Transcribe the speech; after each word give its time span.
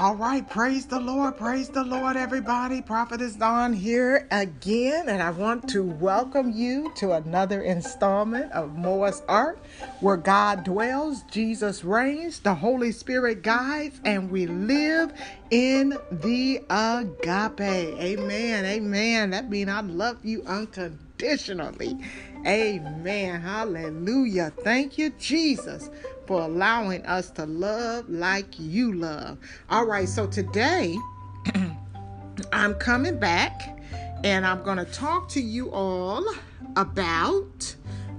All 0.00 0.16
right, 0.16 0.48
praise 0.48 0.86
the 0.86 0.98
Lord, 0.98 1.36
praise 1.36 1.68
the 1.68 1.84
Lord, 1.84 2.16
everybody. 2.16 2.80
Prophet 2.80 3.20
is 3.20 3.38
on 3.42 3.74
here 3.74 4.26
again, 4.30 5.10
and 5.10 5.22
I 5.22 5.30
want 5.30 5.68
to 5.68 5.82
welcome 5.82 6.50
you 6.52 6.90
to 6.96 7.12
another 7.12 7.60
installment 7.60 8.50
of 8.52 8.78
Moa's 8.78 9.22
Art, 9.28 9.58
where 10.00 10.16
God 10.16 10.64
dwells, 10.64 11.24
Jesus 11.24 11.84
reigns, 11.84 12.40
the 12.40 12.54
Holy 12.54 12.92
Spirit 12.92 13.42
guides, 13.42 14.00
and 14.06 14.30
we 14.30 14.46
live 14.46 15.12
in 15.50 15.98
the 16.10 16.62
agape. 16.70 17.60
Amen, 17.60 18.64
amen. 18.64 19.28
That 19.28 19.50
means 19.50 19.68
I 19.68 19.82
love 19.82 20.24
you 20.24 20.42
unconditionally. 20.46 21.98
Amen. 22.46 23.42
Hallelujah. 23.42 24.50
Thank 24.64 24.96
you, 24.96 25.10
Jesus 25.18 25.90
for 26.30 26.42
allowing 26.42 27.04
us 27.06 27.28
to 27.28 27.44
love 27.44 28.08
like 28.08 28.46
you 28.56 28.92
love. 28.92 29.36
All 29.68 29.84
right, 29.84 30.08
so 30.08 30.28
today 30.28 30.96
I'm 32.52 32.74
coming 32.74 33.18
back 33.18 33.76
and 34.22 34.46
I'm 34.46 34.62
going 34.62 34.76
to 34.76 34.84
talk 34.84 35.28
to 35.30 35.40
you 35.40 35.72
all 35.72 36.24
about 36.76 37.74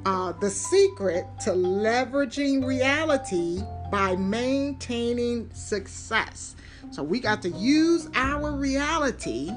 uh, 0.05 0.33
the 0.41 0.49
secret 0.49 1.25
to 1.45 1.51
leveraging 1.51 2.65
reality 2.65 3.61
by 3.89 4.17
maintaining 4.17 5.49
success. 5.53 6.57
So 6.91 7.03
we 7.03 7.21
got 7.21 7.41
to 7.43 7.49
use 7.51 8.09
our 8.13 8.51
reality 8.51 9.51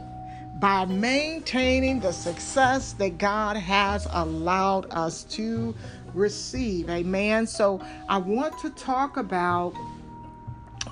by 0.60 0.84
maintaining 0.84 1.98
the 1.98 2.12
success 2.12 2.92
that 2.94 3.18
God 3.18 3.56
has 3.56 4.06
allowed 4.10 4.86
us 4.92 5.24
to 5.24 5.74
receive. 6.14 6.88
Amen. 6.88 7.46
So 7.46 7.84
I 8.08 8.18
want 8.18 8.58
to 8.60 8.70
talk 8.70 9.16
about 9.16 9.74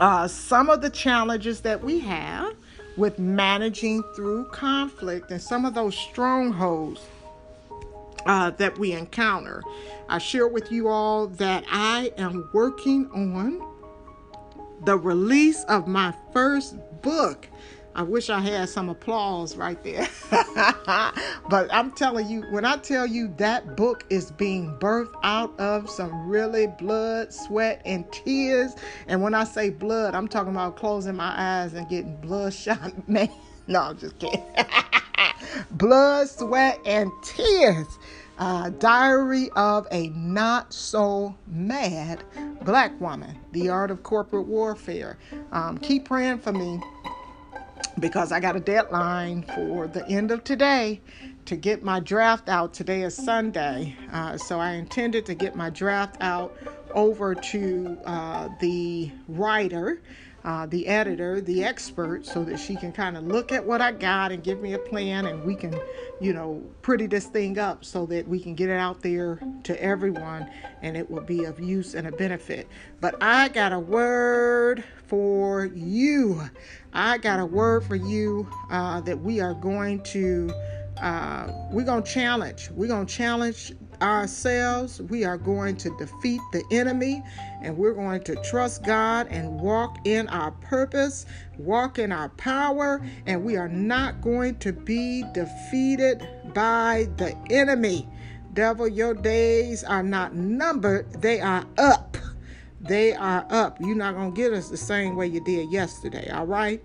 uh, 0.01 0.27
some 0.28 0.69
of 0.69 0.81
the 0.83 0.91
challenges 0.91 1.61
that 1.62 1.83
we 1.83 2.01
have 2.01 2.55
with 2.97 3.19
managing 3.19 4.03
through 4.15 4.45
conflict 4.47 5.31
and 5.31 5.41
some 5.41 5.65
of 5.65 5.75
those 5.75 5.97
strongholds 5.97 7.00
uh, 8.27 8.50
that 8.50 8.78
we 8.78 8.93
encounter. 8.93 9.62
I 10.09 10.19
share 10.19 10.48
with 10.48 10.70
you 10.70 10.89
all 10.89 11.27
that 11.28 11.65
I 11.70 12.12
am 12.19 12.50
working 12.53 13.09
on 13.12 13.67
the 14.84 14.97
release 14.97 15.65
of 15.65 15.87
my 15.87 16.15
first 16.33 16.77
book. 17.03 17.48
I 17.95 18.03
wish 18.03 18.31
I 18.31 18.41
had 18.41 18.71
some 18.71 18.89
applause 18.89 19.57
right 19.57 19.83
there. 19.85 20.09
but 20.31 21.69
I'm 21.73 21.91
telling 21.93 22.29
you, 22.29 22.43
when 22.51 22.65
I 22.65 22.77
tell 22.79 23.07
you 23.07 23.29
that 23.37 23.77
book 23.77 24.05
is 24.09 24.31
being 24.31 24.79
birthed 24.79 25.15
out 25.23 25.59
of 25.61 25.91
some 25.91 26.27
really 26.27 26.69
blood, 26.79 27.33
sweat, 27.33 27.83
and 27.84 28.11
tears. 28.11 28.75
And 29.09 29.21
when 29.21 29.34
I 29.34 29.45
say 29.45 29.69
blood, 29.69 30.15
I'm 30.15 30.27
talking 30.27 30.53
about 30.53 30.77
closing 30.77 31.17
my 31.17 31.34
eyes 31.37 31.75
and 31.75 31.87
getting 31.89 32.17
bloodshot. 32.17 33.09
Man, 33.09 33.29
no, 33.67 33.81
I'm 33.81 33.99
just 33.99 34.19
kidding. 34.19 34.43
blood, 35.73 36.31
sweat, 36.31 36.81
and 36.87 37.11
tears. 37.23 37.99
Uh, 38.39 38.71
Diary 38.71 39.51
of 39.55 39.87
a 39.93 40.09
Not 40.09 40.73
So 40.73 41.37
Mad 41.47 42.25
Black 42.62 42.99
Woman, 43.01 43.39
The 43.53 43.69
Art 43.69 43.91
of 43.91 44.03
Corporate 44.03 44.47
Warfare. 44.47 45.19
Um, 45.53 45.77
keep 45.79 46.06
praying 46.06 46.39
for 46.39 46.53
me 46.53 46.81
because 47.98 48.33
I 48.33 48.41
got 48.41 48.57
a 48.57 48.61
deadline 48.61 49.43
for 49.55 49.87
the 49.87 50.07
end 50.09 50.31
of 50.31 50.45
today 50.45 51.01
to 51.47 51.57
get 51.57 51.83
my 51.83 52.01
draft 52.01 52.49
out. 52.49 52.73
Today 52.75 53.03
is 53.03 53.15
Sunday, 53.15 53.97
uh, 54.12 54.37
so 54.37 54.59
I 54.59 54.73
intended 54.73 55.27
to 55.27 55.34
get 55.34 55.55
my 55.55 55.71
draft 55.71 56.17
out 56.21 56.57
over 56.95 57.34
to 57.34 57.99
uh, 58.05 58.49
the 58.61 59.11
writer 59.29 60.01
uh, 60.45 60.67
the 60.67 60.87
editor, 60.89 61.41
the 61.41 61.62
expert, 61.65 62.27
so 62.27 62.43
that 62.45 62.59
she 62.59 62.75
can 62.75 62.93
kind 62.93 63.17
of 63.17 63.25
look 63.25 63.53
at 63.53 63.65
what 63.65 63.81
I 63.81 63.93
got 63.93 64.33
and 64.33 64.43
give 64.43 64.61
me 64.61 64.72
a 64.72 64.78
plan, 64.78 65.27
and 65.27 65.45
we 65.45 65.55
can, 65.55 65.78
you 66.21 66.33
know, 66.33 66.62
pretty 66.83 67.06
this 67.06 67.27
thing 67.27 67.59
up 67.59 67.84
so 67.84 68.06
that 68.06 68.27
we 68.27 68.41
can 68.41 68.55
get 68.55 68.69
it 68.69 68.78
out 68.78 69.03
there 69.03 69.41
to 69.65 69.81
everyone 69.83 70.50
and 70.83 70.97
it 70.97 71.09
will 71.09 71.22
be 71.22 71.45
of 71.45 71.61
use 71.61 71.95
and 71.95 72.09
a 72.09 72.12
benefit. 72.12 72.66
But 73.00 73.22
I 73.22 73.49
got 73.49 73.72
a 73.72 73.78
word 73.78 74.83
for 75.12 75.67
you. 75.67 76.41
I 76.95 77.19
got 77.19 77.39
a 77.39 77.45
word 77.45 77.84
for 77.84 77.97
you 77.97 78.49
uh, 78.71 79.03
that 79.03 79.21
we 79.21 79.41
are 79.41 79.53
going 79.53 80.03
to. 80.05 80.50
Uh, 80.97 81.53
we're 81.71 81.84
to 82.03 82.11
challenge. 82.11 82.71
We're 82.71 82.89
to 83.06 83.15
challenge 83.15 83.72
ourselves. 84.01 85.03
We 85.03 85.25
are 85.25 85.37
going 85.37 85.77
to 85.78 85.95
defeat 85.99 86.41
the 86.53 86.62
enemy 86.71 87.22
and 87.61 87.77
we're 87.77 87.93
going 87.93 88.22
to 88.25 88.37
trust 88.37 88.84
God 88.84 89.27
and 89.28 89.61
walk 89.61 89.99
in 90.06 90.28
our 90.28 90.53
purpose, 90.53 91.27
walk 91.59 91.99
in 91.99 92.11
our 92.11 92.31
power, 92.31 93.05
and 93.27 93.45
we 93.45 93.56
are 93.56 93.69
not 93.69 94.22
going 94.22 94.59
to 94.61 94.72
be 94.72 95.25
defeated 95.34 96.27
by 96.55 97.09
the 97.19 97.37
enemy. 97.51 98.09
Devil, 98.55 98.89
your 98.89 99.15
days 99.15 99.84
are 99.84 100.03
not 100.03 100.34
numbered, 100.34 101.21
they 101.21 101.41
are 101.41 101.67
up. 101.77 102.12
They 102.82 103.15
are 103.15 103.47
up. 103.50 103.81
You're 103.81 103.97
not 103.97 104.15
going 104.15 104.32
to 104.32 104.37
get 104.37 104.53
us 104.53 104.69
the 104.69 104.76
same 104.76 105.16
way 105.16 105.28
you 105.28 105.41
did 105.41 105.70
yesterday, 105.70 106.28
all 106.31 106.47
right? 106.47 106.82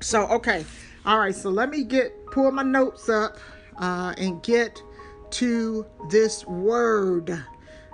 So, 0.00 0.26
okay. 0.28 0.64
All 1.04 1.18
right, 1.18 1.34
so 1.34 1.50
let 1.50 1.70
me 1.70 1.84
get 1.84 2.26
pull 2.26 2.50
my 2.50 2.62
notes 2.62 3.08
up 3.08 3.38
uh, 3.78 4.14
and 4.18 4.42
get 4.42 4.82
to 5.30 5.86
this 6.10 6.44
word. 6.46 7.42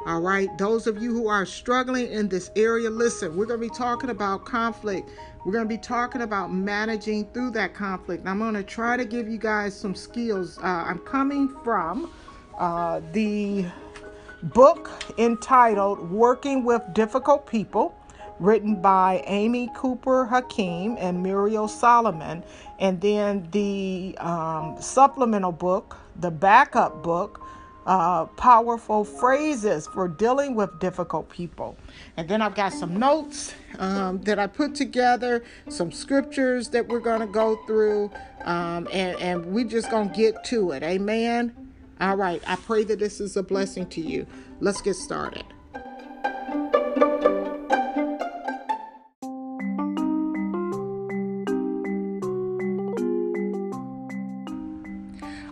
All 0.06 0.20
right, 0.20 0.48
those 0.58 0.86
of 0.86 1.02
you 1.02 1.12
who 1.12 1.28
are 1.28 1.46
struggling 1.46 2.08
in 2.08 2.28
this 2.28 2.50
area, 2.56 2.90
listen, 2.90 3.36
we're 3.36 3.46
going 3.46 3.60
to 3.60 3.68
be 3.68 3.74
talking 3.74 4.10
about 4.10 4.44
conflict. 4.44 5.10
We're 5.44 5.52
going 5.52 5.64
to 5.64 5.68
be 5.68 5.78
talking 5.78 6.22
about 6.22 6.52
managing 6.52 7.30
through 7.32 7.52
that 7.52 7.74
conflict. 7.74 8.26
I'm 8.26 8.38
going 8.38 8.54
to 8.54 8.62
try 8.62 8.96
to 8.96 9.04
give 9.04 9.28
you 9.28 9.38
guys 9.38 9.78
some 9.78 9.94
skills. 9.94 10.58
Uh, 10.58 10.84
I'm 10.86 10.98
coming 10.98 11.48
from 11.64 12.10
uh, 12.58 13.00
the 13.12 13.64
book 14.44 14.90
entitled 15.18 16.10
Working 16.10 16.64
with 16.64 16.82
Difficult 16.92 17.46
People, 17.46 17.94
written 18.38 18.80
by 18.80 19.22
Amy 19.26 19.70
Cooper 19.74 20.26
Hakim 20.26 20.96
and 20.98 21.22
Muriel 21.22 21.68
Solomon. 21.68 22.42
And 22.78 23.00
then 23.00 23.48
the 23.52 24.16
um, 24.18 24.76
supplemental 24.80 25.52
book 25.52 25.96
the 26.16 26.30
backup 26.30 27.02
book, 27.02 27.40
uh, 27.86 28.24
Powerful 28.24 29.04
Phrases 29.04 29.86
for 29.86 30.08
Dealing 30.08 30.54
with 30.54 30.78
Difficult 30.80 31.28
People. 31.28 31.76
And 32.16 32.28
then 32.28 32.40
I've 32.40 32.54
got 32.54 32.72
some 32.72 32.96
notes 32.96 33.54
um, 33.78 34.20
that 34.22 34.38
I 34.38 34.46
put 34.46 34.74
together, 34.74 35.44
some 35.68 35.92
scriptures 35.92 36.68
that 36.70 36.88
we're 36.88 37.00
going 37.00 37.20
to 37.20 37.26
go 37.26 37.56
through, 37.66 38.10
um, 38.44 38.88
and, 38.92 39.20
and 39.20 39.46
we're 39.46 39.68
just 39.68 39.90
going 39.90 40.10
to 40.10 40.16
get 40.16 40.44
to 40.44 40.70
it. 40.70 40.82
Amen. 40.82 41.63
All 42.00 42.16
right. 42.16 42.42
I 42.46 42.56
pray 42.56 42.84
that 42.84 42.98
this 42.98 43.20
is 43.20 43.36
a 43.36 43.42
blessing 43.42 43.86
to 43.90 44.00
you. 44.00 44.26
Let's 44.60 44.80
get 44.80 44.96
started. 44.96 45.44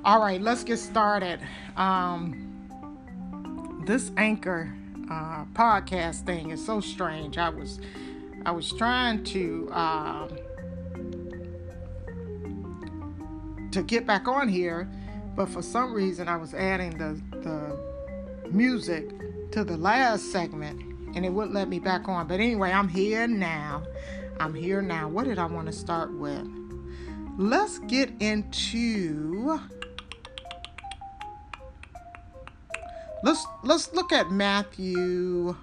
All 0.04 0.20
right, 0.20 0.42
let's 0.42 0.64
get 0.64 0.80
started. 0.80 1.38
Um, 1.76 2.48
this 3.86 4.10
anchor 4.16 4.74
uh, 5.08 5.44
podcast 5.54 6.26
thing 6.26 6.50
is 6.50 6.64
so 6.64 6.80
strange. 6.80 7.38
I 7.38 7.50
was 7.50 7.78
I 8.44 8.50
was 8.50 8.72
trying 8.72 9.22
to 9.24 9.68
uh, 9.70 10.28
to 13.70 13.82
get 13.84 14.04
back 14.04 14.26
on 14.26 14.48
here, 14.48 14.90
but 15.34 15.48
for 15.48 15.62
some 15.62 15.92
reason 15.92 16.28
I 16.28 16.36
was 16.36 16.54
adding 16.54 16.96
the 16.98 17.20
the 17.40 18.50
music 18.50 19.10
to 19.52 19.64
the 19.64 19.76
last 19.76 20.32
segment, 20.32 20.80
and 21.16 21.24
it 21.24 21.30
wouldn't 21.32 21.54
let 21.54 21.68
me 21.68 21.78
back 21.78 22.08
on. 22.08 22.26
But 22.26 22.40
anyway, 22.40 22.70
I'm 22.72 22.88
here 22.88 23.26
now. 23.26 23.82
I'm 24.40 24.54
here 24.54 24.82
now. 24.82 25.08
What 25.08 25.24
did 25.24 25.38
I 25.38 25.46
want 25.46 25.66
to 25.66 25.72
start 25.72 26.12
with? 26.12 26.46
Let's 27.38 27.78
get 27.80 28.10
into 28.20 29.60
Let's 33.24 33.46
let's 33.62 33.92
look 33.92 34.12
at 34.12 34.32
Matthew 34.32 35.54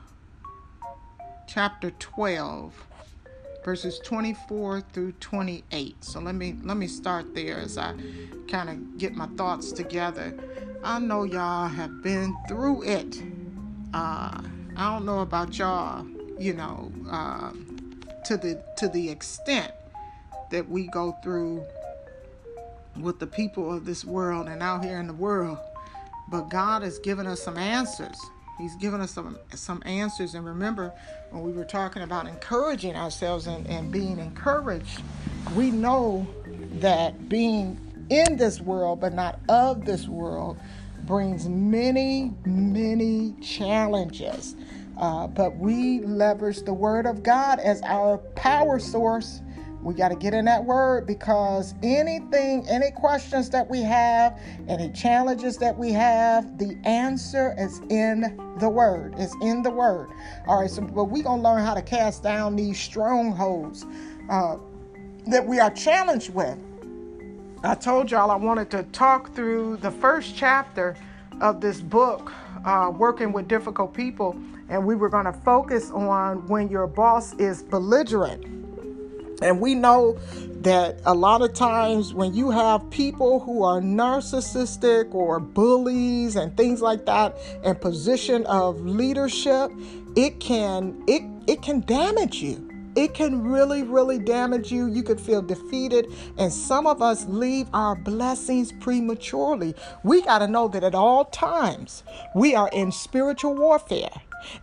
chapter 1.45 1.91
12 1.91 2.88
verses 3.63 3.99
24 3.99 4.81
through 4.93 5.13
28. 5.13 6.03
So 6.03 6.19
let 6.19 6.35
me 6.35 6.55
let 6.63 6.77
me 6.77 6.87
start 6.87 7.33
there 7.35 7.57
as 7.57 7.77
I 7.77 7.93
kind 8.47 8.69
of 8.69 8.97
get 8.97 9.13
my 9.13 9.27
thoughts 9.37 9.71
together. 9.71 10.37
I 10.83 10.99
know 10.99 11.23
y'all 11.23 11.67
have 11.67 12.01
been 12.01 12.35
through 12.47 12.83
it. 12.83 13.21
Uh, 13.93 14.41
I 14.75 14.93
don't 14.93 15.05
know 15.05 15.19
about 15.19 15.57
y'all, 15.57 16.05
you 16.37 16.53
know, 16.53 16.91
uh, 17.09 17.51
to 18.25 18.37
the 18.37 18.63
to 18.77 18.87
the 18.87 19.09
extent 19.09 19.73
that 20.51 20.67
we 20.69 20.87
go 20.87 21.15
through 21.23 21.63
with 22.99 23.19
the 23.19 23.27
people 23.27 23.73
of 23.73 23.85
this 23.85 24.03
world 24.03 24.47
and 24.47 24.61
out 24.63 24.83
here 24.83 24.99
in 24.99 25.07
the 25.07 25.13
world 25.13 25.57
but 26.29 26.49
God 26.49 26.83
has 26.83 26.99
given 26.99 27.25
us 27.25 27.41
some 27.41 27.57
answers. 27.57 28.17
He's 28.57 28.75
given 28.75 29.01
us 29.01 29.11
some 29.11 29.37
some 29.53 29.81
answers. 29.85 30.35
And 30.35 30.45
remember, 30.45 30.93
when 31.31 31.43
we 31.43 31.51
were 31.51 31.65
talking 31.65 32.01
about 32.01 32.27
encouraging 32.27 32.95
ourselves 32.95 33.47
and, 33.47 33.67
and 33.67 33.91
being 33.91 34.19
encouraged, 34.19 35.01
we 35.55 35.71
know 35.71 36.27
that 36.79 37.29
being 37.29 37.79
in 38.09 38.37
this 38.37 38.59
world 38.59 38.99
but 38.99 39.13
not 39.13 39.39
of 39.49 39.85
this 39.85 40.07
world 40.07 40.57
brings 41.03 41.47
many, 41.47 42.33
many 42.45 43.33
challenges. 43.41 44.55
Uh, 44.97 45.27
but 45.27 45.55
we 45.55 46.01
leverage 46.01 46.61
the 46.63 46.73
Word 46.73 47.05
of 47.05 47.23
God 47.23 47.59
as 47.59 47.81
our 47.83 48.17
power 48.35 48.79
source. 48.79 49.41
We 49.81 49.93
got 49.93 50.09
to 50.09 50.15
get 50.15 50.33
in 50.33 50.45
that 50.45 50.63
Word 50.65 51.07
because 51.07 51.73
anything, 51.83 52.67
any 52.67 52.91
questions 52.91 53.49
that 53.51 53.69
we 53.69 53.81
have, 53.81 54.37
any 54.67 54.91
challenges 54.91 55.57
that 55.57 55.77
we 55.77 55.91
have, 55.93 56.57
the 56.57 56.77
answer 56.83 57.55
is 57.57 57.79
in 57.89 58.55
the 58.59 58.69
Word. 58.69 59.15
It's 59.17 59.33
in 59.41 59.63
the 59.63 59.69
Word. 59.69 60.09
All 60.47 60.61
right, 60.61 60.69
so 60.69 60.81
but 60.81 61.05
we're 61.05 61.23
going 61.23 61.41
to 61.41 61.49
learn 61.49 61.63
how 61.63 61.73
to 61.73 61.81
cast 61.81 62.23
down 62.23 62.55
these 62.55 62.79
strongholds 62.79 63.85
uh, 64.29 64.57
that 65.27 65.45
we 65.45 65.59
are 65.59 65.71
challenged 65.71 66.33
with. 66.33 66.57
I 67.63 67.75
told 67.75 68.11
y'all 68.11 68.31
I 68.31 68.35
wanted 68.35 68.69
to 68.71 68.83
talk 68.83 69.33
through 69.33 69.77
the 69.77 69.91
first 69.91 70.35
chapter 70.35 70.95
of 71.41 71.61
this 71.61 71.79
book, 71.79 72.33
uh, 72.65 72.91
Working 72.93 73.31
with 73.31 73.47
Difficult 73.47 73.93
People, 73.93 74.37
and 74.67 74.85
we 74.85 74.95
were 74.95 75.09
going 75.09 75.25
to 75.25 75.33
focus 75.33 75.89
on 75.91 76.45
when 76.47 76.69
your 76.69 76.87
boss 76.87 77.33
is 77.33 77.63
belligerent. 77.63 78.58
And 79.41 79.61
we 79.61 79.75
know 79.75 80.17
that 80.61 80.99
a 81.05 81.13
lot 81.13 81.41
of 81.41 81.53
times 81.53 82.13
when 82.13 82.33
you 82.33 82.51
have 82.51 82.89
people 82.89 83.39
who 83.39 83.63
are 83.63 83.79
narcissistic 83.79 85.13
or 85.13 85.39
bullies 85.39 86.35
and 86.35 86.55
things 86.57 86.81
like 86.81 87.05
that 87.05 87.37
in 87.63 87.75
position 87.75 88.45
of 88.45 88.79
leadership, 88.81 89.71
it 90.15 90.39
can 90.39 91.01
it 91.07 91.23
it 91.47 91.61
can 91.61 91.81
damage 91.81 92.41
you 92.41 92.69
it 92.95 93.13
can 93.13 93.43
really, 93.43 93.83
really 93.83 94.19
damage 94.19 94.71
you. 94.71 94.87
You 94.87 95.03
could 95.03 95.21
feel 95.21 95.41
defeated, 95.41 96.07
and 96.37 96.51
some 96.51 96.87
of 96.87 97.01
us 97.01 97.25
leave 97.27 97.67
our 97.73 97.95
blessings 97.95 98.71
prematurely. 98.73 99.75
We 100.03 100.21
got 100.21 100.39
to 100.39 100.47
know 100.47 100.67
that 100.69 100.83
at 100.83 100.95
all 100.95 101.25
times 101.25 102.03
we 102.35 102.55
are 102.55 102.69
in 102.73 102.91
spiritual 102.91 103.55
warfare, 103.55 104.09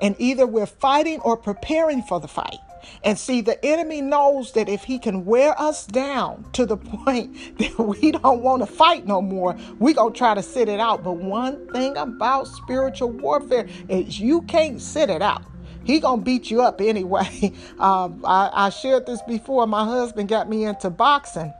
and 0.00 0.16
either 0.18 0.46
we're 0.46 0.66
fighting 0.66 1.20
or 1.20 1.36
preparing 1.36 2.02
for 2.02 2.20
the 2.20 2.28
fight. 2.28 2.58
And 3.04 3.18
see, 3.18 3.40
the 3.40 3.62
enemy 3.64 4.00
knows 4.00 4.52
that 4.52 4.68
if 4.68 4.84
he 4.84 4.98
can 4.98 5.24
wear 5.24 5.60
us 5.60 5.86
down 5.86 6.46
to 6.52 6.66
the 6.66 6.76
point 7.04 7.58
that 7.58 7.78
we 7.78 8.12
don't 8.12 8.42
want 8.42 8.62
to 8.62 8.66
fight 8.66 9.06
no 9.06 9.20
more, 9.22 9.56
we 9.78 9.94
going 9.94 10.12
to 10.12 10.18
try 10.18 10.34
to 10.34 10.42
sit 10.42 10.68
it 10.68 10.80
out. 10.80 11.04
But 11.04 11.16
one 11.16 11.68
thing 11.72 11.96
about 11.96 12.46
spiritual 12.48 13.10
warfare 13.10 13.66
is 13.88 14.20
you 14.20 14.42
can't 14.42 14.80
sit 14.80 15.10
it 15.10 15.22
out 15.22 15.42
he 15.86 16.00
gonna 16.00 16.20
beat 16.20 16.50
you 16.50 16.62
up 16.62 16.80
anyway. 16.80 17.52
Um, 17.78 18.24
I, 18.24 18.50
I 18.52 18.70
shared 18.70 19.06
this 19.06 19.20
before. 19.22 19.66
My 19.66 19.84
husband 19.84 20.28
got 20.28 20.48
me 20.48 20.64
into 20.64 20.88
boxing 20.88 21.52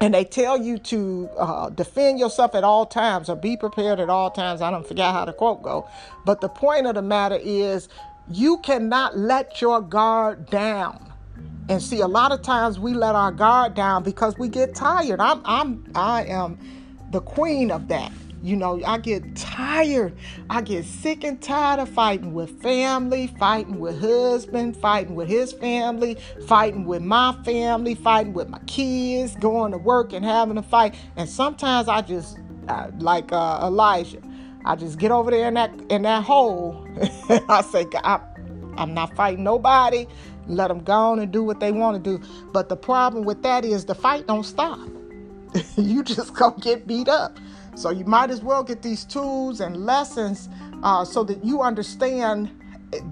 and 0.00 0.14
they 0.14 0.24
tell 0.24 0.60
you 0.60 0.78
to 0.78 1.28
uh, 1.38 1.68
defend 1.70 2.18
yourself 2.18 2.54
at 2.54 2.64
all 2.64 2.86
times 2.86 3.28
or 3.28 3.36
be 3.36 3.56
prepared 3.56 4.00
at 4.00 4.08
all 4.08 4.30
times. 4.30 4.62
I 4.62 4.70
don't 4.70 4.86
forget 4.86 5.12
how 5.12 5.26
the 5.26 5.32
quote 5.32 5.62
go, 5.62 5.88
but 6.24 6.40
the 6.40 6.48
point 6.48 6.86
of 6.86 6.94
the 6.94 7.02
matter 7.02 7.38
is 7.40 7.88
you 8.30 8.58
cannot 8.58 9.16
let 9.16 9.60
your 9.60 9.80
guard 9.80 10.46
down. 10.46 11.12
And 11.68 11.82
see, 11.82 12.00
a 12.00 12.08
lot 12.08 12.32
of 12.32 12.42
times 12.42 12.78
we 12.78 12.94
let 12.94 13.14
our 13.14 13.30
guard 13.30 13.74
down 13.74 14.02
because 14.02 14.36
we 14.38 14.48
get 14.48 14.74
tired. 14.74 15.20
I'm, 15.20 15.40
I'm, 15.44 15.84
I 15.94 16.24
am 16.24 16.58
the 17.10 17.20
queen 17.20 17.70
of 17.70 17.88
that. 17.88 18.12
You 18.42 18.56
know, 18.56 18.80
I 18.86 18.98
get 18.98 19.36
tired. 19.36 20.16
I 20.48 20.62
get 20.62 20.84
sick 20.86 21.24
and 21.24 21.40
tired 21.42 21.78
of 21.78 21.90
fighting 21.90 22.32
with 22.32 22.62
family, 22.62 23.26
fighting 23.38 23.78
with 23.78 24.00
husband, 24.00 24.76
fighting 24.78 25.14
with 25.14 25.28
his 25.28 25.52
family, 25.52 26.16
fighting 26.46 26.86
with 26.86 27.02
my 27.02 27.36
family, 27.44 27.94
fighting 27.94 28.32
with 28.32 28.48
my 28.48 28.60
kids, 28.60 29.36
going 29.36 29.72
to 29.72 29.78
work 29.78 30.12
and 30.14 30.24
having 30.24 30.56
a 30.56 30.62
fight. 30.62 30.94
And 31.16 31.28
sometimes 31.28 31.86
I 31.86 32.00
just, 32.00 32.38
uh, 32.68 32.90
like 32.98 33.30
uh, 33.30 33.60
Elijah, 33.62 34.22
I 34.64 34.76
just 34.76 34.98
get 34.98 35.10
over 35.10 35.30
there 35.30 35.48
in 35.48 35.54
that 35.54 35.72
in 35.88 36.02
that 36.02 36.24
hole. 36.24 36.86
I 37.48 37.62
say, 37.62 37.86
I'm, 38.04 38.20
I'm 38.76 38.94
not 38.94 39.14
fighting 39.14 39.44
nobody. 39.44 40.06
Let 40.46 40.68
them 40.68 40.80
go 40.80 40.92
on 40.92 41.20
and 41.20 41.32
do 41.32 41.42
what 41.44 41.60
they 41.60 41.72
want 41.72 42.02
to 42.02 42.18
do. 42.18 42.24
But 42.52 42.68
the 42.68 42.76
problem 42.76 43.24
with 43.24 43.42
that 43.42 43.64
is 43.64 43.84
the 43.84 43.94
fight 43.94 44.26
don't 44.26 44.44
stop. 44.44 44.80
you 45.76 46.02
just 46.02 46.34
go 46.34 46.50
get 46.52 46.86
beat 46.86 47.08
up. 47.08 47.38
So 47.74 47.90
you 47.90 48.04
might 48.04 48.30
as 48.30 48.42
well 48.42 48.62
get 48.62 48.82
these 48.82 49.04
tools 49.04 49.60
and 49.60 49.86
lessons 49.86 50.48
uh, 50.82 51.04
so 51.04 51.24
that 51.24 51.44
you 51.44 51.62
understand 51.62 52.50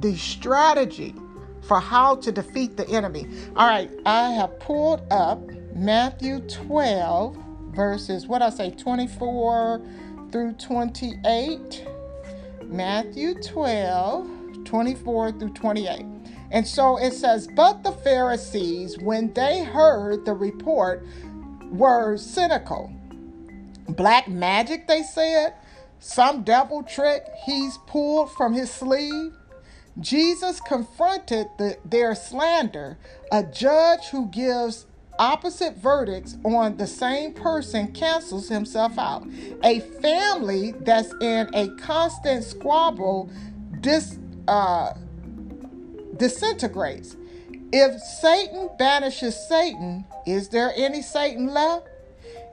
the 0.01 0.17
strategy 0.17 1.15
for 1.63 1.81
how 1.81 2.17
to 2.17 2.33
defeat 2.33 2.77
the 2.77 2.89
enemy. 2.89 3.27
All 3.57 3.69
right, 3.69 3.91
I 4.05 4.31
have 4.31 4.59
pulled 4.59 5.03
up 5.13 5.41
Matthew 5.75 6.41
12, 6.41 7.37
verses, 7.71 8.27
what 8.27 8.43
I 8.43 8.51
say, 8.51 8.71
24 8.71 9.81
through 10.31 10.53
28. 10.55 11.87
Matthew 12.65 13.35
12, 13.35 14.65
24 14.65 15.33
through 15.33 15.53
28. 15.55 16.07
And 16.51 16.67
so 16.67 16.99
it 16.99 17.13
says, 17.13 17.49
But 17.55 17.83
the 17.83 17.93
Pharisees, 17.93 18.99
when 18.99 19.33
they 19.35 19.65
heard 19.65 20.25
the 20.25 20.35
report, 20.35 21.07
were 21.71 22.17
cynical 22.17 22.93
Black 23.89 24.29
magic, 24.29 24.87
they 24.87 25.03
said. 25.03 25.55
Some 25.99 26.45
devil 26.45 26.83
trick 26.83 27.25
he's 27.47 27.79
pulled 27.79 28.31
from 28.31 28.53
his 28.53 28.71
sleeve. 28.71 29.33
Jesus 29.99 30.61
confronted 30.61 31.49
the, 31.59 31.79
their 31.85 32.15
slander. 32.15 32.99
A 33.33 33.43
judge 33.43 34.07
who 34.09 34.27
gives 34.27 34.87
opposite 35.19 35.77
verdicts 35.77 36.37
on 36.45 36.77
the 36.77 36.87
same 36.87 37.33
person 37.33 37.93
cancels 37.93 38.49
himself 38.49 38.99
out. 38.99 39.27
A 39.65 39.81
family 39.81 40.73
that's 40.81 41.13
in 41.21 41.49
a 41.55 41.69
constant 41.77 42.45
squabble 42.45 43.31
dis, 43.81 44.19
uh, 44.47 44.95
disintegrates. 46.17 47.17
If 47.73 48.01
Satan 48.01 48.71
banishes 48.79 49.37
Satan, 49.49 50.05
is 50.27 50.49
there 50.49 50.73
any 50.77 51.03
Satan 51.03 51.53
left? 51.53 51.87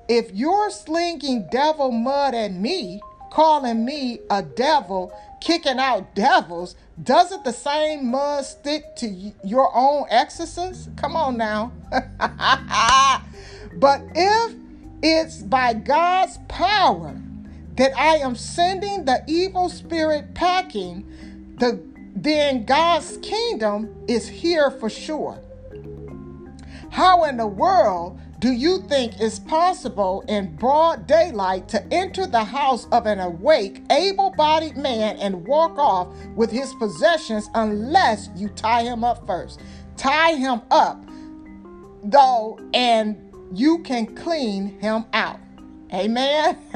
If 0.07 0.31
you're 0.33 0.69
slinging 0.69 1.47
devil 1.51 1.91
mud 1.91 2.35
at 2.35 2.53
me, 2.53 3.01
calling 3.35 3.83
me 3.83 4.17
a 4.29 4.41
devil, 4.41 5.11
kicking 5.41 5.77
out 5.77 6.15
devils, 6.15 6.73
doesn't 7.03 7.43
the 7.43 7.51
same 7.51 8.09
mud 8.09 8.45
stick 8.45 8.95
to 8.95 9.07
your 9.43 9.69
own 9.75 10.05
exorcist? 10.09 10.89
Come 10.95 11.17
on 11.17 11.35
now. 11.35 11.73
but 13.73 14.01
if 14.15 14.55
it's 15.03 15.41
by 15.41 15.73
God's 15.73 16.39
power 16.47 17.13
that 17.75 17.91
I 17.97 18.19
am 18.19 18.37
sending 18.37 19.03
the 19.03 19.21
evil 19.27 19.67
spirit 19.67 20.33
packing, 20.33 21.05
the, 21.59 21.77
then 22.15 22.63
God's 22.63 23.17
kingdom 23.17 23.93
is 24.07 24.29
here 24.29 24.71
for 24.71 24.89
sure. 24.89 25.37
How 26.89 27.25
in 27.25 27.35
the 27.35 27.47
world 27.47 28.17
do 28.45 28.51
you 28.51 28.77
think 28.83 29.19
it's 29.19 29.39
possible 29.39 30.23
in 30.27 30.55
broad 30.55 31.07
daylight 31.07 31.67
to 31.67 31.83
enter 31.91 32.27
the 32.27 32.43
house 32.43 32.85
of 32.91 33.07
an 33.07 33.19
awake, 33.19 33.81
able 33.89 34.29
bodied 34.37 34.77
man 34.77 35.17
and 35.17 35.47
walk 35.47 35.79
off 35.79 36.15
with 36.35 36.51
his 36.51 36.71
possessions 36.75 37.49
unless 37.55 38.29
you 38.35 38.49
tie 38.49 38.83
him 38.83 39.03
up 39.03 39.25
first? 39.25 39.61
Tie 39.97 40.35
him 40.35 40.61
up, 40.69 41.03
though, 42.03 42.59
and 42.75 43.17
you 43.51 43.79
can 43.79 44.15
clean 44.15 44.79
him 44.79 45.05
out. 45.13 45.39
Amen. 45.91 46.55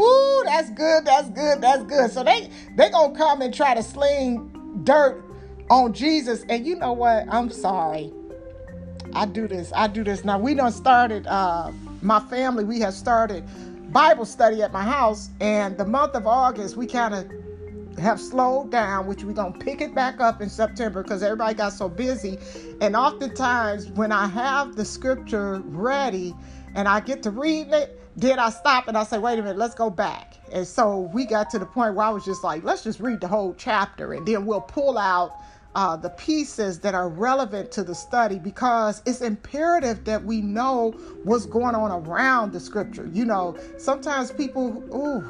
Ooh, 0.00 0.42
that's 0.46 0.70
good, 0.70 1.04
that's 1.04 1.28
good, 1.28 1.60
that's 1.60 1.82
good. 1.82 2.10
So 2.10 2.24
they 2.24 2.48
they 2.78 2.88
gonna 2.88 3.14
come 3.14 3.42
and 3.42 3.52
try 3.52 3.74
to 3.74 3.82
sling 3.82 4.80
dirt 4.84 5.22
on 5.68 5.92
Jesus. 5.92 6.46
And 6.48 6.66
you 6.66 6.76
know 6.76 6.94
what? 6.94 7.26
I'm 7.28 7.50
sorry. 7.50 8.10
I 9.14 9.26
do 9.26 9.46
this. 9.48 9.72
I 9.74 9.88
do 9.88 10.04
this. 10.04 10.24
Now 10.24 10.38
we 10.38 10.54
done 10.54 10.72
started. 10.72 11.26
Uh, 11.26 11.72
my 12.02 12.20
family. 12.20 12.64
We 12.64 12.80
have 12.80 12.94
started 12.94 13.44
Bible 13.92 14.24
study 14.24 14.62
at 14.62 14.72
my 14.72 14.82
house, 14.82 15.30
and 15.40 15.76
the 15.78 15.84
month 15.84 16.14
of 16.14 16.26
August 16.26 16.76
we 16.76 16.86
kind 16.86 17.14
of 17.14 17.98
have 17.98 18.18
slowed 18.20 18.70
down, 18.70 19.06
which 19.06 19.22
we're 19.22 19.32
gonna 19.32 19.58
pick 19.58 19.80
it 19.80 19.94
back 19.94 20.20
up 20.20 20.40
in 20.40 20.48
September 20.48 21.02
because 21.02 21.22
everybody 21.22 21.54
got 21.54 21.72
so 21.72 21.88
busy. 21.88 22.38
And 22.80 22.96
oftentimes, 22.96 23.88
when 23.90 24.12
I 24.12 24.26
have 24.26 24.76
the 24.76 24.84
scripture 24.84 25.60
ready 25.66 26.34
and 26.74 26.88
I 26.88 27.00
get 27.00 27.22
to 27.24 27.30
reading 27.30 27.74
it, 27.74 28.00
then 28.16 28.38
I 28.38 28.50
stop 28.50 28.88
and 28.88 28.96
I 28.96 29.04
say, 29.04 29.18
wait 29.18 29.38
a 29.38 29.42
minute, 29.42 29.58
let's 29.58 29.74
go 29.74 29.90
back. 29.90 30.34
And 30.52 30.66
so 30.66 31.10
we 31.14 31.24
got 31.24 31.50
to 31.50 31.58
the 31.58 31.66
point 31.66 31.94
where 31.94 32.06
I 32.06 32.10
was 32.10 32.24
just 32.24 32.44
like, 32.44 32.62
let's 32.64 32.82
just 32.84 33.00
read 33.00 33.20
the 33.20 33.28
whole 33.28 33.54
chapter 33.54 34.12
and 34.12 34.26
then 34.26 34.44
we'll 34.44 34.60
pull 34.60 34.98
out 34.98 35.32
uh, 35.74 35.96
the 35.96 36.10
pieces 36.10 36.80
that 36.80 36.94
are 36.94 37.08
relevant 37.08 37.70
to 37.72 37.84
the 37.84 37.94
study 37.94 38.38
because 38.38 39.02
it's 39.06 39.22
imperative 39.22 40.04
that 40.04 40.22
we 40.24 40.40
know 40.40 40.92
what's 41.24 41.46
going 41.46 41.74
on 41.74 41.90
around 42.06 42.52
the 42.52 42.60
scripture. 42.60 43.08
You 43.12 43.24
know, 43.24 43.56
sometimes 43.78 44.32
people, 44.32 44.84
ooh, 44.94 45.24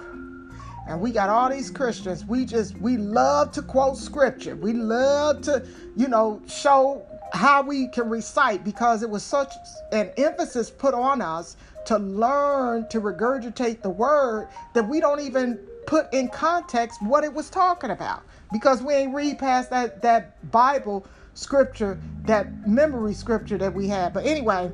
And 0.88 1.00
we 1.00 1.12
got 1.12 1.28
all 1.28 1.48
these 1.48 1.70
Christians. 1.70 2.24
We 2.24 2.44
just 2.44 2.76
we 2.78 2.96
love 2.96 3.52
to 3.52 3.62
quote 3.62 3.96
scripture. 3.96 4.56
We 4.56 4.72
love 4.72 5.42
to, 5.42 5.66
you 5.96 6.08
know, 6.08 6.42
show 6.48 7.06
how 7.32 7.62
we 7.62 7.88
can 7.88 8.10
recite 8.10 8.64
because 8.64 9.02
it 9.02 9.08
was 9.10 9.22
such 9.22 9.52
an 9.92 10.10
emphasis 10.16 10.70
put 10.70 10.94
on 10.94 11.22
us 11.22 11.56
to 11.86 11.98
learn 11.98 12.88
to 12.88 13.00
regurgitate 13.00 13.82
the 13.82 13.90
word 13.90 14.48
that 14.74 14.88
we 14.88 15.00
don't 15.00 15.20
even 15.20 15.58
put 15.86 16.12
in 16.12 16.28
context 16.28 17.00
what 17.02 17.24
it 17.24 17.32
was 17.32 17.50
talking 17.50 17.90
about 17.90 18.22
because 18.52 18.82
we 18.82 18.94
ain't 18.94 19.14
read 19.14 19.38
past 19.38 19.70
that 19.70 20.02
that 20.02 20.50
Bible 20.50 21.06
scripture, 21.34 21.98
that 22.26 22.68
memory 22.68 23.14
scripture 23.14 23.58
that 23.58 23.74
we 23.74 23.88
had. 23.88 24.12
But 24.12 24.26
anyway, 24.26 24.70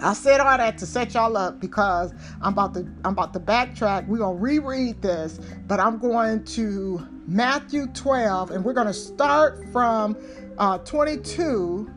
I 0.00 0.12
said 0.12 0.40
all 0.40 0.58
that 0.58 0.76
to 0.78 0.86
set 0.86 1.14
y'all 1.14 1.36
up 1.36 1.58
because 1.58 2.12
I'm 2.42 2.52
about 2.52 2.74
to 2.74 2.80
I'm 3.04 3.12
about 3.12 3.32
to 3.32 3.40
backtrack. 3.40 4.06
We're 4.06 4.18
gonna 4.18 4.38
reread 4.38 5.00
this, 5.00 5.40
but 5.66 5.80
I'm 5.80 5.98
going 5.98 6.44
to 6.44 7.06
Matthew 7.26 7.86
12, 7.88 8.50
and 8.50 8.64
we're 8.64 8.74
gonna 8.74 8.92
start 8.92 9.66
from 9.72 10.16
uh, 10.58 10.78
22, 10.78 11.90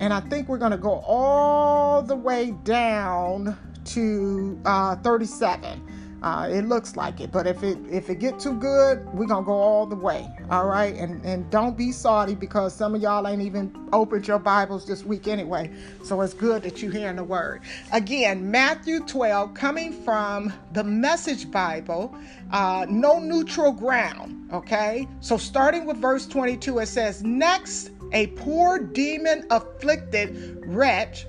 and 0.00 0.12
I 0.12 0.20
think 0.20 0.48
we're 0.48 0.58
gonna 0.58 0.76
go 0.76 1.00
all 1.06 2.02
the 2.02 2.16
way 2.16 2.50
down 2.64 3.56
to 3.84 4.60
uh, 4.64 4.96
37. 4.96 6.01
Uh, 6.22 6.48
it 6.48 6.68
looks 6.68 6.94
like 6.94 7.20
it, 7.20 7.32
but 7.32 7.48
if 7.48 7.64
it 7.64 7.76
if 7.90 8.08
it 8.08 8.20
get 8.20 8.38
too 8.38 8.54
good, 8.54 9.12
we're 9.12 9.26
gonna 9.26 9.44
go 9.44 9.52
all 9.52 9.86
the 9.86 9.96
way. 9.96 10.28
All 10.50 10.66
right, 10.66 10.94
and 10.94 11.24
and 11.24 11.50
don't 11.50 11.76
be 11.76 11.90
salty 11.90 12.36
because 12.36 12.72
some 12.72 12.94
of 12.94 13.02
y'all 13.02 13.26
ain't 13.26 13.42
even 13.42 13.74
opened 13.92 14.28
your 14.28 14.38
Bibles 14.38 14.86
this 14.86 15.04
week 15.04 15.26
anyway. 15.26 15.68
So 16.04 16.20
it's 16.20 16.32
good 16.32 16.62
that 16.62 16.80
you're 16.80 16.92
hearing 16.92 17.16
the 17.16 17.24
word. 17.24 17.62
Again, 17.92 18.48
Matthew 18.48 19.00
12, 19.00 19.52
coming 19.54 19.92
from 19.92 20.52
the 20.72 20.84
Message 20.84 21.50
Bible, 21.50 22.14
uh, 22.52 22.86
no 22.88 23.18
neutral 23.18 23.72
ground. 23.72 24.48
Okay, 24.52 25.08
so 25.18 25.36
starting 25.36 25.86
with 25.86 25.96
verse 25.96 26.26
22, 26.26 26.78
it 26.78 26.86
says, 26.86 27.24
"Next, 27.24 27.90
a 28.12 28.28
poor 28.28 28.78
demon 28.78 29.44
afflicted 29.50 30.62
wretch, 30.68 31.26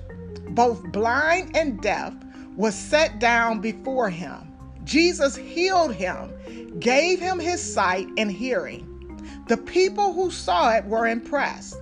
both 0.50 0.84
blind 0.92 1.56
and 1.56 1.80
deaf, 1.80 2.14
was 2.56 2.76
set 2.76 3.18
down 3.18 3.60
before 3.60 4.08
him." 4.08 4.53
Jesus 4.84 5.36
healed 5.36 5.94
him, 5.94 6.78
gave 6.78 7.18
him 7.18 7.38
his 7.38 7.62
sight 7.62 8.08
and 8.16 8.30
hearing. 8.30 8.90
The 9.48 9.56
people 9.56 10.12
who 10.12 10.30
saw 10.30 10.74
it 10.74 10.84
were 10.84 11.06
impressed. 11.06 11.76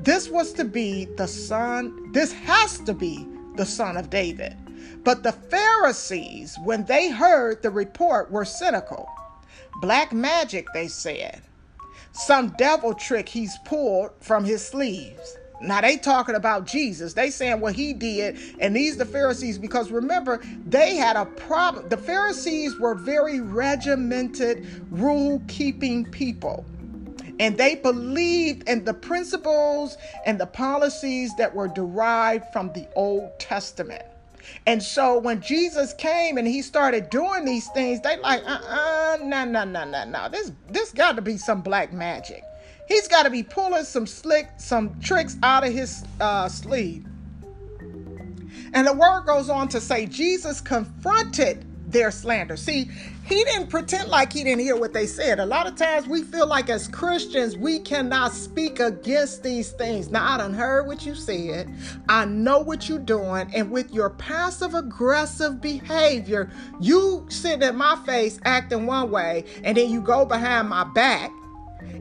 This 0.00 0.28
was 0.28 0.52
to 0.54 0.64
be 0.64 1.06
the 1.16 1.28
son, 1.28 2.12
this 2.12 2.32
has 2.32 2.78
to 2.80 2.92
be 2.92 3.26
the 3.56 3.66
son 3.66 3.96
of 3.96 4.10
David. 4.10 4.56
But 5.04 5.22
the 5.22 5.32
Pharisees, 5.32 6.56
when 6.64 6.84
they 6.84 7.10
heard 7.10 7.62
the 7.62 7.70
report, 7.70 8.30
were 8.30 8.44
cynical. 8.44 9.08
Black 9.80 10.12
magic, 10.12 10.66
they 10.72 10.88
said. 10.88 11.42
Some 12.12 12.54
devil 12.58 12.94
trick 12.94 13.28
he's 13.28 13.58
pulled 13.64 14.10
from 14.20 14.44
his 14.44 14.66
sleeves. 14.66 15.36
Now 15.64 15.80
they 15.80 15.96
talking 15.96 16.34
about 16.34 16.66
Jesus. 16.66 17.14
They 17.14 17.30
saying 17.30 17.60
what 17.60 17.74
he 17.74 17.92
did, 17.92 18.38
and 18.60 18.74
these 18.76 18.96
the 18.96 19.06
Pharisees 19.06 19.58
because 19.58 19.90
remember 19.90 20.40
they 20.66 20.96
had 20.96 21.16
a 21.16 21.26
problem. 21.26 21.88
The 21.88 21.96
Pharisees 21.96 22.78
were 22.78 22.94
very 22.94 23.40
regimented, 23.40 24.66
rule-keeping 24.90 26.10
people. 26.10 26.64
And 27.40 27.58
they 27.58 27.74
believed 27.74 28.68
in 28.68 28.84
the 28.84 28.94
principles 28.94 29.96
and 30.24 30.38
the 30.40 30.46
policies 30.46 31.34
that 31.36 31.52
were 31.52 31.66
derived 31.66 32.52
from 32.52 32.72
the 32.72 32.86
Old 32.94 33.38
Testament. 33.40 34.04
And 34.66 34.82
so 34.82 35.18
when 35.18 35.40
Jesus 35.40 35.94
came 35.94 36.38
and 36.38 36.46
he 36.46 36.62
started 36.62 37.10
doing 37.10 37.44
these 37.44 37.68
things, 37.70 38.00
they 38.02 38.18
like, 38.18 38.42
uh-uh, 38.46 39.18
no, 39.22 39.44
no, 39.44 39.64
no, 39.64 39.84
no, 39.84 40.04
no. 40.04 40.28
This 40.28 40.52
this 40.68 40.92
got 40.92 41.16
to 41.16 41.22
be 41.22 41.36
some 41.36 41.60
black 41.60 41.92
magic. 41.92 42.44
He's 42.86 43.08
got 43.08 43.24
to 43.24 43.30
be 43.30 43.42
pulling 43.42 43.84
some 43.84 44.06
slick, 44.06 44.48
some 44.58 44.98
tricks 45.00 45.36
out 45.42 45.66
of 45.66 45.72
his 45.72 46.04
uh, 46.20 46.48
sleeve. 46.48 47.06
And 48.74 48.86
the 48.86 48.92
word 48.92 49.24
goes 49.26 49.48
on 49.48 49.68
to 49.68 49.80
say 49.80 50.06
Jesus 50.06 50.60
confronted 50.60 51.64
their 51.90 52.10
slander. 52.10 52.56
See, 52.56 52.90
he 53.24 53.44
didn't 53.44 53.68
pretend 53.68 54.10
like 54.10 54.32
he 54.32 54.44
didn't 54.44 54.60
hear 54.60 54.76
what 54.76 54.92
they 54.92 55.06
said. 55.06 55.38
A 55.38 55.46
lot 55.46 55.66
of 55.66 55.76
times 55.76 56.06
we 56.06 56.22
feel 56.22 56.46
like 56.46 56.68
as 56.68 56.88
Christians, 56.88 57.56
we 57.56 57.78
cannot 57.78 58.32
speak 58.32 58.80
against 58.80 59.42
these 59.42 59.70
things. 59.70 60.10
Now, 60.10 60.34
I 60.34 60.38
done 60.38 60.52
heard 60.52 60.86
what 60.86 61.06
you 61.06 61.14
said. 61.14 61.72
I 62.08 62.26
know 62.26 62.58
what 62.58 62.88
you're 62.88 62.98
doing. 62.98 63.48
And 63.54 63.70
with 63.70 63.94
your 63.94 64.10
passive 64.10 64.74
aggressive 64.74 65.60
behavior, 65.60 66.50
you 66.80 67.24
sitting 67.30 67.66
in 67.66 67.76
my 67.76 67.96
face 68.04 68.38
acting 68.44 68.86
one 68.86 69.10
way, 69.10 69.44
and 69.62 69.76
then 69.76 69.90
you 69.90 70.02
go 70.02 70.26
behind 70.26 70.68
my 70.68 70.84
back 70.84 71.30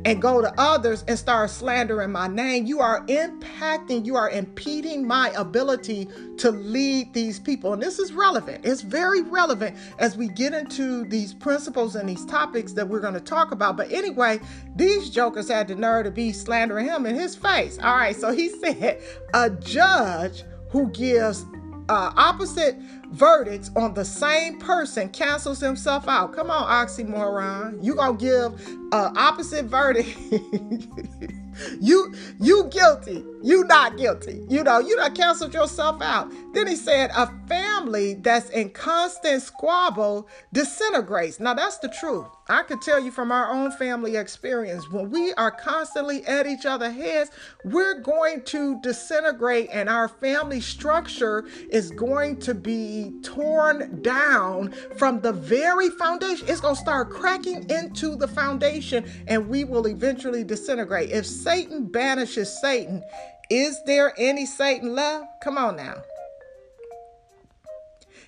and 0.06 0.22
go 0.22 0.42
to 0.42 0.54
others 0.58 1.04
and 1.08 1.18
start 1.18 1.50
slandering 1.50 2.12
my 2.12 2.28
name, 2.28 2.66
you 2.66 2.80
are 2.80 3.06
impacting, 3.08 4.06
you 4.06 4.16
are 4.16 4.30
impeding 4.30 5.08
my 5.08 5.30
ability 5.36 6.08
to 6.38 6.52
lead 6.52 7.14
these 7.14 7.40
people. 7.40 7.74
And 7.74 7.82
this 7.82 8.00
is 8.00 8.14
relevant. 8.14 8.66
It's 8.66 8.82
very 8.82 9.22
relevant 9.22 9.78
as 10.00 10.18
we 10.18 10.28
get 10.28 10.54
into 10.54 11.06
these 11.06 11.34
principles 11.34 11.96
and 11.96 12.08
these 12.08 12.26
topics 12.26 12.74
that 12.74 12.88
we're 12.88 13.00
going 13.00 13.14
to 13.14 13.22
talk 13.22 13.52
about. 13.52 13.78
But 13.78 13.92
anyway, 13.92 14.40
these 14.76 15.10
jokers 15.10 15.50
had 15.50 15.68
the 15.68 15.76
nerve 15.76 16.06
to 16.06 16.12
be 16.12 16.34
slandering 16.34 16.88
him 16.88 17.06
in 17.06 17.16
his 17.16 17.36
face. 17.36 17.80
All 17.80 17.96
right, 17.96 18.16
so 18.16 18.32
he 18.32 18.50
said, 18.62 19.02
a 19.34 19.50
judge 19.50 20.44
who 20.70 20.90
gives 20.90 21.46
uh, 21.90 22.12
opposite 22.16 22.78
verdicts 23.14 23.70
on 23.76 23.94
the 23.94 24.04
same 24.04 24.60
person 24.60 25.08
cancels 25.10 25.60
himself 25.60 26.08
out. 26.08 26.34
Come 26.34 26.50
on, 26.50 26.68
oxymoron. 26.68 27.84
You 27.84 27.96
gonna 27.96 28.18
give 28.18 28.54
uh, 28.92 29.12
opposite 29.16 29.66
verdict. 29.66 30.18
you 31.80 32.14
you 32.40 32.66
guilty. 32.72 33.24
You 33.44 33.66
not 33.66 33.98
guilty. 33.98 34.44
You 34.50 34.64
know, 34.64 34.80
you 34.80 34.96
done 34.96 35.16
canceled 35.16 35.54
yourself 35.54 36.02
out. 36.02 36.32
Then 36.54 36.68
he 36.68 36.76
said, 36.76 37.12
a 37.16 37.32
family 37.48 38.16
that's 38.16 38.50
in 38.50 38.72
constant 38.72 39.44
squabble 39.44 40.28
disintegrates. 40.52 41.40
Now 41.40 41.54
that's 41.54 41.78
the 41.78 41.90
truth. 41.90 42.28
I 42.50 42.64
could 42.64 42.82
tell 42.82 43.00
you 43.00 43.10
from 43.10 43.32
our 43.32 43.50
own 43.52 43.72
family 43.72 44.18
experience, 44.18 44.90
when 44.92 45.10
we 45.10 45.34
are 45.34 45.52
constantly 45.52 46.26
at 46.26 46.46
each 46.46 46.66
other's 46.66 46.94
heads, 46.94 47.32
we're 47.64 48.02
going 48.02 48.44
to 48.46 48.82
disintegrate 48.82 49.70
and 49.72 49.88
our 49.88 50.10
family 50.10 50.60
structure 50.60 51.46
is 51.70 51.92
going 51.92 52.40
to 52.42 52.54
be 52.54 53.14
torn 53.24 54.02
down 54.02 54.74
from 54.98 55.22
the 55.22 55.32
very 55.32 55.90
foundation. 55.92 56.46
It's 56.50 56.60
going 56.60 56.76
to 56.76 56.82
start 56.82 57.10
cracking 57.10 57.70
into 57.70 58.16
the 58.18 58.28
foundation 58.28 59.06
and 59.28 59.48
we 59.48 59.64
will 59.64 59.88
eventually 59.88 60.44
disintegrate. 60.44 61.12
If 61.12 61.26
Satan 61.26 61.86
banishes 61.86 62.60
Satan, 62.60 63.04
is 63.50 63.82
there 63.86 64.14
any 64.18 64.46
Satan 64.46 64.94
left? 64.94 65.26
Come 65.42 65.58
on 65.58 65.78
now. 65.78 66.02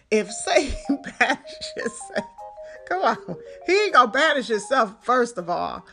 If 0.09 0.31
Satan 0.31 1.01
banishes 1.19 1.99
Satan, 2.13 2.29
come 2.87 3.01
on. 3.01 3.37
He 3.65 3.73
ain't 3.73 3.93
gonna 3.93 4.11
banish 4.11 4.47
himself, 4.47 4.95
first 5.01 5.37
of 5.37 5.49
all. 5.49 5.85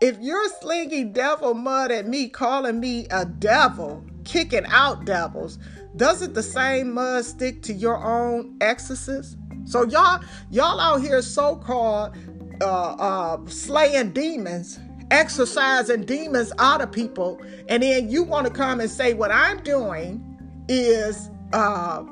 If 0.00 0.18
you're 0.20 0.48
slinging 0.60 1.12
devil 1.12 1.54
mud 1.54 1.90
at 1.90 2.06
me, 2.06 2.28
calling 2.28 2.78
me 2.78 3.06
a 3.10 3.24
devil, 3.24 4.04
kicking 4.24 4.64
out 4.66 5.04
devils, 5.04 5.58
doesn't 5.96 6.34
the 6.34 6.42
same 6.42 6.94
mud 6.94 7.24
stick 7.24 7.62
to 7.62 7.72
your 7.72 7.96
own 7.96 8.56
exorcist? 8.60 9.36
So 9.64 9.84
y'all, 9.84 10.22
y'all 10.50 10.80
out 10.80 11.00
here 11.00 11.20
so-called 11.20 12.16
uh, 12.60 12.64
uh, 12.64 13.46
slaying 13.46 14.12
demons, 14.12 14.78
exorcising 15.10 16.04
demons 16.04 16.52
out 16.58 16.80
of 16.80 16.92
people, 16.92 17.40
and 17.68 17.82
then 17.82 18.08
you 18.08 18.22
want 18.22 18.46
to 18.46 18.52
come 18.52 18.80
and 18.80 18.90
say 18.90 19.14
what 19.14 19.30
I'm 19.30 19.62
doing 19.62 20.24
is 20.68 21.28
uh, 21.52 22.04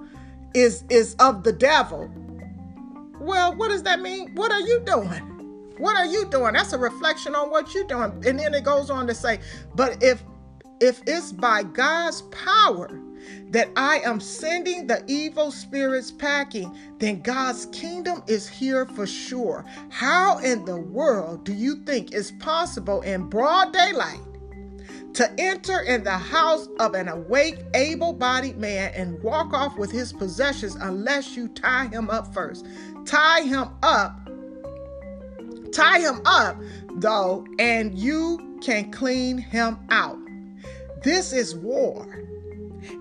is 0.55 0.85
is 0.91 1.15
of 1.19 1.45
the 1.45 1.53
devil. 1.53 2.11
Well, 3.27 3.57
what 3.57 3.71
does 3.71 3.83
that 3.83 4.01
mean? 4.01 4.33
What 4.37 4.53
are 4.53 4.61
you 4.61 4.81
doing? 4.87 5.75
What 5.79 5.97
are 5.97 6.07
you 6.07 6.27
doing? 6.31 6.53
That's 6.53 6.73
a 6.73 6.79
reflection 6.79 7.35
on 7.35 7.51
what 7.51 7.75
you're 7.75 7.85
doing. 7.85 8.23
And 8.25 8.39
then 8.39 8.55
it 8.55 8.63
goes 8.63 8.89
on 8.89 9.09
to 9.09 9.15
say, 9.15 9.41
but 9.75 10.01
if 10.03 10.23
if 10.81 11.03
it's 11.07 11.33
by 11.33 11.63
God's 11.65 12.23
power 12.23 13.01
that 13.49 13.71
I 13.77 13.99
am 14.01 14.21
sending 14.21 14.87
the 14.87 15.03
evil 15.09 15.51
spirits 15.51 16.13
packing, 16.13 16.77
then 16.99 17.23
God's 17.23 17.67
kingdom 17.67 18.23
is 18.29 18.47
here 18.47 18.87
for 18.87 19.07
sure. 19.07 19.65
How 19.89 20.39
in 20.39 20.65
the 20.65 20.77
world 20.77 21.45
do 21.45 21.53
you 21.53 21.83
think 21.85 22.13
it's 22.13 22.31
possible 22.33 23.01
in 23.01 23.29
broad 23.29 23.73
daylight 23.73 24.21
to 25.15 25.33
enter 25.41 25.81
in 25.81 26.05
the 26.05 26.11
house 26.19 26.69
of 26.79 26.95
an 26.95 27.09
awake, 27.09 27.59
able 27.75 28.13
bodied 28.13 28.59
man 28.59 28.93
and 28.95 29.21
walk 29.23 29.55
off 29.55 29.77
with 29.79 29.91
his 29.91 30.13
possessions 30.13 30.77
unless 30.77 31.35
you 31.35 31.49
tie 31.49 31.87
him 31.87 32.11
up 32.11 32.33
first? 32.35 32.67
Tie 33.07 33.43
him 33.43 33.69
up. 33.83 34.19
Tie 35.73 36.01
him 36.01 36.21
up, 36.25 36.57
though, 36.97 37.47
and 37.59 37.97
you 37.97 38.59
can 38.61 38.91
clean 38.91 39.39
him 39.39 39.79
out. 39.91 40.19
This 41.03 41.33
is 41.33 41.55
war. 41.55 42.25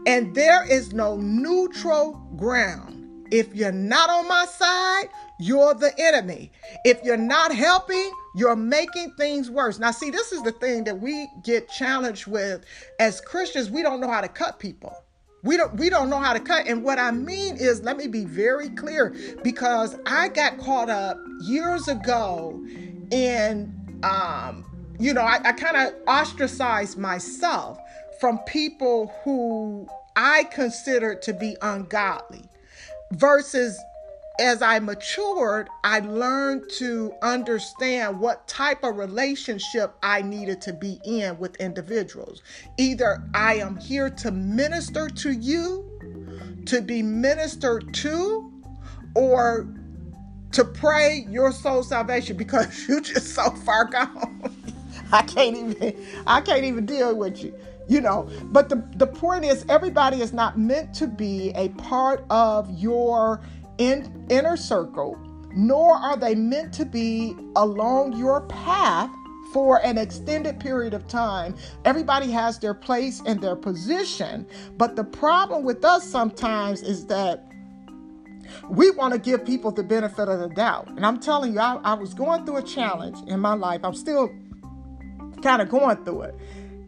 And 0.06 0.36
there 0.36 0.64
is 0.70 0.94
no 0.94 1.18
neutral 1.18 2.14
ground. 2.38 2.92
If 3.32 3.56
you're 3.56 3.72
not 3.72 4.10
on 4.10 4.28
my 4.28 4.46
side, 4.46 5.10
you're 5.40 5.74
the 5.74 5.92
enemy. 5.98 6.52
If 6.86 7.04
you're 7.04 7.18
not 7.18 7.54
helping, 7.54 8.12
you're 8.36 8.56
making 8.56 9.14
things 9.18 9.50
worse. 9.50 9.80
Now, 9.80 9.92
see, 9.92 10.12
this 10.12 10.32
is 10.32 10.44
the 10.44 10.52
thing 10.52 10.84
that 10.84 11.00
we 11.00 11.28
get 11.44 11.68
challenged 11.70 12.28
with 12.28 12.64
as 13.00 13.20
Christians. 13.22 13.72
We 13.72 13.82
don't 13.82 14.00
know 14.00 14.10
how 14.10 14.22
to 14.22 14.28
cut 14.28 14.60
people. 14.60 14.96
We 15.46 15.58
don't 15.58 15.76
we 15.76 15.90
don't 15.90 16.10
know 16.10 16.20
how 16.20 16.34
to 16.34 16.40
cut. 16.40 16.68
And 16.68 16.84
what 16.84 17.00
I 17.00 17.12
mean 17.12 17.56
is, 17.58 17.82
let 17.84 17.98
me 17.98 18.08
be 18.08 18.26
very 18.26 18.70
clear, 18.70 19.16
because 19.44 19.96
I 20.06 20.30
got 20.30 20.58
caught 20.58 20.90
up 20.90 21.18
years 21.42 21.88
ago 21.88 22.62
in 23.12 23.74
um, 24.04 24.66
you 25.00 25.14
know, 25.14 25.22
I, 25.22 25.40
I 25.44 25.52
kind 25.52 25.78
of 25.78 25.94
ostracized 26.08 26.98
myself 26.98 27.78
from 28.20 28.40
people 28.40 29.14
who 29.24 29.88
I 30.16 30.46
considered 30.46 31.22
to 31.24 31.34
be 31.34 31.56
ungodly 31.62 32.50
versus 33.12 33.78
as 34.40 34.62
I 34.62 34.80
matured, 34.80 35.70
I 35.84 36.00
learned 36.00 36.70
to 36.78 37.14
understand 37.22 38.20
what 38.20 38.48
type 38.48 38.84
of 38.84 38.98
relationship 38.98 39.96
I 40.04 40.22
needed 40.22 40.62
to 40.64 40.74
be 40.74 41.00
in 41.06 41.38
with 41.40 41.56
individuals. 41.58 42.42
Either 42.78 43.24
I 43.34 43.56
am 43.56 43.78
here 43.78 44.10
to 44.10 44.32
minister 44.32 45.10
to 45.10 45.32
you, 45.32 46.64
to 46.66 46.82
be 46.82 47.02
ministered 47.02 47.94
to, 47.96 48.52
or 49.16 49.68
to 50.52 50.66
pray 50.66 51.26
your 51.30 51.52
soul 51.52 51.84
salvation 51.84 52.38
because 52.38 52.86
you're 52.88 53.02
just 53.02 53.34
so 53.36 53.50
far 53.52 53.86
gone. 53.86 54.52
I 55.12 55.22
can't 55.22 55.56
even 55.56 56.06
I 56.26 56.42
can't 56.42 56.64
even 56.64 56.86
deal 56.86 57.16
with 57.16 57.44
you. 57.44 57.54
You 57.88 58.02
know, 58.02 58.28
but 58.46 58.70
the, 58.70 58.84
the 58.96 59.06
point 59.06 59.46
is 59.46 59.64
everybody 59.70 60.20
is 60.20 60.34
not 60.34 60.58
meant 60.58 60.96
to 60.96 61.06
be 61.06 61.52
a 61.54 61.70
part 61.70 62.26
of 62.32 62.68
your 62.72 63.42
in, 63.78 64.26
inner 64.30 64.58
circle, 64.58 65.18
nor 65.54 65.96
are 65.96 66.18
they 66.18 66.36
meant 66.36 66.74
to 66.74 66.86
be 66.86 67.36
along 67.56 68.18
your 68.18 68.42
path 68.42 69.10
for 69.54 69.84
an 69.86 69.98
extended 69.98 70.60
period 70.60 70.94
of 70.94 71.08
time. 71.08 71.56
Everybody 71.86 72.30
has 72.32 72.60
their 72.60 72.74
place 72.74 73.22
and 73.26 73.42
their 73.42 73.56
position, 73.56 74.46
but 74.78 74.96
the 74.96 75.04
problem 75.04 75.64
with 75.64 75.86
us 75.86 76.06
sometimes 76.06 76.82
is 76.82 77.06
that 77.08 77.50
we 78.70 78.92
want 78.92 79.14
to 79.14 79.20
give 79.20 79.46
people 79.46 79.72
the 79.72 79.84
benefit 79.84 80.28
of 80.28 80.40
the 80.40 80.50
doubt. 80.50 80.90
And 80.90 81.06
I'm 81.06 81.20
telling 81.20 81.54
you, 81.54 81.60
I, 81.60 81.80
I 81.84 81.94
was 81.94 82.14
going 82.14 82.46
through 82.46 82.58
a 82.58 82.64
challenge 82.64 83.18
in 83.28 83.40
my 83.40 83.54
life. 83.54 83.82
I'm 83.84 83.96
still 83.96 84.30
kind 85.42 85.62
of 85.62 85.70
going 85.70 86.04
through 86.04 86.24
it. 86.24 86.36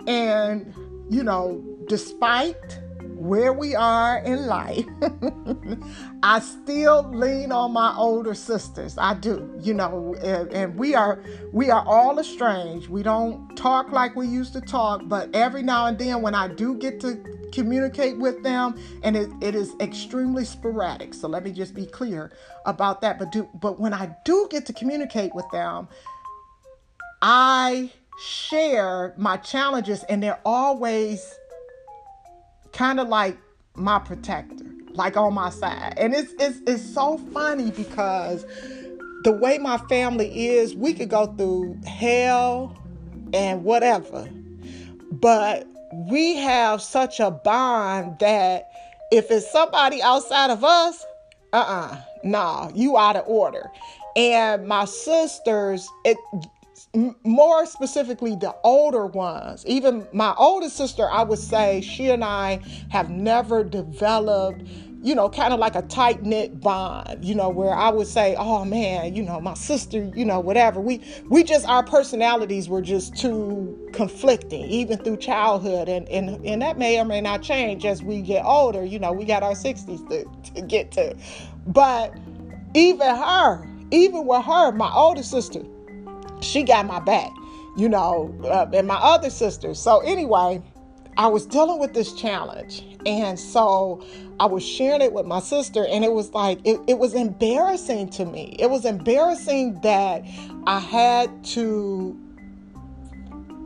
And, 0.07 0.73
you 1.09 1.23
know, 1.23 1.63
despite 1.87 2.79
where 3.17 3.51
we 3.51 3.75
are 3.75 4.19
in 4.19 4.45
life, 4.45 4.85
I 6.23 6.39
still 6.39 7.09
lean 7.11 7.51
on 7.51 7.73
my 7.73 7.95
older 7.97 8.33
sisters. 8.33 8.97
I 8.97 9.15
do, 9.15 9.51
you 9.59 9.73
know, 9.73 10.15
and, 10.21 10.51
and, 10.53 10.77
we 10.77 10.93
are 10.93 11.23
we 11.51 11.71
are 11.71 11.83
all 11.85 12.19
estranged. 12.19 12.89
We 12.89 13.03
don't 13.03 13.55
talk 13.57 13.91
like 13.91 14.15
we 14.15 14.27
used 14.27 14.53
to 14.53 14.61
talk, 14.61 15.01
but 15.05 15.29
every 15.33 15.63
now 15.63 15.87
and 15.87 15.97
then 15.97 16.21
when 16.21 16.35
I 16.35 16.47
do 16.47 16.75
get 16.75 16.99
to 17.01 17.17
communicate 17.51 18.17
with 18.17 18.43
them, 18.43 18.75
and 19.03 19.17
it, 19.17 19.29
it 19.41 19.55
is 19.55 19.73
extremely 19.79 20.45
sporadic. 20.45 21.13
So 21.13 21.27
let 21.27 21.43
me 21.43 21.51
just 21.51 21.73
be 21.73 21.85
clear 21.85 22.31
about 22.65 23.01
that. 23.01 23.17
But 23.17 23.31
do 23.31 23.49
but 23.55 23.79
when 23.79 23.93
I 23.93 24.15
do 24.25 24.47
get 24.51 24.65
to 24.67 24.73
communicate 24.73 25.33
with 25.33 25.49
them, 25.51 25.87
I 27.21 27.91
share 28.19 29.13
my 29.17 29.37
challenges, 29.37 30.03
and 30.03 30.21
they're 30.21 30.39
always 30.45 31.33
kind 32.77 32.99
of 32.99 33.07
like 33.07 33.35
my 33.75 33.97
protector, 33.99 34.65
like 34.93 35.17
on 35.17 35.33
my 35.33 35.49
side. 35.49 35.95
And 35.97 36.13
it's 36.13 36.33
it's 36.39 36.59
it's 36.67 36.93
so 36.93 37.17
funny 37.33 37.71
because 37.71 38.45
the 39.23 39.31
way 39.31 39.57
my 39.57 39.77
family 39.89 40.47
is, 40.47 40.75
we 40.75 40.93
could 40.93 41.09
go 41.09 41.25
through 41.25 41.79
hell 41.85 42.77
and 43.33 43.63
whatever. 43.63 44.29
But 45.11 45.67
we 46.09 46.37
have 46.37 46.81
such 46.81 47.19
a 47.19 47.31
bond 47.31 48.19
that 48.19 48.69
if 49.11 49.31
it's 49.31 49.51
somebody 49.51 50.01
outside 50.01 50.51
of 50.51 50.63
us, 50.63 51.03
uh-uh, 51.53 51.99
nah, 52.23 52.69
you 52.75 52.97
out 52.97 53.15
of 53.15 53.27
order. 53.27 53.71
And 54.15 54.67
my 54.67 54.85
sisters, 54.85 55.87
it 56.05 56.17
more 57.23 57.65
specifically 57.65 58.35
the 58.35 58.55
older 58.63 59.05
ones. 59.05 59.65
Even 59.67 60.07
my 60.13 60.33
older 60.37 60.69
sister 60.69 61.07
i 61.09 61.23
would 61.23 61.39
say 61.39 61.81
she 61.81 62.09
and 62.09 62.23
i 62.23 62.59
have 62.89 63.09
never 63.09 63.63
developed 63.63 64.63
you 65.03 65.13
know 65.13 65.29
kind 65.29 65.53
of 65.53 65.59
like 65.59 65.75
a 65.75 65.81
tight 65.83 66.23
knit 66.23 66.59
bond 66.59 67.23
you 67.23 67.35
know 67.35 67.49
where 67.49 67.73
i 67.73 67.89
would 67.89 68.07
say 68.07 68.35
oh 68.37 68.65
man 68.65 69.15
you 69.15 69.21
know 69.21 69.39
my 69.39 69.53
sister 69.53 70.11
you 70.15 70.25
know 70.25 70.39
whatever. 70.39 70.81
We 70.81 71.01
we 71.29 71.43
just 71.43 71.67
our 71.67 71.83
personalities 71.83 72.67
were 72.67 72.81
just 72.81 73.15
too 73.15 73.89
conflicting 73.93 74.65
even 74.65 74.97
through 74.97 75.17
childhood 75.17 75.87
and 75.87 76.07
and, 76.09 76.43
and 76.45 76.61
that 76.61 76.77
may 76.77 76.99
or 76.99 77.05
may 77.05 77.21
not 77.21 77.41
change 77.43 77.85
as 77.85 78.01
we 78.01 78.21
get 78.21 78.43
older 78.43 78.83
you 78.83 78.99
know 78.99 79.11
we 79.11 79.25
got 79.25 79.43
our 79.43 79.53
60s 79.53 80.09
to, 80.09 80.53
to 80.53 80.61
get 80.61 80.91
to. 80.93 81.15
But 81.67 82.17
even 82.73 83.15
her 83.15 83.67
even 83.91 84.25
with 84.25 84.43
her 84.45 84.71
my 84.71 84.91
older 84.93 85.23
sister 85.23 85.61
she 86.41 86.63
got 86.63 86.85
my 86.85 86.99
back, 86.99 87.31
you 87.75 87.89
know, 87.89 88.33
uh, 88.43 88.69
and 88.73 88.87
my 88.87 88.95
other 88.95 89.29
sisters. 89.29 89.79
So, 89.79 89.99
anyway, 89.99 90.61
I 91.17 91.27
was 91.27 91.45
dealing 91.45 91.79
with 91.79 91.93
this 91.93 92.13
challenge. 92.13 92.83
And 93.05 93.39
so 93.39 94.03
I 94.39 94.45
was 94.45 94.63
sharing 94.63 95.01
it 95.01 95.13
with 95.13 95.25
my 95.25 95.39
sister, 95.39 95.85
and 95.87 96.03
it 96.03 96.11
was 96.11 96.31
like, 96.33 96.59
it, 96.65 96.79
it 96.87 96.99
was 96.99 97.15
embarrassing 97.15 98.09
to 98.11 98.25
me. 98.25 98.55
It 98.59 98.69
was 98.69 98.85
embarrassing 98.85 99.79
that 99.81 100.23
I 100.67 100.79
had 100.79 101.43
to 101.45 102.19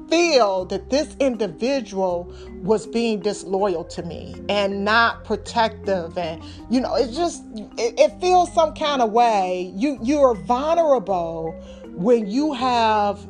feel 0.09 0.65
that 0.65 0.89
this 0.89 1.15
individual 1.19 2.31
was 2.61 2.85
being 2.85 3.19
disloyal 3.21 3.83
to 3.85 4.03
me 4.03 4.35
and 4.49 4.83
not 4.83 5.23
protective 5.23 6.17
and 6.17 6.43
you 6.69 6.81
know 6.81 6.93
it 6.95 7.13
just 7.13 7.45
it, 7.77 7.97
it 7.97 8.19
feels 8.19 8.53
some 8.53 8.73
kind 8.73 9.01
of 9.01 9.13
way 9.13 9.71
you 9.73 9.97
you're 10.03 10.35
vulnerable 10.35 11.55
when 11.95 12.27
you 12.27 12.53
have 12.53 13.27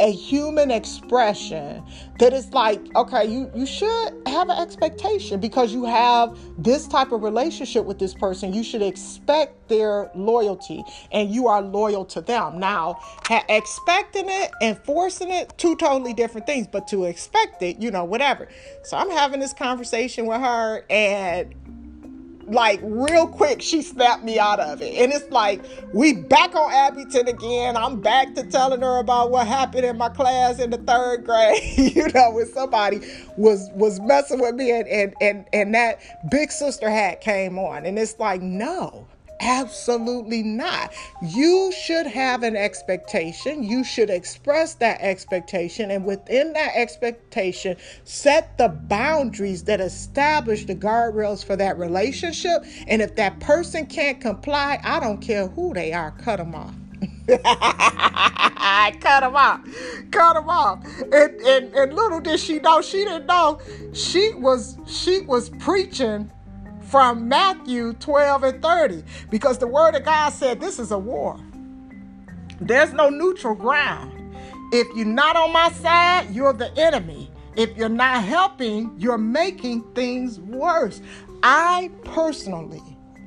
a 0.00 0.10
human 0.10 0.70
expression 0.70 1.84
that 2.18 2.32
is 2.32 2.50
like 2.54 2.80
okay 2.96 3.26
you 3.26 3.50
you 3.54 3.66
should 3.66 4.12
have 4.26 4.48
an 4.48 4.58
expectation 4.58 5.38
because 5.38 5.74
you 5.74 5.84
have 5.84 6.36
this 6.56 6.88
type 6.88 7.12
of 7.12 7.22
relationship 7.22 7.84
with 7.84 7.98
this 7.98 8.14
person. 8.14 8.54
You 8.54 8.64
should 8.64 8.82
expect 8.82 9.68
their 9.68 10.10
loyalty 10.14 10.82
and 11.12 11.30
you 11.30 11.48
are 11.48 11.60
loyal 11.60 12.04
to 12.06 12.22
them. 12.22 12.58
Now 12.58 12.98
ha- 13.26 13.44
expecting 13.48 14.28
it 14.28 14.50
and 14.62 14.78
forcing 14.78 15.30
it 15.30 15.52
two 15.58 15.76
totally 15.76 16.14
different 16.14 16.46
things 16.46 16.66
but 16.66 16.88
to 16.88 17.04
expect 17.04 17.62
it 17.62 17.80
you 17.80 17.90
know 17.90 18.04
whatever. 18.04 18.48
So 18.84 18.96
i'm 18.96 19.10
having 19.10 19.40
this 19.40 19.52
conversation 19.52 20.24
with 20.24 20.40
her 20.40 20.84
and 20.88 21.54
like 22.50 22.80
real 22.82 23.26
quick 23.26 23.62
she 23.62 23.82
snapped 23.82 24.24
me 24.24 24.38
out 24.38 24.60
of 24.60 24.82
it. 24.82 24.94
And 24.94 25.12
it's 25.12 25.30
like 25.30 25.62
we 25.94 26.14
back 26.14 26.54
on 26.54 26.72
abington 26.72 27.28
again. 27.28 27.76
I'm 27.76 28.00
back 28.00 28.34
to 28.34 28.44
telling 28.44 28.80
her 28.80 28.98
about 28.98 29.30
what 29.30 29.46
happened 29.46 29.84
in 29.84 29.96
my 29.96 30.08
class 30.08 30.58
in 30.58 30.70
the 30.70 30.78
third 30.78 31.24
grade. 31.24 31.60
You 32.00 32.08
know 32.08 32.30
when 32.32 32.46
somebody 32.46 33.00
was 33.36 33.68
was 33.74 34.00
messing 34.00 34.40
with 34.40 34.54
me 34.54 34.70
and 34.70 34.86
and 34.88 35.14
and, 35.20 35.46
and 35.52 35.74
that 35.74 36.00
big 36.30 36.50
sister 36.52 36.88
hat 36.90 37.20
came 37.20 37.58
on. 37.58 37.86
And 37.86 37.98
it's 37.98 38.18
like 38.18 38.42
no 38.42 39.06
Absolutely 39.40 40.42
not. 40.42 40.92
You 41.22 41.72
should 41.72 42.06
have 42.06 42.42
an 42.42 42.56
expectation. 42.56 43.62
You 43.62 43.84
should 43.84 44.10
express 44.10 44.74
that 44.74 45.00
expectation. 45.00 45.90
And 45.90 46.04
within 46.04 46.52
that 46.52 46.72
expectation, 46.74 47.76
set 48.04 48.58
the 48.58 48.68
boundaries 48.68 49.64
that 49.64 49.80
establish 49.80 50.66
the 50.66 50.74
guardrails 50.74 51.44
for 51.44 51.56
that 51.56 51.78
relationship. 51.78 52.64
And 52.86 53.00
if 53.00 53.16
that 53.16 53.40
person 53.40 53.86
can't 53.86 54.20
comply, 54.20 54.78
I 54.84 55.00
don't 55.00 55.20
care 55.20 55.48
who 55.48 55.72
they 55.72 55.92
are, 55.92 56.10
cut 56.12 56.36
them 56.36 56.54
off. 56.54 56.74
cut 59.00 59.20
them 59.20 59.36
off. 59.36 59.60
Cut 60.10 60.34
them 60.34 60.48
off. 60.50 60.84
And, 61.12 61.40
and, 61.40 61.74
and 61.74 61.94
little 61.94 62.20
did 62.20 62.40
she 62.40 62.58
know, 62.58 62.82
she 62.82 63.04
didn't 63.04 63.26
know 63.26 63.58
she 63.92 64.34
was 64.34 64.76
she 64.86 65.20
was 65.22 65.50
preaching 65.50 66.30
from 66.90 67.28
Matthew 67.28 67.92
12 67.94 68.42
and 68.42 68.62
30 68.62 69.04
because 69.30 69.58
the 69.58 69.66
word 69.66 69.94
of 69.94 70.04
God 70.04 70.30
said 70.30 70.60
this 70.60 70.78
is 70.80 70.90
a 70.90 70.98
war. 70.98 71.38
There's 72.60 72.92
no 72.92 73.08
neutral 73.08 73.54
ground. 73.54 74.12
If 74.72 74.88
you're 74.96 75.06
not 75.06 75.36
on 75.36 75.52
my 75.52 75.70
side, 75.70 76.34
you're 76.34 76.52
the 76.52 76.76
enemy. 76.76 77.30
If 77.56 77.76
you're 77.76 77.88
not 77.88 78.24
helping, 78.24 78.94
you're 78.98 79.18
making 79.18 79.82
things 79.94 80.40
worse. 80.40 81.00
I 81.42 81.90
personally, 82.04 82.82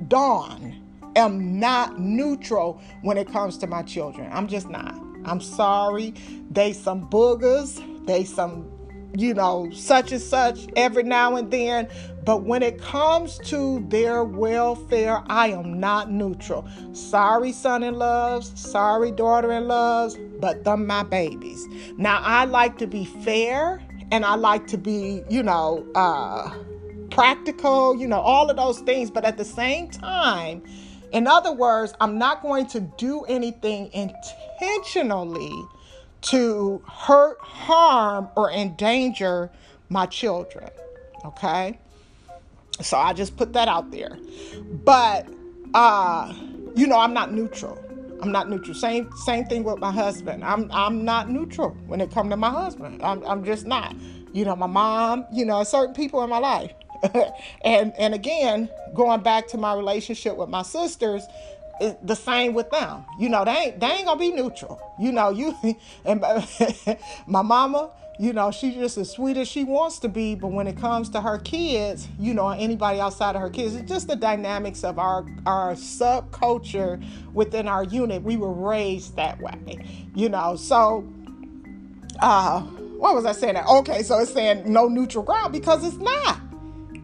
Dawn, 0.08 0.80
am 1.16 1.58
not 1.58 1.98
neutral 1.98 2.80
when 3.02 3.16
it 3.16 3.30
comes 3.30 3.56
to 3.58 3.66
my 3.66 3.82
children. 3.82 4.28
I'm 4.32 4.46
just 4.46 4.68
not. 4.68 4.94
I'm 5.24 5.40
sorry. 5.40 6.14
They 6.50 6.72
some 6.72 7.08
boogers. 7.08 7.82
They 8.06 8.24
some 8.24 8.70
you 9.16 9.34
know, 9.34 9.70
such 9.72 10.12
and 10.12 10.20
such 10.20 10.66
every 10.76 11.02
now 11.02 11.36
and 11.36 11.50
then. 11.50 11.88
But 12.24 12.44
when 12.44 12.62
it 12.62 12.80
comes 12.80 13.38
to 13.44 13.84
their 13.88 14.24
welfare, 14.24 15.22
I 15.26 15.48
am 15.48 15.78
not 15.78 16.10
neutral. 16.10 16.66
Sorry, 16.92 17.52
son 17.52 17.82
in 17.82 17.94
loves, 17.94 18.52
sorry, 18.60 19.12
daughter 19.12 19.52
in 19.52 19.68
loves, 19.68 20.16
but 20.40 20.64
them 20.64 20.86
my 20.86 21.02
babies. 21.02 21.66
Now, 21.96 22.20
I 22.22 22.44
like 22.44 22.78
to 22.78 22.86
be 22.86 23.04
fair 23.04 23.82
and 24.10 24.24
I 24.24 24.34
like 24.34 24.66
to 24.68 24.78
be, 24.78 25.22
you 25.28 25.42
know, 25.42 25.86
uh, 25.94 26.50
practical, 27.10 27.96
you 27.96 28.08
know, 28.08 28.20
all 28.20 28.50
of 28.50 28.56
those 28.56 28.80
things. 28.80 29.10
But 29.10 29.24
at 29.24 29.36
the 29.36 29.44
same 29.44 29.90
time, 29.90 30.62
in 31.12 31.26
other 31.26 31.52
words, 31.52 31.94
I'm 32.00 32.18
not 32.18 32.42
going 32.42 32.66
to 32.68 32.80
do 32.80 33.22
anything 33.24 33.90
intentionally 33.92 35.52
to 36.24 36.82
hurt, 36.90 37.38
harm, 37.40 38.28
or 38.36 38.50
endanger 38.50 39.50
my 39.88 40.06
children. 40.06 40.68
Okay? 41.24 41.78
So 42.80 42.96
I 42.96 43.12
just 43.12 43.36
put 43.36 43.52
that 43.52 43.68
out 43.68 43.90
there. 43.90 44.18
But 44.84 45.28
uh, 45.74 46.32
you 46.74 46.86
know, 46.86 46.98
I'm 46.98 47.14
not 47.14 47.32
neutral. 47.32 47.78
I'm 48.20 48.32
not 48.32 48.48
neutral. 48.48 48.74
Same 48.74 49.10
same 49.24 49.44
thing 49.44 49.64
with 49.64 49.78
my 49.78 49.92
husband. 49.92 50.44
I'm 50.44 50.70
I'm 50.72 51.04
not 51.04 51.30
neutral 51.30 51.70
when 51.86 52.00
it 52.00 52.10
comes 52.10 52.30
to 52.30 52.36
my 52.36 52.50
husband. 52.50 53.02
I'm 53.02 53.24
I'm 53.24 53.44
just 53.44 53.66
not. 53.66 53.94
You 54.32 54.44
know, 54.44 54.56
my 54.56 54.66
mom, 54.66 55.26
you 55.32 55.44
know, 55.44 55.62
certain 55.62 55.94
people 55.94 56.22
in 56.24 56.30
my 56.30 56.38
life. 56.38 56.72
and 57.64 57.92
and 57.98 58.14
again, 58.14 58.68
going 58.94 59.20
back 59.20 59.46
to 59.48 59.58
my 59.58 59.74
relationship 59.74 60.36
with 60.36 60.48
my 60.48 60.62
sisters, 60.62 61.22
the 61.80 62.14
same 62.14 62.54
with 62.54 62.70
them. 62.70 63.04
You 63.18 63.28
know, 63.28 63.44
they 63.44 63.52
ain't 63.52 63.80
they 63.80 63.86
ain't 63.86 64.06
gonna 64.06 64.20
be 64.20 64.30
neutral. 64.30 64.80
You 64.98 65.12
know, 65.12 65.30
you 65.30 65.56
and 66.04 66.20
my 67.26 67.42
mama, 67.42 67.90
you 68.18 68.32
know, 68.32 68.50
she's 68.50 68.74
just 68.74 68.96
as 68.96 69.10
sweet 69.10 69.36
as 69.36 69.48
she 69.48 69.64
wants 69.64 69.98
to 70.00 70.08
be, 70.08 70.34
but 70.34 70.48
when 70.48 70.66
it 70.66 70.76
comes 70.76 71.08
to 71.10 71.20
her 71.20 71.38
kids, 71.38 72.06
you 72.18 72.32
know, 72.32 72.48
anybody 72.50 73.00
outside 73.00 73.34
of 73.34 73.42
her 73.42 73.50
kids, 73.50 73.74
it's 73.74 73.88
just 73.88 74.06
the 74.06 74.16
dynamics 74.16 74.84
of 74.84 74.98
our 74.98 75.26
our 75.46 75.72
subculture 75.74 77.04
within 77.32 77.66
our 77.68 77.84
unit. 77.84 78.22
We 78.22 78.36
were 78.36 78.52
raised 78.52 79.16
that 79.16 79.40
way, 79.40 79.84
you 80.14 80.28
know. 80.28 80.56
So, 80.56 81.06
uh, 82.20 82.60
what 82.60 83.14
was 83.14 83.24
I 83.24 83.32
saying? 83.32 83.56
Okay, 83.56 84.02
so 84.02 84.18
it's 84.18 84.32
saying 84.32 84.70
no 84.72 84.88
neutral 84.88 85.24
ground 85.24 85.52
because 85.52 85.84
it's 85.84 85.96
not. 85.96 86.40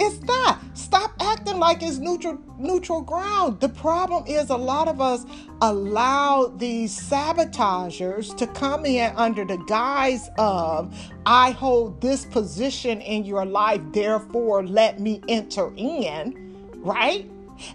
It's 0.03 0.23
not. 0.23 0.61
Stop 0.73 1.13
acting 1.21 1.59
like 1.59 1.83
it's 1.83 1.99
neutral 1.99 2.39
neutral 2.59 3.03
ground. 3.03 3.61
The 3.61 3.69
problem 3.69 4.25
is 4.27 4.49
a 4.49 4.57
lot 4.57 4.89
of 4.89 4.99
us 5.01 5.27
allow 5.61 6.47
these 6.57 6.97
sabotagers 6.97 8.33
to 8.35 8.47
come 8.47 8.87
in 8.87 9.13
under 9.17 9.45
the 9.45 9.59
guise 9.69 10.31
of 10.39 10.97
I 11.27 11.51
hold 11.51 12.01
this 12.01 12.25
position 12.25 13.03
in 13.03 13.27
your 13.27 13.45
life, 13.45 13.83
therefore 13.93 14.65
let 14.65 15.01
me 15.01 15.21
enter 15.29 15.71
in, 15.77 16.57
right? 16.79 17.31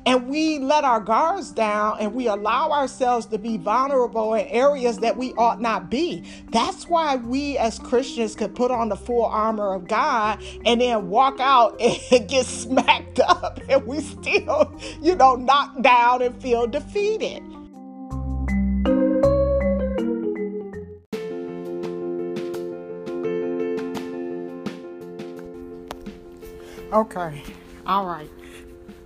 And 0.06 0.28
we 0.28 0.60
let 0.60 0.84
our 0.84 1.00
guards 1.00 1.52
down 1.52 1.98
and 2.00 2.14
we 2.14 2.28
allow 2.28 2.72
ourselves 2.72 3.26
to 3.28 3.38
be 3.38 3.58
vulnerable 3.58 4.34
in 4.34 4.48
areas 4.48 5.00
that 5.00 5.18
we 5.18 5.34
ought 5.34 5.62
not 5.62 5.90
be. 5.90 6.24
That's 6.52 6.88
why 6.88 7.18
we 7.18 7.58
as 7.58 7.80
Christians 7.80 8.36
could 8.36 8.56
put 8.56 8.72
on 8.72 8.90
the 8.90 8.96
full 8.96 9.26
armor 9.26 9.74
of 9.74 9.88
God 9.88 10.42
and 10.66 10.82
then 10.82 11.10
walk 11.10 11.40
out 11.40 11.80
and 12.12 12.28
get 12.28 12.46
smacked 12.46 13.20
up 13.20 13.60
and 13.70 13.86
we 13.86 14.02
still, 14.02 14.80
you 15.02 15.16
know, 15.16 15.36
knocked 15.36 15.82
down 15.82 16.22
and 16.22 16.42
feel 16.42 16.68
defeated. 16.68 17.44
Okay. 26.94 27.44
All 27.86 28.06
right. 28.06 28.30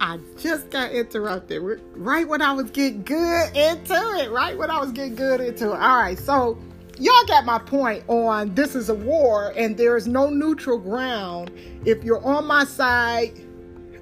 I 0.01 0.19
just 0.37 0.69
got 0.69 0.91
interrupted 0.91 1.61
right 1.93 2.27
when 2.27 2.41
I 2.41 2.53
was 2.53 2.71
getting 2.71 3.03
good 3.03 3.55
into 3.55 3.93
it. 3.93 4.31
Right 4.31 4.57
when 4.57 4.71
I 4.71 4.79
was 4.79 4.91
getting 4.91 5.15
good 5.15 5.41
into 5.41 5.71
it. 5.71 5.79
All 5.79 6.01
right, 6.01 6.17
so 6.17 6.57
y'all 6.97 7.25
got 7.27 7.45
my 7.45 7.59
point 7.59 8.03
on 8.07 8.53
this 8.55 8.75
is 8.75 8.89
a 8.89 8.93
war 8.93 9.53
and 9.55 9.77
there 9.77 9.97
is 9.97 10.07
no 10.07 10.29
neutral 10.29 10.77
ground. 10.77 11.51
If 11.85 12.03
you're 12.03 12.23
on 12.25 12.45
my 12.45 12.63
side, 12.63 13.33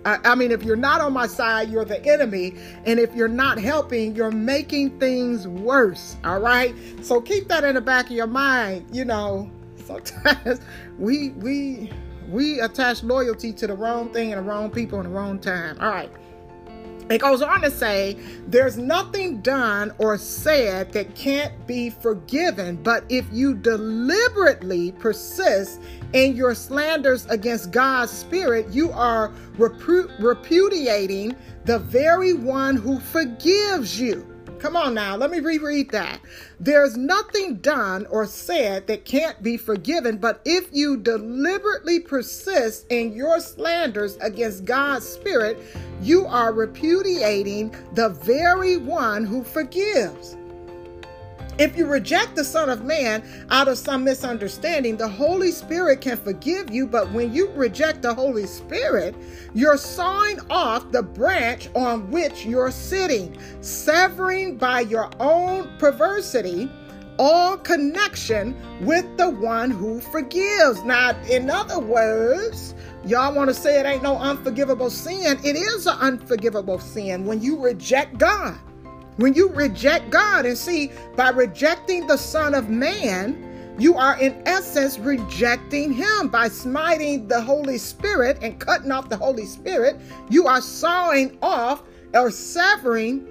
I 0.05 0.35
mean, 0.35 0.51
if 0.51 0.63
you're 0.63 0.77
not 0.77 1.01
on 1.01 1.11
my 1.11 1.27
side, 1.27 1.69
you're 1.69 1.83
the 1.83 2.03
enemy. 2.05 2.55
And 2.85 2.99
if 2.99 3.13
you're 3.13 3.27
not 3.27 3.59
helping, 3.59 4.15
you're 4.15 4.31
making 4.31 4.99
things 4.99 5.47
worse. 5.47 6.15
All 6.23 6.39
right. 6.39 6.73
So 7.01 7.19
keep 7.19 7.49
that 7.49 7.65
in 7.65 7.75
the 7.75 7.81
back 7.81 8.05
of 8.05 8.11
your 8.11 8.27
mind. 8.27 8.85
You 8.95 9.03
know, 9.03 9.51
sometimes 9.85 10.61
we, 10.97 11.29
we, 11.31 11.91
we 12.29 12.59
attach 12.59 13.03
loyalty 13.03 13.53
to 13.53 13.67
the 13.67 13.73
wrong 13.73 14.11
thing 14.11 14.33
and 14.33 14.45
the 14.45 14.49
wrong 14.49 14.69
people 14.69 14.99
in 14.99 15.05
the 15.05 15.11
wrong 15.11 15.39
time. 15.39 15.77
All 15.79 15.89
right. 15.89 16.11
It 17.09 17.19
goes 17.21 17.41
on 17.41 17.61
to 17.61 17.71
say, 17.71 18.17
there's 18.47 18.77
nothing 18.77 19.39
done 19.39 19.93
or 19.97 20.17
said 20.17 20.91
that 20.91 21.15
can't 21.15 21.65
be 21.65 21.89
forgiven, 21.89 22.75
but 22.83 23.05
if 23.07 23.25
you 23.31 23.55
deliberately 23.55 24.91
persist 24.91 25.79
in 26.11 26.35
your 26.35 26.53
slanders 26.53 27.25
against 27.27 27.71
God's 27.71 28.11
Spirit, 28.11 28.67
you 28.71 28.91
are 28.91 29.29
repu- 29.57 30.11
repudiating 30.19 31.33
the 31.63 31.79
very 31.79 32.33
one 32.33 32.75
who 32.75 32.99
forgives 32.99 33.99
you. 33.99 34.36
Come 34.59 34.75
on 34.75 34.93
now, 34.95 35.15
let 35.15 35.29
me 35.29 35.39
reread 35.39 35.91
that. 35.91 36.19
There's 36.59 36.97
nothing 36.97 37.57
done 37.57 38.07
or 38.07 38.25
said 38.25 38.87
that 38.87 39.05
can't 39.05 39.41
be 39.43 39.55
forgiven, 39.55 40.17
but 40.17 40.41
if 40.45 40.69
you 40.71 40.97
deliberately 40.97 41.99
persist 41.99 42.87
in 42.89 43.13
your 43.13 43.39
slanders 43.39 44.17
against 44.17 44.65
God's 44.65 45.07
Spirit, 45.07 45.59
you 46.01 46.25
are 46.25 46.53
repudiating 46.53 47.75
the 47.93 48.09
very 48.09 48.77
one 48.77 49.25
who 49.25 49.43
forgives. 49.43 50.35
If 51.59 51.75
you 51.75 51.87
reject 51.87 52.35
the 52.35 52.43
Son 52.43 52.69
of 52.69 52.83
Man 52.83 53.23
out 53.49 53.67
of 53.67 53.79
some 53.79 54.03
misunderstanding, 54.03 54.97
the 54.97 55.07
Holy 55.07 55.51
Spirit 55.51 56.01
can 56.01 56.17
forgive 56.17 56.69
you, 56.69 56.85
but 56.85 57.11
when 57.11 57.33
you 57.33 57.49
reject 57.51 58.03
the 58.03 58.13
Holy 58.13 58.45
Spirit, 58.45 59.15
you're 59.55 59.77
sawing 59.77 60.39
off 60.51 60.91
the 60.91 61.01
branch 61.01 61.69
on 61.73 62.11
which 62.11 62.45
you're 62.45 62.69
sitting, 62.69 63.35
severing 63.61 64.57
by 64.57 64.81
your 64.81 65.09
own 65.19 65.67
perversity 65.79 66.69
all 67.19 67.57
connection 67.57 68.55
with 68.85 69.17
the 69.17 69.29
one 69.29 69.71
who 69.71 69.99
forgives. 69.99 70.83
Now, 70.83 71.19
in 71.23 71.49
other 71.49 71.79
words, 71.79 72.75
y'all 73.05 73.33
want 73.33 73.49
to 73.49 73.53
say 73.55 73.79
it 73.79 73.85
ain't 73.87 74.03
no 74.03 74.17
unforgivable 74.17 74.91
sin. 74.91 75.39
It 75.43 75.55
is 75.55 75.87
an 75.87 75.97
unforgivable 75.99 76.77
sin 76.77 77.25
when 77.25 77.41
you 77.41 77.59
reject 77.59 78.19
God. 78.19 78.59
When 79.17 79.33
you 79.33 79.49
reject 79.49 80.09
God, 80.09 80.45
and 80.45 80.57
see, 80.57 80.91
by 81.15 81.29
rejecting 81.29 82.07
the 82.07 82.17
Son 82.17 82.53
of 82.53 82.69
Man, 82.69 83.75
you 83.79 83.95
are 83.95 84.19
in 84.19 84.41
essence 84.47 84.97
rejecting 84.97 85.93
Him 85.93 86.29
by 86.29 86.47
smiting 86.47 87.27
the 87.27 87.41
Holy 87.41 87.77
Spirit 87.77 88.39
and 88.41 88.59
cutting 88.59 88.91
off 88.91 89.09
the 89.09 89.17
Holy 89.17 89.45
Spirit. 89.45 89.99
You 90.29 90.47
are 90.47 90.61
sawing 90.61 91.37
off 91.41 91.83
or 92.13 92.31
severing 92.31 93.27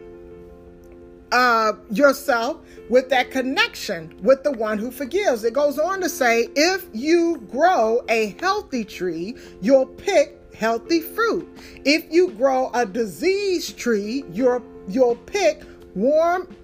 uh, 1.32 1.72
yourself 1.90 2.58
with 2.88 3.08
that 3.10 3.30
connection 3.32 4.16
with 4.22 4.44
the 4.44 4.52
one 4.52 4.78
who 4.78 4.90
forgives. 4.90 5.42
It 5.42 5.52
goes 5.52 5.78
on 5.78 6.00
to 6.00 6.08
say, 6.08 6.48
if 6.54 6.86
you 6.92 7.38
grow 7.50 8.04
a 8.08 8.36
healthy 8.40 8.84
tree, 8.84 9.36
you'll 9.60 9.86
pick 9.86 10.40
healthy 10.54 11.00
fruit. 11.00 11.48
If 11.84 12.06
you 12.10 12.30
grow 12.32 12.70
a 12.72 12.86
diseased 12.86 13.76
tree, 13.76 14.24
you're, 14.32 14.62
you'll 14.88 15.16
pick 15.16 15.62
warm 15.96 16.54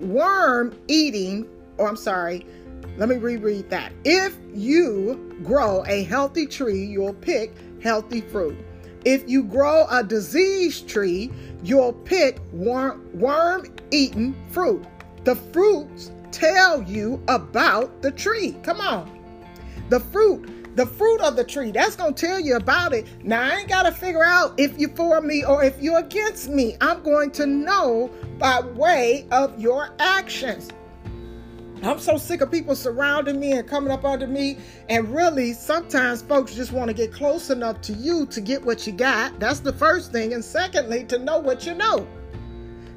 worm 0.00 0.78
eating, 0.88 1.48
or 1.78 1.88
I'm 1.88 1.96
sorry, 1.96 2.46
let 2.96 3.08
me 3.08 3.16
reread 3.16 3.70
that. 3.70 3.92
If 4.04 4.36
you 4.54 5.34
grow 5.42 5.84
a 5.86 6.04
healthy 6.04 6.46
tree, 6.46 6.84
you'll 6.84 7.14
pick 7.14 7.54
healthy 7.82 8.20
fruit. 8.20 8.56
If 9.04 9.28
you 9.28 9.44
grow 9.44 9.86
a 9.90 10.02
diseased 10.02 10.88
tree, 10.88 11.30
you'll 11.62 11.92
pick 11.92 12.40
worm, 12.52 13.08
worm 13.14 13.66
eaten 13.90 14.34
fruit. 14.50 14.84
The 15.24 15.36
fruits 15.36 16.10
tell 16.32 16.82
you 16.82 17.22
about 17.28 18.02
the 18.02 18.10
tree. 18.10 18.56
Come 18.62 18.80
on. 18.80 19.12
The 19.88 20.00
fruit 20.00 20.65
the 20.76 20.86
fruit 20.86 21.20
of 21.22 21.36
the 21.36 21.44
tree. 21.44 21.72
That's 21.72 21.96
going 21.96 22.14
to 22.14 22.26
tell 22.26 22.38
you 22.38 22.56
about 22.56 22.92
it. 22.92 23.06
Now, 23.24 23.42
I 23.42 23.56
ain't 23.56 23.68
got 23.68 23.84
to 23.84 23.92
figure 23.92 24.22
out 24.22 24.54
if 24.58 24.78
you're 24.78 24.90
for 24.90 25.20
me 25.22 25.42
or 25.42 25.64
if 25.64 25.80
you're 25.80 25.98
against 25.98 26.50
me. 26.50 26.76
I'm 26.80 27.02
going 27.02 27.30
to 27.32 27.46
know 27.46 28.10
by 28.38 28.60
way 28.60 29.26
of 29.32 29.58
your 29.58 29.94
actions. 29.98 30.70
I'm 31.82 31.98
so 31.98 32.16
sick 32.18 32.40
of 32.40 32.50
people 32.50 32.74
surrounding 32.74 33.40
me 33.40 33.52
and 33.52 33.66
coming 33.66 33.90
up 33.90 34.04
under 34.04 34.26
me. 34.26 34.58
And 34.88 35.14
really, 35.14 35.54
sometimes 35.54 36.22
folks 36.22 36.54
just 36.54 36.72
want 36.72 36.88
to 36.88 36.94
get 36.94 37.12
close 37.12 37.48
enough 37.50 37.80
to 37.82 37.92
you 37.94 38.26
to 38.26 38.40
get 38.40 38.62
what 38.62 38.86
you 38.86 38.92
got. 38.92 39.38
That's 39.40 39.60
the 39.60 39.72
first 39.72 40.12
thing. 40.12 40.34
And 40.34 40.44
secondly, 40.44 41.04
to 41.04 41.18
know 41.18 41.38
what 41.38 41.66
you 41.66 41.74
know. 41.74 42.06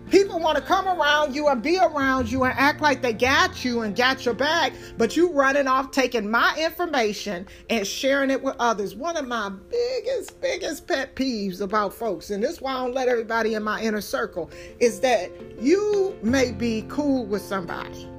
People 0.09 0.39
want 0.39 0.57
to 0.57 0.63
come 0.63 0.87
around 0.87 1.35
you 1.35 1.47
and 1.49 1.61
be 1.61 1.77
around 1.77 2.31
you 2.31 2.43
and 2.43 2.57
act 2.57 2.81
like 2.81 3.01
they 3.01 3.13
got 3.13 3.63
you 3.63 3.81
and 3.81 3.95
got 3.95 4.25
your 4.25 4.33
back, 4.33 4.73
but 4.97 5.15
you 5.15 5.31
running 5.31 5.67
off 5.67 5.91
taking 5.91 6.29
my 6.29 6.55
information 6.57 7.47
and 7.69 7.85
sharing 7.85 8.31
it 8.31 8.41
with 8.41 8.55
others. 8.59 8.95
One 8.95 9.17
of 9.17 9.27
my 9.27 9.49
biggest, 9.49 10.41
biggest 10.41 10.87
pet 10.87 11.15
peeves 11.15 11.61
about 11.61 11.93
folks, 11.93 12.31
and 12.31 12.43
this 12.43 12.53
is 12.53 12.61
why 12.61 12.73
I 12.73 12.85
don't 12.85 12.95
let 12.95 13.07
everybody 13.07 13.53
in 13.53 13.63
my 13.63 13.81
inner 13.81 14.01
circle, 14.01 14.49
is 14.79 14.99
that 15.01 15.31
you 15.59 16.17
may 16.23 16.51
be 16.51 16.85
cool 16.89 17.25
with 17.25 17.43
somebody. 17.43 18.09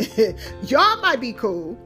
Y'all 0.62 1.00
might 1.00 1.20
be 1.20 1.32
cool, 1.32 1.78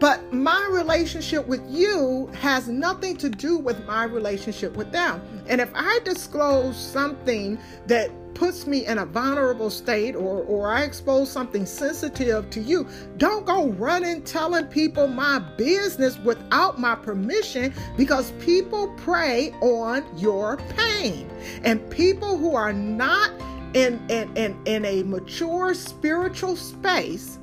but 0.00 0.32
my 0.32 0.68
relationship 0.70 1.46
with 1.46 1.62
you 1.68 2.28
has 2.40 2.68
nothing 2.68 3.16
to 3.18 3.28
do 3.28 3.58
with 3.58 3.84
my 3.86 4.04
relationship 4.04 4.76
with 4.76 4.90
them. 4.92 5.22
And 5.48 5.60
if 5.60 5.70
I 5.74 6.00
disclose 6.04 6.76
something 6.76 7.58
that 7.86 8.10
puts 8.34 8.66
me 8.66 8.84
in 8.86 8.98
a 8.98 9.06
vulnerable 9.06 9.70
state 9.70 10.16
or, 10.16 10.42
or 10.42 10.72
I 10.72 10.82
expose 10.82 11.30
something 11.30 11.64
sensitive 11.64 12.50
to 12.50 12.60
you, 12.60 12.88
don't 13.16 13.46
go 13.46 13.68
running 13.70 14.22
telling 14.22 14.66
people 14.66 15.06
my 15.06 15.38
business 15.56 16.18
without 16.18 16.80
my 16.80 16.96
permission 16.96 17.72
because 17.96 18.32
people 18.32 18.88
prey 18.96 19.52
on 19.60 20.04
your 20.18 20.56
pain. 20.76 21.30
And 21.62 21.88
people 21.90 22.36
who 22.36 22.56
are 22.56 22.72
not 22.72 23.30
in, 23.74 24.04
in, 24.08 24.36
in, 24.36 24.56
in 24.66 24.84
a 24.84 25.02
mature 25.04 25.74
spiritual 25.74 26.56
space 26.56 27.38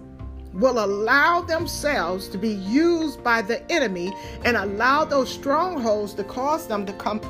will 0.53 0.83
allow 0.83 1.41
themselves 1.41 2.27
to 2.29 2.37
be 2.37 2.53
used 2.53 3.23
by 3.23 3.41
the 3.41 3.69
enemy 3.71 4.13
and 4.43 4.57
allow 4.57 5.05
those 5.05 5.31
strongholds 5.31 6.13
to 6.15 6.23
cause 6.23 6.67
them 6.67 6.85
to 6.85 6.93
come 6.93 7.21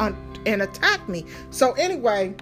and 0.46 0.62
attack 0.62 1.08
me. 1.08 1.26
So, 1.52 1.74
anyway, 1.74 2.34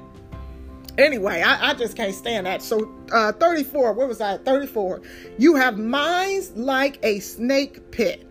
anyway, 0.98 1.42
I, 1.42 1.72
I 1.72 1.74
just 1.74 1.98
can't 1.98 2.16
stand 2.16 2.46
that. 2.46 2.62
So, 2.62 2.90
uh, 3.12 3.34
34, 3.34 3.94
where 3.94 4.08
was 4.08 4.22
I? 4.22 4.38
34. 4.38 5.02
You 5.38 5.56
have 5.56 5.78
minds 5.78 6.52
like 6.56 7.00
a 7.04 7.20
snake 7.20 7.92
pit. 7.92 8.26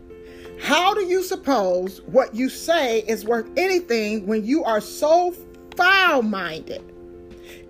How 0.61 0.93
do 0.93 1.05
you 1.05 1.23
suppose 1.23 2.01
what 2.03 2.35
you 2.35 2.49
say 2.49 3.01
is 3.01 3.25
worth 3.25 3.49
anything 3.57 4.27
when 4.27 4.45
you 4.45 4.65
are 4.65 4.81
so 4.81 5.33
foul 5.77 6.23
minded? 6.23 6.83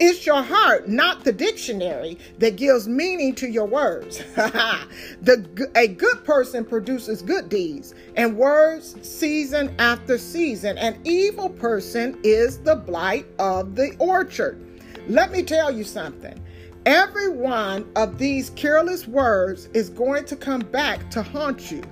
It's 0.01 0.25
your 0.25 0.43
heart, 0.43 0.89
not 0.89 1.25
the 1.25 1.33
dictionary, 1.33 2.19
that 2.39 2.55
gives 2.57 2.87
meaning 2.87 3.35
to 3.37 3.49
your 3.49 3.67
words. 3.67 4.19
the, 4.37 5.71
a 5.75 5.89
good 5.89 6.25
person 6.25 6.65
produces 6.65 7.21
good 7.21 7.49
deeds 7.49 7.95
and 8.15 8.37
words 8.37 8.97
season 9.03 9.75
after 9.81 10.17
season. 10.17 10.79
An 10.79 11.01
evil 11.03 11.49
person 11.49 12.19
is 12.23 12.59
the 12.59 12.77
blight 12.77 13.27
of 13.41 13.75
the 13.75 13.97
orchard. 13.99 14.65
Let 15.09 15.33
me 15.33 15.43
tell 15.43 15.73
you 15.73 15.83
something. 15.83 16.45
Every 16.87 17.29
one 17.29 17.91
of 17.97 18.19
these 18.19 18.51
careless 18.51 19.09
words 19.09 19.69
is 19.75 19.91
going 19.91 20.27
to 20.27 20.37
come 20.37 20.61
back 20.61 21.11
to 21.11 21.23
haunt 21.23 21.73
you. 21.73 21.83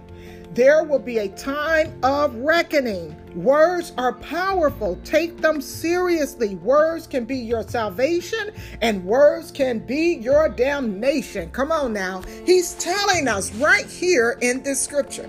There 0.57 0.85
will 0.85 0.99
be 0.99 1.19
a 1.19 1.29
time 1.29 1.93
of 2.03 2.35
reckoning. 2.37 3.15
Words 3.35 3.93
are 3.99 4.15
powerful. 4.15 4.99
Take 5.05 5.37
them 5.43 5.61
seriously. 5.61 6.55
Words 6.55 7.07
can 7.07 7.27
be 7.27 7.37
your 7.37 7.63
salvation 7.63 8.53
and 8.81 9.05
words 9.05 9.51
can 9.51 9.81
be 9.81 10.15
your 10.15 10.49
damnation. 10.49 11.51
Come 11.51 11.71
on 11.71 11.93
now. 11.93 12.23
He's 12.47 12.73
telling 12.77 13.29
us 13.29 13.55
right 13.57 13.85
here 13.85 14.39
in 14.41 14.63
this 14.63 14.81
scripture. 14.81 15.29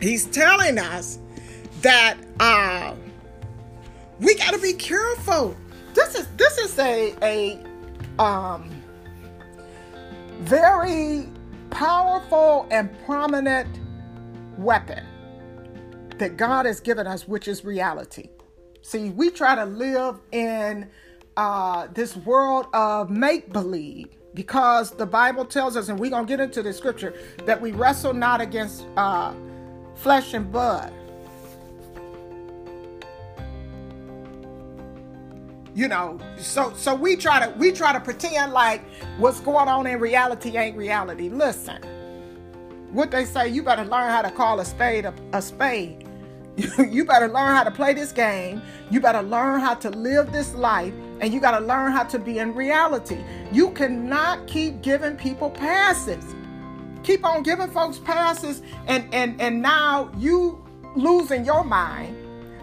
He's 0.00 0.26
telling 0.26 0.78
us 0.78 1.18
that 1.80 2.16
uh, 2.38 2.94
we 4.20 4.36
got 4.36 4.54
to 4.54 4.60
be 4.60 4.74
careful. 4.74 5.56
This 5.94 6.14
is 6.14 6.28
this 6.36 6.58
is 6.58 6.78
a 6.78 7.16
a 7.20 8.22
um, 8.22 8.70
very 10.38 11.28
powerful 11.70 12.68
and 12.70 12.96
prominent 13.04 13.80
weapon 14.58 15.06
that 16.18 16.36
God 16.36 16.66
has 16.66 16.80
given 16.80 17.06
us, 17.06 17.26
which 17.26 17.48
is 17.48 17.64
reality. 17.64 18.28
See, 18.82 19.10
we 19.10 19.30
try 19.30 19.54
to 19.54 19.64
live 19.64 20.20
in 20.32 20.88
uh, 21.36 21.88
this 21.92 22.16
world 22.16 22.66
of 22.72 23.10
make 23.10 23.52
believe 23.52 24.08
because 24.34 24.90
the 24.90 25.06
Bible 25.06 25.44
tells 25.44 25.76
us, 25.76 25.88
and 25.88 25.98
we're 25.98 26.10
going 26.10 26.26
to 26.26 26.28
get 26.28 26.40
into 26.40 26.62
the 26.62 26.72
scripture, 26.72 27.14
that 27.46 27.60
we 27.60 27.72
wrestle 27.72 28.12
not 28.12 28.40
against 28.40 28.86
uh, 28.96 29.32
flesh 29.94 30.34
and 30.34 30.50
blood. 30.50 30.92
You 35.74 35.88
know, 35.88 36.20
so 36.38 36.72
so 36.76 36.94
we 36.94 37.16
try 37.16 37.44
to 37.44 37.52
we 37.58 37.72
try 37.72 37.92
to 37.92 37.98
pretend 37.98 38.52
like 38.52 38.80
what's 39.18 39.40
going 39.40 39.66
on 39.66 39.88
in 39.88 39.98
reality 39.98 40.56
ain't 40.56 40.76
reality. 40.76 41.28
Listen, 41.28 41.82
what 42.94 43.10
they 43.10 43.24
say, 43.24 43.48
you 43.48 43.62
better 43.62 43.84
learn 43.84 44.10
how 44.10 44.22
to 44.22 44.30
call 44.30 44.60
a 44.60 44.64
spade 44.64 45.04
a, 45.04 45.12
a 45.32 45.42
spade. 45.42 46.06
you 46.56 47.04
better 47.04 47.26
learn 47.26 47.56
how 47.56 47.64
to 47.64 47.70
play 47.70 47.92
this 47.92 48.12
game. 48.12 48.62
You 48.88 49.00
better 49.00 49.22
learn 49.22 49.58
how 49.60 49.74
to 49.74 49.90
live 49.90 50.32
this 50.32 50.54
life. 50.54 50.94
And 51.20 51.34
you 51.34 51.40
got 51.40 51.58
to 51.58 51.64
learn 51.64 51.90
how 51.90 52.04
to 52.04 52.18
be 52.18 52.38
in 52.38 52.54
reality. 52.54 53.18
You 53.52 53.72
cannot 53.72 54.46
keep 54.46 54.80
giving 54.80 55.16
people 55.16 55.50
passes. 55.50 56.24
Keep 57.02 57.24
on 57.24 57.42
giving 57.42 57.68
folks 57.68 57.98
passes, 57.98 58.62
and, 58.86 59.12
and, 59.12 59.38
and 59.40 59.60
now 59.60 60.10
you 60.16 60.64
losing 60.96 61.44
your 61.44 61.62
mind 61.64 62.16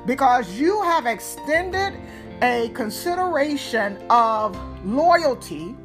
because 0.08 0.50
you 0.58 0.82
have 0.84 1.06
extended 1.06 1.94
a 2.42 2.70
consideration 2.74 4.02
of 4.10 4.58
loyalty. 4.86 5.76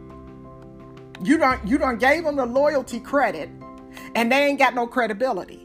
You 1.23 1.37
don't 1.39 1.67
you 1.67 1.77
don't 1.77 1.99
gave 1.99 2.25
them 2.25 2.37
the 2.37 2.47
loyalty 2.47 3.01
credit 3.01 3.51
and 4.17 4.33
they 4.33 4.47
ain't 4.47 4.59
got 4.59 4.75
no 4.75 4.87
credibility. 4.87 5.63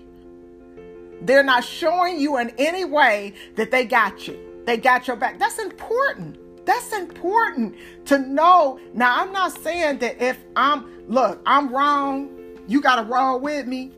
They're 1.21 1.41
not 1.43 1.63
showing 1.63 2.19
you 2.19 2.37
in 2.37 2.51
any 2.57 2.83
way 2.83 3.33
that 3.55 3.71
they 3.71 3.85
got 3.85 4.27
you. 4.27 4.37
They 4.65 4.75
got 4.77 5.07
your 5.07 5.15
back. 5.15 5.39
That's 5.39 5.57
important. 5.57 6.37
That's 6.65 6.91
important 6.93 7.75
to 8.05 8.19
know. 8.19 8.79
Now, 8.93 9.21
I'm 9.21 9.31
not 9.31 9.53
saying 9.53 9.99
that 9.99 10.21
if 10.21 10.37
I'm, 10.55 10.85
look, 11.07 11.41
I'm 11.45 11.73
wrong, 11.73 12.29
you 12.67 12.81
got 12.81 12.97
to 12.97 13.03
roll 13.03 13.39
with 13.39 13.67
me 13.67 13.91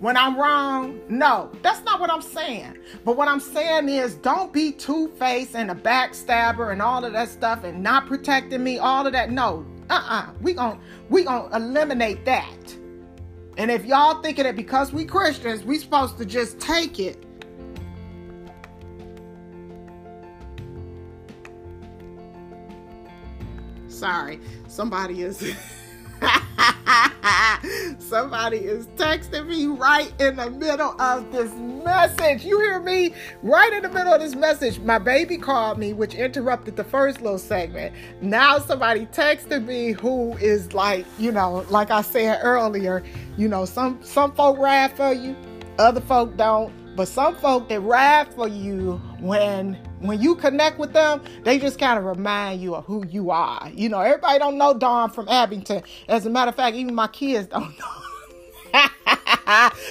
when 0.00 0.16
I'm 0.16 0.36
wrong. 0.36 1.00
No, 1.08 1.50
that's 1.62 1.82
not 1.84 2.00
what 2.00 2.10
I'm 2.10 2.22
saying. 2.22 2.76
But 3.04 3.16
what 3.16 3.28
I'm 3.28 3.40
saying 3.40 3.88
is 3.88 4.16
don't 4.16 4.52
be 4.52 4.72
two 4.72 5.08
faced 5.18 5.54
and 5.54 5.70
a 5.70 5.74
backstabber 5.74 6.72
and 6.72 6.82
all 6.82 7.04
of 7.04 7.12
that 7.12 7.28
stuff 7.28 7.62
and 7.62 7.82
not 7.82 8.06
protecting 8.06 8.64
me, 8.64 8.78
all 8.78 9.06
of 9.06 9.12
that. 9.12 9.30
No, 9.30 9.64
uh 9.88 9.94
uh-uh. 9.94 10.22
uh. 10.22 10.30
We 10.42 10.54
going 10.54 10.80
we 11.10 11.24
gonna 11.24 11.54
eliminate 11.56 12.24
that. 12.24 12.77
And 13.58 13.72
if 13.72 13.84
y'all 13.84 14.22
thinking 14.22 14.44
that 14.44 14.54
because 14.54 14.92
we 14.92 15.04
Christians, 15.04 15.64
we 15.64 15.78
supposed 15.78 16.16
to 16.18 16.24
just 16.24 16.60
take 16.60 17.00
it. 17.00 17.24
Sorry, 23.88 24.38
somebody 24.68 25.22
is 25.22 25.56
Somebody 27.98 28.58
is 28.58 28.86
texting 28.96 29.46
me 29.46 29.66
right 29.66 30.12
in 30.20 30.36
the 30.36 30.50
middle 30.50 31.00
of 31.00 31.30
this 31.32 31.52
message. 31.52 32.44
You 32.44 32.60
hear 32.60 32.80
me? 32.80 33.14
Right 33.42 33.72
in 33.72 33.82
the 33.82 33.88
middle 33.88 34.12
of 34.12 34.20
this 34.20 34.34
message. 34.34 34.78
My 34.80 34.98
baby 34.98 35.36
called 35.36 35.78
me, 35.78 35.92
which 35.92 36.14
interrupted 36.14 36.76
the 36.76 36.84
first 36.84 37.20
little 37.20 37.38
segment. 37.38 37.94
Now 38.20 38.58
somebody 38.58 39.06
texted 39.06 39.64
me 39.64 39.92
who 39.92 40.36
is 40.38 40.72
like, 40.72 41.06
you 41.18 41.32
know, 41.32 41.66
like 41.70 41.90
I 41.90 42.02
said 42.02 42.40
earlier, 42.42 43.02
you 43.36 43.48
know, 43.48 43.64
some 43.64 44.02
some 44.02 44.32
folk 44.32 44.58
ride 44.58 44.96
for 44.96 45.12
you, 45.12 45.36
other 45.78 46.00
folk 46.00 46.36
don't. 46.36 46.72
But 46.96 47.06
some 47.06 47.36
folk 47.36 47.68
that 47.68 47.80
ride 47.80 48.34
for 48.34 48.48
you 48.48 49.00
when 49.20 49.78
when 50.00 50.20
you 50.20 50.34
connect 50.36 50.78
with 50.78 50.92
them, 50.92 51.22
they 51.42 51.58
just 51.58 51.78
kind 51.78 51.98
of 51.98 52.04
remind 52.04 52.60
you 52.60 52.74
of 52.74 52.84
who 52.84 53.04
you 53.06 53.30
are. 53.30 53.70
You 53.74 53.88
know, 53.88 54.00
everybody 54.00 54.38
don't 54.38 54.58
know 54.58 54.74
Dawn 54.74 55.10
from 55.10 55.28
Abington. 55.28 55.82
As 56.08 56.26
a 56.26 56.30
matter 56.30 56.50
of 56.50 56.54
fact, 56.54 56.76
even 56.76 56.94
my 56.94 57.08
kids 57.08 57.48
don't 57.52 57.76
know. 57.78 58.84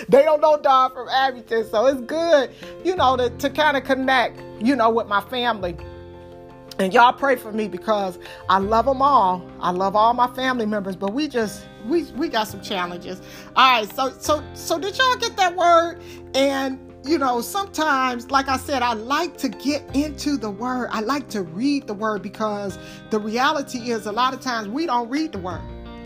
they 0.10 0.24
don't 0.24 0.40
know 0.40 0.60
Dawn 0.62 0.94
from 0.94 1.10
Abington. 1.10 1.70
So 1.70 1.88
it's 1.88 2.02
good, 2.02 2.52
you 2.84 2.96
know, 2.96 3.18
to, 3.18 3.30
to 3.30 3.50
kind 3.50 3.76
of 3.76 3.84
connect, 3.84 4.40
you 4.64 4.76
know, 4.76 4.90
with 4.90 5.08
my 5.08 5.22
family. 5.22 5.76
And 6.80 6.94
y'all 6.94 7.12
pray 7.14 7.36
for 7.36 7.52
me 7.52 7.68
because 7.68 8.20
I 8.50 8.60
love 8.60 8.86
them 8.86 9.02
all. 9.02 9.44
I 9.60 9.72
love 9.72 9.96
all 9.96 10.14
my 10.14 10.28
family 10.36 10.68
members, 10.68 10.96
but 10.96 11.12
we 11.12 11.28
just 11.28 11.66
we 11.88 12.04
we 12.14 12.30
got 12.30 12.48
some 12.48 12.62
challenges. 12.62 13.20
All 13.56 13.80
right, 13.80 13.96
so 13.96 14.12
so 14.20 14.44
so 14.54 14.78
did 14.78 14.96
y'all 14.96 15.16
get 15.16 15.36
that 15.38 15.56
word? 15.56 16.00
And 16.36 16.87
you 17.08 17.18
know, 17.18 17.42
sometimes, 17.42 18.30
like 18.32 18.50
I 18.50 18.58
said, 18.58 18.82
I 18.82 18.94
like 18.94 19.38
to 19.38 19.50
get 19.50 19.96
into 19.96 20.38
the 20.38 20.50
word. 20.50 20.90
I 20.92 21.00
like 21.00 21.30
to 21.30 21.44
read 21.44 21.88
the 21.88 21.94
word 21.94 22.22
because 22.22 22.78
the 23.10 23.20
reality 23.20 23.92
is 23.92 24.06
a 24.06 24.12
lot 24.12 24.34
of 24.34 24.42
times 24.42 24.68
we 24.68 24.86
don't 24.86 25.10
read 25.10 25.32
the 25.32 25.40
word. 25.40 25.62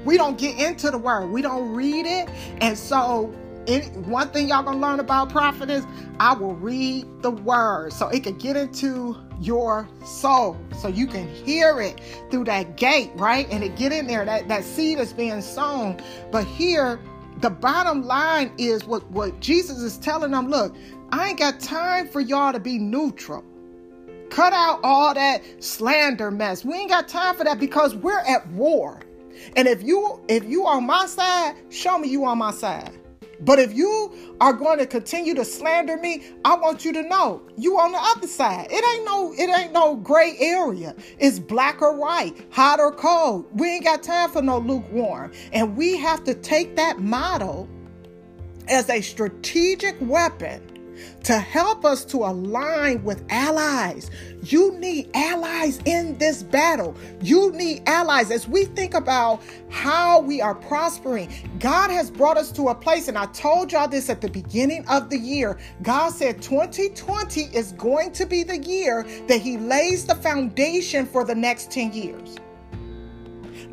We 0.06 0.18
don't 0.18 0.38
get 0.38 0.60
into 0.60 0.92
the 0.92 0.98
word. 0.98 1.28
We 1.28 1.42
don't 1.42 1.74
read 1.74 2.06
it. 2.06 2.30
And 2.62 2.78
so 2.78 3.34
any, 3.68 3.86
one 3.88 4.30
thing 4.30 4.50
y'all 4.50 4.64
gonna 4.64 4.80
learn 4.80 5.00
about 5.00 5.30
prophet 5.30 5.70
is 5.70 5.86
I 6.20 6.34
will 6.34 6.56
read 6.56 7.06
the 7.22 7.32
word 7.32 7.94
so 7.94 8.08
it 8.08 8.24
can 8.24 8.38
get 8.38 8.58
into 8.58 9.18
your 9.40 9.88
soul 10.06 10.58
so 10.78 10.88
you 10.88 11.08
can 11.08 11.28
hear 11.28 11.82
it 11.82 12.00
through 12.30 12.46
that 12.46 12.78
gate, 12.78 13.12
right? 13.16 13.48
And 13.50 13.64
it 13.64 13.76
get 13.76 13.92
in 13.92 14.08
there. 14.08 14.24
That, 14.26 14.48
that 14.48 14.64
seed 14.64 15.00
is 15.00 15.14
being 15.14 15.42
sown. 15.42 16.02
But 16.32 16.46
here, 16.46 17.00
the 17.42 17.50
bottom 17.50 18.04
line 18.04 18.52
is 18.58 18.86
what, 18.86 19.10
what 19.12 19.40
Jesus 19.40 19.80
is 19.80 19.98
telling 19.98 20.32
them 20.32 20.50
look, 20.50 20.76
I 21.12 21.30
ain't 21.30 21.40
got 21.40 21.60
time 21.60 22.08
for 22.08 22.22
y'all 22.22 22.54
to 22.54 22.60
be 22.60 22.78
neutral. 22.78 23.44
Cut 24.30 24.54
out 24.54 24.80
all 24.84 25.14
that 25.14 25.42
slander 25.62 26.32
mess. 26.32 26.64
We 26.64 26.76
ain't 26.76 26.90
got 26.90 27.08
time 27.08 27.36
for 27.36 27.44
that 27.44 27.60
because 27.60 27.96
we're 27.96 28.20
at 28.20 28.48
war. 28.52 29.02
And 29.56 29.68
if 29.68 29.84
you 29.84 30.24
if 30.30 30.46
you 30.46 30.66
on 30.66 30.86
my 30.86 31.06
side, 31.06 31.56
show 31.70 31.98
me 31.98 32.08
you 32.08 32.26
on 32.26 32.38
my 32.38 32.52
side. 32.52 32.98
But 33.42 33.60
if 33.60 33.74
you 33.74 34.14
are 34.40 34.54
going 34.54 34.78
to 34.80 34.86
continue 34.86 35.34
to 35.36 35.44
slander 35.44 35.98
me, 35.98 36.24
I 36.46 36.56
want 36.56 36.86
you 36.86 36.94
to 36.94 37.04
know 37.04 37.42
you 37.58 37.80
on 37.80 37.92
the 37.92 38.00
other 38.00 38.28
side. 38.28 38.68
It 38.70 38.84
ain't 38.84 39.06
no 39.06 39.34
it 39.34 39.60
ain't 39.60 39.74
no 39.74 39.96
gray 39.96 40.36
area. 40.40 40.96
It's 41.20 41.40
black 41.40 41.82
or 41.82 41.96
white, 41.96 42.36
hot 42.52 42.80
or 42.80 42.92
cold. 42.92 43.48
We 43.60 43.76
ain't 43.76 43.84
got 43.84 44.04
time 44.04 44.30
for 44.30 44.42
no 44.42 44.60
lukewarm. 44.60 45.32
And 45.54 45.76
we 45.76 45.98
have 45.98 46.24
to 46.26 46.36
take 46.36 46.76
that 46.76 47.00
model 47.00 47.68
as 48.68 48.90
a 48.90 49.02
strategic 49.02 49.98
weapon 50.00 50.71
to 51.24 51.38
help 51.38 51.86
us 51.86 52.04
to 52.06 52.18
align 52.18 53.04
with 53.04 53.24
allies. 53.30 54.10
You 54.44 54.78
need 54.80 55.10
allies 55.14 55.80
in 55.86 56.18
this 56.18 56.44
battle. 56.44 56.96
You 57.22 57.52
need 57.52 57.84
allies. 57.86 58.32
As 58.32 58.48
we 58.48 58.66
think 58.66 58.94
about 58.94 59.42
how 59.70 60.20
we 60.22 60.42
are 60.42 60.56
prospering, 60.56 61.30
God 61.60 61.92
has 61.92 62.10
brought 62.10 62.38
us 62.38 62.52
to 62.54 62.70
a 62.70 62.76
place, 62.76 63.08
and 63.08 63.18
I 63.18 63.28
told 63.28 63.72
y'all 63.72 63.88
this 63.88 64.10
at 64.10 64.22
the 64.22 64.30
beginning 64.30 64.86
of 64.88 65.10
the 65.10 65.18
year. 65.18 65.60
God 65.84 66.10
said 66.10 66.42
2020 66.42 67.42
is 67.56 67.74
going 67.74 68.12
to 68.14 68.26
be 68.26 68.44
the 68.44 68.58
year 68.58 69.04
that 69.28 69.42
He 69.42 69.58
lays 69.58 70.06
the 70.06 70.16
foundation 70.16 71.06
for 71.06 71.24
the 71.24 71.36
next 71.36 71.72
10 71.72 71.94
years. 71.94 72.38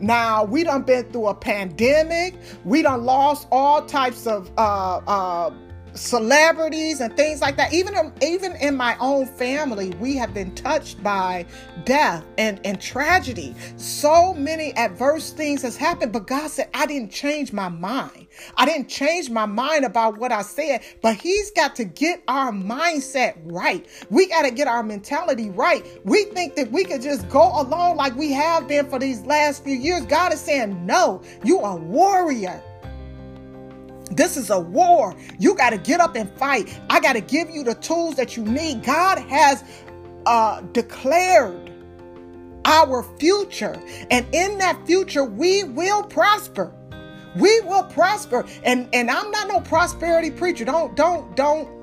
Now 0.01 0.45
we 0.45 0.65
done 0.65 0.83
been 0.83 1.05
through 1.11 1.29
a 1.29 1.35
pandemic. 1.35 2.35
We 2.65 2.83
done 2.83 3.05
lost 3.05 3.49
all 3.51 3.85
types 3.85 4.27
of 4.27 4.51
uh, 4.57 5.01
uh, 5.07 5.51
celebrities 5.95 7.01
and 7.01 7.17
things 7.17 7.41
like 7.41 7.57
that. 7.57 7.73
Even 7.73 7.97
um, 7.97 8.13
even 8.23 8.55
in 8.57 8.77
my 8.77 8.97
own 8.99 9.27
family 9.27 9.91
we 10.01 10.17
have 10.17 10.35
been 10.35 10.55
touched 10.55 11.03
by 11.03 11.47
death 11.85 12.25
and 12.39 12.61
and 12.65 12.81
tragedy. 12.81 13.55
So 13.77 14.35
many 14.35 14.75
adverse 14.77 15.33
things 15.33 15.63
has 15.63 15.77
happened 15.77 16.13
but 16.13 16.27
god 16.27 16.51
said 16.51 16.69
i 16.75 16.87
didn't 16.87 17.11
change 17.11 17.53
my 17.53 17.69
mind. 17.69 18.27
I 18.57 18.67
didn't 18.67 18.89
change 18.89 19.31
my 19.31 19.47
mind 19.47 19.85
about 19.85 20.19
what 20.19 20.33
i 20.33 20.43
said. 20.43 20.83
But 21.03 21.17
he's 21.17 21.51
got 21.53 21.77
to 21.77 21.85
get 21.85 22.23
our 22.29 22.53
mindset 22.53 23.37
right. 23.45 23.87
We 24.11 24.29
got 24.29 24.43
to 24.43 24.51
get 24.51 24.69
our 24.69 24.83
mentality 24.83 25.51
right. 25.51 25.85
We 26.05 26.25
think 26.25 26.57
that 26.57 26.71
we 26.71 26.85
could 26.85 27.03
just 27.03 27.29
go 27.29 27.61
along 27.61 27.97
like 27.97 28.15
we 28.17 28.33
have 28.33 28.69
been 28.69 28.89
for 28.89 28.99
these 28.99 29.23
last 29.23 29.65
few 29.65 29.75
years. 29.75 30.05
God 30.07 30.33
is 30.33 30.41
saying 30.41 30.87
no 30.87 31.23
you 31.45 31.61
are 31.61 31.77
a 31.77 31.81
warrior 31.81 32.63
this 34.11 34.37
is 34.37 34.51
a 34.51 34.59
war. 34.59 35.15
You 35.39 35.55
got 35.55 35.71
to 35.71 35.79
get 35.79 36.01
up 36.01 36.17
and 36.17 36.31
fight. 36.39 36.79
I 36.91 37.01
got 37.01 37.15
to 37.15 37.21
give 37.21 37.51
you 37.51 37.65
the 37.65 37.75
tools 37.75 38.17
that 38.17 38.37
you 38.37 38.45
need. 38.45 38.85
God 38.85 39.19
has 39.19 39.65
uh, 40.27 40.63
declared 40.73 41.73
our 42.65 43.03
future, 43.19 43.81
and 44.11 44.27
in 44.35 44.59
that 44.59 44.87
future, 44.87 45.25
we 45.25 45.65
will 45.65 46.03
prosper. 46.03 46.73
We 47.37 47.61
will 47.61 47.85
prosper. 47.85 48.45
And 48.65 48.89
and 48.93 49.11
I'm 49.11 49.31
not 49.31 49.49
no 49.49 49.61
prosperity 49.61 50.31
preacher. 50.31 50.65
Don't 50.65 50.97
don't 50.97 51.35
don't 51.37 51.78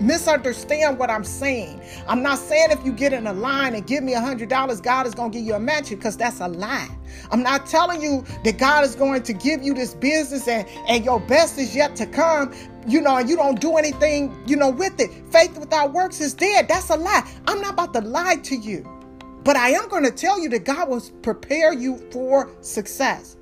misunderstand 0.00 0.98
what 0.98 1.10
I'm 1.10 1.24
saying. 1.24 1.80
I'm 2.06 2.22
not 2.22 2.38
saying 2.38 2.70
if 2.70 2.84
you 2.84 2.92
get 2.92 3.12
in 3.12 3.26
a 3.26 3.32
line 3.32 3.74
and 3.74 3.86
give 3.86 4.02
me 4.04 4.14
a 4.14 4.20
hundred 4.20 4.48
dollars, 4.48 4.80
God 4.80 5.06
is 5.06 5.14
gonna 5.14 5.30
give 5.30 5.42
you 5.42 5.54
a 5.54 5.60
mansion 5.60 5.96
because 5.96 6.16
that's 6.16 6.40
a 6.40 6.48
lie. 6.48 6.88
I'm 7.30 7.42
not 7.42 7.66
telling 7.66 8.02
you 8.02 8.24
that 8.44 8.58
God 8.58 8.84
is 8.84 8.94
going 8.94 9.22
to 9.24 9.32
give 9.32 9.62
you 9.62 9.74
this 9.74 9.94
business 9.94 10.48
and, 10.48 10.66
and 10.88 11.04
your 11.04 11.20
best 11.20 11.58
is 11.58 11.74
yet 11.74 11.96
to 11.96 12.06
come, 12.06 12.54
you 12.86 13.00
know, 13.00 13.16
and 13.16 13.28
you 13.28 13.36
don't 13.36 13.60
do 13.60 13.76
anything, 13.76 14.36
you 14.46 14.56
know, 14.56 14.70
with 14.70 14.98
it. 15.00 15.10
Faith 15.30 15.58
without 15.58 15.92
works 15.92 16.20
is 16.20 16.34
dead. 16.34 16.68
That's 16.68 16.90
a 16.90 16.96
lie. 16.96 17.28
I'm 17.46 17.60
not 17.60 17.74
about 17.74 17.94
to 17.94 18.00
lie 18.00 18.36
to 18.36 18.56
you. 18.56 18.86
But 19.44 19.56
I 19.56 19.70
am 19.70 19.88
going 19.88 20.04
to 20.04 20.10
tell 20.10 20.40
you 20.40 20.48
that 20.50 20.64
God 20.64 20.88
will 20.88 21.02
prepare 21.22 21.72
you 21.72 21.98
for 22.10 22.50
success. 22.60 23.36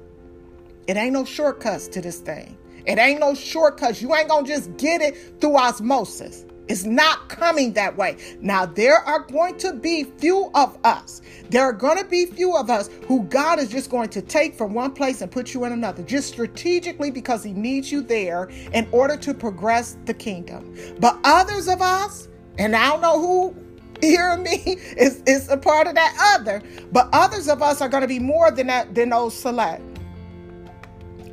It 0.86 0.96
ain't 0.96 1.12
no 1.12 1.24
shortcuts 1.24 1.88
to 1.88 2.00
this 2.00 2.20
thing. 2.20 2.56
It 2.86 2.98
ain't 2.98 3.18
no 3.20 3.34
shortcuts. 3.34 4.00
You 4.00 4.14
ain't 4.14 4.28
going 4.28 4.44
to 4.44 4.52
just 4.52 4.76
get 4.76 5.02
it 5.02 5.40
through 5.40 5.56
osmosis. 5.56 6.45
It's 6.68 6.84
not 6.84 7.28
coming 7.28 7.72
that 7.74 7.96
way. 7.96 8.16
Now, 8.40 8.66
there 8.66 8.96
are 8.98 9.20
going 9.20 9.56
to 9.58 9.72
be 9.72 10.04
few 10.04 10.50
of 10.54 10.76
us. 10.84 11.22
There 11.48 11.62
are 11.62 11.72
going 11.72 11.98
to 11.98 12.04
be 12.04 12.26
few 12.26 12.56
of 12.56 12.70
us 12.70 12.88
who 13.06 13.22
God 13.24 13.58
is 13.58 13.68
just 13.68 13.90
going 13.90 14.08
to 14.10 14.22
take 14.22 14.54
from 14.54 14.74
one 14.74 14.92
place 14.92 15.22
and 15.22 15.30
put 15.30 15.54
you 15.54 15.64
in 15.64 15.72
another, 15.72 16.02
just 16.02 16.28
strategically 16.28 17.10
because 17.10 17.44
He 17.44 17.52
needs 17.52 17.92
you 17.92 18.02
there 18.02 18.50
in 18.72 18.88
order 18.90 19.16
to 19.18 19.34
progress 19.34 19.96
the 20.06 20.14
kingdom. 20.14 20.74
But 20.98 21.18
others 21.24 21.68
of 21.68 21.80
us, 21.82 22.28
and 22.58 22.74
I 22.74 22.88
don't 22.88 23.00
know 23.00 23.20
who 23.20 23.56
hear 24.00 24.36
me 24.36 24.56
is, 24.96 25.22
is 25.26 25.48
a 25.48 25.56
part 25.56 25.86
of 25.86 25.94
that 25.94 26.36
other, 26.38 26.62
but 26.92 27.08
others 27.12 27.48
of 27.48 27.62
us 27.62 27.80
are 27.80 27.88
going 27.88 28.02
to 28.02 28.08
be 28.08 28.18
more 28.18 28.50
than 28.50 28.66
that 28.68 28.94
than 28.94 29.10
those 29.10 29.34
select. 29.38 29.82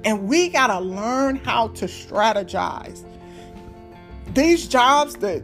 And 0.05 0.27
we 0.27 0.49
got 0.49 0.67
to 0.67 0.79
learn 0.79 1.37
how 1.37 1.69
to 1.69 1.85
strategize 1.85 3.05
these 4.33 4.67
jobs 4.67 5.15
that 5.17 5.43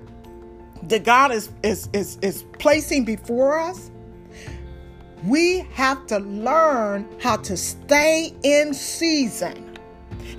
that 0.83 1.03
God 1.03 1.31
is 1.31 1.49
is 1.63 1.89
is, 1.93 2.17
is 2.21 2.43
placing 2.59 3.05
before 3.05 3.59
us, 3.59 3.91
we 5.25 5.59
have 5.73 6.05
to 6.07 6.19
learn 6.19 7.07
how 7.19 7.37
to 7.37 7.57
stay 7.57 8.33
in 8.43 8.73
season 8.73 9.77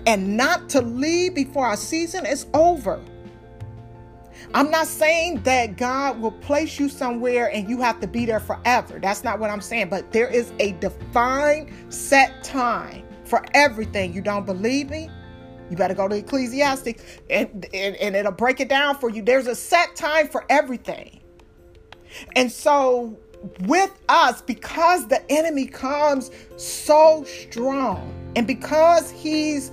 and 0.06 0.36
not 0.36 0.68
to 0.70 0.80
leave 0.80 1.34
before 1.34 1.66
our 1.66 1.76
season 1.76 2.24
is 2.26 2.46
over. 2.54 3.02
I'm 4.52 4.70
not 4.70 4.86
saying 4.88 5.42
that 5.42 5.76
God 5.76 6.20
will 6.20 6.32
place 6.32 6.80
you 6.80 6.88
somewhere 6.88 7.52
and 7.54 7.68
you 7.68 7.80
have 7.82 8.00
to 8.00 8.08
be 8.08 8.26
there 8.26 8.40
forever. 8.40 8.98
That's 8.98 9.22
not 9.22 9.38
what 9.38 9.50
I'm 9.50 9.60
saying. 9.60 9.90
But 9.90 10.10
there 10.10 10.26
is 10.26 10.52
a 10.58 10.72
defined 10.72 11.70
set 11.92 12.42
time 12.42 13.06
for 13.24 13.44
everything. 13.54 14.12
You 14.12 14.22
don't 14.22 14.46
believe 14.46 14.90
me? 14.90 15.08
You 15.70 15.76
better 15.76 15.94
go 15.94 16.08
to 16.08 16.16
Ecclesiastic 16.16 17.00
and, 17.30 17.66
and, 17.72 17.96
and 17.96 18.16
it'll 18.16 18.32
break 18.32 18.60
it 18.60 18.68
down 18.68 18.98
for 18.98 19.08
you. 19.08 19.22
There's 19.22 19.46
a 19.46 19.54
set 19.54 19.96
time 19.96 20.28
for 20.28 20.44
everything. 20.50 21.20
And 22.34 22.50
so 22.50 23.16
with 23.62 23.92
us, 24.08 24.42
because 24.42 25.06
the 25.08 25.22
enemy 25.30 25.66
comes 25.66 26.30
so 26.56 27.24
strong, 27.24 28.12
and 28.36 28.46
because 28.46 29.10
he's 29.10 29.70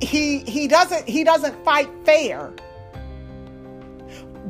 he 0.00 0.40
he 0.40 0.68
doesn't 0.68 1.08
he 1.08 1.24
doesn't 1.24 1.64
fight 1.64 1.88
fair 2.04 2.52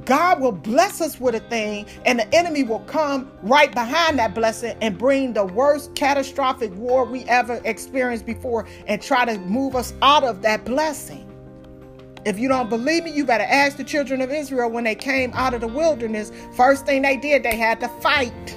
God 0.08 0.40
will 0.40 0.52
bless 0.52 1.02
us 1.02 1.20
with 1.20 1.34
a 1.34 1.40
thing, 1.50 1.84
and 2.06 2.18
the 2.18 2.34
enemy 2.34 2.64
will 2.64 2.80
come 2.80 3.30
right 3.42 3.70
behind 3.70 4.18
that 4.18 4.34
blessing 4.34 4.74
and 4.80 4.96
bring 4.96 5.34
the 5.34 5.44
worst 5.44 5.94
catastrophic 5.94 6.74
war 6.76 7.04
we 7.04 7.24
ever 7.24 7.60
experienced 7.66 8.24
before 8.24 8.66
and 8.86 9.02
try 9.02 9.26
to 9.26 9.38
move 9.40 9.76
us 9.76 9.92
out 10.00 10.24
of 10.24 10.40
that 10.40 10.64
blessing. 10.64 11.30
If 12.24 12.38
you 12.38 12.48
don't 12.48 12.70
believe 12.70 13.04
me, 13.04 13.10
you 13.10 13.26
better 13.26 13.44
ask 13.44 13.76
the 13.76 13.84
children 13.84 14.22
of 14.22 14.30
Israel 14.30 14.70
when 14.70 14.84
they 14.84 14.94
came 14.94 15.30
out 15.34 15.52
of 15.52 15.60
the 15.60 15.68
wilderness. 15.68 16.32
First 16.56 16.86
thing 16.86 17.02
they 17.02 17.18
did, 17.18 17.42
they 17.42 17.56
had 17.56 17.78
to 17.80 17.88
fight. 18.00 18.56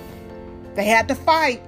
They 0.76 0.86
had 0.86 1.10
to 1.10 1.16
fight. 1.16 1.62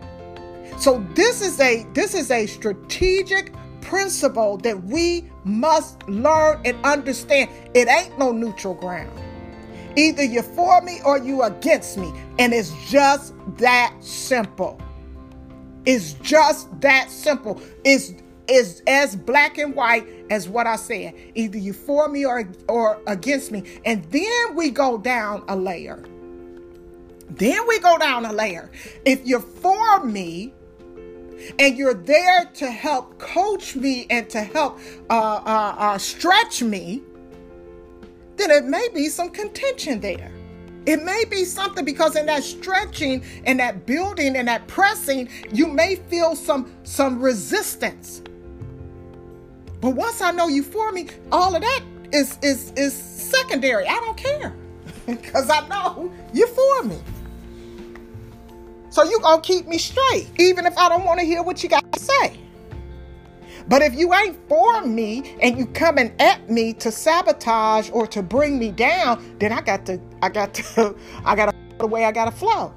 So 0.80 1.06
this 1.14 1.42
is 1.42 1.60
a 1.60 1.86
this 1.94 2.14
is 2.14 2.32
a 2.32 2.46
strategic 2.46 3.52
principle 3.82 4.56
that 4.60 4.82
we 4.86 5.30
must 5.44 6.08
learn 6.08 6.62
and 6.64 6.78
understand. 6.86 7.50
It 7.74 7.90
ain't 7.90 8.18
no 8.18 8.32
neutral 8.32 8.76
ground. 8.76 9.12
Either 9.96 10.24
you're 10.24 10.44
for 10.44 10.82
me 10.82 11.00
or 11.06 11.18
you're 11.18 11.46
against 11.46 11.98
me. 11.98 12.14
And 12.40 12.54
it's 12.54 12.74
just 12.90 13.34
that 13.58 13.96
simple. 14.00 14.80
It's 15.86 16.14
just 16.14 16.80
that 16.82 17.10
simple. 17.10 17.62
It's 17.84 18.14
is 18.48 18.84
as 18.88 19.16
black 19.16 19.58
and 19.58 19.74
white 19.74 20.06
as 20.30 20.50
what 20.50 20.68
I 20.68 20.76
said. 20.76 21.14
Either 21.36 21.58
you're 21.58 21.74
for 21.74 22.10
me 22.10 22.26
or 22.26 22.50
or 22.68 23.02
against 23.08 23.52
me. 23.52 23.64
And 23.86 24.04
then 24.06 24.56
we 24.56 24.70
go 24.70 24.98
down 24.98 25.44
a 25.48 25.56
layer. 25.56 26.04
Then 27.30 27.68
we 27.68 27.80
go 27.80 27.98
down 27.98 28.26
a 28.26 28.34
layer. 28.34 28.70
If 29.06 29.26
you're 29.26 29.40
for 29.40 30.04
me, 30.04 30.54
and 31.60 31.78
you're 31.78 31.94
there 31.94 32.46
to 32.46 32.70
help 32.70 33.18
coach 33.20 33.76
me 33.76 34.08
and 34.10 34.30
to 34.30 34.42
help 34.42 34.80
uh, 35.10 35.14
uh, 35.14 35.76
uh, 35.78 35.98
stretch 35.98 36.62
me, 36.62 37.02
then 38.38 38.52
it 38.52 38.66
may 38.66 38.88
be 38.94 39.08
some 39.10 39.30
contention 39.30 40.00
there. 40.00 40.32
It 40.86 41.02
may 41.04 41.24
be 41.26 41.46
something 41.46 41.86
because 41.86 42.16
in 42.16 42.26
that 42.26 42.44
stretching 42.44 43.24
and 43.46 43.60
that 43.60 43.86
building 43.86 44.36
and 44.36 44.48
that 44.48 44.68
pressing, 44.68 45.30
you 45.52 45.68
may 45.68 45.96
feel 45.96 46.36
some 46.36 46.72
some 46.84 47.22
resistance. 47.22 48.22
But 49.80 49.92
once 49.92 50.22
I 50.22 50.32
know 50.32 50.48
you 50.48 50.64
for 50.64 50.92
me, 50.92 51.08
all 51.32 51.56
of 51.56 51.62
that 51.62 51.84
is 52.12 52.38
is 52.42 52.72
is 52.76 52.94
secondary. 52.94 53.88
I 53.88 53.96
don't 53.96 54.18
care. 54.18 54.54
because 55.06 55.50
I 55.50 55.68
know 55.68 56.12
you're 56.34 56.48
for 56.48 56.84
me. 56.84 57.00
So 58.90 59.04
you 59.04 59.20
gonna 59.22 59.42
keep 59.42 59.68
me 59.68 59.78
straight, 59.78 60.30
even 60.38 60.66
if 60.66 60.78
I 60.78 60.90
don't 60.90 61.04
want 61.04 61.20
to 61.20 61.26
hear 61.26 61.42
what 61.42 61.64
you 61.64 61.70
got 61.70 61.92
to 61.92 62.00
say. 62.00 62.40
But 63.68 63.82
if 63.82 63.94
you 63.94 64.14
ain't 64.14 64.38
for 64.50 64.82
me 64.82 65.36
and 65.42 65.58
you 65.58 65.66
coming 65.68 66.14
at 66.20 66.50
me 66.50 66.74
to 66.74 66.92
sabotage 66.92 67.90
or 67.92 68.06
to 68.08 68.22
bring 68.22 68.60
me 68.60 68.72
down, 68.72 69.36
then 69.40 69.52
I 69.52 69.62
got 69.62 69.86
to, 69.86 70.00
I 70.22 70.30
got 70.30 70.54
to, 70.56 70.96
I 71.26 71.36
got 71.36 71.48
to 71.48 71.54
the 71.80 71.88
way 71.88 72.06
I 72.06 72.12
got 72.12 72.26
to 72.26 72.32
flow. 72.32 72.74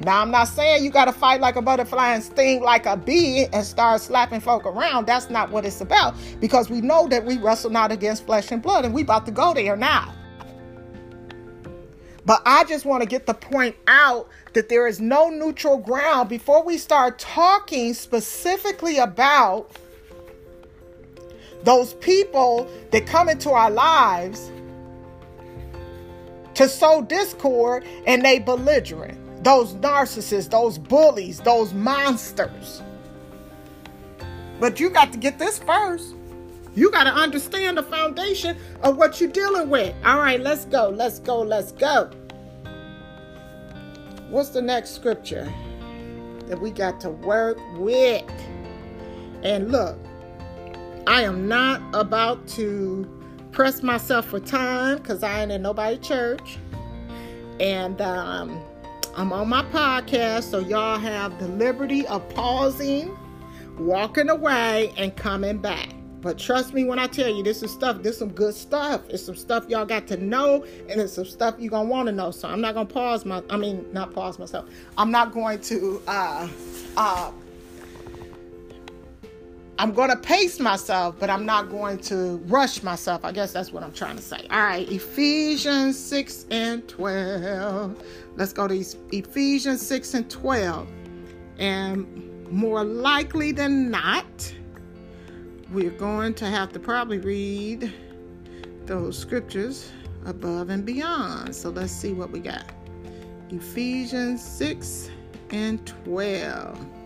Now 0.00 0.22
I'm 0.22 0.30
not 0.30 0.48
saying 0.48 0.82
you 0.82 0.90
got 0.90 1.04
to 1.06 1.12
fight 1.12 1.40
like 1.40 1.56
a 1.56 1.62
butterfly 1.62 2.14
and 2.14 2.22
sting 2.24 2.62
like 2.62 2.86
a 2.86 2.96
bee 2.96 3.46
and 3.52 3.64
start 3.64 4.00
slapping 4.00 4.40
folk 4.40 4.64
around. 4.64 5.06
That's 5.06 5.28
not 5.28 5.50
what 5.50 5.66
it's 5.66 5.82
about 5.82 6.14
because 6.40 6.70
we 6.70 6.80
know 6.80 7.06
that 7.08 7.24
we 7.24 7.36
wrestle 7.36 7.70
not 7.70 7.92
against 7.92 8.24
flesh 8.24 8.50
and 8.50 8.62
blood 8.62 8.86
and 8.86 8.94
we 8.94 9.02
about 9.02 9.26
to 9.26 9.32
go 9.32 9.52
there 9.52 9.76
now. 9.76 10.14
But 12.24 12.42
I 12.46 12.64
just 12.64 12.84
want 12.84 13.02
to 13.02 13.08
get 13.08 13.26
the 13.26 13.34
point 13.34 13.76
out 13.88 14.28
that 14.54 14.68
there 14.68 14.86
is 14.86 15.00
no 15.00 15.28
neutral 15.28 15.76
ground 15.76 16.28
before 16.28 16.62
we 16.62 16.78
start 16.78 17.18
talking 17.18 17.92
specifically 17.92 18.98
about 18.98 19.70
those 21.64 21.94
people 21.94 22.68
that 22.90 23.06
come 23.06 23.28
into 23.28 23.50
our 23.50 23.70
lives 23.70 24.50
to 26.54 26.68
sow 26.68 27.02
discord 27.02 27.84
and 28.06 28.24
they 28.24 28.38
belligerent. 28.38 29.18
Those 29.44 29.74
narcissists, 29.74 30.50
those 30.50 30.78
bullies, 30.78 31.40
those 31.40 31.72
monsters. 31.72 32.82
But 34.58 34.78
you 34.78 34.90
got 34.90 35.12
to 35.12 35.18
get 35.18 35.38
this 35.38 35.58
first. 35.58 36.14
You 36.74 36.90
got 36.90 37.04
to 37.04 37.10
understand 37.10 37.78
the 37.78 37.82
foundation 37.82 38.56
of 38.82 38.96
what 38.96 39.20
you're 39.20 39.30
dealing 39.30 39.70
with. 39.70 39.94
All 40.04 40.18
right, 40.18 40.40
let's 40.40 40.66
go. 40.66 40.90
Let's 40.90 41.18
go. 41.18 41.40
Let's 41.40 41.72
go. 41.72 42.10
What's 44.28 44.50
the 44.50 44.62
next 44.62 44.90
scripture 44.90 45.52
that 46.46 46.60
we 46.60 46.70
got 46.70 47.00
to 47.00 47.10
work 47.10 47.58
with? 47.76 48.30
And 49.42 49.72
look, 49.72 49.98
I 51.10 51.22
am 51.22 51.48
not 51.48 51.82
about 51.92 52.46
to 52.50 53.04
press 53.50 53.82
myself 53.82 54.26
for 54.26 54.38
time 54.38 54.98
because 54.98 55.24
I 55.24 55.42
ain't 55.42 55.50
in 55.50 55.60
nobody 55.60 55.98
church. 55.98 56.56
And 57.58 58.00
um, 58.00 58.62
I'm 59.16 59.32
on 59.32 59.48
my 59.48 59.64
podcast, 59.64 60.44
so 60.44 60.60
y'all 60.60 61.00
have 61.00 61.36
the 61.40 61.48
liberty 61.48 62.06
of 62.06 62.28
pausing, 62.28 63.18
walking 63.76 64.28
away, 64.28 64.94
and 64.96 65.16
coming 65.16 65.58
back. 65.58 65.88
But 66.20 66.38
trust 66.38 66.74
me 66.74 66.84
when 66.84 67.00
I 67.00 67.08
tell 67.08 67.28
you, 67.28 67.42
this 67.42 67.64
is 67.64 67.72
stuff, 67.72 68.04
this 68.04 68.12
is 68.12 68.18
some 68.20 68.30
good 68.30 68.54
stuff. 68.54 69.02
It's 69.08 69.24
some 69.24 69.34
stuff 69.34 69.68
y'all 69.68 69.86
got 69.86 70.06
to 70.06 70.16
know, 70.16 70.64
and 70.88 71.00
it's 71.00 71.14
some 71.14 71.24
stuff 71.24 71.56
you're 71.58 71.70
gonna 71.72 71.88
want 71.88 72.06
to 72.06 72.12
know. 72.12 72.30
So 72.30 72.46
I'm 72.46 72.60
not 72.60 72.74
gonna 72.74 72.86
pause 72.86 73.24
my 73.24 73.42
I 73.50 73.56
mean 73.56 73.84
not 73.92 74.14
pause 74.14 74.38
myself. 74.38 74.68
I'm 74.96 75.10
not 75.10 75.32
going 75.32 75.60
to 75.62 76.00
uh 76.06 76.48
uh 76.96 77.32
I'm 79.80 79.94
going 79.94 80.10
to 80.10 80.16
pace 80.16 80.60
myself, 80.60 81.16
but 81.18 81.30
I'm 81.30 81.46
not 81.46 81.70
going 81.70 81.96
to 82.00 82.36
rush 82.48 82.82
myself. 82.82 83.24
I 83.24 83.32
guess 83.32 83.50
that's 83.50 83.72
what 83.72 83.82
I'm 83.82 83.94
trying 83.94 84.16
to 84.16 84.22
say. 84.22 84.46
All 84.50 84.60
right, 84.60 84.86
Ephesians 84.92 85.98
6 85.98 86.44
and 86.50 86.86
12. 86.86 88.02
Let's 88.36 88.52
go 88.52 88.68
to 88.68 88.84
Ephesians 89.10 89.80
6 89.86 90.12
and 90.12 90.30
12. 90.30 90.86
And 91.56 92.46
more 92.50 92.84
likely 92.84 93.52
than 93.52 93.90
not, 93.90 94.54
we're 95.72 95.88
going 95.92 96.34
to 96.34 96.44
have 96.44 96.74
to 96.74 96.78
probably 96.78 97.16
read 97.16 97.90
those 98.84 99.16
scriptures 99.16 99.90
above 100.26 100.68
and 100.68 100.84
beyond. 100.84 101.56
So 101.56 101.70
let's 101.70 101.90
see 101.90 102.12
what 102.12 102.30
we 102.30 102.40
got. 102.40 102.66
Ephesians 103.48 104.44
6 104.44 105.08
and 105.52 105.86
12. 105.86 106.99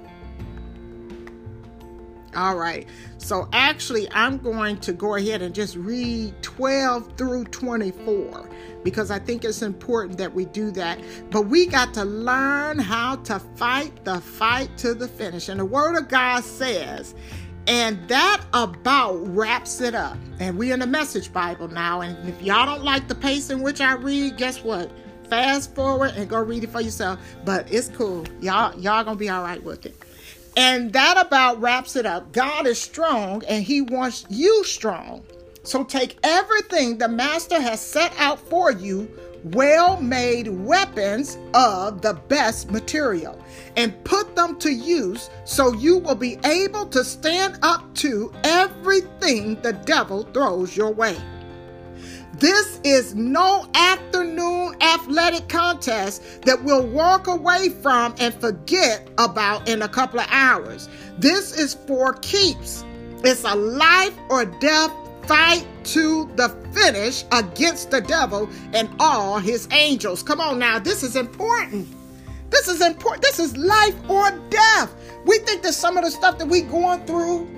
All 2.37 2.57
right. 2.57 2.87
So 3.18 3.49
actually, 3.53 4.11
I'm 4.12 4.39
going 4.39 4.78
to 4.80 4.93
go 4.93 5.14
ahead 5.14 5.43
and 5.43 5.55
just 5.55 5.76
read 5.76 6.35
12 6.43 7.16
through 7.16 7.45
24 7.45 8.49
because 8.82 9.11
I 9.11 9.18
think 9.18 9.45
it's 9.45 9.62
important 9.62 10.18
that 10.18 10.32
we 10.32 10.45
do 10.45 10.70
that. 10.72 11.01
But 11.30 11.43
we 11.43 11.66
got 11.66 11.95
to 11.95 12.05
learn 12.05 12.78
how 12.78 13.16
to 13.16 13.39
fight 13.39 14.05
the 14.05 14.20
fight 14.20 14.76
to 14.78 14.95
the 14.95 15.09
finish. 15.09 15.49
And 15.49 15.59
the 15.59 15.64
Word 15.64 15.97
of 15.97 16.09
God 16.09 16.45
says, 16.45 17.14
and 17.66 18.07
that 18.09 18.45
about 18.53 19.16
wraps 19.35 19.80
it 19.80 19.95
up. 19.95 20.18
And 20.39 20.59
we 20.59 20.72
in 20.72 20.80
the 20.80 20.87
Message 20.87 21.32
Bible 21.32 21.68
now. 21.68 22.03
And 22.03 22.28
if 22.28 22.41
y'all 22.43 22.66
don't 22.66 22.85
like 22.85 23.09
the 23.09 23.14
pace 23.14 23.51
in 23.51 23.62
which 23.62 23.80
I 23.80 23.95
read, 23.95 24.37
guess 24.37 24.62
what? 24.62 24.91
Fast 25.30 25.74
forward 25.74 26.12
and 26.16 26.28
go 26.28 26.39
read 26.43 26.64
it 26.64 26.70
for 26.70 26.82
yourself. 26.82 27.18
But 27.45 27.72
it's 27.72 27.89
cool. 27.89 28.26
Y'all, 28.41 28.78
y'all 28.78 29.03
gonna 29.03 29.16
be 29.16 29.30
all 29.30 29.43
right 29.43 29.62
with 29.62 29.87
it. 29.87 30.03
And 30.57 30.92
that 30.92 31.16
about 31.18 31.61
wraps 31.61 31.96
it 31.96 32.07
up. 32.07 32.32
God 32.32 32.66
is 32.66 32.80
strong 32.80 33.42
and 33.48 33.64
he 33.64 33.80
wants 33.80 34.24
you 34.28 34.62
strong. 34.64 35.24
So 35.64 35.82
take 35.82 36.18
everything 36.22 36.98
the 36.98 37.09
master 37.09 37.61
has 37.61 37.80
set 37.80 38.12
out 38.18 38.38
for 38.38 38.70
you, 38.70 39.09
well 39.44 40.00
made 40.00 40.48
weapons 40.48 41.38
of 41.55 42.02
the 42.02 42.14
best 42.28 42.70
material, 42.70 43.42
and 43.76 44.05
put 44.05 44.36
them 44.36 44.59
to 44.61 44.70
use 44.70 45.30
so 45.44 45.72
you 45.72 45.98
will 45.98 46.14
be 46.14 46.38
able 46.44 46.86
to 46.86 47.02
stand 47.02 47.59
up 47.62 47.92
to 47.94 48.32
everything 48.44 49.61
the 49.62 49.72
devil 49.72 50.22
throws 50.34 50.76
your 50.76 50.92
way. 50.92 51.16
This 52.39 52.80
is 52.82 53.14
no 53.14 53.68
afternoon 53.74 54.74
athletic 54.80 55.49
contest 55.49 56.43
that 56.43 56.62
we'll 56.64 56.87
walk 56.87 57.28
away 57.28 57.68
from 57.68 58.14
and 58.18 58.35
forget 58.35 59.09
about 59.18 59.68
in 59.68 59.82
a 59.82 59.89
couple 59.89 60.18
of 60.18 60.26
hours. 60.30 60.89
This 61.18 61.57
is 61.57 61.74
for 61.74 62.14
keeps. 62.14 62.85
It's 63.22 63.45
a 63.45 63.55
life 63.55 64.14
or 64.30 64.45
death 64.45 64.93
fight 65.26 65.64
to 65.85 66.28
the 66.35 66.49
finish 66.72 67.24
against 67.30 67.93
the 67.93 68.01
devil 68.01 68.49
and 68.72 68.91
all 68.99 69.39
his 69.39 69.68
angels. 69.70 70.22
Come 70.22 70.41
on 70.41 70.59
now, 70.59 70.80
this 70.80 71.05
is 71.05 71.14
important. 71.14 71.87
This 72.51 72.66
is 72.66 72.80
important. 72.80 73.22
This 73.22 73.39
is 73.39 73.57
life 73.57 73.95
or 74.09 74.30
death. 74.51 74.93
We 75.24 75.39
think 75.39 75.62
that 75.62 75.72
some 75.72 75.97
of 75.97 76.05
the 76.05 76.11
stuff 76.11 76.39
that 76.39 76.49
we're 76.49 76.68
going 76.68 77.05
through 77.07 77.49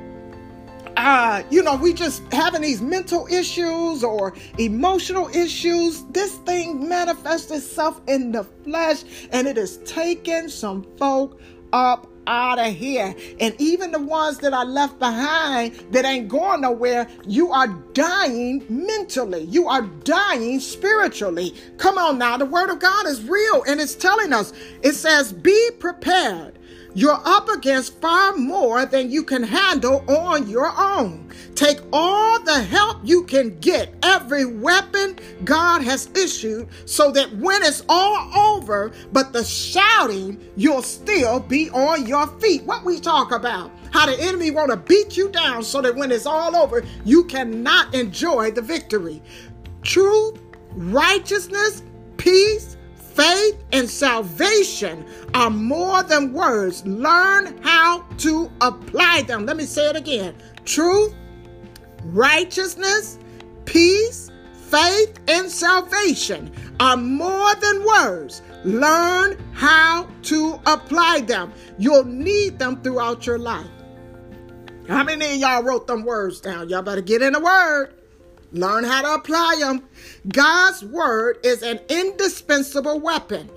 uh, 0.97 1.43
you 1.51 1.63
know, 1.63 1.77
we 1.77 1.93
just 1.93 2.23
having 2.33 2.63
these 2.63 2.81
mental 2.81 3.27
issues 3.31 4.03
or 4.03 4.35
emotional 4.59 5.29
issues. 5.29 6.05
This 6.07 6.37
thing 6.37 6.89
manifests 6.89 7.51
itself 7.51 8.01
in 8.07 8.33
the 8.33 8.45
flesh 8.65 9.05
and 9.31 9.47
it 9.47 9.59
is 9.59 9.79
taking 9.85 10.49
some 10.49 10.87
folk 10.97 11.41
up 11.73 12.09
out 12.27 12.59
of 12.59 12.75
here. 12.75 13.15
And 13.41 13.55
even 13.61 13.93
the 13.93 14.01
ones 14.01 14.39
that 14.39 14.53
are 14.53 14.65
left 14.65 14.99
behind 14.99 15.75
that 15.91 16.05
ain't 16.05 16.29
going 16.29 16.63
nowhere, 16.63 17.07
you 17.27 17.53
are 17.53 17.69
dying 17.93 18.65
mentally. 18.69 19.43
You 19.43 19.69
are 19.69 19.83
dying 19.83 20.61
spiritually. 20.61 21.55
Come 21.77 21.99
on 21.99 22.19
now. 22.19 22.37
The 22.37 22.47
word 22.47 22.71
of 22.71 22.79
God 22.81 23.07
is 23.07 23.23
real 23.23 23.63
and 23.69 23.81
it's 23.81 23.95
telling 23.95 24.33
us, 24.33 24.53
it 24.83 24.95
says, 24.95 25.33
be 25.33 25.71
prepared 25.79 26.59
you're 26.97 27.21
up 27.27 27.51
against 27.51 28.01
far 28.01 28.35
more 28.39 28.87
than 28.87 29.11
you 29.11 29.23
can 29.23 29.43
handle 29.43 30.03
on 30.11 30.49
your 30.49 30.73
own. 30.79 31.31
Take 31.55 31.81
all 31.93 32.41
the 32.41 32.63
help 32.63 33.01
you 33.05 33.25
can 33.25 33.59
get, 33.59 33.95
every 34.03 34.47
weapon 34.47 35.19
God 35.45 35.83
has 35.83 36.09
issued, 36.15 36.69
so 36.87 37.13
that 37.13 37.31
when 37.37 37.63
it's 37.63 37.85
all 37.91 38.57
over, 38.57 38.93
but 39.13 39.35
the 39.35 39.45
shouting, 39.45 40.41
you'll 40.57 40.81
still 40.81 41.39
be 41.39 41.69
on 41.69 42.07
your 42.07 42.29
feet. 42.41 42.63
What 42.65 42.83
we 42.83 42.99
talk 42.99 43.31
about 43.31 43.71
how 43.91 44.07
the 44.07 44.19
enemy 44.19 44.51
want 44.51 44.71
to 44.71 44.79
beat 44.79 45.19
you 45.19 45.29
down 45.29 45.63
so 45.63 45.83
that 45.83 45.95
when 45.95 46.11
it's 46.11 46.25
all 46.25 46.57
over, 46.57 46.83
you 47.05 47.25
cannot 47.25 47.95
enjoy 47.95 48.53
the 48.53 48.63
victory. 48.63 49.23
Truth, 49.83 50.39
righteousness, 50.73 51.83
peace, 52.17 52.76
Faith 53.17 53.65
and 53.73 53.89
salvation 53.89 55.03
are 55.33 55.49
more 55.49 56.03
than 56.03 56.35
words. 56.35 56.87
Learn 56.87 57.57
how 57.63 58.03
to 58.19 58.53
apply 58.61 59.23
them. 59.23 59.47
Let 59.47 59.57
me 59.57 59.65
say 59.65 59.89
it 59.89 59.97
again 59.97 60.35
truth, 60.67 61.15
righteousness, 62.05 63.19
peace, 63.65 64.31
faith, 64.53 65.19
and 65.29 65.51
salvation 65.51 66.53
are 66.79 66.99
more 66.99 67.55
than 67.55 67.87
words. 67.87 68.43
Learn 68.65 69.39
how 69.55 70.07
to 70.25 70.61
apply 70.67 71.21
them. 71.21 71.55
You'll 71.79 72.05
need 72.05 72.59
them 72.59 72.83
throughout 72.83 73.27
your 73.27 73.39
life. 73.39 73.67
How 74.89 75.05
many 75.05 75.25
of 75.25 75.37
y'all 75.37 75.63
wrote 75.63 75.87
them 75.87 76.05
words 76.05 76.43
down? 76.43 76.69
Y'all 76.69 76.83
better 76.83 77.01
get 77.01 77.23
in 77.23 77.33
the 77.33 77.41
word. 77.41 77.95
Learn 78.53 78.85
how 78.85 79.03
to 79.03 79.15
apply 79.15 79.57
them. 79.61 79.83
God's 80.29 80.85
word 80.85 81.39
is 81.45 81.63
an 81.63 81.81
indispensable 81.89 83.01
weapon. 83.01 83.51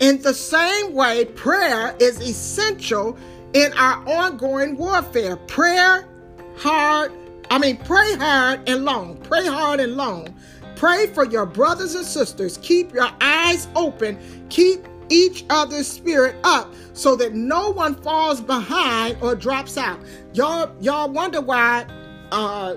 In 0.00 0.20
the 0.22 0.34
same 0.34 0.94
way, 0.94 1.24
prayer 1.24 1.94
is 2.00 2.20
essential 2.20 3.16
in 3.52 3.72
our 3.74 4.06
ongoing 4.08 4.76
warfare. 4.76 5.36
Prayer 5.36 6.08
hard, 6.56 7.12
I 7.50 7.58
mean, 7.58 7.76
pray 7.78 8.14
hard 8.16 8.68
and 8.68 8.84
long. 8.84 9.16
Pray 9.18 9.46
hard 9.46 9.80
and 9.80 9.96
long. 9.96 10.34
Pray 10.76 11.06
for 11.08 11.24
your 11.24 11.46
brothers 11.46 11.94
and 11.94 12.04
sisters. 12.04 12.58
Keep 12.62 12.92
your 12.92 13.10
eyes 13.20 13.68
open. 13.76 14.18
Keep 14.48 14.88
each 15.08 15.44
other's 15.50 15.86
spirit 15.86 16.36
up 16.42 16.72
so 16.94 17.14
that 17.16 17.34
no 17.34 17.70
one 17.70 17.94
falls 18.02 18.40
behind 18.40 19.16
or 19.20 19.34
drops 19.34 19.76
out. 19.76 20.00
Y'all, 20.32 20.74
y'all 20.80 21.08
wonder 21.08 21.40
why 21.40 21.86
uh, 22.32 22.76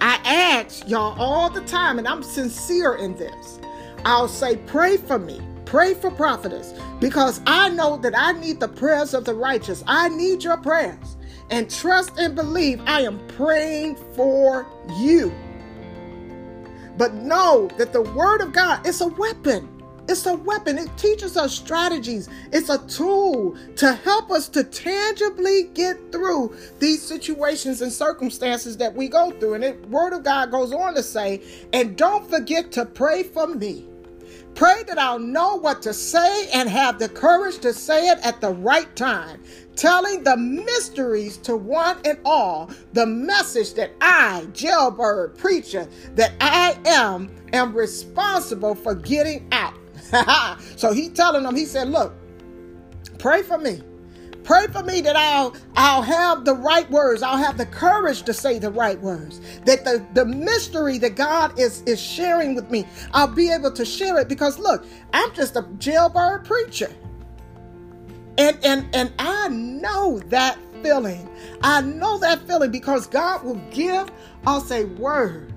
I 0.00 0.20
ask 0.24 0.88
y'all 0.88 1.20
all 1.20 1.50
the 1.50 1.62
time, 1.62 1.98
and 1.98 2.06
I'm 2.06 2.22
sincere 2.22 2.94
in 2.94 3.16
this. 3.16 3.58
I'll 4.04 4.28
say, 4.28 4.56
pray 4.56 4.96
for 4.96 5.18
me. 5.18 5.40
Pray 5.64 5.94
for 5.94 6.10
prophetess 6.10 6.72
because 6.98 7.42
I 7.46 7.68
know 7.68 7.98
that 7.98 8.14
I 8.16 8.32
need 8.32 8.58
the 8.60 8.68
prayers 8.68 9.12
of 9.12 9.24
the 9.24 9.34
righteous. 9.34 9.84
I 9.86 10.08
need 10.08 10.42
your 10.42 10.56
prayers. 10.56 11.16
And 11.50 11.70
trust 11.70 12.12
and 12.18 12.34
believe 12.34 12.80
I 12.86 13.02
am 13.02 13.18
praying 13.28 13.96
for 14.14 14.66
you. 14.98 15.32
But 16.96 17.14
know 17.14 17.68
that 17.76 17.92
the 17.92 18.02
word 18.02 18.40
of 18.40 18.52
God 18.52 18.86
is 18.86 19.00
a 19.00 19.08
weapon. 19.08 19.77
It's 20.08 20.24
a 20.24 20.34
weapon. 20.34 20.78
It 20.78 20.88
teaches 20.96 21.36
us 21.36 21.54
strategies. 21.54 22.30
It's 22.50 22.70
a 22.70 22.78
tool 22.88 23.56
to 23.76 23.92
help 23.92 24.30
us 24.30 24.48
to 24.48 24.64
tangibly 24.64 25.64
get 25.74 26.10
through 26.10 26.56
these 26.78 27.02
situations 27.02 27.82
and 27.82 27.92
circumstances 27.92 28.78
that 28.78 28.94
we 28.94 29.08
go 29.08 29.30
through. 29.32 29.54
And 29.54 29.64
the 29.64 29.88
Word 29.88 30.14
of 30.14 30.24
God 30.24 30.50
goes 30.50 30.72
on 30.72 30.94
to 30.94 31.02
say, 31.02 31.42
and 31.74 31.96
don't 31.96 32.28
forget 32.28 32.72
to 32.72 32.86
pray 32.86 33.22
for 33.22 33.46
me. 33.46 33.84
Pray 34.54 34.82
that 34.88 34.98
I'll 34.98 35.20
know 35.20 35.56
what 35.56 35.82
to 35.82 35.94
say 35.94 36.48
and 36.52 36.68
have 36.68 36.98
the 36.98 37.08
courage 37.08 37.58
to 37.58 37.72
say 37.72 38.08
it 38.08 38.18
at 38.24 38.40
the 38.40 38.50
right 38.50 38.94
time, 38.96 39.40
telling 39.76 40.24
the 40.24 40.36
mysteries 40.36 41.36
to 41.38 41.56
one 41.56 41.98
and 42.04 42.18
all, 42.24 42.70
the 42.92 43.06
message 43.06 43.74
that 43.74 43.92
I, 44.00 44.48
jailbird 44.52 45.38
preacher, 45.38 45.86
that 46.14 46.32
I 46.40 46.76
am, 46.86 47.30
am 47.52 47.72
responsible 47.72 48.74
for 48.74 48.96
getting 48.96 49.46
out. 49.52 49.74
so 50.76 50.92
he 50.92 51.08
telling 51.10 51.42
them, 51.42 51.56
he 51.56 51.64
said, 51.64 51.88
look, 51.88 52.14
pray 53.18 53.42
for 53.42 53.58
me. 53.58 53.80
Pray 54.44 54.66
for 54.68 54.82
me 54.82 55.02
that 55.02 55.14
I'll 55.14 55.54
I'll 55.76 56.00
have 56.00 56.46
the 56.46 56.54
right 56.54 56.90
words. 56.90 57.22
I'll 57.22 57.36
have 57.36 57.58
the 57.58 57.66
courage 57.66 58.22
to 58.22 58.32
say 58.32 58.58
the 58.58 58.70
right 58.70 58.98
words. 58.98 59.40
That 59.66 59.84
the, 59.84 60.02
the 60.14 60.24
mystery 60.24 60.96
that 60.98 61.16
God 61.16 61.58
is, 61.58 61.82
is 61.82 62.00
sharing 62.00 62.54
with 62.54 62.70
me, 62.70 62.86
I'll 63.12 63.26
be 63.26 63.52
able 63.52 63.72
to 63.72 63.84
share 63.84 64.18
it 64.18 64.26
because 64.26 64.58
look, 64.58 64.86
I'm 65.12 65.34
just 65.34 65.56
a 65.56 65.68
jailbird 65.76 66.46
preacher. 66.46 66.90
And 68.38 68.58
and 68.64 68.88
and 68.94 69.12
I 69.18 69.48
know 69.48 70.18
that 70.28 70.56
feeling. 70.82 71.28
I 71.62 71.82
know 71.82 72.18
that 72.18 72.40
feeling 72.46 72.70
because 72.70 73.06
God 73.06 73.44
will 73.44 73.60
give 73.70 74.10
us 74.46 74.70
a 74.70 74.84
word. 74.84 75.52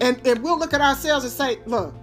And, 0.00 0.20
and 0.26 0.42
we'll 0.42 0.58
look 0.58 0.74
at 0.74 0.80
ourselves 0.80 1.24
and 1.24 1.32
say, 1.32 1.58
look, 1.66 1.94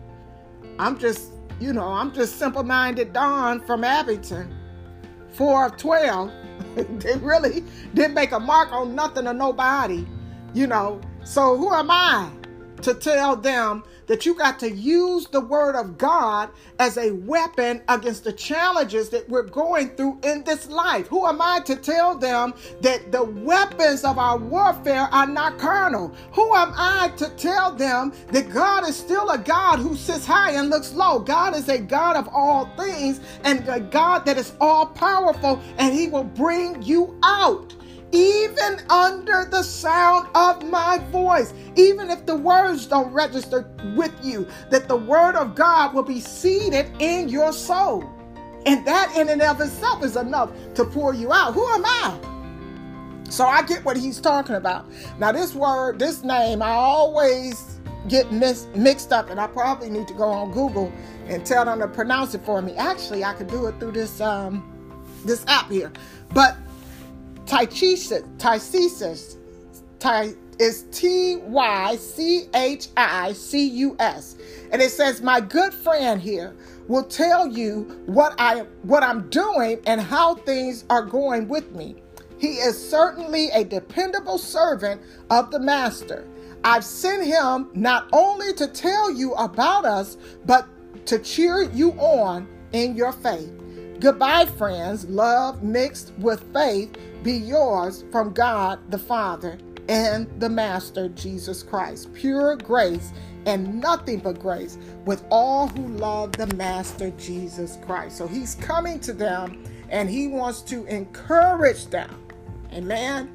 I'm 0.79 0.97
just 0.97 1.30
you 1.61 1.73
know, 1.73 1.89
I'm 1.89 2.11
just 2.11 2.39
simple 2.39 2.63
minded 2.63 3.13
Don 3.13 3.59
from 3.61 3.83
Abington, 3.83 4.51
four 5.29 5.67
of 5.67 5.77
12. 5.77 6.31
they 6.75 7.15
really 7.17 7.63
didn't 7.93 8.15
make 8.15 8.31
a 8.31 8.39
mark 8.39 8.71
on 8.71 8.95
nothing 8.95 9.27
or 9.27 9.33
nobody, 9.33 10.07
you 10.55 10.65
know. 10.65 10.99
So 11.23 11.55
who 11.55 11.71
am 11.71 11.91
I 11.91 12.31
to 12.81 12.95
tell 12.95 13.35
them 13.35 13.83
that 14.11 14.25
you 14.25 14.33
got 14.33 14.59
to 14.59 14.69
use 14.69 15.25
the 15.27 15.39
word 15.39 15.73
of 15.73 15.97
God 15.97 16.49
as 16.79 16.97
a 16.97 17.11
weapon 17.11 17.81
against 17.87 18.25
the 18.25 18.33
challenges 18.33 19.07
that 19.07 19.29
we're 19.29 19.41
going 19.41 19.87
through 19.95 20.19
in 20.23 20.43
this 20.43 20.67
life. 20.67 21.07
Who 21.07 21.25
am 21.25 21.41
I 21.41 21.61
to 21.61 21.77
tell 21.77 22.17
them 22.17 22.53
that 22.81 23.13
the 23.13 23.23
weapons 23.23 24.03
of 24.03 24.17
our 24.17 24.37
warfare 24.37 25.07
are 25.13 25.27
not 25.27 25.57
carnal? 25.57 26.13
Who 26.33 26.53
am 26.53 26.73
I 26.75 27.13
to 27.19 27.29
tell 27.37 27.71
them 27.71 28.11
that 28.33 28.49
God 28.49 28.85
is 28.85 28.97
still 28.97 29.29
a 29.29 29.37
God 29.37 29.79
who 29.79 29.95
sits 29.95 30.25
high 30.25 30.51
and 30.59 30.69
looks 30.69 30.91
low? 30.91 31.19
God 31.19 31.55
is 31.55 31.69
a 31.69 31.79
God 31.79 32.17
of 32.17 32.27
all 32.33 32.65
things 32.75 33.21
and 33.45 33.65
a 33.69 33.79
God 33.79 34.25
that 34.25 34.37
is 34.37 34.51
all 34.59 34.87
powerful 34.87 35.61
and 35.77 35.93
he 35.95 36.09
will 36.09 36.25
bring 36.25 36.81
you 36.81 37.17
out 37.23 37.73
even 38.11 38.81
under 38.89 39.45
the 39.49 39.63
sound 39.63 40.27
of 40.35 40.63
my 40.69 40.99
voice, 41.11 41.53
even 41.75 42.09
if 42.09 42.25
the 42.25 42.35
words 42.35 42.85
don't 42.85 43.11
register 43.13 43.69
with 43.95 44.13
you, 44.23 44.47
that 44.69 44.87
the 44.87 44.97
word 44.97 45.35
of 45.35 45.55
God 45.55 45.93
will 45.93 46.03
be 46.03 46.19
seated 46.19 46.91
in 46.99 47.29
your 47.29 47.53
soul. 47.53 48.09
And 48.65 48.85
that 48.85 49.15
in 49.15 49.29
and 49.29 49.41
of 49.41 49.59
itself 49.61 50.03
is 50.03 50.15
enough 50.15 50.51
to 50.75 50.85
pour 50.85 51.13
you 51.13 51.31
out. 51.31 51.53
Who 51.53 51.67
am 51.67 51.83
I? 51.85 52.19
So 53.29 53.45
I 53.45 53.63
get 53.63 53.83
what 53.85 53.97
he's 53.97 54.19
talking 54.19 54.55
about. 54.55 54.85
Now, 55.17 55.31
this 55.31 55.55
word, 55.55 55.99
this 55.99 56.23
name, 56.23 56.61
I 56.61 56.71
always 56.71 57.79
get 58.07 58.31
mis- 58.31 58.67
mixed 58.75 59.13
up, 59.13 59.29
and 59.29 59.39
I 59.39 59.47
probably 59.47 59.89
need 59.89 60.07
to 60.09 60.13
go 60.13 60.29
on 60.29 60.51
Google 60.51 60.91
and 61.27 61.45
tell 61.45 61.65
them 61.65 61.79
to 61.79 61.87
pronounce 61.87 62.35
it 62.35 62.41
for 62.43 62.61
me. 62.61 62.75
Actually, 62.75 63.23
I 63.23 63.33
could 63.33 63.47
do 63.47 63.67
it 63.67 63.79
through 63.79 63.93
this 63.93 64.19
um 64.19 64.67
this 65.23 65.45
app 65.47 65.69
here. 65.69 65.91
But 66.33 66.57
Tychesis, 67.45 69.37
Ty 69.99 70.33
is 70.59 70.85
T 70.91 71.37
Y 71.37 71.95
C 71.95 72.47
H 72.53 72.87
I 72.95 73.33
C 73.33 73.67
U 73.67 73.95
S. 73.99 74.35
And 74.71 74.81
it 74.81 74.91
says, 74.91 75.21
My 75.21 75.41
good 75.41 75.73
friend 75.73 76.21
here 76.21 76.55
will 76.87 77.03
tell 77.03 77.47
you 77.47 78.01
what 78.05 78.35
I 78.37 78.61
what 78.83 79.03
I'm 79.03 79.29
doing 79.29 79.79
and 79.85 79.99
how 79.99 80.35
things 80.35 80.85
are 80.89 81.03
going 81.03 81.47
with 81.47 81.71
me. 81.71 81.95
He 82.37 82.53
is 82.53 82.89
certainly 82.89 83.49
a 83.49 83.63
dependable 83.63 84.37
servant 84.37 85.01
of 85.29 85.51
the 85.51 85.59
master. 85.59 86.27
I've 86.63 86.83
sent 86.83 87.25
him 87.25 87.69
not 87.73 88.07
only 88.13 88.53
to 88.53 88.67
tell 88.67 89.11
you 89.11 89.33
about 89.33 89.85
us, 89.85 90.17
but 90.45 90.67
to 91.07 91.19
cheer 91.19 91.63
you 91.63 91.91
on 91.93 92.47
in 92.73 92.95
your 92.95 93.11
faith. 93.11 93.51
Goodbye, 93.99 94.45
friends. 94.45 95.05
Love 95.05 95.61
mixed 95.63 96.13
with 96.17 96.43
faith 96.53 96.95
be 97.23 97.33
yours 97.33 98.03
from 98.11 98.33
God 98.33 98.79
the 98.89 98.97
Father 98.97 99.57
and 99.89 100.27
the 100.39 100.49
Master 100.49 101.09
Jesus 101.09 101.63
Christ. 101.63 102.13
Pure 102.13 102.57
grace 102.57 103.11
and 103.45 103.79
nothing 103.79 104.19
but 104.19 104.39
grace 104.39 104.77
with 105.05 105.23
all 105.29 105.67
who 105.67 105.87
love 105.87 106.31
the 106.33 106.47
Master 106.55 107.11
Jesus 107.11 107.77
Christ. 107.85 108.17
So 108.17 108.27
he's 108.27 108.55
coming 108.55 108.99
to 109.01 109.13
them 109.13 109.63
and 109.89 110.09
he 110.09 110.27
wants 110.27 110.61
to 110.63 110.85
encourage 110.85 111.87
them. 111.87 112.15
Amen. 112.73 113.29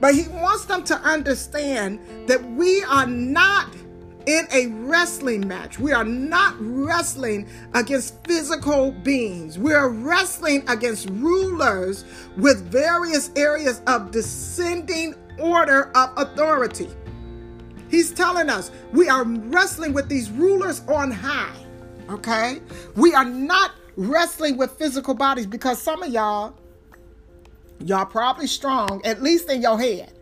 But 0.00 0.14
he 0.14 0.28
wants 0.28 0.64
them 0.64 0.84
to 0.84 0.96
understand 0.96 2.00
that 2.26 2.42
we 2.52 2.82
are 2.84 3.06
not 3.06 3.68
in 4.26 4.46
a 4.52 4.66
wrestling 4.86 5.46
match. 5.46 5.78
We 5.78 5.92
are 5.92 6.04
not 6.04 6.54
wrestling 6.58 7.48
against 7.74 8.24
physical 8.26 8.92
beings. 8.92 9.58
We 9.58 9.74
are 9.74 9.88
wrestling 9.90 10.64
against 10.68 11.08
rulers 11.10 12.04
with 12.36 12.62
various 12.70 13.30
areas 13.36 13.82
of 13.86 14.10
descending 14.10 15.14
order 15.38 15.90
of 15.96 16.10
authority. 16.16 16.88
He's 17.88 18.10
telling 18.10 18.48
us 18.48 18.70
we 18.92 19.08
are 19.08 19.24
wrestling 19.24 19.92
with 19.92 20.08
these 20.08 20.30
rulers 20.30 20.82
on 20.88 21.10
high. 21.10 21.54
Okay? 22.08 22.60
We 22.96 23.14
are 23.14 23.24
not 23.24 23.72
wrestling 23.96 24.56
with 24.56 24.72
physical 24.72 25.14
bodies 25.14 25.46
because 25.46 25.80
some 25.80 26.02
of 26.02 26.10
y'all, 26.10 26.54
y'all 27.80 28.06
probably 28.06 28.46
strong, 28.46 29.02
at 29.04 29.22
least 29.22 29.50
in 29.50 29.62
your 29.62 29.78
head. 29.78 30.12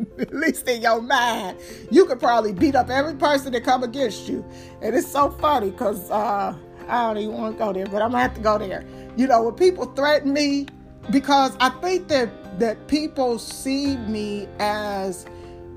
at 0.18 0.34
least 0.34 0.68
in 0.68 0.82
your 0.82 1.00
mind, 1.00 1.58
you 1.90 2.06
could 2.06 2.20
probably 2.20 2.52
beat 2.52 2.74
up 2.74 2.90
every 2.90 3.14
person 3.14 3.52
that 3.52 3.64
come 3.64 3.82
against 3.82 4.28
you. 4.28 4.44
And 4.80 4.94
it's 4.94 5.10
so 5.10 5.30
funny 5.30 5.70
because 5.70 6.10
uh, 6.10 6.56
I 6.88 7.06
don't 7.06 7.18
even 7.18 7.36
want 7.36 7.56
to 7.56 7.64
go 7.64 7.72
there, 7.72 7.86
but 7.86 8.02
I'm 8.02 8.10
gonna 8.10 8.22
have 8.22 8.34
to 8.34 8.40
go 8.40 8.58
there. 8.58 8.84
You 9.16 9.26
know, 9.26 9.42
when 9.42 9.54
people 9.54 9.86
threaten 9.94 10.32
me, 10.32 10.66
because 11.10 11.56
I 11.60 11.70
think 11.70 12.08
that 12.08 12.58
that 12.58 12.86
people 12.86 13.38
see 13.38 13.96
me 13.96 14.46
as 14.58 15.26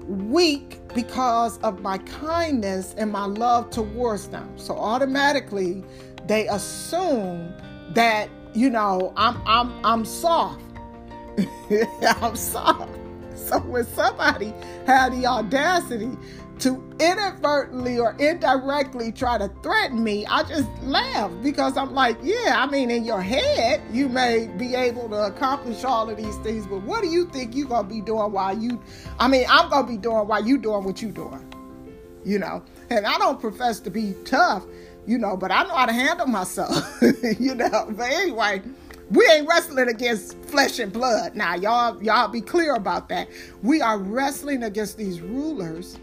weak 0.08 0.80
because 0.94 1.58
of 1.60 1.82
my 1.82 1.98
kindness 2.00 2.94
and 2.98 3.12
my 3.12 3.26
love 3.26 3.70
towards 3.70 4.28
them. 4.28 4.58
So 4.58 4.78
automatically 4.78 5.84
they 6.28 6.48
assume 6.48 7.54
that, 7.92 8.30
you 8.54 8.70
know, 8.70 9.14
I'm 9.16 9.42
I'm 9.46 9.86
I'm 9.86 10.06
soft. 10.06 10.62
I'm 12.22 12.36
soft. 12.36 13.05
So 13.46 13.60
when 13.60 13.86
somebody 13.86 14.54
had 14.88 15.14
the 15.14 15.28
audacity 15.28 16.18
to 16.60 16.84
inadvertently 17.00 18.00
or 18.00 18.16
indirectly 18.18 19.12
try 19.12 19.38
to 19.38 19.50
threaten 19.62 20.04
me, 20.04 20.26
I 20.26 20.44
just 20.44 20.68
laugh 20.82 21.32
because 21.44 21.78
I'm 21.78 21.94
like, 21.94 22.18
yeah, 22.24 22.56
I 22.58 22.66
mean, 22.66 22.90
in 22.90 23.04
your 23.06 23.22
head, 23.22 23.84
you 23.92 24.10
may 24.10 24.48
be 24.58 24.74
able 24.74 25.10
to 25.10 25.26
accomplish 25.26 25.84
all 25.84 26.10
of 26.10 26.18
these 26.18 26.38
things, 26.38 26.66
but 26.66 26.82
what 26.82 27.04
do 27.04 27.10
you 27.10 27.28
think 27.28 27.56
you're 27.56 27.68
going 27.68 27.88
to 27.88 27.94
be 27.94 28.02
doing 28.02 28.32
while 28.32 28.58
you, 28.58 28.82
I 29.20 29.28
mean, 29.28 29.46
I'm 29.48 29.70
to 29.70 29.84
be 29.84 29.98
doing 29.98 30.28
while 30.28 30.44
you 30.44 30.58
doing 30.58 30.84
what 30.84 31.02
you 31.04 31.12
doing, 31.12 31.46
you 32.24 32.40
know? 32.40 32.64
And 32.90 33.06
I 33.06 33.18
don't 33.20 33.40
profess 33.40 33.80
to 33.82 33.92
be 33.92 34.16
tough, 34.26 34.66
you 35.06 35.20
know, 35.20 35.38
but 35.38 35.52
I 35.52 35.64
know 35.64 35.76
how 35.76 35.86
to 35.86 35.94
handle 35.94 36.26
myself, 36.28 37.00
you 37.40 37.54
know? 37.54 37.92
But 37.92 38.10
anyway, 38.12 38.64
we 39.12 39.28
ain't 39.28 39.48
wrestling 39.48 39.90
against 39.90 40.38
flesh 40.46 40.80
and 40.80 40.92
blood. 40.92 41.36
Now, 41.36 41.56
y'all, 41.56 42.02
y'all 42.04 42.28
be 42.28 42.42
clear 42.42 42.76
about 42.76 43.10
that. 43.10 43.28
We 43.62 43.82
are 43.82 43.98
wrestling 43.98 44.64
against 44.64 44.98
these 44.98 45.22
rulers 45.22 46.00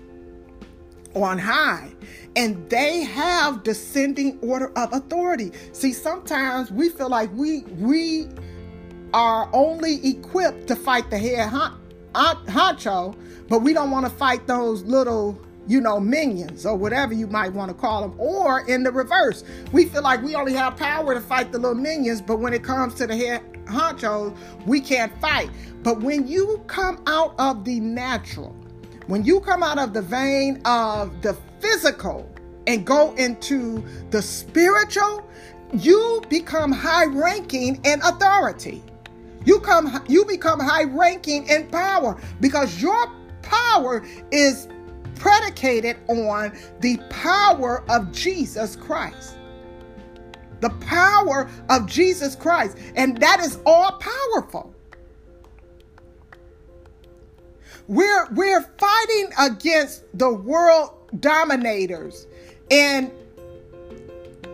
on 1.14 1.38
high 1.38 1.92
and 2.36 2.68
they 2.70 3.02
have 3.02 3.62
descending 3.62 4.38
order 4.40 4.72
of 4.76 4.92
authority. 4.92 5.52
See, 5.72 5.92
sometimes 5.92 6.70
we 6.70 6.88
feel 6.88 7.10
like 7.10 7.30
we 7.34 7.62
we 7.78 8.28
are 9.12 9.50
only 9.52 10.06
equipped 10.08 10.66
to 10.68 10.76
fight 10.76 11.10
the 11.10 11.18
head 11.18 11.50
honcho, 12.14 13.14
but 13.48 13.60
we 13.60 13.72
don't 13.72 13.90
want 13.90 14.06
to 14.06 14.12
fight 14.12 14.46
those 14.46 14.82
little 14.84 15.38
you 15.66 15.80
know, 15.80 16.00
minions 16.00 16.66
or 16.66 16.76
whatever 16.76 17.14
you 17.14 17.26
might 17.26 17.52
want 17.52 17.68
to 17.68 17.74
call 17.74 18.02
them, 18.02 18.14
or 18.18 18.66
in 18.68 18.82
the 18.82 18.90
reverse. 18.90 19.44
We 19.72 19.86
feel 19.86 20.02
like 20.02 20.22
we 20.22 20.34
only 20.34 20.54
have 20.54 20.76
power 20.76 21.14
to 21.14 21.20
fight 21.20 21.52
the 21.52 21.58
little 21.58 21.76
minions, 21.76 22.20
but 22.20 22.38
when 22.38 22.52
it 22.52 22.62
comes 22.64 22.94
to 22.94 23.06
the 23.06 23.16
head 23.16 23.42
honchos, 23.66 24.36
we 24.66 24.80
can't 24.80 25.12
fight. 25.20 25.50
But 25.82 26.00
when 26.00 26.26
you 26.26 26.62
come 26.66 27.02
out 27.06 27.34
of 27.38 27.64
the 27.64 27.80
natural, 27.80 28.54
when 29.06 29.24
you 29.24 29.40
come 29.40 29.62
out 29.62 29.78
of 29.78 29.92
the 29.92 30.02
vein 30.02 30.60
of 30.64 31.22
the 31.22 31.36
physical 31.60 32.28
and 32.66 32.84
go 32.84 33.14
into 33.14 33.84
the 34.10 34.22
spiritual, 34.22 35.28
you 35.72 36.22
become 36.28 36.70
high 36.70 37.06
ranking 37.06 37.80
in 37.84 38.00
authority. 38.02 38.82
You 39.44 39.58
come 39.60 40.04
you 40.08 40.24
become 40.24 40.60
high 40.60 40.84
ranking 40.84 41.48
in 41.48 41.66
power 41.68 42.20
because 42.40 42.80
your 42.80 43.10
power 43.42 44.04
is 44.30 44.68
predicated 45.16 45.51
on 45.64 46.52
the 46.80 46.98
power 47.08 47.84
of 47.88 48.12
Jesus 48.12 48.76
Christ. 48.76 49.36
The 50.60 50.70
power 50.70 51.50
of 51.70 51.86
Jesus 51.86 52.36
Christ, 52.36 52.76
and 52.94 53.16
that 53.18 53.40
is 53.40 53.58
all 53.66 53.92
powerful. 53.98 54.74
We're 57.88 58.28
we're 58.32 58.62
fighting 58.78 59.30
against 59.38 60.04
the 60.16 60.32
world 60.32 60.90
dominators 61.20 62.26
and 62.70 63.10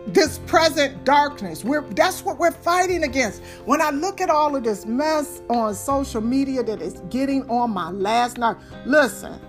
this 0.07 0.39
present 0.47 1.03
darkness. 1.05 1.63
We're 1.63 1.81
that's 1.93 2.23
what 2.25 2.39
we're 2.39 2.51
fighting 2.51 3.03
against. 3.03 3.43
When 3.65 3.81
I 3.81 3.91
look 3.91 4.19
at 4.19 4.29
all 4.29 4.55
of 4.55 4.63
this 4.63 4.85
mess 4.85 5.41
on 5.49 5.75
social 5.75 6.21
media 6.21 6.63
that 6.63 6.81
is 6.81 7.01
getting 7.09 7.47
on 7.49 7.71
my 7.71 7.91
last 7.91 8.37
night, 8.37 8.57
listen, 8.85 9.39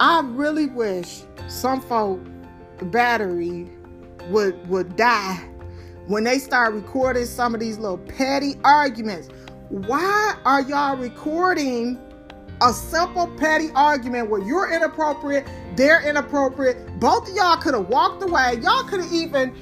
I 0.00 0.20
really 0.20 0.66
wish 0.66 1.22
some 1.46 1.80
folk 1.80 2.20
battery 2.82 3.68
would 4.30 4.68
would 4.68 4.96
die 4.96 5.36
when 6.06 6.24
they 6.24 6.38
start 6.38 6.74
recording 6.74 7.24
some 7.26 7.54
of 7.54 7.60
these 7.60 7.78
little 7.78 7.98
petty 7.98 8.54
arguments. 8.64 9.28
Why 9.68 10.34
are 10.44 10.62
y'all 10.62 10.96
recording 10.96 11.98
a 12.60 12.72
simple 12.72 13.28
petty 13.38 13.70
argument 13.74 14.30
where 14.30 14.42
you're 14.42 14.72
inappropriate, 14.72 15.46
they're 15.76 16.02
inappropriate? 16.02 16.98
Both 16.98 17.30
of 17.30 17.36
y'all 17.36 17.56
could 17.56 17.74
have 17.74 17.88
walked 17.88 18.22
away. 18.22 18.58
Y'all 18.62 18.84
could 18.84 19.00
have 19.00 19.12
even 19.12 19.54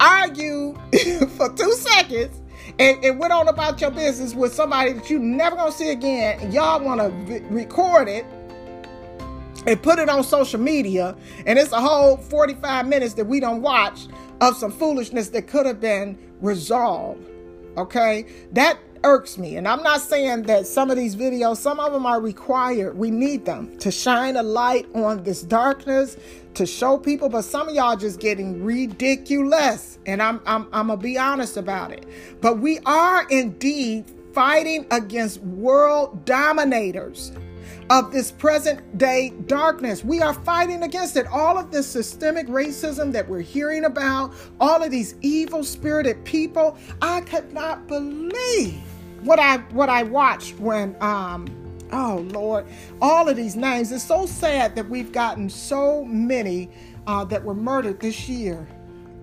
argued 0.00 0.76
for 1.36 1.52
two 1.52 1.72
seconds 1.74 2.40
and, 2.78 3.04
and, 3.04 3.18
went 3.18 3.32
on 3.32 3.48
about 3.48 3.80
your 3.80 3.90
business 3.90 4.34
with 4.34 4.54
somebody 4.54 4.94
that 4.94 5.10
you 5.10 5.18
never 5.18 5.56
gonna 5.56 5.70
see 5.70 5.90
again. 5.90 6.50
Y'all 6.50 6.82
wanna 6.82 7.10
v- 7.10 7.40
record 7.50 8.08
it 8.08 8.24
and 9.66 9.82
put 9.82 9.98
it 9.98 10.08
on 10.08 10.24
social 10.24 10.60
media, 10.60 11.16
and 11.46 11.58
it's 11.58 11.72
a 11.72 11.80
whole 11.80 12.16
45 12.16 12.86
minutes 12.86 13.14
that 13.14 13.26
we 13.26 13.40
don't 13.40 13.62
watch 13.62 14.06
of 14.40 14.56
some 14.56 14.72
foolishness 14.72 15.28
that 15.30 15.46
could 15.46 15.66
have 15.66 15.80
been 15.80 16.18
resolved. 16.40 17.26
Okay, 17.76 18.26
that 18.52 18.78
irks 19.04 19.38
me. 19.38 19.56
And 19.56 19.66
I'm 19.66 19.82
not 19.82 20.00
saying 20.00 20.42
that 20.42 20.66
some 20.66 20.90
of 20.90 20.96
these 20.96 21.16
videos, 21.16 21.58
some 21.58 21.80
of 21.80 21.92
them 21.92 22.04
are 22.06 22.20
required. 22.20 22.96
We 22.96 23.10
need 23.10 23.44
them 23.44 23.76
to 23.78 23.90
shine 23.90 24.36
a 24.36 24.42
light 24.42 24.86
on 24.94 25.22
this 25.22 25.42
darkness, 25.42 26.16
to 26.54 26.66
show 26.66 26.98
people, 26.98 27.28
but 27.28 27.42
some 27.42 27.68
of 27.68 27.74
y'all 27.74 27.96
just 27.96 28.20
getting 28.20 28.62
ridiculous. 28.62 29.98
And 30.06 30.22
I'm 30.22 30.40
I'm 30.46 30.66
I'm 30.72 30.88
gonna 30.88 30.96
be 30.96 31.16
honest 31.16 31.56
about 31.56 31.92
it. 31.92 32.06
But 32.40 32.58
we 32.58 32.80
are 32.86 33.26
indeed 33.28 34.12
fighting 34.32 34.86
against 34.90 35.40
world 35.42 36.24
dominators 36.24 37.32
of 37.90 38.12
this 38.12 38.30
present 38.30 38.98
day 38.98 39.30
darkness. 39.46 40.04
We 40.04 40.22
are 40.22 40.32
fighting 40.32 40.84
against 40.84 41.16
it. 41.16 41.26
All 41.26 41.58
of 41.58 41.72
this 41.72 41.88
systemic 41.88 42.46
racism 42.46 43.12
that 43.12 43.28
we're 43.28 43.40
hearing 43.40 43.84
about, 43.84 44.32
all 44.60 44.82
of 44.82 44.92
these 44.92 45.16
evil 45.22 45.64
spirited 45.64 46.24
people. 46.24 46.78
I 47.02 47.20
could 47.22 47.52
not 47.52 47.88
believe 47.88 48.80
what 49.22 49.40
I 49.40 49.58
what 49.72 49.88
I 49.88 50.04
watched 50.04 50.58
when 50.60 50.96
um 51.02 51.48
oh 51.92 52.24
Lord, 52.30 52.66
all 53.02 53.28
of 53.28 53.36
these 53.36 53.56
names. 53.56 53.90
It's 53.92 54.04
so 54.04 54.24
sad 54.24 54.76
that 54.76 54.88
we've 54.88 55.12
gotten 55.12 55.50
so 55.50 56.04
many 56.04 56.70
uh, 57.08 57.24
that 57.24 57.44
were 57.44 57.54
murdered 57.54 58.00
this 58.00 58.28
year. 58.28 58.68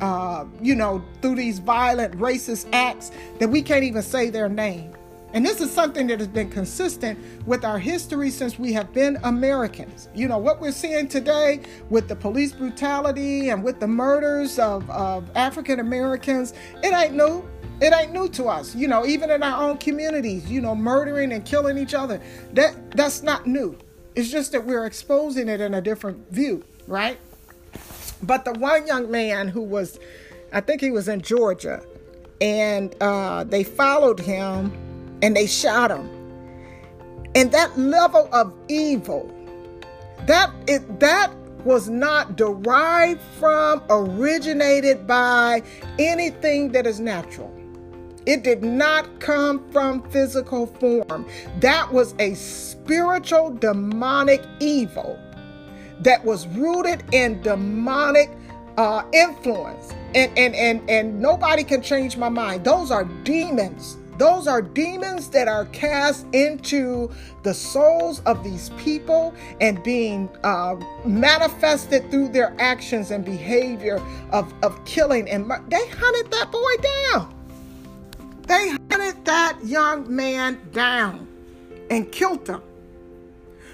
Uh, 0.02 0.46
you 0.62 0.76
know, 0.76 1.04
through 1.22 1.36
these 1.36 1.58
violent 1.60 2.16
racist 2.20 2.68
acts 2.74 3.12
that 3.40 3.48
we 3.48 3.62
can't 3.64 3.84
even 3.84 4.04
say 4.04 4.30
their 4.30 4.50
name. 4.50 4.94
And 5.34 5.46
this 5.46 5.60
is 5.60 5.72
something 5.72 6.08
that 6.08 6.20
has 6.20 6.28
been 6.28 6.50
consistent 6.50 7.20
with 7.46 7.66
our 7.66 7.78
history 7.78 8.30
since 8.30 8.58
we 8.58 8.72
have 8.74 8.94
been 8.94 9.18
Americans. 9.24 10.08
You 10.16 10.28
know, 10.28 10.38
what 10.38 10.62
we're 10.62 10.72
seeing 10.72 11.08
today 11.08 11.62
with 11.90 12.08
the 12.08 12.16
police 12.16 12.54
brutality 12.54 13.50
and 13.50 13.64
with 13.64 13.80
the 13.80 13.88
murders 13.88 14.58
of, 14.58 14.90
of 14.90 15.30
African 15.36 15.80
Americans, 15.80 16.54
it 16.82 16.94
ain't 16.94 17.14
new. 17.14 17.48
It 17.82 17.94
ain't 17.94 18.14
new 18.14 18.30
to 18.30 18.46
us. 18.46 18.74
You 18.74 18.88
know, 18.88 19.06
even 19.06 19.30
in 19.30 19.44
our 19.44 19.70
own 19.70 19.78
communities, 19.78 20.50
you 20.50 20.62
know, 20.62 20.74
murdering 20.74 21.32
and 21.34 21.46
killing 21.46 21.78
each 21.78 21.94
other. 21.94 22.22
That 22.54 22.92
that's 22.92 23.22
not 23.22 23.46
new. 23.46 23.78
It's 24.16 24.32
just 24.32 24.54
that 24.54 24.66
we're 24.66 24.86
exposing 24.86 25.48
it 25.50 25.62
in 25.62 25.76
a 25.76 25.82
different 25.82 26.32
view, 26.32 26.64
right? 26.88 27.20
But 28.24 28.46
the 28.46 28.54
one 28.54 28.88
young 28.88 29.12
man 29.12 29.48
who 29.48 29.62
was, 29.62 30.00
I 30.52 30.62
think 30.62 30.82
he 30.82 30.90
was 30.90 31.08
in 31.08 31.22
Georgia, 31.22 31.84
and 32.42 32.96
uh, 33.00 33.44
they 33.44 33.64
followed 33.64 34.20
him 34.20 34.72
and 35.22 35.36
they 35.36 35.48
shot 35.48 35.92
him. 35.92 36.10
And 37.36 37.52
that 37.52 37.78
level 37.78 38.30
of 38.32 38.54
evil, 38.68 39.32
that 40.26 40.52
it 40.68 41.00
that 41.00 41.32
was 41.64 41.90
not 41.90 42.36
derived 42.36 43.22
from, 43.40 43.84
originated 43.90 45.06
by 45.06 45.62
anything 46.00 46.72
that 46.72 46.88
is 46.88 47.00
natural. 47.00 47.54
It 48.26 48.44
did 48.44 48.64
not 48.64 49.20
come 49.20 49.70
from 49.72 50.02
physical 50.10 50.68
form. 50.68 51.28
That 51.60 51.92
was 51.92 52.14
a 52.20 52.34
spiritual 52.34 53.52
demonic 53.52 54.44
evil 54.60 55.20
that 56.02 56.24
was 56.24 56.48
rooted 56.48 57.04
in 57.14 57.42
demonic 57.42 58.30
uh, 58.78 59.04
influence. 59.14 59.92
And, 60.14 60.38
and, 60.38 60.56
and, 60.56 60.90
and 60.90 61.20
nobody 61.20 61.64
can 61.64 61.82
change 61.82 62.18
my 62.18 62.30
mind. 62.30 62.64
Those 62.64 62.92
are 62.92 63.06
demons 63.24 63.98
those 64.18 64.48
are 64.48 64.62
demons 64.62 65.30
that 65.30 65.48
are 65.48 65.66
cast 65.66 66.26
into 66.34 67.12
the 67.44 67.54
souls 67.54 68.22
of 68.22 68.44
these 68.44 68.70
people 68.78 69.34
and 69.62 69.82
being 69.84 70.28
uh, 70.44 70.76
manifested 71.06 72.10
through 72.10 72.30
their 72.30 72.56
actions 72.60 73.12
and 73.12 73.24
behavior 73.24 74.02
of, 74.32 74.54
of 74.64 74.84
killing. 74.86 75.30
And 75.30 75.50
they 75.70 75.88
hunted 75.88 76.32
that 76.32 76.52
boy 76.52 77.14
down. 77.14 77.34
They 78.48 78.70
hunted 78.70 79.24
that 79.26 79.60
young 79.64 80.14
man 80.14 80.60
down 80.72 81.28
and 81.90 82.12
killed 82.12 82.48
him. 82.48 82.62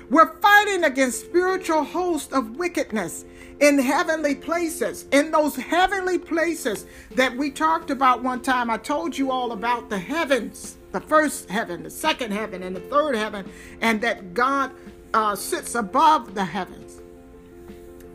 We're 0.09 0.35
fighting 0.37 0.83
against 0.83 1.21
spiritual 1.21 1.83
hosts 1.83 2.33
of 2.33 2.57
wickedness 2.57 3.25
in 3.63 3.79
heavenly 3.79 4.35
places, 4.35 5.05
in 5.13 5.31
those 5.31 5.55
heavenly 5.55 6.19
places 6.19 6.85
that 7.11 7.33
we 7.33 7.49
talked 7.49 7.91
about 7.91 8.21
one 8.21 8.41
time. 8.41 8.69
I 8.69 8.77
told 8.77 9.17
you 9.17 9.31
all 9.31 9.53
about 9.53 9.89
the 9.89 9.97
heavens, 9.97 10.75
the 10.91 10.99
first 10.99 11.49
heaven, 11.49 11.83
the 11.83 11.89
second 11.89 12.33
heaven, 12.33 12.61
and 12.61 12.75
the 12.75 12.81
third 12.81 13.15
heaven, 13.15 13.49
and 13.79 14.01
that 14.01 14.33
God 14.33 14.71
uh, 15.13 15.33
sits 15.33 15.75
above 15.75 16.35
the 16.35 16.43
heavens. 16.43 16.99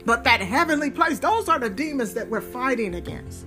But 0.05 0.23
that 0.25 0.43
heavenly 0.43 0.91
place, 0.91 1.19
those 1.19 1.49
are 1.49 1.59
the 1.59 1.71
demons 1.71 2.13
that 2.13 2.29
we're 2.29 2.43
fighting 2.43 2.97
against. 2.97 3.47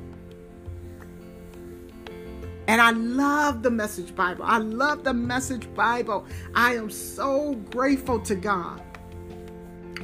And 2.67 2.81
I 2.81 2.91
love 2.91 3.61
the 3.61 3.69
Message 3.69 4.15
Bible. 4.15 4.43
I 4.43 4.57
love 4.57 5.03
the 5.03 5.13
Message 5.13 5.71
Bible. 5.75 6.25
I 6.55 6.73
am 6.73 6.89
so 6.89 7.53
grateful 7.69 8.19
to 8.21 8.33
God 8.33 8.81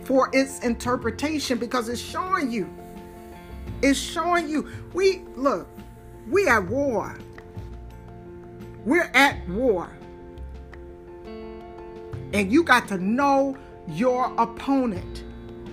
for 0.07 0.29
its 0.31 0.59
interpretation 0.59 1.57
because 1.57 1.89
it's 1.89 1.99
showing 1.99 2.49
you. 2.49 2.73
It's 3.81 3.99
showing 3.99 4.47
you. 4.47 4.69
We 4.93 5.23
look, 5.35 5.67
we 6.29 6.47
at 6.47 6.65
war. 6.65 7.17
We're 8.85 9.11
at 9.13 9.47
war. 9.49 9.91
And 11.25 12.49
you 12.49 12.63
got 12.63 12.87
to 12.87 12.97
know 12.97 13.57
your 13.89 14.33
opponent. 14.37 15.25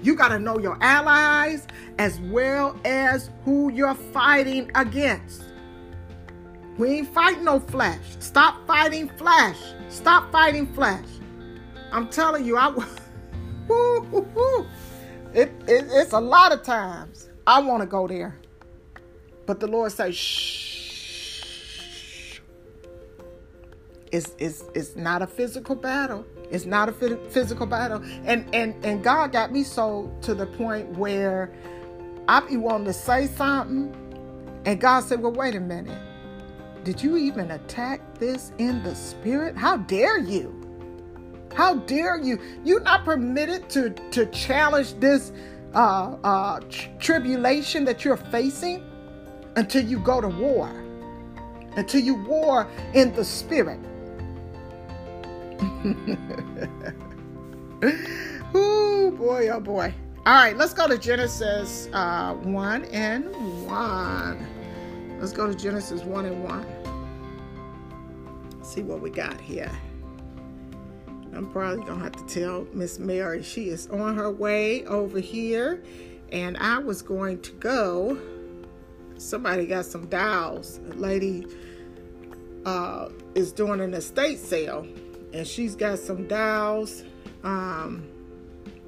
You 0.02 0.16
got 0.16 0.28
to 0.28 0.38
know 0.40 0.58
your 0.58 0.78
allies 0.80 1.68
as 2.00 2.18
well 2.22 2.76
as 2.84 3.30
who 3.44 3.70
you're 3.70 3.94
fighting 3.94 4.68
against. 4.74 5.44
We 6.76 6.98
ain't 6.98 7.14
fighting 7.14 7.44
no 7.44 7.60
flesh. 7.60 8.00
Stop 8.18 8.66
fighting 8.66 9.08
flesh. 9.10 9.58
Stop 9.88 10.32
fighting 10.32 10.66
flesh. 10.74 11.06
I'm 11.92 12.08
telling 12.08 12.44
you, 12.44 12.56
I 12.56 12.74
It, 15.34 15.50
it, 15.66 15.86
it's 15.90 16.12
a 16.12 16.20
lot 16.20 16.52
of 16.52 16.62
times 16.62 17.28
I 17.46 17.60
want 17.60 17.82
to 17.82 17.86
go 17.86 18.06
there. 18.06 18.36
But 19.46 19.60
the 19.60 19.66
Lord 19.66 19.92
says, 19.92 20.16
shh. 20.16 22.40
It's, 24.12 24.32
it's, 24.38 24.64
it's 24.74 24.94
not 24.94 25.22
a 25.22 25.26
physical 25.26 25.74
battle. 25.74 26.24
It's 26.50 26.66
not 26.66 26.88
a 26.88 26.92
physical 26.92 27.66
battle. 27.66 28.00
And, 28.24 28.48
and, 28.54 28.84
and 28.84 29.02
God 29.02 29.32
got 29.32 29.50
me 29.50 29.64
so 29.64 30.14
to 30.22 30.34
the 30.34 30.46
point 30.46 30.88
where 30.90 31.52
I 32.28 32.40
be 32.40 32.56
wanting 32.56 32.86
to 32.86 32.92
say 32.92 33.26
something. 33.26 33.92
And 34.64 34.80
God 34.80 35.04
said, 35.04 35.20
well, 35.20 35.32
wait 35.32 35.56
a 35.56 35.60
minute. 35.60 35.98
Did 36.84 37.02
you 37.02 37.16
even 37.16 37.50
attack 37.50 38.18
this 38.18 38.52
in 38.58 38.82
the 38.84 38.94
spirit? 38.94 39.56
How 39.56 39.78
dare 39.78 40.18
you? 40.18 40.63
How 41.54 41.74
dare 41.74 42.18
you? 42.18 42.40
You're 42.64 42.80
not 42.80 43.04
permitted 43.04 43.68
to, 43.70 43.90
to 43.90 44.26
challenge 44.26 44.94
this 44.94 45.32
uh, 45.74 46.16
uh, 46.24 46.60
tr- 46.68 46.88
tribulation 46.98 47.84
that 47.84 48.04
you're 48.04 48.16
facing 48.16 48.82
until 49.56 49.84
you 49.84 49.98
go 50.00 50.20
to 50.20 50.28
war, 50.28 50.68
until 51.76 52.00
you 52.00 52.14
war 52.14 52.68
in 52.92 53.14
the 53.14 53.24
spirit. 53.24 53.78
oh 58.54 59.10
boy, 59.16 59.48
oh 59.48 59.60
boy. 59.60 59.94
All 60.26 60.34
right, 60.34 60.56
let's 60.56 60.72
go 60.72 60.88
to 60.88 60.96
Genesis 60.96 61.88
uh, 61.92 62.32
1 62.34 62.84
and 62.86 63.26
1. 63.66 65.18
Let's 65.20 65.32
go 65.32 65.46
to 65.46 65.54
Genesis 65.54 66.02
1 66.02 66.24
and 66.24 66.42
1. 66.42 66.66
See 68.62 68.82
what 68.82 69.00
we 69.00 69.10
got 69.10 69.40
here. 69.40 69.70
I'm 71.36 71.50
probably 71.50 71.84
gonna 71.84 72.02
have 72.02 72.12
to 72.12 72.26
tell 72.26 72.66
Miss 72.72 72.98
Mary 72.98 73.42
she 73.42 73.68
is 73.68 73.86
on 73.88 74.16
her 74.16 74.30
way 74.30 74.84
over 74.86 75.20
here, 75.20 75.82
and 76.30 76.56
I 76.58 76.78
was 76.78 77.02
going 77.02 77.40
to 77.42 77.52
go. 77.52 78.18
Somebody 79.16 79.66
got 79.66 79.84
some 79.84 80.06
dolls. 80.06 80.80
A 80.90 80.94
lady 80.94 81.46
uh, 82.64 83.08
is 83.34 83.52
doing 83.52 83.80
an 83.80 83.94
estate 83.94 84.38
sale, 84.38 84.86
and 85.32 85.46
she's 85.46 85.74
got 85.74 85.98
some 85.98 86.26
dolls, 86.26 87.02
um, 87.42 88.08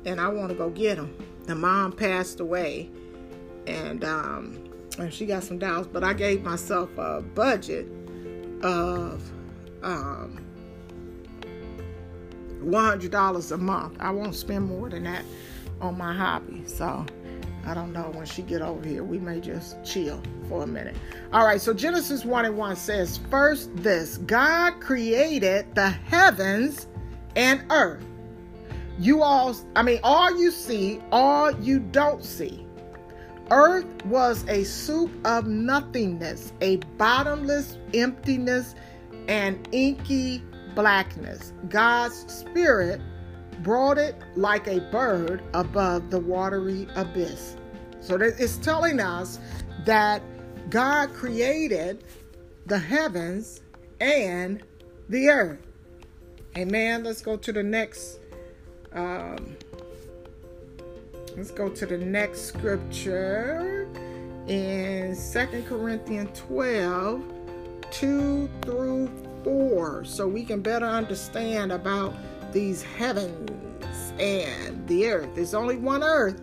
and 0.05 0.21
I 0.21 0.29
want 0.29 0.51
to 0.51 0.55
go 0.55 0.71
get 0.71 0.97
them. 0.97 1.15
The 1.45 1.55
mom 1.55 1.93
passed 1.93 2.41
away, 2.41 2.91
and 3.67 4.05
um, 4.05 4.65
and 4.99 5.13
she 5.13 5.27
got 5.27 5.45
some 5.45 5.59
dolls, 5.59 5.87
but 5.87 6.05
I 6.05 6.13
gave 6.13 6.43
myself 6.43 6.97
a 6.97 7.23
budget 7.23 7.87
of 8.63 9.23
um, 9.83 10.46
$100 12.61 13.53
a 13.53 13.57
month. 13.57 13.97
I 14.01 14.11
won't 14.11 14.35
spend 14.35 14.67
more 14.67 14.89
than 14.89 15.05
that 15.05 15.25
on 15.81 15.99
my 15.99 16.15
hobby. 16.15 16.65
So 16.67 17.05
I 17.67 17.75
don't 17.75 17.93
know 17.93 18.11
when 18.15 18.27
she 18.27 18.43
get 18.43 18.63
over 18.63 18.87
here. 18.87 19.03
We 19.03 19.19
may 19.19 19.41
just 19.41 19.83
chill 19.85 20.23
for 20.49 20.63
a 20.63 20.67
minute. 20.67 20.97
All 21.33 21.45
right, 21.45 21.61
so 21.61 21.75
Genesis 21.75 22.25
1 22.25 22.45
and 22.45 22.57
1 22.57 22.77
says, 22.77 23.19
First 23.31 23.75
this, 23.77 24.19
God 24.19 24.81
created 24.81 25.75
the 25.75 25.91
heavens 25.91 26.87
and 27.35 27.65
earth. 27.71 28.05
You 28.99 29.23
all, 29.23 29.55
I 29.75 29.83
mean, 29.83 30.01
all 30.03 30.39
you 30.41 30.51
see, 30.51 31.01
all 31.13 31.51
you 31.61 31.81
don't 31.81 32.25
see. 32.25 32.67
Earth 33.51 33.87
was 34.07 34.45
a 34.49 34.65
soup 34.65 35.11
of 35.25 35.47
nothingness, 35.47 36.53
a 36.61 36.77
bottomless 36.99 37.79
emptiness, 37.95 38.75
and 39.29 39.69
inky 39.73 40.43
blackness. 40.77 41.53
God's 41.69 42.33
spirit 42.33 43.01
brought 43.63 43.99
it 43.99 44.15
like 44.37 44.69
a 44.69 44.79
bird 44.93 45.43
above 45.55 46.11
the 46.11 46.21
watery 46.21 46.87
abyss. 46.95 47.57
So 48.01 48.15
it's 48.17 48.59
telling 48.59 49.01
us 49.01 49.41
that 49.87 50.23
God 50.71 51.13
created 51.13 52.05
the 52.67 52.79
heavens 52.79 53.63
and 54.01 54.63
the 55.09 55.29
earth. 55.29 55.67
Amen. 56.57 57.03
Let's 57.03 57.23
go 57.23 57.37
to 57.37 57.53
the 57.53 57.63
next. 57.63 58.21
Um, 58.93 59.57
let's 61.37 61.51
go 61.51 61.69
to 61.69 61.87
the 61.87 61.99
next 61.99 62.43
scripture 62.43 63.89
in 64.47 65.15
Second 65.15 65.67
Corinthians 65.67 66.39
12 66.39 67.23
2 67.91 68.49
through 68.63 69.26
4 69.47 70.05
so 70.05 70.27
we 70.27 70.45
can 70.45 70.61
better 70.61 70.87
understand 70.87 71.71
about 71.71 72.13
these 72.53 72.83
heavens 72.83 74.13
and 74.19 74.85
the 74.89 75.07
earth. 75.07 75.29
There's 75.37 75.55
only 75.55 75.77
one 75.77 76.03
earth. 76.03 76.41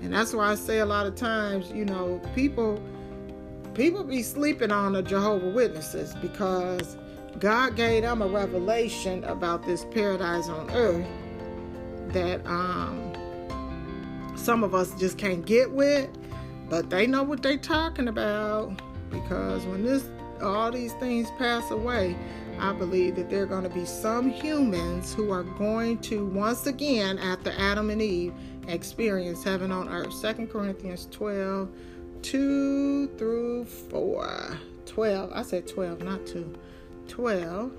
And 0.00 0.12
that's 0.12 0.32
why 0.32 0.50
I 0.50 0.54
say 0.54 0.78
a 0.78 0.86
lot 0.86 1.06
of 1.06 1.16
times, 1.16 1.70
you 1.70 1.84
know, 1.84 2.22
people 2.34 2.82
people 3.74 4.04
be 4.04 4.22
sleeping 4.22 4.70
on 4.72 4.94
the 4.94 5.02
Jehovah 5.02 5.50
Witnesses 5.50 6.14
because 6.22 6.96
God 7.40 7.76
gave 7.76 8.04
them 8.04 8.22
a 8.22 8.26
revelation 8.26 9.22
about 9.24 9.66
this 9.66 9.84
paradise 9.90 10.48
on 10.48 10.70
earth 10.70 11.06
that 12.08 12.46
um 12.46 13.12
some 14.34 14.64
of 14.64 14.74
us 14.74 14.98
just 14.98 15.18
can't 15.18 15.44
get 15.44 15.70
with, 15.70 16.08
but 16.70 16.88
they 16.88 17.06
know 17.06 17.22
what 17.22 17.42
they're 17.42 17.58
talking 17.58 18.08
about 18.08 18.80
because 19.10 19.66
when 19.66 19.84
this 19.84 20.08
all 20.44 20.70
these 20.70 20.92
things 20.94 21.30
pass 21.38 21.70
away, 21.70 22.16
I 22.58 22.72
believe 22.72 23.16
that 23.16 23.30
there 23.30 23.42
are 23.42 23.46
going 23.46 23.64
to 23.64 23.68
be 23.68 23.84
some 23.84 24.30
humans 24.30 25.12
who 25.12 25.30
are 25.32 25.42
going 25.42 25.98
to 26.02 26.24
once 26.26 26.66
again, 26.66 27.18
after 27.18 27.52
Adam 27.58 27.90
and 27.90 28.00
Eve, 28.00 28.32
experience 28.68 29.42
heaven 29.42 29.72
on 29.72 29.88
earth. 29.88 30.12
Second 30.12 30.50
Corinthians 30.50 31.08
12, 31.10 31.68
2 32.22 33.08
through 33.18 33.64
4. 33.64 34.58
12. 34.86 35.30
I 35.34 35.42
said 35.42 35.66
12, 35.66 36.02
not 36.02 36.26
2. 36.26 36.54
12, 37.08 37.72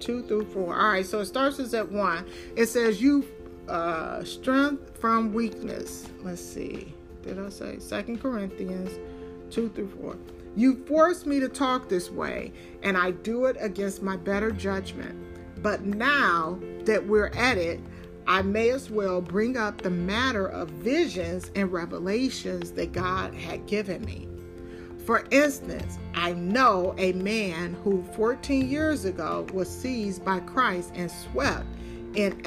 2 0.00 0.22
through 0.24 0.44
4. 0.46 0.74
All 0.74 0.88
right, 0.92 1.06
so 1.06 1.20
it 1.20 1.26
starts 1.26 1.58
us 1.58 1.74
at 1.74 1.90
1. 1.90 2.26
It 2.56 2.66
says, 2.66 3.00
You 3.00 3.26
uh, 3.68 4.22
strength 4.24 4.98
from 4.98 5.32
weakness. 5.32 6.08
Let's 6.22 6.42
see. 6.42 6.92
Did 7.22 7.38
I 7.38 7.48
say 7.48 7.78
Second 7.78 8.20
Corinthians 8.20 8.98
2 9.52 9.68
through 9.70 9.88
4? 10.00 10.16
You 10.54 10.84
force 10.84 11.24
me 11.24 11.40
to 11.40 11.48
talk 11.48 11.88
this 11.88 12.10
way, 12.10 12.52
and 12.82 12.96
I 12.96 13.12
do 13.12 13.46
it 13.46 13.56
against 13.58 14.02
my 14.02 14.16
better 14.16 14.50
judgment. 14.50 15.18
But 15.62 15.84
now 15.84 16.60
that 16.84 17.06
we're 17.06 17.30
at 17.34 17.56
it, 17.56 17.80
I 18.26 18.42
may 18.42 18.70
as 18.70 18.90
well 18.90 19.20
bring 19.20 19.56
up 19.56 19.80
the 19.80 19.90
matter 19.90 20.46
of 20.46 20.68
visions 20.70 21.50
and 21.54 21.72
revelations 21.72 22.70
that 22.72 22.92
God 22.92 23.34
had 23.34 23.66
given 23.66 24.04
me. 24.04 24.28
For 25.04 25.24
instance, 25.30 25.98
I 26.14 26.32
know 26.34 26.94
a 26.98 27.12
man 27.14 27.74
who 27.82 28.04
14 28.14 28.68
years 28.68 29.04
ago 29.04 29.46
was 29.52 29.68
seized 29.68 30.24
by 30.24 30.38
Christ 30.40 30.92
and 30.94 31.10
swept 31.10 31.66
in 32.14 32.40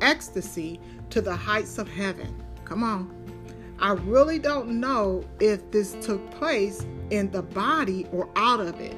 ecstasy 0.00 0.80
to 1.10 1.20
the 1.20 1.36
heights 1.36 1.76
of 1.76 1.88
heaven. 1.88 2.42
Come 2.64 2.82
on. 2.82 3.14
I 3.78 3.92
really 3.92 4.38
don't 4.38 4.80
know 4.80 5.24
if 5.40 5.70
this 5.70 5.96
took 6.00 6.30
place 6.30 6.86
in 7.12 7.30
the 7.30 7.42
body 7.42 8.06
or 8.10 8.28
out 8.36 8.58
of 8.58 8.80
it. 8.80 8.96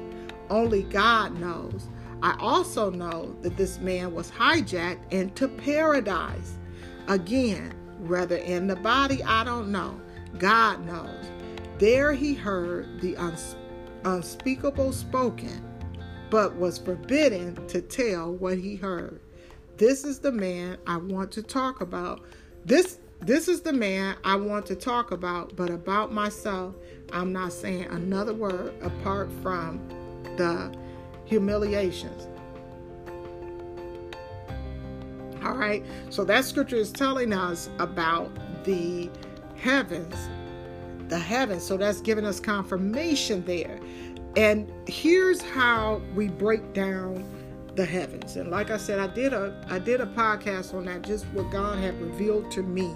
Only 0.49 0.83
God 0.83 1.37
knows. 1.37 1.89
I 2.23 2.35
also 2.39 2.89
know 2.89 3.35
that 3.41 3.57
this 3.57 3.79
man 3.79 4.15
was 4.15 4.31
hijacked 4.31 5.11
into 5.11 5.49
paradise. 5.49 6.57
Again, 7.09 7.73
whether 7.99 8.37
in 8.37 8.67
the 8.67 8.77
body, 8.77 9.21
I 9.23 9.43
don't 9.43 9.69
know. 9.69 9.99
God 10.37 10.85
knows. 10.85 11.25
There 11.77 12.13
he 12.13 12.33
heard 12.33 13.01
the 13.01 13.17
uns- 13.17 13.57
unspeakable 14.05 14.93
spoken, 14.93 15.61
but 16.29 16.55
was 16.55 16.77
forbidden 16.77 17.67
to 17.67 17.81
tell 17.81 18.33
what 18.33 18.57
he 18.57 18.77
heard. 18.77 19.19
This 19.75 20.05
is 20.05 20.19
the 20.19 20.31
man 20.31 20.77
I 20.87 20.97
want 20.97 21.33
to 21.33 21.43
talk 21.43 21.81
about. 21.81 22.21
This 22.63 22.97
this 23.21 23.47
is 23.47 23.61
the 23.61 23.73
man 23.73 24.15
I 24.23 24.35
want 24.35 24.65
to 24.67 24.75
talk 24.75 25.11
about, 25.11 25.55
but 25.55 25.69
about 25.69 26.13
myself, 26.13 26.75
I'm 27.11 27.31
not 27.31 27.53
saying 27.53 27.85
another 27.85 28.33
word 28.33 28.73
apart 28.81 29.31
from 29.41 29.79
the 30.37 30.73
humiliations. 31.25 32.27
All 35.43 35.53
right, 35.53 35.83
so 36.09 36.23
that 36.25 36.45
scripture 36.45 36.75
is 36.75 36.91
telling 36.91 37.31
us 37.31 37.69
about 37.77 38.31
the 38.63 39.09
heavens, 39.55 40.15
the 41.07 41.19
heavens. 41.19 41.63
So 41.63 41.77
that's 41.77 42.01
giving 42.01 42.25
us 42.25 42.39
confirmation 42.39 43.45
there. 43.45 43.79
And 44.35 44.71
here's 44.87 45.41
how 45.41 46.01
we 46.15 46.27
break 46.27 46.73
down 46.73 47.23
the 47.75 47.85
heavens. 47.85 48.37
And 48.37 48.49
like 48.49 48.71
I 48.71 48.77
said, 48.77 48.99
I 48.99 49.07
did 49.07 49.33
a 49.33 49.63
I 49.69 49.79
did 49.79 50.01
a 50.01 50.05
podcast 50.07 50.73
on 50.73 50.85
that, 50.85 51.03
just 51.03 51.25
what 51.27 51.51
God 51.51 51.77
had 51.77 51.99
revealed 52.01 52.49
to 52.51 52.63
me 52.63 52.93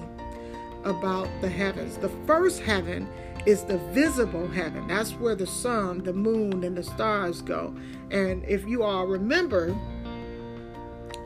about 0.86 1.28
the 1.42 1.50
heavens. 1.50 1.98
The 1.98 2.10
first 2.26 2.62
heaven 2.62 3.08
is 3.46 3.64
the 3.64 3.78
visible 3.94 4.48
heaven. 4.48 4.88
That's 4.88 5.12
where 5.14 5.36
the 5.36 5.48
sun, 5.48 6.04
the 6.04 6.14
moon, 6.14 6.64
and 6.64 6.78
the 6.78 6.84
stars 6.84 7.42
go. 7.42 7.76
And 8.12 8.44
if 8.46 8.68
you 8.68 8.84
all 8.84 9.08
remember, 9.08 9.76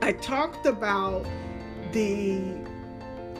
I 0.02 0.14
talked 0.14 0.66
about 0.66 1.26
the 1.92 2.42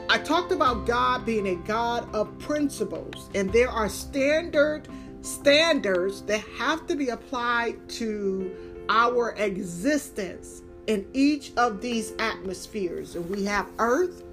I 0.08 0.18
talked 0.18 0.52
about 0.52 0.86
God 0.86 1.24
being 1.24 1.46
a 1.46 1.56
God 1.66 2.12
of 2.14 2.38
principles, 2.38 3.30
and 3.34 3.52
there 3.52 3.70
are 3.70 3.88
standard 3.88 4.88
standards 5.22 6.22
that 6.22 6.40
have 6.58 6.86
to 6.86 6.94
be 6.94 7.08
applied 7.08 7.88
to 7.88 8.54
our 8.90 9.30
existence 9.32 10.62
in 10.86 11.06
each 11.14 11.52
of 11.56 11.80
these 11.80 12.12
atmospheres. 12.18 13.16
And 13.16 13.28
we 13.30 13.44
have 13.44 13.66
earth, 13.78 14.23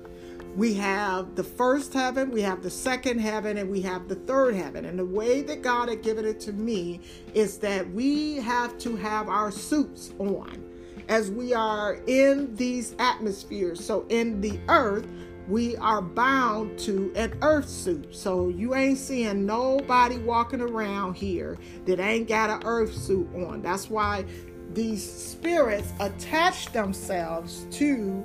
we 0.55 0.73
have 0.73 1.35
the 1.35 1.43
first 1.43 1.93
heaven, 1.93 2.29
we 2.29 2.41
have 2.41 2.61
the 2.61 2.69
second 2.69 3.19
heaven, 3.19 3.57
and 3.57 3.69
we 3.69 3.81
have 3.81 4.07
the 4.07 4.15
third 4.15 4.55
heaven. 4.55 4.85
And 4.85 4.99
the 4.99 5.05
way 5.05 5.41
that 5.43 5.61
God 5.61 5.87
had 5.89 6.01
given 6.01 6.25
it 6.25 6.39
to 6.41 6.53
me 6.53 6.99
is 7.33 7.57
that 7.59 7.89
we 7.91 8.35
have 8.37 8.77
to 8.79 8.95
have 8.97 9.29
our 9.29 9.51
suits 9.51 10.11
on 10.19 10.61
as 11.07 11.31
we 11.31 11.53
are 11.53 11.99
in 12.07 12.53
these 12.55 12.95
atmospheres. 12.99 13.83
So 13.83 14.05
in 14.09 14.41
the 14.41 14.59
earth, 14.67 15.07
we 15.47 15.75
are 15.77 16.01
bound 16.01 16.77
to 16.79 17.11
an 17.15 17.37
earth 17.41 17.69
suit. 17.69 18.13
So 18.13 18.49
you 18.49 18.75
ain't 18.75 18.97
seeing 18.97 19.45
nobody 19.45 20.17
walking 20.17 20.61
around 20.61 21.15
here 21.15 21.57
that 21.85 21.99
ain't 21.99 22.27
got 22.27 22.49
an 22.49 22.61
earth 22.65 22.95
suit 22.95 23.27
on. 23.35 23.61
That's 23.61 23.89
why 23.89 24.25
these 24.73 25.09
spirits 25.11 25.91
attach 25.99 26.71
themselves 26.71 27.65
to 27.71 28.23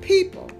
people 0.00 0.50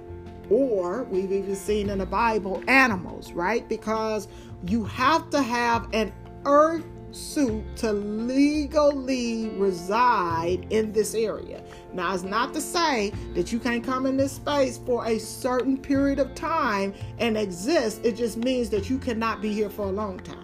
or 0.52 1.04
we've 1.04 1.32
even 1.32 1.56
seen 1.56 1.88
in 1.88 1.98
the 1.98 2.06
Bible 2.06 2.62
animals, 2.68 3.32
right? 3.32 3.66
Because 3.68 4.28
you 4.66 4.84
have 4.84 5.30
to 5.30 5.40
have 5.40 5.88
an 5.94 6.12
earth 6.44 6.84
suit 7.10 7.64
to 7.76 7.92
legally 7.92 9.50
reside 9.50 10.66
in 10.70 10.92
this 10.92 11.14
area. 11.14 11.62
Now, 11.92 12.14
it's 12.14 12.22
not 12.22 12.52
to 12.54 12.60
say 12.60 13.12
that 13.34 13.52
you 13.52 13.58
can't 13.58 13.84
come 13.84 14.06
in 14.06 14.16
this 14.16 14.32
space 14.32 14.78
for 14.78 15.06
a 15.06 15.18
certain 15.18 15.76
period 15.78 16.18
of 16.18 16.34
time 16.34 16.94
and 17.18 17.36
exist. 17.36 18.00
It 18.04 18.16
just 18.16 18.36
means 18.36 18.70
that 18.70 18.90
you 18.90 18.98
cannot 18.98 19.40
be 19.40 19.52
here 19.52 19.70
for 19.70 19.86
a 19.86 19.92
long 19.92 20.20
time. 20.20 20.38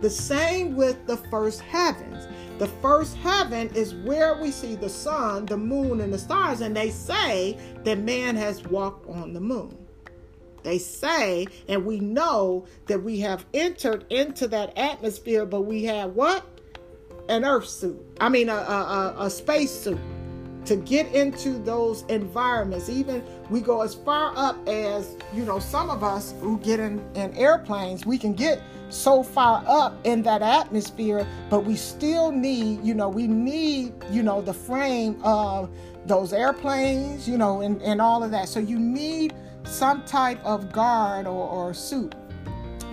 The 0.00 0.10
same 0.10 0.74
with 0.74 1.06
the 1.06 1.16
first 1.16 1.60
heavens. 1.60 2.26
The 2.58 2.68
first 2.80 3.16
heaven 3.16 3.70
is 3.74 3.94
where 3.94 4.40
we 4.40 4.50
see 4.50 4.74
the 4.74 4.88
sun, 4.88 5.46
the 5.46 5.56
moon, 5.56 6.00
and 6.00 6.12
the 6.12 6.18
stars, 6.18 6.60
and 6.60 6.76
they 6.76 6.90
say 6.90 7.58
that 7.84 7.98
man 7.98 8.36
has 8.36 8.62
walked 8.64 9.08
on 9.08 9.32
the 9.32 9.40
moon. 9.40 9.76
They 10.62 10.78
say, 10.78 11.46
and 11.68 11.84
we 11.84 11.98
know 11.98 12.66
that 12.86 13.02
we 13.02 13.18
have 13.20 13.44
entered 13.52 14.04
into 14.10 14.46
that 14.48 14.78
atmosphere, 14.78 15.44
but 15.44 15.62
we 15.62 15.84
have 15.84 16.14
what? 16.14 16.44
An 17.28 17.44
earth 17.44 17.68
suit. 17.68 18.00
I 18.20 18.28
mean, 18.28 18.48
a, 18.48 18.54
a, 18.54 19.14
a 19.20 19.30
space 19.30 19.72
suit 19.72 19.98
to 20.64 20.76
get 20.76 21.06
into 21.12 21.58
those 21.58 22.02
environments. 22.02 22.88
Even 22.88 23.22
we 23.50 23.60
go 23.60 23.82
as 23.82 23.94
far 23.94 24.32
up 24.36 24.56
as, 24.68 25.16
you 25.34 25.44
know, 25.44 25.58
some 25.58 25.90
of 25.90 26.04
us 26.04 26.34
who 26.40 26.58
get 26.58 26.80
in, 26.80 27.04
in 27.14 27.36
airplanes, 27.36 28.06
we 28.06 28.18
can 28.18 28.32
get 28.32 28.60
so 28.88 29.22
far 29.22 29.64
up 29.66 29.94
in 30.04 30.22
that 30.22 30.42
atmosphere, 30.42 31.26
but 31.48 31.64
we 31.64 31.74
still 31.74 32.30
need, 32.30 32.84
you 32.84 32.94
know, 32.94 33.08
we 33.08 33.26
need, 33.26 33.92
you 34.10 34.22
know, 34.22 34.42
the 34.42 34.54
frame 34.54 35.18
of 35.24 35.70
those 36.06 36.32
airplanes, 36.32 37.28
you 37.28 37.38
know, 37.38 37.62
and, 37.62 37.80
and 37.82 38.00
all 38.00 38.22
of 38.22 38.30
that. 38.30 38.48
So 38.48 38.60
you 38.60 38.78
need 38.78 39.34
some 39.64 40.04
type 40.04 40.44
of 40.44 40.72
guard 40.72 41.26
or, 41.26 41.48
or 41.48 41.74
suit. 41.74 42.14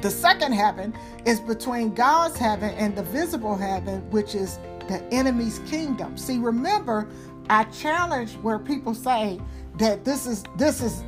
The 0.02 0.10
second 0.10 0.54
heaven 0.54 0.94
is 1.26 1.42
between 1.42 1.94
God's 1.94 2.38
heaven 2.38 2.74
and 2.76 2.96
the 2.96 3.04
visible 3.04 3.58
heaven, 3.58 4.10
which 4.12 4.34
is 4.34 4.58
the 4.88 5.04
enemy's 5.12 5.60
kingdom. 5.70 6.18
See, 6.18 6.38
remember, 6.40 7.08
I 7.50 7.64
challenge 7.66 8.34
where 8.36 8.60
people 8.60 8.94
say 8.94 9.40
that 9.80 10.06
this 10.06 10.28
is 10.28 10.44
this 10.58 10.82
is 10.82 11.04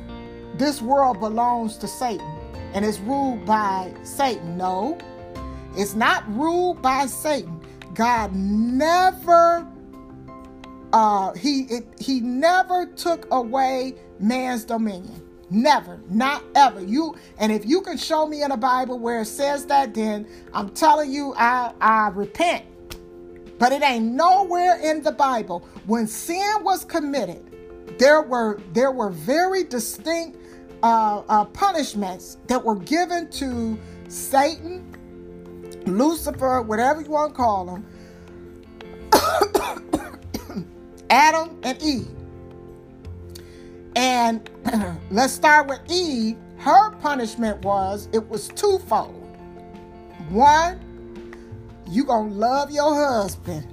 this 0.56 0.82
world 0.82 1.20
belongs 1.20 1.76
to 1.78 1.88
Satan 1.88 2.26
and 2.74 2.84
it's 2.84 2.98
ruled 3.00 3.44
by 3.46 3.92
Satan. 4.02 4.56
No, 4.56 4.98
it's 5.76 5.94
not 5.94 6.24
ruled 6.34 6.82
by 6.82 7.06
Satan. 7.06 7.60
God 7.94 8.34
never 8.34 9.66
uh 10.92 11.32
he 11.34 11.62
it, 11.62 11.86
he 11.98 12.20
never 12.20 12.86
took 12.86 13.26
away 13.32 13.94
man's 14.18 14.64
dominion. 14.64 15.22
Never, 15.50 16.00
not 16.08 16.42
ever. 16.54 16.82
You 16.82 17.14
and 17.38 17.52
if 17.52 17.66
you 17.66 17.82
can 17.82 17.98
show 17.98 18.26
me 18.26 18.42
in 18.42 18.50
the 18.50 18.56
Bible 18.56 18.98
where 18.98 19.20
it 19.20 19.26
says 19.26 19.66
that, 19.66 19.94
then 19.94 20.26
I'm 20.54 20.70
telling 20.70 21.12
you, 21.12 21.34
I 21.36 21.72
I 21.80 22.08
repent. 22.08 22.64
But 23.62 23.70
it 23.70 23.80
ain't 23.84 24.06
nowhere 24.06 24.80
in 24.80 25.04
the 25.04 25.12
Bible. 25.12 25.60
When 25.86 26.08
sin 26.08 26.64
was 26.64 26.84
committed, 26.84 27.48
there 27.96 28.20
were 28.20 28.58
there 28.72 28.90
were 28.90 29.10
very 29.10 29.62
distinct 29.62 30.36
uh, 30.82 31.22
uh, 31.28 31.44
punishments 31.44 32.38
that 32.48 32.64
were 32.64 32.74
given 32.74 33.30
to 33.30 33.78
Satan, 34.08 34.84
Lucifer, 35.86 36.60
whatever 36.62 37.02
you 37.02 37.10
want 37.10 37.34
to 37.34 37.36
call 37.36 37.66
them, 37.66 37.86
Adam 41.10 41.56
and 41.62 41.80
Eve. 41.80 42.10
And 43.94 44.50
let's 45.12 45.34
start 45.34 45.68
with 45.68 45.78
Eve. 45.88 46.36
Her 46.56 46.90
punishment 46.96 47.64
was 47.64 48.08
it 48.12 48.28
was 48.28 48.48
twofold. 48.48 49.14
One, 50.30 50.80
you 51.92 52.04
gonna 52.04 52.32
love 52.32 52.70
your 52.70 52.94
husband. 52.94 53.66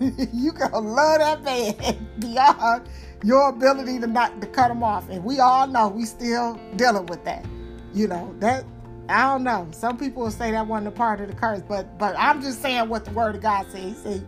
you 0.32 0.50
gonna 0.52 0.80
love 0.80 1.20
that 1.20 1.42
man 1.44 2.08
beyond 2.18 2.88
your 3.22 3.50
ability 3.50 4.00
to 4.00 4.06
not 4.08 4.40
to 4.40 4.48
cut 4.48 4.70
him 4.70 4.82
off. 4.82 5.08
And 5.08 5.24
we 5.24 5.38
all 5.38 5.68
know 5.68 5.88
we 5.88 6.04
still 6.04 6.60
dealing 6.74 7.06
with 7.06 7.24
that. 7.24 7.46
You 7.94 8.08
know, 8.08 8.34
that 8.40 8.64
I 9.08 9.30
don't 9.30 9.44
know. 9.44 9.68
Some 9.70 9.96
people 9.96 10.24
will 10.24 10.30
say 10.32 10.50
that 10.50 10.66
wasn't 10.66 10.88
a 10.88 10.90
part 10.90 11.20
of 11.20 11.28
the 11.28 11.34
curse, 11.34 11.62
but 11.68 11.98
but 11.98 12.16
I'm 12.18 12.42
just 12.42 12.60
saying 12.60 12.88
what 12.88 13.04
the 13.04 13.12
word 13.12 13.36
of 13.36 13.42
God 13.42 13.66
says. 13.70 13.96
See, 14.02 14.22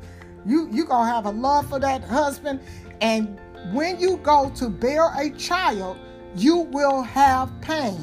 you 0.46 0.68
you 0.70 0.84
gonna 0.84 1.10
have 1.10 1.26
a 1.26 1.30
love 1.30 1.68
for 1.68 1.80
that 1.80 2.04
husband, 2.04 2.60
and 3.00 3.40
when 3.72 3.98
you 3.98 4.18
go 4.18 4.50
to 4.56 4.68
bear 4.68 5.12
a 5.18 5.30
child, 5.30 5.96
you 6.36 6.58
will 6.58 7.02
have 7.02 7.50
pain. 7.60 7.98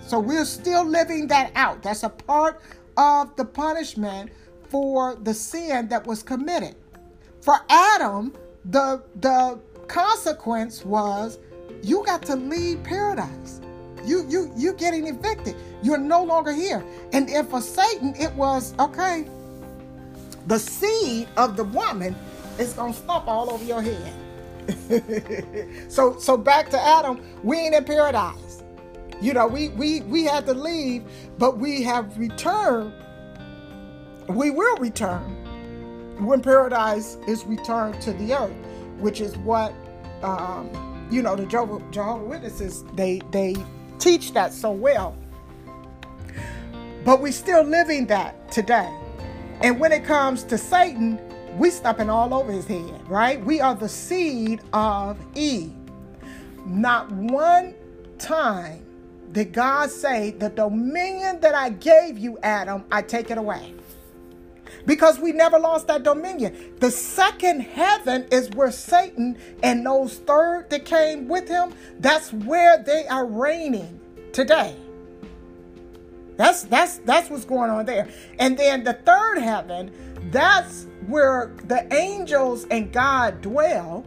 So 0.00 0.18
we're 0.18 0.46
still 0.46 0.84
living 0.84 1.26
that 1.26 1.50
out. 1.56 1.82
That's 1.82 2.04
a 2.04 2.08
part 2.08 2.62
of 2.96 3.34
the 3.36 3.44
punishment 3.44 4.30
for 4.70 5.16
the 5.16 5.34
sin 5.34 5.88
that 5.88 6.06
was 6.06 6.22
committed. 6.22 6.76
For 7.40 7.56
Adam, 7.68 8.32
the 8.64 9.02
the 9.20 9.60
consequence 9.88 10.84
was 10.84 11.38
you 11.82 12.04
got 12.04 12.22
to 12.22 12.36
leave 12.36 12.82
paradise. 12.82 13.60
You 14.04 14.26
you 14.28 14.52
you 14.56 14.72
getting 14.74 15.06
evicted. 15.06 15.56
You're 15.82 15.98
no 15.98 16.22
longer 16.22 16.52
here. 16.52 16.84
And 17.12 17.28
if 17.28 17.48
for 17.48 17.60
Satan 17.60 18.14
it 18.16 18.32
was 18.34 18.74
okay, 18.78 19.28
the 20.46 20.58
seed 20.58 21.28
of 21.36 21.56
the 21.56 21.64
woman 21.64 22.14
is 22.58 22.72
gonna 22.72 22.92
stomp 22.92 23.26
all 23.26 23.50
over 23.50 23.64
your 23.64 23.82
head. 23.82 24.14
so 25.88 26.18
so 26.18 26.36
back 26.36 26.70
to 26.70 26.80
Adam, 26.80 27.20
we 27.42 27.58
ain't 27.58 27.74
in 27.74 27.84
paradise. 27.84 28.62
You 29.20 29.32
know, 29.32 29.46
we 29.46 29.68
we 29.70 30.00
we 30.02 30.24
had 30.24 30.46
to 30.46 30.54
leave, 30.54 31.04
but 31.38 31.58
we 31.58 31.82
have 31.82 32.16
returned. 32.18 32.92
We 34.28 34.50
will 34.50 34.76
return 34.78 35.22
when 36.24 36.40
paradise 36.40 37.18
is 37.28 37.44
returned 37.44 38.00
to 38.02 38.12
the 38.14 38.34
earth, 38.34 38.56
which 38.98 39.20
is 39.20 39.36
what 39.38 39.72
um, 40.22 41.08
you 41.10 41.22
know 41.22 41.36
the 41.36 41.46
Jehovah, 41.46 41.84
Jehovah 41.90 42.24
Witnesses 42.24 42.84
they 42.94 43.20
they 43.30 43.54
teach 43.98 44.32
that 44.34 44.52
so 44.52 44.70
well. 44.70 45.16
But 47.04 47.20
we're 47.20 47.32
still 47.32 47.62
living 47.62 48.06
that 48.06 48.50
today. 48.50 48.92
And 49.62 49.78
when 49.78 49.92
it 49.92 50.04
comes 50.04 50.42
to 50.44 50.58
Satan, 50.58 51.20
we 51.56 51.70
stepping 51.70 52.10
all 52.10 52.34
over 52.34 52.52
his 52.52 52.66
head, 52.66 53.08
right? 53.08 53.42
We 53.44 53.60
are 53.60 53.74
the 53.74 53.88
seed 53.88 54.60
of 54.72 55.18
Eve. 55.36 55.72
Not 56.66 57.10
one 57.12 57.74
time 58.18 58.84
did 59.32 59.52
God 59.52 59.90
say, 59.90 60.32
The 60.32 60.50
dominion 60.50 61.40
that 61.40 61.54
I 61.54 61.70
gave 61.70 62.18
you, 62.18 62.38
Adam, 62.42 62.84
I 62.90 63.02
take 63.02 63.30
it 63.30 63.38
away. 63.38 63.74
Because 64.86 65.18
we 65.18 65.32
never 65.32 65.58
lost 65.58 65.88
that 65.88 66.04
dominion. 66.04 66.74
The 66.78 66.90
second 66.92 67.60
heaven 67.60 68.26
is 68.30 68.48
where 68.50 68.70
Satan 68.70 69.36
and 69.62 69.84
those 69.84 70.18
third 70.18 70.70
that 70.70 70.84
came 70.84 71.26
with 71.26 71.48
him, 71.48 71.74
that's 71.98 72.32
where 72.32 72.78
they 72.82 73.06
are 73.08 73.26
reigning 73.26 74.00
today. 74.32 74.76
That's 76.36 76.62
that's 76.64 76.98
that's 76.98 77.30
what's 77.30 77.44
going 77.44 77.70
on 77.70 77.86
there. 77.86 78.08
And 78.38 78.56
then 78.56 78.84
the 78.84 78.92
third 78.92 79.38
heaven, 79.38 79.90
that's 80.30 80.86
where 81.06 81.52
the 81.64 81.92
angels 81.92 82.66
and 82.70 82.92
God 82.92 83.40
dwell. 83.40 84.04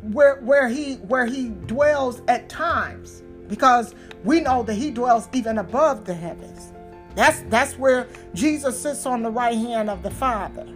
Where 0.00 0.36
where 0.36 0.68
he 0.68 0.94
where 0.94 1.26
he 1.26 1.50
dwells 1.66 2.22
at 2.28 2.48
times 2.48 3.22
because 3.48 3.94
we 4.24 4.40
know 4.40 4.62
that 4.62 4.74
he 4.74 4.90
dwells 4.90 5.28
even 5.32 5.58
above 5.58 6.04
the 6.04 6.14
heavens. 6.14 6.72
That's 7.16 7.40
that's 7.48 7.78
where 7.78 8.06
Jesus 8.34 8.80
sits 8.80 9.06
on 9.06 9.22
the 9.22 9.30
right 9.30 9.56
hand 9.56 9.90
of 9.90 10.02
the 10.02 10.10
Father. 10.10 10.68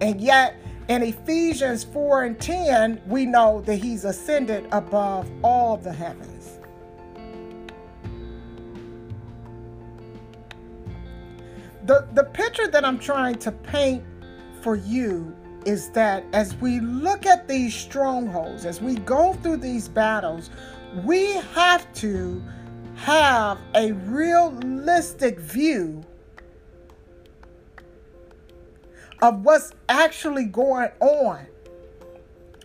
And 0.00 0.20
yet 0.20 0.56
in 0.88 1.02
Ephesians 1.02 1.84
4 1.84 2.24
and 2.24 2.40
10, 2.40 3.02
we 3.06 3.26
know 3.26 3.60
that 3.62 3.76
he's 3.76 4.04
ascended 4.04 4.66
above 4.72 5.30
all 5.42 5.76
the 5.76 5.92
heavens. 5.92 6.58
The, 11.84 12.06
the 12.14 12.24
picture 12.24 12.68
that 12.68 12.84
I'm 12.84 12.98
trying 12.98 13.36
to 13.40 13.50
paint 13.50 14.04
for 14.60 14.76
you 14.76 15.36
is 15.64 15.90
that 15.90 16.24
as 16.32 16.54
we 16.56 16.80
look 16.80 17.26
at 17.26 17.48
these 17.48 17.74
strongholds, 17.74 18.64
as 18.64 18.80
we 18.80 18.96
go 18.96 19.34
through 19.34 19.58
these 19.58 19.88
battles, 19.88 20.50
we 21.04 21.32
have 21.54 21.92
to 21.94 22.42
have 23.02 23.58
a 23.74 23.90
realistic 23.90 25.40
view 25.40 26.04
of 29.20 29.44
what's 29.44 29.72
actually 29.88 30.44
going 30.44 30.88
on. 31.00 31.44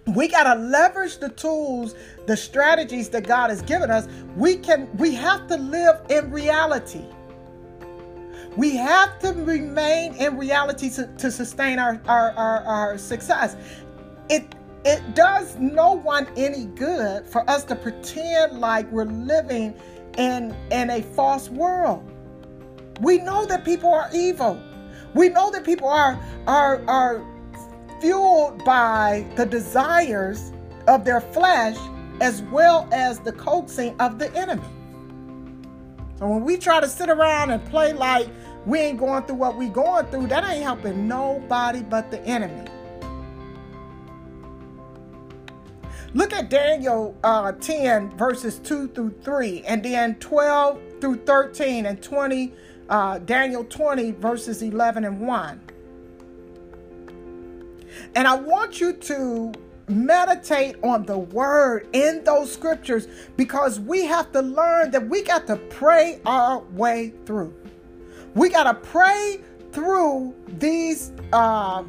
We 0.05 0.27
got 0.27 0.43
to 0.43 0.53
leverage 0.61 1.17
the 1.17 1.29
tools, 1.29 1.95
the 2.27 2.37
strategies 2.37 3.09
that 3.09 3.27
God 3.27 3.49
has 3.49 3.63
given 3.63 3.89
us. 3.89 4.07
We 4.35 4.57
can 4.57 4.95
we 4.97 5.15
have 5.15 5.47
to 5.47 5.57
live 5.57 6.01
in 6.09 6.29
reality. 6.29 7.05
We 8.55 8.75
have 8.75 9.17
to 9.19 9.33
remain 9.33 10.13
in 10.15 10.37
reality 10.37 10.91
to, 10.91 11.07
to 11.17 11.31
sustain 11.31 11.79
our, 11.79 11.99
our, 12.07 12.31
our, 12.33 12.63
our 12.63 12.97
success. 12.99 13.57
It 14.29 14.53
it 14.85 15.15
does 15.15 15.55
no 15.57 15.93
one 15.93 16.27
any 16.37 16.65
good 16.65 17.25
for 17.25 17.47
us 17.49 17.63
to 17.65 17.75
pretend 17.75 18.59
like 18.59 18.89
we're 18.91 19.05
living 19.05 19.73
in, 20.17 20.55
in 20.71 20.89
a 20.89 21.01
false 21.01 21.49
world. 21.49 22.03
We 23.01 23.19
know 23.19 23.45
that 23.45 23.63
people 23.63 23.93
are 23.93 24.09
evil. 24.13 24.61
We 25.13 25.29
know 25.29 25.51
that 25.51 25.63
people 25.63 25.87
are, 25.87 26.19
are, 26.47 26.83
are 26.87 27.25
fueled 28.01 28.63
by 28.65 29.25
the 29.35 29.45
desires 29.45 30.51
of 30.87 31.05
their 31.05 31.21
flesh 31.21 31.77
as 32.21 32.41
well 32.43 32.87
as 32.91 33.19
the 33.19 33.31
coaxing 33.31 33.95
of 33.99 34.19
the 34.19 34.33
enemy. 34.35 34.63
So 36.17 36.27
when 36.27 36.43
we 36.43 36.57
try 36.57 36.79
to 36.79 36.87
sit 36.87 37.09
around 37.09 37.51
and 37.51 37.63
play 37.65 37.93
like 37.93 38.27
we 38.65 38.79
ain't 38.79 38.99
going 38.99 39.23
through 39.23 39.35
what 39.35 39.55
we 39.55 39.69
going 39.69 40.07
through, 40.07 40.27
that 40.27 40.43
ain't 40.43 40.63
helping 40.63 41.07
nobody 41.07 41.83
but 41.83 42.09
the 42.09 42.19
enemy. 42.21 42.69
Look 46.17 46.33
at 46.33 46.49
Daniel 46.49 47.15
uh, 47.23 47.51
10, 47.51 48.17
verses 48.17 48.57
2 48.63 48.87
through 48.87 49.13
3, 49.21 49.61
and 49.67 49.83
then 49.83 50.15
12 50.15 50.81
through 50.99 51.17
13, 51.17 51.85
and 51.85 52.01
20, 52.01 52.53
uh, 52.89 53.19
Daniel 53.19 53.63
20, 53.63 54.13
verses 54.13 54.63
11 54.63 55.05
and 55.05 55.19
1. 55.21 55.61
And 58.15 58.27
I 58.27 58.33
want 58.33 58.81
you 58.81 58.93
to 58.93 59.53
meditate 59.89 60.77
on 60.81 61.05
the 61.05 61.19
word 61.19 61.87
in 61.93 62.23
those 62.23 62.51
scriptures 62.51 63.07
because 63.35 63.79
we 63.79 64.03
have 64.05 64.31
to 64.31 64.41
learn 64.41 64.89
that 64.89 65.07
we 65.07 65.21
got 65.21 65.45
to 65.45 65.57
pray 65.69 66.19
our 66.25 66.61
way 66.71 67.13
through. 67.27 67.53
We 68.33 68.49
got 68.49 68.63
to 68.63 68.73
pray 68.73 69.41
through 69.71 70.33
these 70.47 71.11
uh, 71.31 71.83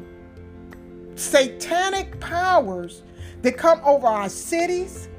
satanic 1.15 2.19
powers 2.19 3.01
that 3.41 3.57
come 3.57 3.81
over 3.83 4.07
our 4.07 4.29
cities. 4.29 5.09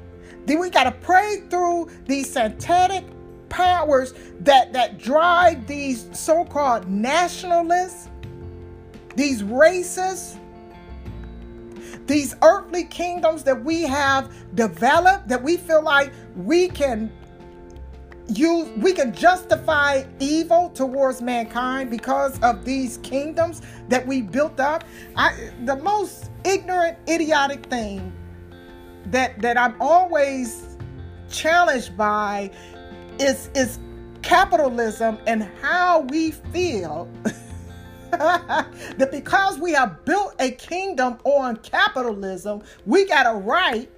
Then 0.45 0.59
we 0.59 0.69
got 0.69 0.85
to 0.85 0.91
pray 0.91 1.43
through 1.49 1.89
these 2.05 2.31
satanic 2.31 3.05
powers 3.49 4.13
that, 4.41 4.73
that 4.73 4.97
drive 4.97 5.67
these 5.67 6.07
so 6.17 6.45
called 6.45 6.87
nationalists, 6.87 8.09
these 9.15 9.43
racists, 9.43 10.37
these 12.07 12.35
earthly 12.41 12.85
kingdoms 12.85 13.43
that 13.43 13.63
we 13.63 13.83
have 13.83 14.33
developed 14.55 15.27
that 15.27 15.41
we 15.41 15.57
feel 15.57 15.83
like 15.83 16.11
we 16.35 16.67
can 16.67 17.11
use 18.27 18.69
we 18.77 18.93
can 18.93 19.13
justify 19.13 20.03
evil 20.19 20.69
towards 20.69 21.21
mankind 21.21 21.89
because 21.89 22.39
of 22.41 22.63
these 22.63 22.97
kingdoms 22.97 23.61
that 23.89 24.05
we 24.05 24.21
built 24.21 24.59
up 24.59 24.83
I, 25.15 25.51
the 25.65 25.75
most 25.75 26.30
ignorant 26.45 26.97
idiotic 27.07 27.65
thing 27.67 28.11
that 29.05 29.39
that 29.41 29.57
i'm 29.57 29.75
always 29.81 30.77
challenged 31.29 31.95
by 31.97 32.51
is 33.19 33.49
is 33.55 33.79
capitalism 34.21 35.17
and 35.27 35.43
how 35.61 36.01
we 36.01 36.31
feel 36.31 37.09
that 38.11 39.09
because 39.11 39.57
we 39.57 39.71
have 39.71 40.03
built 40.05 40.35
a 40.39 40.51
kingdom 40.51 41.17
on 41.23 41.55
capitalism 41.57 42.61
we 42.85 43.05
got 43.05 43.25
a 43.25 43.37
right 43.37 43.89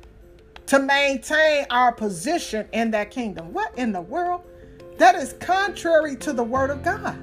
to 0.67 0.79
maintain 0.79 1.65
our 1.69 1.91
position 1.91 2.67
in 2.71 2.91
that 2.91 3.11
kingdom. 3.11 3.53
What 3.53 3.77
in 3.77 3.91
the 3.91 4.01
world? 4.01 4.41
That 4.97 5.15
is 5.15 5.33
contrary 5.33 6.15
to 6.17 6.33
the 6.33 6.43
word 6.43 6.69
of 6.69 6.83
God. 6.83 7.17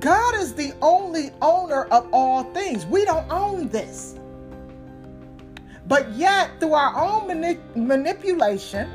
God 0.00 0.34
is 0.36 0.54
the 0.54 0.72
only 0.82 1.30
owner 1.40 1.84
of 1.84 2.08
all 2.12 2.44
things. 2.52 2.86
We 2.86 3.04
don't 3.04 3.30
own 3.30 3.68
this. 3.68 4.16
But 5.86 6.10
yet, 6.12 6.50
through 6.60 6.74
our 6.74 6.96
own 6.96 7.28
mani- 7.28 7.60
manipulation, 7.76 8.90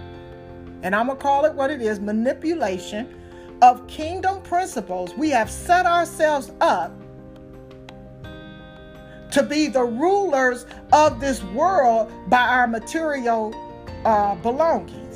and 0.84 0.96
I'm 0.96 1.08
going 1.08 1.18
to 1.18 1.24
call 1.24 1.46
it 1.46 1.54
what 1.54 1.72
it 1.72 1.82
is 1.82 2.00
manipulation 2.00 3.16
of 3.62 3.86
kingdom 3.88 4.42
principles, 4.42 5.14
we 5.16 5.30
have 5.30 5.50
set 5.50 5.86
ourselves 5.86 6.52
up 6.62 6.92
to 9.32 9.44
be 9.44 9.68
the 9.68 9.84
rulers 9.84 10.66
of 10.92 11.20
this 11.20 11.44
world 11.44 12.12
by 12.30 12.42
our 12.42 12.68
material 12.68 13.54
uh, 14.06 14.36
belongings. 14.36 15.09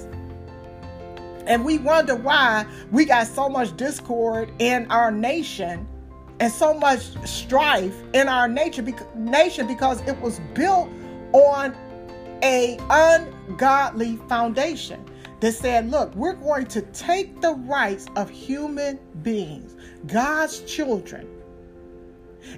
And 1.46 1.66
we 1.66 1.78
wonder 1.78 2.16
why 2.16 2.66
we 2.92 3.06
got 3.06 3.28
so 3.28 3.50
much 3.50 3.76
discord 3.76 4.52
in 4.60 4.90
our 4.90 5.12
nation 5.12 5.88
and 6.40 6.52
so 6.52 6.74
much 6.74 7.02
strife 7.28 7.96
in 8.14 8.28
our 8.28 8.48
nature, 8.48 8.86
nation 9.16 9.68
because 9.68 10.02
it 10.08 10.20
was 10.20 10.40
built 10.54 10.90
on 11.34 11.76
a 12.44 12.78
ungodly 12.90 14.18
foundation 14.28 15.04
that 15.40 15.54
said, 15.54 15.90
look, 15.92 16.14
we're 16.16 16.34
going 16.34 16.66
to 16.68 16.82
take 16.94 17.42
the 17.42 17.54
rights 17.54 18.08
of 18.16 18.30
human 18.30 19.00
beings, 19.22 19.76
God's 20.08 20.62
children, 20.62 21.28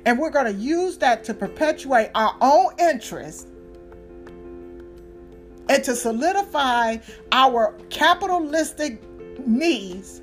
and 0.05 0.19
we're 0.19 0.29
going 0.29 0.45
to 0.45 0.59
use 0.59 0.97
that 0.99 1.23
to 1.25 1.33
perpetuate 1.33 2.09
our 2.15 2.35
own 2.41 2.73
interests 2.79 3.47
and 5.69 5.83
to 5.83 5.95
solidify 5.95 6.97
our 7.31 7.73
capitalistic 7.89 9.01
needs. 9.45 10.21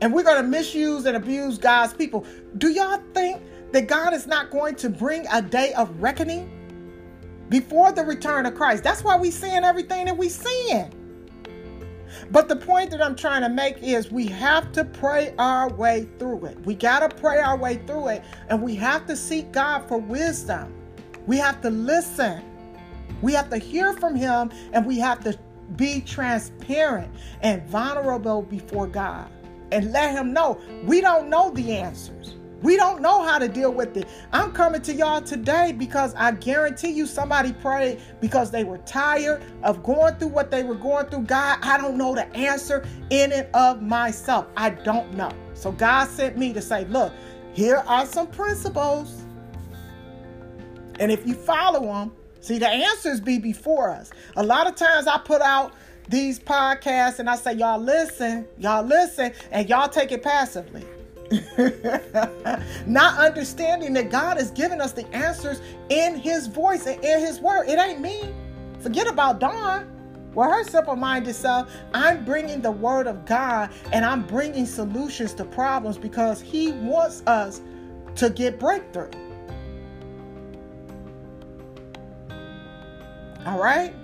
And 0.00 0.12
we're 0.12 0.22
going 0.22 0.42
to 0.42 0.48
misuse 0.48 1.06
and 1.06 1.16
abuse 1.16 1.58
God's 1.58 1.94
people. 1.94 2.26
Do 2.58 2.68
y'all 2.68 3.02
think 3.14 3.40
that 3.72 3.86
God 3.86 4.12
is 4.12 4.26
not 4.26 4.50
going 4.50 4.74
to 4.76 4.90
bring 4.90 5.26
a 5.32 5.40
day 5.40 5.72
of 5.74 6.02
reckoning 6.02 6.50
before 7.48 7.92
the 7.92 8.04
return 8.04 8.46
of 8.46 8.54
Christ? 8.54 8.82
That's 8.82 9.02
why 9.02 9.16
we're 9.16 9.32
seeing 9.32 9.64
everything 9.64 10.06
that 10.06 10.16
we're 10.16 10.30
seeing. 10.30 10.92
But 12.30 12.48
the 12.48 12.56
point 12.56 12.90
that 12.90 13.02
I'm 13.02 13.16
trying 13.16 13.42
to 13.42 13.48
make 13.48 13.82
is 13.82 14.10
we 14.10 14.26
have 14.26 14.72
to 14.72 14.84
pray 14.84 15.34
our 15.38 15.68
way 15.70 16.08
through 16.18 16.46
it. 16.46 16.64
We 16.64 16.74
got 16.74 17.08
to 17.08 17.14
pray 17.16 17.38
our 17.40 17.56
way 17.56 17.76
through 17.86 18.08
it, 18.08 18.22
and 18.48 18.62
we 18.62 18.74
have 18.76 19.06
to 19.06 19.16
seek 19.16 19.52
God 19.52 19.88
for 19.88 19.98
wisdom. 19.98 20.72
We 21.26 21.36
have 21.38 21.60
to 21.62 21.70
listen. 21.70 22.42
We 23.24 23.32
have 23.32 23.48
to 23.50 23.56
hear 23.56 23.94
from 23.94 24.14
Him, 24.14 24.50
and 24.74 24.84
we 24.84 24.98
have 24.98 25.24
to 25.24 25.38
be 25.76 26.02
transparent 26.02 27.10
and 27.40 27.66
vulnerable 27.68 28.42
before 28.42 28.86
God 28.86 29.30
and 29.72 29.90
let 29.92 30.12
Him 30.12 30.34
know 30.34 30.60
we 30.84 31.00
don't 31.00 31.30
know 31.30 31.50
the 31.50 31.72
answers. 31.72 32.34
We 32.60 32.76
don't 32.76 33.00
know 33.00 33.22
how 33.22 33.38
to 33.38 33.48
deal 33.48 33.72
with 33.72 33.96
it. 33.96 34.08
I'm 34.34 34.52
coming 34.52 34.82
to 34.82 34.92
y'all 34.92 35.22
today 35.22 35.72
because 35.72 36.14
I 36.16 36.32
guarantee 36.32 36.90
you 36.90 37.06
somebody 37.06 37.54
prayed 37.54 38.02
because 38.20 38.50
they 38.50 38.62
were 38.62 38.78
tired 38.78 39.42
of 39.62 39.82
going 39.82 40.16
through 40.16 40.28
what 40.28 40.50
they 40.50 40.62
were 40.62 40.74
going 40.74 41.06
through. 41.06 41.22
God, 41.22 41.60
I 41.62 41.78
don't 41.78 41.96
know 41.96 42.14
the 42.14 42.26
answer 42.36 42.86
in 43.08 43.32
and 43.32 43.48
of 43.54 43.80
myself. 43.80 44.48
I 44.54 44.68
don't 44.68 45.14
know. 45.14 45.30
So 45.54 45.72
God 45.72 46.08
sent 46.10 46.36
me 46.36 46.52
to 46.52 46.60
say, 46.60 46.84
look, 46.86 47.10
here 47.54 47.84
are 47.86 48.04
some 48.04 48.26
principles. 48.26 49.24
And 51.00 51.10
if 51.10 51.26
you 51.26 51.32
follow 51.32 51.86
them, 51.86 52.12
see, 52.44 52.58
the 52.58 52.68
answers 52.68 53.20
be 53.20 53.38
before 53.38 53.90
us. 53.90 54.10
A 54.36 54.42
lot 54.42 54.66
of 54.66 54.74
times 54.74 55.06
I 55.06 55.18
put 55.18 55.40
out 55.40 55.72
these 56.08 56.38
podcasts 56.38 57.18
and 57.18 57.28
I 57.28 57.36
say, 57.36 57.54
y'all 57.54 57.80
listen, 57.80 58.46
y'all 58.58 58.84
listen, 58.84 59.32
and 59.50 59.68
y'all 59.68 59.88
take 59.88 60.12
it 60.12 60.22
passively. 60.22 60.84
Not 62.86 63.18
understanding 63.18 63.94
that 63.94 64.10
God 64.10 64.36
has 64.36 64.50
given 64.50 64.80
us 64.80 64.92
the 64.92 65.06
answers 65.14 65.60
in 65.88 66.16
His 66.16 66.46
voice 66.46 66.86
and 66.86 67.02
in 67.02 67.20
His 67.20 67.40
word. 67.40 67.66
It 67.66 67.78
ain't 67.78 68.00
me. 68.00 68.22
Forget 68.80 69.06
about 69.06 69.40
Dawn. 69.40 69.90
Well, 70.34 70.50
her 70.50 70.64
simple 70.64 70.96
minded 70.96 71.34
self, 71.34 71.68
uh, 71.68 71.70
I'm 71.94 72.24
bringing 72.24 72.60
the 72.60 72.72
word 72.72 73.06
of 73.06 73.24
God 73.24 73.70
and 73.92 74.04
I'm 74.04 74.26
bringing 74.26 74.66
solutions 74.66 75.32
to 75.34 75.44
problems 75.44 75.96
because 75.96 76.40
He 76.40 76.72
wants 76.72 77.22
us 77.26 77.62
to 78.16 78.30
get 78.30 78.58
breakthrough. 78.58 79.10
All 83.46 83.58
right? 83.58 83.94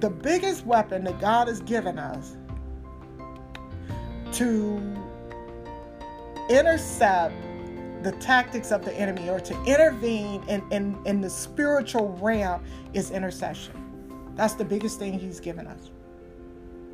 The 0.00 0.10
biggest 0.10 0.64
weapon 0.66 1.04
that 1.04 1.20
God 1.20 1.48
has 1.48 1.60
given 1.60 1.98
us 1.98 2.36
to 4.32 4.80
intercept 6.48 7.34
the 8.02 8.12
tactics 8.12 8.70
of 8.70 8.84
the 8.84 8.92
enemy 8.94 9.28
or 9.28 9.40
to 9.40 9.54
intervene 9.64 10.42
in, 10.48 10.62
in, 10.70 10.96
in 11.06 11.20
the 11.20 11.30
spiritual 11.30 12.16
realm 12.20 12.62
is 12.92 13.10
intercession. 13.10 14.32
That's 14.36 14.54
the 14.54 14.64
biggest 14.64 14.98
thing 14.98 15.18
he's 15.18 15.40
given 15.40 15.66
us. 15.66 15.90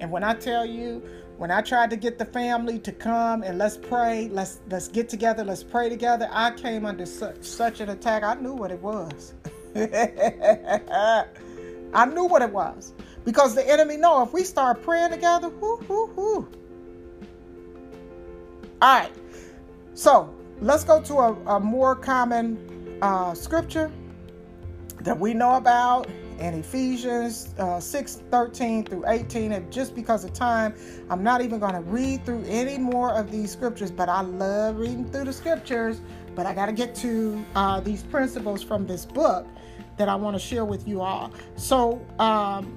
And 0.01 0.11
when 0.11 0.25
I 0.25 0.35
tell 0.35 0.65
you, 0.65 1.03
when 1.39 1.51
I 1.51 1.61
tried 1.61 1.91
to 1.91 1.97
get 1.97 2.19
the 2.19 2.25
family 2.25 2.79
to 2.81 2.93
come 2.93 3.43
and 3.43 3.59
let's 3.59 3.77
pray, 3.77 4.29
let's 4.29 4.61
let's 4.71 4.89
get 4.89 5.09
together, 5.09 5.45
let's 5.45 5.65
pray 5.65 5.89
together, 5.89 6.29
I 6.31 6.53
came 6.53 6.87
under 6.87 7.07
such, 7.07 7.43
such 7.43 7.81
an 7.81 7.91
attack. 7.91 8.23
I 8.23 8.35
knew 8.35 8.55
what 8.55 8.71
it 8.71 8.81
was. 8.81 9.35
I 11.95 12.07
knew 12.07 12.25
what 12.25 12.43
it 12.43 12.53
was. 12.53 12.93
Because 13.25 13.55
the 13.55 13.69
enemy 13.69 13.97
know 13.97 14.23
if 14.23 14.33
we 14.33 14.45
start 14.45 14.83
praying 14.83 15.11
together, 15.11 15.49
whoo, 15.49 15.77
whoo, 15.89 16.07
whoo. 16.15 16.49
All 18.81 19.01
right. 19.01 19.13
So 19.95 20.35
let's 20.61 20.85
go 20.85 21.01
to 21.03 21.15
a, 21.19 21.33
a 21.57 21.61
more 21.61 21.95
common 21.95 22.99
uh, 23.03 23.35
scripture 23.35 23.91
that 25.01 25.19
we 25.19 25.35
know 25.35 25.55
about 25.55 26.09
in 26.43 26.55
Ephesians 26.55 27.55
uh, 27.59 27.79
6 27.79 28.23
13 28.31 28.85
through 28.85 29.05
18. 29.07 29.53
And 29.53 29.73
just 29.73 29.95
because 29.95 30.25
of 30.25 30.33
time, 30.33 30.75
I'm 31.09 31.23
not 31.23 31.41
even 31.41 31.61
going 31.61 31.75
to 31.75 31.81
read 31.81 32.25
through 32.25 32.45
any 32.47 32.79
more 32.79 33.15
of 33.15 33.31
these 33.31 33.53
scriptures, 33.53 33.93
but 33.93 34.09
I 34.09 34.23
love 34.23 34.77
reading 34.77 35.09
through 35.11 35.25
the 35.25 35.33
scriptures. 35.33 36.01
But 36.35 36.47
I 36.47 36.55
got 36.55 36.67
to 36.67 36.73
get 36.73 36.95
to 36.97 37.45
uh, 37.55 37.81
these 37.81 38.03
principles 38.03 38.63
from 38.63 38.87
this 38.87 39.07
book 39.07 39.47
that 39.99 40.09
I 40.09 40.17
want 40.17 40.35
to 40.35 40.41
share 40.41 40.65
with 40.65 40.89
you 40.89 41.01
all. 41.01 41.31
So 41.57 42.05
um, 42.19 42.77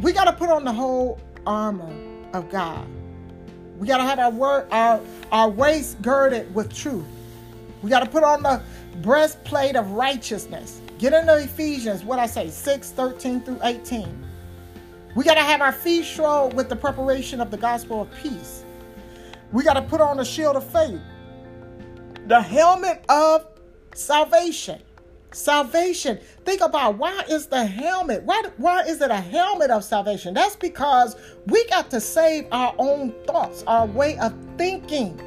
we 0.00 0.12
got 0.12 0.24
to 0.24 0.32
put 0.32 0.48
on 0.48 0.64
the 0.64 0.72
whole 0.72 1.20
armor 1.46 1.92
of 2.32 2.48
God. 2.50 2.86
We 3.78 3.86
got 3.86 3.98
to 3.98 4.04
have 4.04 4.18
our 4.18 4.30
word, 4.30 4.68
our 4.70 5.00
our 5.30 5.50
waist 5.50 6.00
girded 6.00 6.54
with 6.54 6.72
truth. 6.72 7.04
We 7.82 7.90
got 7.90 8.00
to 8.00 8.08
put 8.08 8.24
on 8.24 8.42
the 8.42 8.62
breastplate 9.02 9.76
of 9.76 9.90
righteousness. 9.90 10.80
Get 10.98 11.12
into 11.12 11.36
Ephesians, 11.36 12.04
what 12.04 12.18
I 12.18 12.26
say, 12.26 12.50
6, 12.50 12.90
13 12.92 13.40
through 13.40 13.58
18. 13.62 14.26
We 15.16 15.24
got 15.24 15.34
to 15.34 15.42
have 15.42 15.60
our 15.60 15.72
feet 15.72 16.04
shod 16.04 16.54
with 16.54 16.68
the 16.68 16.76
preparation 16.76 17.40
of 17.40 17.50
the 17.50 17.56
gospel 17.56 18.02
of 18.02 18.08
peace. 18.22 18.64
We 19.52 19.64
got 19.64 19.74
to 19.74 19.82
put 19.82 20.00
on 20.00 20.16
the 20.16 20.24
shield 20.24 20.56
of 20.56 20.68
faith, 20.70 21.00
the 22.26 22.40
helmet 22.40 23.04
of 23.08 23.46
salvation. 23.94 24.80
Salvation. 25.32 26.20
Think 26.44 26.60
about 26.60 26.96
why 26.96 27.24
is 27.28 27.46
the 27.46 27.66
helmet? 27.66 28.22
Why, 28.22 28.42
why 28.56 28.82
is 28.82 29.00
it 29.00 29.10
a 29.10 29.16
helmet 29.16 29.70
of 29.70 29.82
salvation? 29.82 30.32
That's 30.32 30.54
because 30.54 31.16
we 31.46 31.66
got 31.66 31.90
to 31.90 32.00
save 32.00 32.46
our 32.52 32.72
own 32.78 33.12
thoughts, 33.26 33.64
our 33.66 33.86
way 33.86 34.16
of 34.18 34.32
thinking. 34.56 35.20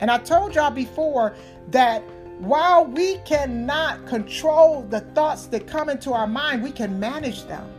And 0.00 0.10
I 0.10 0.18
told 0.18 0.54
y'all 0.54 0.70
before 0.70 1.34
that 1.68 2.02
while 2.38 2.84
we 2.84 3.18
cannot 3.18 4.06
control 4.06 4.82
the 4.82 5.00
thoughts 5.00 5.46
that 5.46 5.66
come 5.66 5.88
into 5.88 6.12
our 6.12 6.26
mind, 6.26 6.62
we 6.62 6.72
can 6.72 6.98
manage 6.98 7.44
them. 7.44 7.70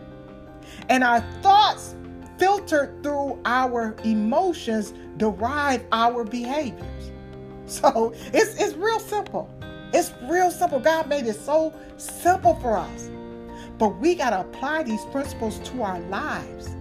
And 0.90 1.04
our 1.04 1.22
thoughts, 1.42 1.96
filtered 2.38 3.02
through 3.04 3.40
our 3.46 3.96
emotions, 4.04 4.94
derive 5.18 5.86
our 5.92 6.24
behaviors. 6.24 6.86
So 7.68 8.14
it's, 8.32 8.62
it's 8.62 8.76
real 8.76 9.00
simple. 9.00 9.50
It's 9.92 10.14
real 10.30 10.52
simple. 10.52 10.80
God 10.80 11.10
made 11.10 11.26
it 11.26 11.34
so 11.34 11.74
simple 11.98 12.54
for 12.62 12.78
us. 12.78 13.10
But 13.80 14.00
we 14.00 14.14
got 14.14 14.30
to 14.30 14.42
apply 14.42 14.84
these 14.84 15.04
principles 15.06 15.58
to 15.70 15.82
our 15.82 16.00
lives. 16.02 16.76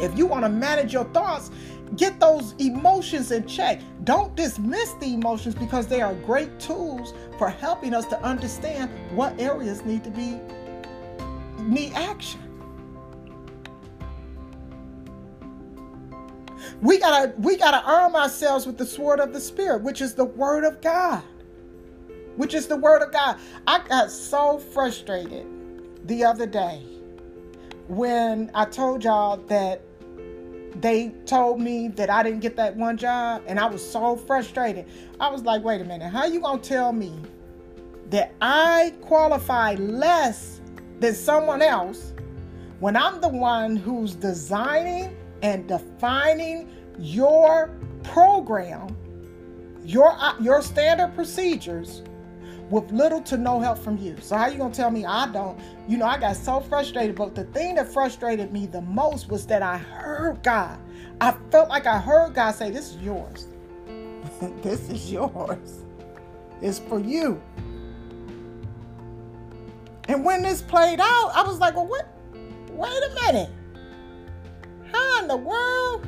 If 0.00 0.16
you 0.16 0.24
want 0.24 0.44
to 0.46 0.48
manage 0.48 0.94
your 0.94 1.04
thoughts, 1.04 1.50
get 1.96 2.20
those 2.20 2.54
emotions 2.58 3.30
in 3.30 3.46
check. 3.46 3.80
Don't 4.04 4.34
dismiss 4.36 4.92
the 4.94 5.14
emotions 5.14 5.54
because 5.54 5.86
they 5.86 6.00
are 6.00 6.14
great 6.14 6.58
tools 6.60 7.14
for 7.38 7.50
helping 7.50 7.94
us 7.94 8.06
to 8.06 8.22
understand 8.22 8.90
what 9.16 9.38
areas 9.40 9.84
need 9.84 10.04
to 10.04 10.10
be 10.10 10.40
need 11.62 11.92
action. 11.94 12.40
We 16.80 16.98
gotta 16.98 17.34
we 17.38 17.56
gotta 17.56 17.84
arm 17.84 18.16
ourselves 18.16 18.66
with 18.66 18.78
the 18.78 18.86
sword 18.86 19.20
of 19.20 19.32
the 19.32 19.40
spirit, 19.40 19.82
which 19.82 20.00
is 20.00 20.14
the 20.14 20.24
word 20.24 20.64
of 20.64 20.80
God 20.80 21.22
which 22.36 22.54
is 22.54 22.66
the 22.66 22.76
word 22.76 23.02
of 23.02 23.12
God. 23.12 23.38
I 23.66 23.86
got 23.86 24.10
so 24.10 24.58
frustrated 24.58 25.46
the 26.06 26.24
other 26.24 26.46
day 26.46 26.82
when 27.88 28.50
I 28.54 28.64
told 28.64 29.04
y'all 29.04 29.36
that 29.48 29.82
they 30.80 31.10
told 31.26 31.60
me 31.60 31.88
that 31.88 32.10
I 32.10 32.22
didn't 32.22 32.40
get 32.40 32.56
that 32.56 32.76
one 32.76 32.96
job 32.96 33.42
and 33.46 33.58
I 33.58 33.66
was 33.66 33.86
so 33.86 34.16
frustrated. 34.16 34.86
I 35.20 35.28
was 35.28 35.42
like, 35.42 35.62
wait 35.62 35.80
a 35.80 35.84
minute, 35.84 36.08
how 36.10 36.24
you 36.24 36.40
gonna 36.40 36.60
tell 36.60 36.92
me 36.92 37.14
that 38.10 38.34
I 38.40 38.94
qualify 39.00 39.74
less 39.74 40.60
than 41.00 41.14
someone 41.14 41.62
else 41.62 42.12
when 42.80 42.96
I'm 42.96 43.20
the 43.20 43.28
one 43.28 43.76
who's 43.76 44.14
designing 44.14 45.16
and 45.42 45.68
defining 45.68 46.70
your 46.98 47.70
program, 48.02 48.96
your 49.84 50.12
uh, 50.18 50.34
your 50.40 50.62
standard 50.62 51.14
procedures 51.14 52.02
with 52.72 52.90
little 52.90 53.20
to 53.20 53.36
no 53.36 53.60
help 53.60 53.76
from 53.76 53.98
you. 53.98 54.16
So 54.22 54.34
how 54.34 54.46
you 54.46 54.56
gonna 54.56 54.72
tell 54.72 54.90
me 54.90 55.04
I 55.04 55.30
don't? 55.30 55.60
You 55.86 55.98
know, 55.98 56.06
I 56.06 56.18
got 56.18 56.36
so 56.36 56.58
frustrated. 56.58 57.14
But 57.14 57.34
the 57.34 57.44
thing 57.44 57.74
that 57.74 57.92
frustrated 57.92 58.50
me 58.50 58.64
the 58.64 58.80
most 58.80 59.28
was 59.28 59.46
that 59.46 59.62
I 59.62 59.76
heard 59.76 60.42
God. 60.42 60.78
I 61.20 61.32
felt 61.50 61.68
like 61.68 61.86
I 61.86 61.98
heard 61.98 62.32
God 62.34 62.52
say, 62.52 62.70
"This 62.70 62.94
is 62.94 63.02
yours. 63.02 63.46
this 64.62 64.88
is 64.88 65.12
yours. 65.12 65.84
It's 66.62 66.78
for 66.78 66.98
you." 66.98 67.42
And 70.08 70.24
when 70.24 70.42
this 70.42 70.62
played 70.62 70.98
out, 70.98 71.30
I 71.34 71.42
was 71.46 71.58
like, 71.58 71.76
"Well, 71.76 71.86
what? 71.86 72.08
Wait 72.70 72.90
a 72.90 73.14
minute. 73.26 73.50
How 74.90 75.20
in 75.20 75.28
the 75.28 75.36
world 75.36 76.06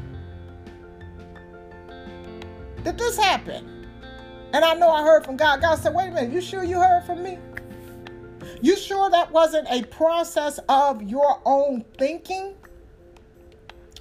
did 2.83 2.97
this 2.97 3.19
happen?" 3.19 3.74
And 4.55 4.65
I 4.65 4.73
know 4.75 4.89
I 4.89 5.03
heard 5.03 5.25
from 5.25 5.37
God. 5.37 5.61
God 5.61 5.81
said, 5.81 5.93
wait 5.93 6.11
a 6.11 6.13
minute, 6.13 6.33
you 6.33 6.41
sure 6.41 6.63
you 6.63 6.79
heard 6.79 7.05
from 7.05 7.25
me? 7.25 7.39
You 8.63 8.77
sure 8.77 9.11
that 9.11 9.33
wasn't 9.33 9.67
a 9.69 9.83
process 9.89 10.61
of 10.69 11.03
your 11.03 11.41
own 11.45 11.85
thinking? 11.99 12.55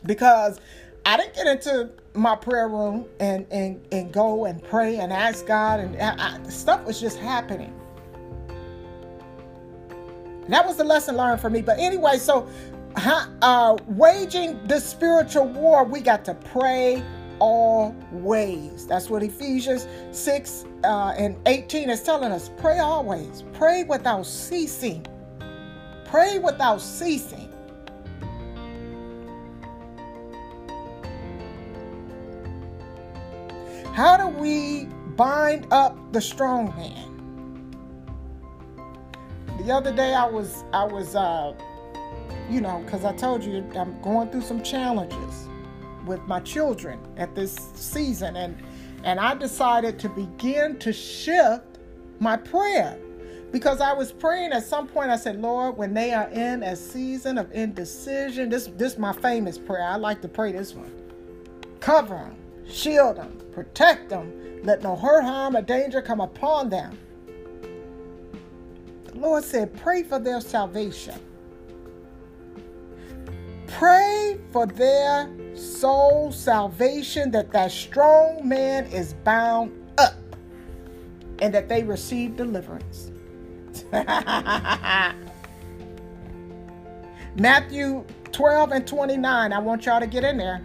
Because 0.05 0.59
I 1.07 1.17
didn't 1.17 1.33
get 1.33 1.47
into 1.47 1.89
my 2.13 2.35
prayer 2.35 2.69
room 2.69 3.07
and, 3.19 3.47
and, 3.49 3.83
and 3.91 4.13
go 4.13 4.45
and 4.45 4.63
pray 4.63 4.97
and 4.97 5.11
ask 5.11 5.47
God, 5.47 5.79
and 5.79 5.99
I, 5.99 6.35
I, 6.35 6.49
stuff 6.49 6.85
was 6.85 7.01
just 7.01 7.17
happening. 7.17 7.73
That 10.49 10.67
was 10.67 10.77
the 10.77 10.83
lesson 10.83 11.17
learned 11.17 11.41
for 11.41 11.49
me. 11.49 11.63
But 11.63 11.79
anyway, 11.79 12.17
so 12.17 12.47
uh, 12.95 13.75
waging 13.87 14.67
the 14.67 14.79
spiritual 14.79 15.47
war, 15.47 15.83
we 15.83 15.99
got 15.99 16.23
to 16.25 16.35
pray, 16.35 17.03
always. 17.43 18.87
That's 18.87 19.09
what 19.09 19.21
Ephesians 19.21 19.85
6 20.13 20.65
uh, 20.85 21.13
and 21.17 21.35
18 21.45 21.89
is 21.89 22.01
telling 22.01 22.31
us. 22.31 22.49
Pray 22.55 22.79
always. 22.79 23.43
Pray 23.51 23.83
without 23.83 24.25
ceasing. 24.25 25.05
Pray 26.05 26.39
without 26.39 26.79
ceasing. 26.79 27.49
How 33.93 34.15
do 34.15 34.27
we 34.27 34.85
bind 35.17 35.67
up 35.71 35.97
the 36.13 36.21
strong 36.21 36.73
man? 36.77 37.09
The 39.65 39.73
other 39.73 39.93
day 39.93 40.13
I 40.13 40.25
was 40.25 40.63
I 40.71 40.85
was 40.85 41.15
uh 41.15 41.53
you 42.49 42.61
know, 42.61 42.81
because 42.85 43.03
I 43.03 43.13
told 43.13 43.43
you 43.43 43.69
I'm 43.75 44.01
going 44.01 44.29
through 44.29 44.41
some 44.41 44.63
challenges 44.63 45.47
with 46.05 46.21
my 46.21 46.39
children 46.39 46.99
at 47.17 47.35
this 47.35 47.55
season 47.75 48.35
and 48.35 48.61
and 49.03 49.19
I 49.19 49.35
decided 49.35 49.99
to 49.99 50.09
begin 50.09 50.79
to 50.79 50.93
shift 50.93 51.79
my 52.19 52.37
prayer. 52.37 52.97
Because 53.51 53.81
I 53.81 53.91
was 53.91 54.13
praying 54.13 54.53
at 54.53 54.63
some 54.63 54.87
point 54.87 55.09
I 55.09 55.17
said 55.17 55.39
Lord 55.39 55.77
when 55.77 55.93
they 55.93 56.13
are 56.13 56.29
in 56.29 56.63
a 56.63 56.75
season 56.75 57.37
of 57.37 57.51
indecision 57.51 58.49
this 58.49 58.67
this 58.77 58.93
is 58.93 58.99
my 58.99 59.13
famous 59.13 59.57
prayer. 59.57 59.83
I 59.83 59.97
like 59.97 60.21
to 60.21 60.27
pray 60.27 60.51
this 60.51 60.73
one. 60.73 60.91
Cover 61.79 62.15
them 62.15 62.37
shield 62.65 63.17
them 63.17 63.37
protect 63.51 64.09
them 64.09 64.43
let 64.63 64.81
no 64.81 64.95
hurt 64.95 65.23
harm 65.23 65.57
or 65.57 65.61
danger 65.61 66.01
come 66.01 66.21
upon 66.21 66.69
them. 66.69 66.97
The 69.05 69.19
Lord 69.19 69.43
said 69.43 69.75
pray 69.81 70.03
for 70.03 70.19
their 70.19 70.39
salvation. 70.39 71.19
Pray 73.67 74.39
for 74.51 74.65
their 74.65 75.29
soul 75.55 76.31
salvation, 76.31 77.31
that 77.31 77.51
that 77.51 77.71
strong 77.71 78.47
man 78.47 78.85
is 78.87 79.13
bound 79.13 79.71
up 79.97 80.15
and 81.39 81.53
that 81.53 81.69
they 81.69 81.83
receive 81.83 82.35
deliverance. 82.35 83.11
Matthew 87.35 88.05
12 88.31 88.71
and 88.71 88.87
29. 88.87 89.53
I 89.53 89.59
want 89.59 89.85
y'all 89.85 89.99
to 89.99 90.07
get 90.07 90.23
in 90.23 90.37
there 90.37 90.61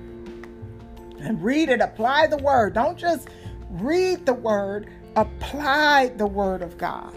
and 1.20 1.42
read 1.42 1.68
it. 1.68 1.80
Apply 1.80 2.26
the 2.26 2.38
word. 2.38 2.74
Don't 2.74 2.98
just 2.98 3.28
read 3.70 4.24
the 4.26 4.34
word, 4.34 4.88
apply 5.16 6.12
the 6.16 6.26
word 6.26 6.62
of 6.62 6.78
God. 6.78 7.14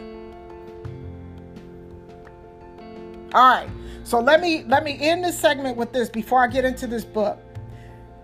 All 3.34 3.56
right. 3.56 3.70
So 4.04 4.20
let 4.20 4.42
me 4.42 4.64
let 4.64 4.84
me 4.84 4.98
end 5.00 5.24
this 5.24 5.40
segment 5.40 5.78
with 5.78 5.94
this 5.94 6.10
before 6.10 6.44
I 6.44 6.48
get 6.48 6.66
into 6.66 6.88
this 6.88 7.06
book. 7.06 7.40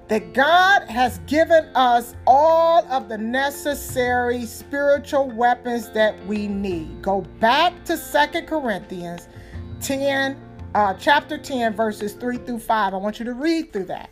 That 0.08 0.34
God 0.34 0.84
has 0.90 1.20
given 1.28 1.66
us 1.76 2.16
all 2.26 2.86
of 2.92 3.10
the 3.10 3.18
necessary 3.18 4.46
spiritual 4.46 5.30
weapons 5.32 5.90
that 5.92 6.26
we 6.28 6.48
need. 6.48 7.02
Go 7.02 7.22
back 7.40 7.84
to 7.86 7.98
Second 7.98 8.48
Corinthians 8.48 9.28
10, 9.82 10.38
uh, 10.76 10.94
chapter 10.94 11.38
10, 11.38 11.76
verses 11.76 12.14
3 12.14 12.38
through 12.38 12.60
5. 12.60 12.94
I 12.94 12.98
want 12.98 13.20
you 13.20 13.26
to 13.26 13.34
read 13.34 13.74
through 13.74 13.86
that. 13.86 14.10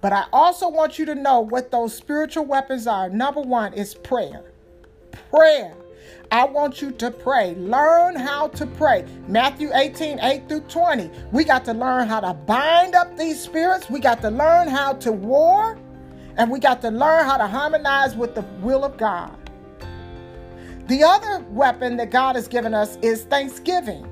But 0.00 0.12
I 0.12 0.24
also 0.32 0.68
want 0.68 0.98
you 0.98 1.04
to 1.06 1.14
know 1.14 1.40
what 1.40 1.70
those 1.70 1.94
spiritual 1.94 2.44
weapons 2.44 2.86
are. 2.86 3.08
Number 3.08 3.40
one 3.40 3.74
is 3.74 3.94
prayer. 3.94 4.52
Prayer. 5.30 5.74
I 6.30 6.44
want 6.44 6.82
you 6.82 6.90
to 6.92 7.10
pray. 7.10 7.54
Learn 7.54 8.14
how 8.14 8.48
to 8.48 8.66
pray. 8.66 9.06
Matthew 9.26 9.70
18, 9.72 10.18
8 10.20 10.48
through 10.48 10.60
20. 10.62 11.10
We 11.32 11.44
got 11.44 11.64
to 11.64 11.72
learn 11.72 12.06
how 12.06 12.20
to 12.20 12.34
bind 12.34 12.94
up 12.94 13.16
these 13.16 13.40
spirits. 13.40 13.88
We 13.88 14.00
got 14.00 14.20
to 14.22 14.30
learn 14.30 14.68
how 14.68 14.92
to 14.94 15.12
war. 15.12 15.78
And 16.36 16.50
we 16.50 16.58
got 16.58 16.82
to 16.82 16.90
learn 16.90 17.24
how 17.24 17.38
to 17.38 17.46
harmonize 17.46 18.14
with 18.14 18.34
the 18.34 18.42
will 18.60 18.84
of 18.84 18.96
God. 18.98 19.34
The 20.86 21.02
other 21.02 21.44
weapon 21.50 21.96
that 21.96 22.10
God 22.10 22.36
has 22.36 22.46
given 22.46 22.74
us 22.74 22.96
is 22.96 23.24
thanksgiving. 23.24 24.06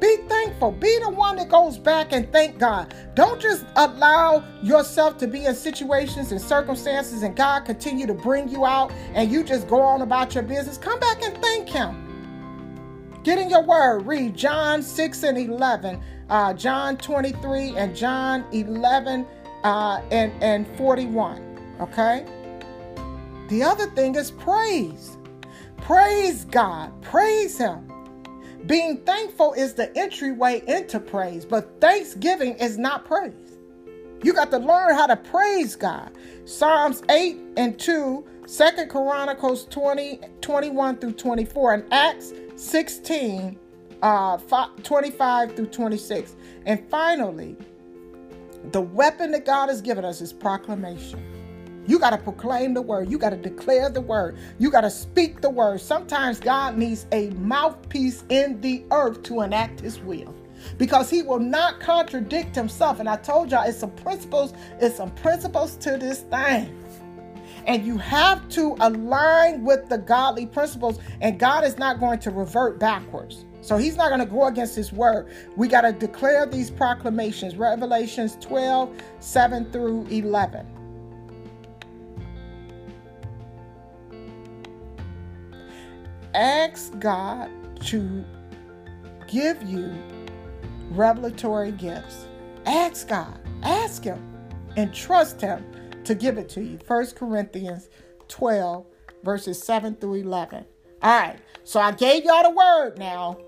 Be 0.00 0.16
thankful. 0.28 0.72
Be 0.72 0.98
the 1.00 1.10
one 1.10 1.36
that 1.36 1.48
goes 1.48 1.76
back 1.76 2.12
and 2.12 2.30
thank 2.32 2.58
God. 2.58 2.94
Don't 3.14 3.40
just 3.40 3.64
allow 3.76 4.44
yourself 4.62 5.18
to 5.18 5.26
be 5.26 5.46
in 5.46 5.54
situations 5.54 6.30
and 6.30 6.40
circumstances 6.40 7.22
and 7.22 7.34
God 7.34 7.64
continue 7.64 8.06
to 8.06 8.14
bring 8.14 8.48
you 8.48 8.64
out 8.64 8.92
and 9.14 9.30
you 9.30 9.42
just 9.42 9.66
go 9.66 9.80
on 9.80 10.02
about 10.02 10.34
your 10.34 10.44
business. 10.44 10.78
Come 10.78 11.00
back 11.00 11.22
and 11.22 11.36
thank 11.38 11.68
Him. 11.68 12.08
Get 13.24 13.38
in 13.38 13.50
your 13.50 13.62
word. 13.62 14.06
Read 14.06 14.36
John 14.36 14.82
6 14.82 15.22
and 15.24 15.36
11, 15.36 16.00
uh, 16.30 16.54
John 16.54 16.96
23 16.96 17.76
and 17.76 17.94
John 17.96 18.44
11 18.52 19.26
uh, 19.64 20.00
and, 20.12 20.32
and 20.42 20.66
41. 20.78 21.76
Okay? 21.80 22.24
The 23.48 23.62
other 23.62 23.86
thing 23.90 24.14
is 24.14 24.30
praise. 24.30 25.16
Praise 25.78 26.44
God. 26.44 27.00
Praise 27.02 27.58
Him. 27.58 27.87
Being 28.66 28.98
thankful 28.98 29.52
is 29.54 29.74
the 29.74 29.96
entryway 29.96 30.62
into 30.66 31.00
praise, 31.00 31.44
but 31.44 31.80
thanksgiving 31.80 32.54
is 32.56 32.76
not 32.76 33.04
praise. 33.04 33.58
You 34.22 34.32
got 34.32 34.50
to 34.50 34.58
learn 34.58 34.94
how 34.94 35.06
to 35.06 35.16
praise 35.16 35.76
God. 35.76 36.10
Psalms 36.44 37.02
8 37.08 37.38
and 37.56 37.78
2, 37.78 38.26
2 38.46 38.86
Chronicles 38.88 39.66
20, 39.66 40.20
21 40.40 40.96
through 40.98 41.12
24, 41.12 41.74
and 41.74 41.92
Acts 41.92 42.32
16, 42.56 43.58
uh, 44.02 44.38
25 44.82 45.54
through 45.54 45.66
26. 45.66 46.36
And 46.66 46.84
finally, 46.90 47.56
the 48.72 48.80
weapon 48.80 49.30
that 49.32 49.46
God 49.46 49.68
has 49.68 49.80
given 49.80 50.04
us 50.04 50.20
is 50.20 50.32
proclamation. 50.32 51.37
You 51.88 51.98
got 51.98 52.10
to 52.10 52.18
proclaim 52.18 52.74
the 52.74 52.82
word. 52.82 53.10
You 53.10 53.16
got 53.16 53.30
to 53.30 53.36
declare 53.38 53.88
the 53.88 54.02
word. 54.02 54.36
You 54.58 54.70
got 54.70 54.82
to 54.82 54.90
speak 54.90 55.40
the 55.40 55.48
word. 55.48 55.80
Sometimes 55.80 56.38
God 56.38 56.76
needs 56.76 57.06
a 57.12 57.30
mouthpiece 57.30 58.24
in 58.28 58.60
the 58.60 58.84
earth 58.90 59.22
to 59.22 59.40
enact 59.40 59.80
his 59.80 59.98
will 59.98 60.34
because 60.76 61.08
he 61.08 61.22
will 61.22 61.38
not 61.38 61.80
contradict 61.80 62.54
himself. 62.54 63.00
And 63.00 63.08
I 63.08 63.16
told 63.16 63.50
y'all 63.50 63.66
it's 63.66 63.78
some 63.78 63.92
principles, 63.92 64.52
it's 64.80 64.96
some 64.98 65.12
principles 65.12 65.76
to 65.76 65.96
this 65.96 66.20
thing. 66.20 66.78
And 67.66 67.86
you 67.86 67.96
have 67.96 68.46
to 68.50 68.76
align 68.80 69.64
with 69.64 69.88
the 69.88 69.96
godly 69.96 70.44
principles, 70.44 70.98
and 71.22 71.38
God 71.38 71.64
is 71.64 71.78
not 71.78 72.00
going 72.00 72.18
to 72.20 72.30
revert 72.30 72.78
backwards. 72.78 73.46
So 73.62 73.78
he's 73.78 73.96
not 73.96 74.08
going 74.08 74.20
to 74.20 74.26
go 74.26 74.46
against 74.46 74.76
his 74.76 74.92
word. 74.92 75.32
We 75.56 75.68
got 75.68 75.82
to 75.82 75.92
declare 75.92 76.44
these 76.44 76.70
proclamations. 76.70 77.56
Revelations 77.56 78.36
12, 78.42 78.94
7 79.20 79.72
through 79.72 80.06
11. 80.10 80.77
Ask 86.34 86.98
God 86.98 87.50
to 87.86 88.24
give 89.26 89.62
you 89.62 89.92
revelatory 90.90 91.72
gifts. 91.72 92.26
Ask 92.66 93.08
God, 93.08 93.38
ask 93.62 94.04
Him, 94.04 94.22
and 94.76 94.92
trust 94.92 95.40
Him 95.40 95.64
to 96.04 96.14
give 96.14 96.38
it 96.38 96.48
to 96.50 96.62
you. 96.62 96.78
1 96.86 97.06
Corinthians 97.12 97.88
12, 98.28 98.86
verses 99.22 99.62
7 99.62 99.94
through 99.96 100.14
11. 100.14 100.64
All 101.02 101.20
right, 101.20 101.38
so 101.64 101.80
I 101.80 101.92
gave 101.92 102.24
y'all 102.24 102.42
the 102.42 102.50
word 102.50 102.98
now. 102.98 103.38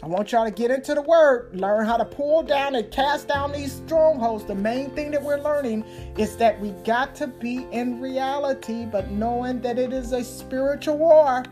I 0.00 0.06
want 0.06 0.30
y'all 0.30 0.44
to 0.44 0.52
get 0.52 0.70
into 0.70 0.94
the 0.94 1.02
word, 1.02 1.56
learn 1.56 1.84
how 1.84 1.96
to 1.96 2.04
pull 2.04 2.44
down 2.44 2.76
and 2.76 2.88
cast 2.92 3.26
down 3.26 3.50
these 3.50 3.72
strongholds. 3.72 4.44
The 4.44 4.54
main 4.54 4.90
thing 4.90 5.10
that 5.10 5.20
we're 5.20 5.40
learning 5.40 5.82
is 6.16 6.36
that 6.36 6.60
we 6.60 6.70
got 6.84 7.16
to 7.16 7.26
be 7.26 7.66
in 7.72 8.00
reality, 8.00 8.84
but 8.84 9.10
knowing 9.10 9.60
that 9.62 9.76
it 9.76 9.92
is 9.92 10.12
a 10.12 10.22
spiritual 10.22 10.98
war 10.98 11.42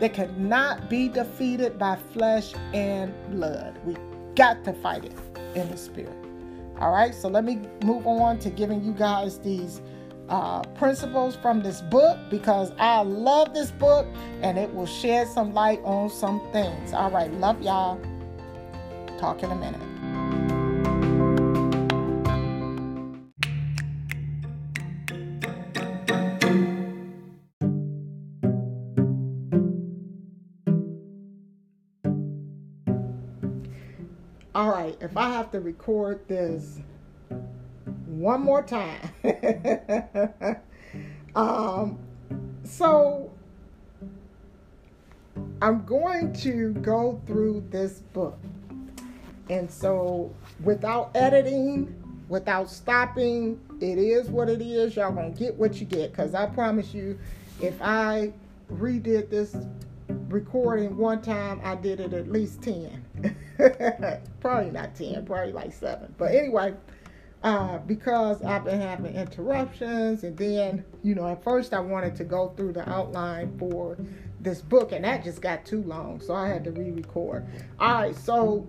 that 0.00 0.14
cannot 0.14 0.90
be 0.90 1.08
defeated 1.08 1.78
by 1.78 1.96
flesh 2.12 2.54
and 2.74 3.14
blood. 3.30 3.78
We 3.84 3.96
got 4.34 4.64
to 4.64 4.72
fight 4.72 5.04
it 5.04 5.14
in 5.54 5.70
the 5.70 5.76
spirit. 5.76 6.16
All 6.78 6.92
right, 6.92 7.14
so 7.14 7.28
let 7.28 7.44
me 7.44 7.60
move 7.84 8.06
on 8.06 8.38
to 8.40 8.50
giving 8.50 8.82
you 8.82 8.92
guys 8.92 9.38
these 9.38 9.82
uh, 10.30 10.62
principles 10.62 11.36
from 11.36 11.60
this 11.62 11.82
book 11.82 12.18
because 12.30 12.72
I 12.78 13.02
love 13.02 13.52
this 13.52 13.70
book 13.72 14.06
and 14.42 14.56
it 14.56 14.72
will 14.72 14.86
shed 14.86 15.28
some 15.28 15.52
light 15.52 15.80
on 15.84 16.08
some 16.08 16.40
things. 16.52 16.94
All 16.94 17.10
right, 17.10 17.30
love 17.34 17.60
y'all. 17.60 18.00
Talk 19.18 19.42
in 19.42 19.50
a 19.50 19.56
minute. 19.56 19.99
If 35.00 35.16
I 35.16 35.30
have 35.30 35.50
to 35.52 35.60
record 35.60 36.26
this 36.28 36.80
one 38.06 38.42
more 38.42 38.62
time. 38.62 39.10
um, 41.34 41.98
so 42.64 43.32
I'm 45.62 45.84
going 45.84 46.32
to 46.34 46.74
go 46.74 47.20
through 47.26 47.64
this 47.70 48.00
book. 48.12 48.38
And 49.48 49.70
so 49.70 50.34
without 50.62 51.10
editing, 51.14 51.94
without 52.28 52.70
stopping, 52.70 53.60
it 53.80 53.98
is 53.98 54.28
what 54.28 54.48
it 54.48 54.62
is. 54.62 54.96
Y'all 54.96 55.12
gonna 55.12 55.30
get 55.30 55.54
what 55.56 55.80
you 55.80 55.86
get. 55.86 56.14
Cause 56.14 56.34
I 56.34 56.46
promise 56.46 56.94
you, 56.94 57.18
if 57.60 57.80
I 57.82 58.32
redid 58.72 59.30
this 59.30 59.56
recording 60.28 60.96
one 60.96 61.20
time, 61.20 61.60
I 61.64 61.74
did 61.74 62.00
it 62.00 62.12
at 62.12 62.30
least 62.30 62.62
10. 62.62 63.04
probably 64.40 64.70
not 64.70 64.94
10, 64.94 65.24
probably 65.26 65.52
like 65.52 65.72
7. 65.72 66.14
But 66.18 66.34
anyway, 66.34 66.74
uh, 67.42 67.78
because 67.78 68.42
I've 68.42 68.64
been 68.64 68.80
having 68.80 69.14
interruptions, 69.14 70.24
and 70.24 70.36
then, 70.36 70.84
you 71.02 71.14
know, 71.14 71.26
at 71.28 71.42
first 71.42 71.72
I 71.72 71.80
wanted 71.80 72.14
to 72.16 72.24
go 72.24 72.52
through 72.56 72.74
the 72.74 72.88
outline 72.88 73.56
for 73.58 73.96
this 74.40 74.60
book, 74.60 74.92
and 74.92 75.04
that 75.04 75.24
just 75.24 75.40
got 75.40 75.64
too 75.64 75.82
long, 75.82 76.20
so 76.20 76.34
I 76.34 76.48
had 76.48 76.64
to 76.64 76.72
re 76.72 76.90
record. 76.90 77.46
All 77.78 77.94
right, 77.94 78.16
so 78.16 78.66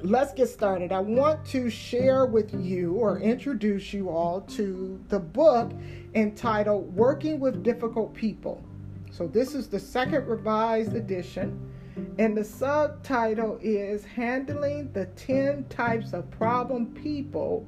let's 0.00 0.32
get 0.32 0.48
started. 0.48 0.92
I 0.92 1.00
want 1.00 1.44
to 1.46 1.70
share 1.70 2.26
with 2.26 2.52
you 2.54 2.94
or 2.94 3.18
introduce 3.20 3.92
you 3.92 4.08
all 4.08 4.40
to 4.42 5.00
the 5.08 5.18
book 5.18 5.72
entitled 6.14 6.94
Working 6.94 7.40
with 7.40 7.62
Difficult 7.62 8.12
People. 8.14 8.62
So, 9.10 9.26
this 9.26 9.54
is 9.54 9.68
the 9.68 9.78
second 9.78 10.26
revised 10.26 10.94
edition 10.94 11.71
and 12.18 12.36
the 12.36 12.44
subtitle 12.44 13.58
is 13.62 14.04
Handling 14.04 14.92
the 14.92 15.06
10 15.06 15.64
Types 15.68 16.12
of 16.12 16.30
Problem 16.30 16.86
People 16.86 17.66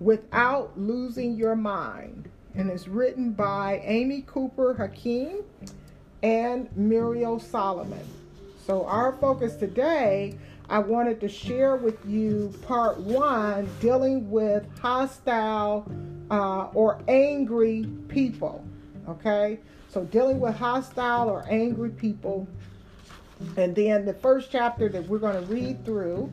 Without 0.00 0.78
Losing 0.78 1.36
Your 1.36 1.56
Mind. 1.56 2.30
And 2.54 2.70
it's 2.70 2.88
written 2.88 3.32
by 3.32 3.80
Amy 3.84 4.22
Cooper 4.26 4.74
Hakim 4.74 5.44
and 6.22 6.68
Muriel 6.76 7.40
Solomon. 7.40 8.06
So, 8.66 8.84
our 8.84 9.12
focus 9.12 9.56
today, 9.56 10.36
I 10.68 10.78
wanted 10.78 11.20
to 11.20 11.28
share 11.28 11.76
with 11.76 11.98
you 12.06 12.54
part 12.62 12.98
one 12.98 13.68
dealing 13.80 14.30
with 14.30 14.64
hostile 14.78 15.90
uh, 16.30 16.68
or 16.74 17.02
angry 17.08 17.86
people. 18.08 18.64
Okay, 19.08 19.58
so 19.88 20.04
dealing 20.04 20.38
with 20.38 20.54
hostile 20.54 21.28
or 21.28 21.44
angry 21.50 21.90
people. 21.90 22.46
And 23.56 23.74
then 23.74 24.04
the 24.04 24.14
first 24.14 24.50
chapter 24.50 24.88
that 24.88 25.06
we're 25.08 25.18
going 25.18 25.34
to 25.34 25.52
read 25.52 25.84
through 25.84 26.32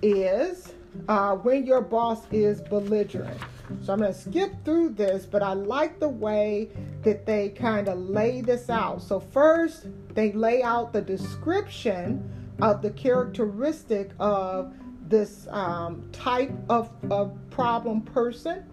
is 0.00 0.72
uh, 1.08 1.36
when 1.36 1.66
your 1.66 1.80
boss 1.80 2.22
is 2.30 2.60
belligerent. 2.60 3.38
So 3.82 3.92
I'm 3.92 4.00
going 4.00 4.12
to 4.12 4.18
skip 4.18 4.52
through 4.64 4.90
this, 4.90 5.24
but 5.24 5.42
I 5.42 5.54
like 5.54 5.98
the 5.98 6.08
way 6.08 6.70
that 7.02 7.26
they 7.26 7.48
kind 7.50 7.88
of 7.88 7.98
lay 7.98 8.40
this 8.42 8.68
out. 8.68 9.02
So, 9.02 9.18
first, 9.18 9.86
they 10.14 10.32
lay 10.32 10.62
out 10.62 10.92
the 10.92 11.00
description 11.00 12.30
of 12.60 12.82
the 12.82 12.90
characteristic 12.90 14.10
of 14.20 14.74
this 15.08 15.46
um, 15.50 16.08
type 16.12 16.52
of, 16.68 16.90
of 17.10 17.36
problem 17.50 18.02
person. 18.02 18.64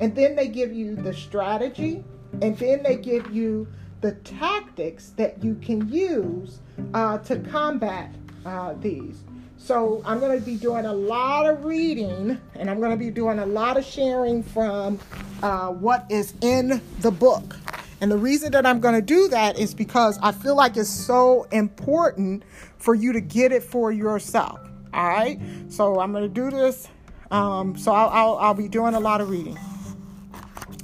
And 0.00 0.14
then 0.14 0.34
they 0.34 0.48
give 0.48 0.72
you 0.72 0.96
the 0.96 1.12
strategy, 1.14 2.04
and 2.42 2.56
then 2.58 2.82
they 2.82 2.96
give 2.96 3.32
you 3.32 3.68
the 4.00 4.12
tactics 4.12 5.10
that 5.16 5.42
you 5.42 5.56
can 5.56 5.88
use 5.88 6.60
uh, 6.94 7.18
to 7.18 7.38
combat 7.40 8.14
uh, 8.44 8.74
these. 8.80 9.22
So 9.56 10.02
I'm 10.04 10.20
going 10.20 10.38
to 10.38 10.44
be 10.44 10.56
doing 10.56 10.86
a 10.86 10.92
lot 10.92 11.46
of 11.46 11.64
reading 11.64 12.40
and 12.54 12.70
I'm 12.70 12.78
going 12.78 12.92
to 12.92 12.96
be 12.96 13.10
doing 13.10 13.40
a 13.40 13.46
lot 13.46 13.76
of 13.76 13.84
sharing 13.84 14.42
from 14.42 14.98
uh, 15.42 15.68
what 15.68 16.06
is 16.08 16.34
in 16.40 16.80
the 17.00 17.10
book. 17.10 17.56
And 18.00 18.10
the 18.10 18.16
reason 18.16 18.52
that 18.52 18.64
I'm 18.64 18.80
going 18.80 18.94
to 18.94 19.02
do 19.02 19.28
that 19.28 19.58
is 19.58 19.74
because 19.74 20.18
I 20.22 20.30
feel 20.32 20.54
like 20.54 20.76
it's 20.76 20.88
so 20.88 21.44
important 21.50 22.44
for 22.78 22.94
you 22.94 23.12
to 23.12 23.20
get 23.20 23.50
it 23.50 23.62
for 23.62 23.90
yourself. 23.90 24.60
All 24.94 25.08
right. 25.08 25.40
So 25.68 26.00
I'm 26.00 26.12
going 26.12 26.22
to 26.22 26.28
do 26.28 26.50
this. 26.56 26.88
Um, 27.30 27.76
so 27.76 27.92
I'll, 27.92 28.08
I'll, 28.08 28.36
I'll 28.38 28.54
be 28.54 28.68
doing 28.68 28.94
a 28.94 29.00
lot 29.00 29.20
of 29.20 29.28
reading. 29.28 29.58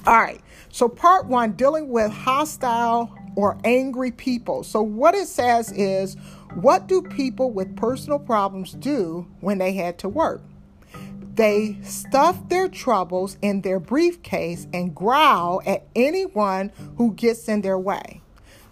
All 0.06 0.18
right. 0.18 0.40
So, 0.70 0.88
part 0.88 1.26
one 1.26 1.52
dealing 1.52 1.88
with 1.88 2.10
hostile 2.10 3.16
or 3.36 3.58
angry 3.64 4.10
people. 4.10 4.62
So, 4.62 4.82
what 4.82 5.14
it 5.14 5.26
says 5.26 5.72
is, 5.72 6.16
what 6.54 6.86
do 6.86 7.02
people 7.02 7.50
with 7.50 7.76
personal 7.76 8.18
problems 8.18 8.72
do 8.72 9.26
when 9.40 9.58
they 9.58 9.72
head 9.72 9.98
to 10.00 10.08
work? 10.08 10.42
They 11.34 11.78
stuff 11.82 12.48
their 12.48 12.68
troubles 12.68 13.36
in 13.42 13.62
their 13.62 13.80
briefcase 13.80 14.68
and 14.72 14.94
growl 14.94 15.62
at 15.66 15.86
anyone 15.96 16.70
who 16.96 17.12
gets 17.12 17.48
in 17.48 17.62
their 17.62 17.78
way. 17.78 18.20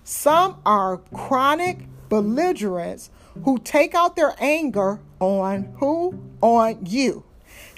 Some 0.04 0.60
are 0.64 0.98
chronic 1.12 1.86
belligerents 2.08 3.10
who 3.44 3.58
take 3.58 3.94
out 3.94 4.14
their 4.14 4.34
anger 4.38 5.00
on 5.18 5.74
who? 5.78 6.22
On 6.40 6.84
you. 6.86 7.24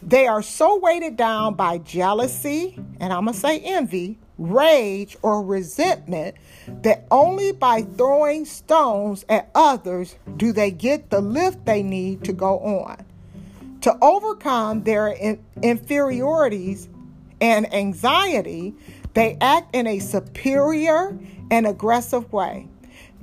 They 0.02 0.26
are 0.26 0.42
so 0.42 0.78
weighted 0.78 1.16
down 1.16 1.54
by 1.54 1.78
jealousy, 1.78 2.78
and 3.00 3.12
I'm 3.12 3.24
going 3.24 3.34
to 3.34 3.40
say 3.40 3.60
envy, 3.60 4.18
rage, 4.38 5.16
or 5.22 5.42
resentment 5.42 6.34
that 6.82 7.06
only 7.10 7.52
by 7.52 7.82
throwing 7.82 8.44
stones 8.44 9.24
at 9.28 9.50
others 9.54 10.16
do 10.36 10.52
they 10.52 10.70
get 10.70 11.10
the 11.10 11.20
lift 11.20 11.64
they 11.64 11.82
need 11.82 12.24
to 12.24 12.32
go 12.32 12.58
on. 12.60 13.04
To 13.82 13.96
overcome 14.02 14.84
their 14.84 15.08
in- 15.08 15.44
inferiorities 15.62 16.88
and 17.40 17.72
anxiety, 17.74 18.74
they 19.12 19.36
act 19.40 19.74
in 19.74 19.86
a 19.86 19.98
superior 19.98 21.16
and 21.50 21.66
aggressive 21.66 22.32
way. 22.32 22.68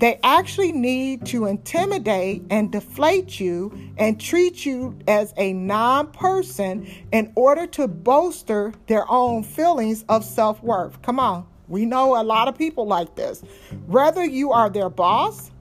They 0.01 0.19
actually 0.23 0.71
need 0.71 1.27
to 1.27 1.45
intimidate 1.45 2.41
and 2.49 2.71
deflate 2.71 3.39
you 3.39 3.71
and 3.97 4.19
treat 4.19 4.65
you 4.65 4.97
as 5.07 5.31
a 5.37 5.53
non 5.53 6.11
person 6.11 6.91
in 7.11 7.31
order 7.35 7.67
to 7.67 7.87
bolster 7.87 8.73
their 8.87 9.05
own 9.07 9.43
feelings 9.43 10.03
of 10.09 10.25
self 10.25 10.63
worth. 10.63 10.99
Come 11.03 11.19
on, 11.19 11.45
we 11.67 11.85
know 11.85 12.19
a 12.19 12.23
lot 12.23 12.47
of 12.47 12.57
people 12.57 12.87
like 12.87 13.13
this. 13.13 13.43
Whether 13.85 14.25
you 14.25 14.51
are 14.51 14.71
their 14.71 14.89
boss, 14.89 15.51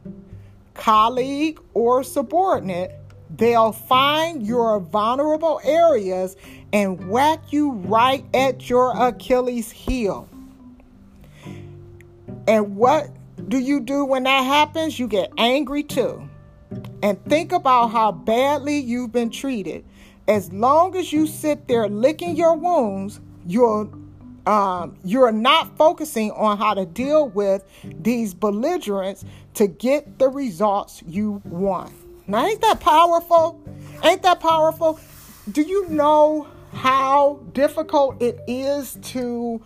colleague, 0.73 1.61
or 1.75 2.03
subordinate, 2.03 2.99
they'll 3.37 3.73
find 3.73 4.47
your 4.47 4.81
vulnerable 4.81 5.61
areas 5.65 6.39
and 6.73 7.11
whack 7.11 7.53
you 7.53 7.73
right 7.73 8.25
at 8.33 8.71
your 8.71 8.97
Achilles 8.97 9.71
heel. 9.71 10.27
And 12.49 12.77
what 12.77 13.11
do 13.49 13.59
you 13.59 13.81
do 13.81 14.05
when 14.05 14.25
that 14.25 14.43
happens? 14.43 14.99
You 14.99 15.09
get 15.09 15.33
angry 15.39 15.83
too. 15.83 16.29
And 17.03 17.23
think 17.25 17.53
about 17.53 17.89
how 17.89 18.13
badly 18.13 18.79
you've 18.79 19.13
been 19.13 19.31
treated. 19.31 19.85
As 20.29 20.53
long 20.53 20.97
as 20.97 21.13
you 21.13 21.27
sit 21.27 21.67
there 21.67 21.89
licking 21.89 22.37
your 22.37 22.55
wounds, 22.55 23.21
you're 23.47 23.91
um, 24.47 24.97
you're 25.05 25.33
not 25.33 25.77
focusing 25.77 26.31
on 26.33 26.59
how 26.59 26.75
to 26.75 26.87
deal 26.87 27.29
with 27.29 27.65
these 27.85 28.33
belligerents 28.33 29.25
to 29.55 29.67
get 29.67 30.19
the 30.19 30.29
results 30.29 31.03
you 31.07 31.43
want. 31.45 31.93
Now, 32.27 32.47
ain't 32.47 32.61
that 32.63 32.81
powerful? 32.81 33.61
Ain't 34.03 34.23
that 34.23 34.41
powerful? 34.41 34.99
Do 35.51 35.63
you 35.63 35.89
know 35.89 36.49
how 36.73 37.41
difficult 37.53 38.23
it 38.23 38.41
is 38.47 38.99
to 39.03 39.61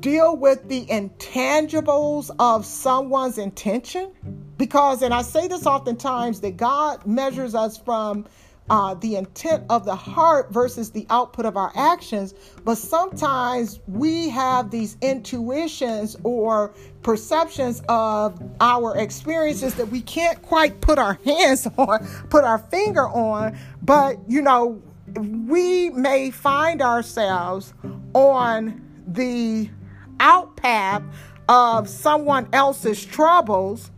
deal 0.00 0.36
with 0.36 0.68
the 0.68 0.86
intangibles 0.86 2.30
of 2.38 2.64
someone's 2.64 3.38
intention? 3.38 4.12
Because 4.56 5.02
and 5.02 5.12
i 5.12 5.22
say 5.22 5.48
this 5.48 5.66
oftentimes 5.66 6.40
that 6.40 6.56
god 6.56 7.06
measures 7.06 7.54
us 7.54 7.76
from 7.76 8.26
uh, 8.68 8.94
the 8.94 9.14
intent 9.14 9.62
of 9.70 9.84
the 9.84 9.94
heart 9.94 10.52
versus 10.52 10.90
the 10.90 11.06
output 11.10 11.46
of 11.46 11.56
our 11.56 11.70
actions 11.76 12.34
but 12.64 12.76
sometimes 12.76 13.78
we 13.86 14.28
have 14.28 14.70
these 14.70 14.96
intuitions 15.02 16.16
or 16.24 16.74
perceptions 17.02 17.80
of 17.88 18.42
our 18.60 18.96
experiences 18.96 19.74
that 19.76 19.86
we 19.86 20.00
can't 20.00 20.42
quite 20.42 20.80
put 20.80 20.98
our 20.98 21.14
hands 21.24 21.68
on 21.78 22.04
put 22.28 22.42
our 22.42 22.58
finger 22.58 23.08
on 23.08 23.56
but 23.82 24.16
you 24.26 24.42
know 24.42 24.82
we 25.46 25.90
may 25.90 26.30
find 26.30 26.82
ourselves 26.82 27.72
on 28.14 28.85
the 29.06 29.70
outpath 30.20 31.02
of 31.48 31.88
someone 31.88 32.48
else's 32.52 33.04
troubles. 33.04 33.90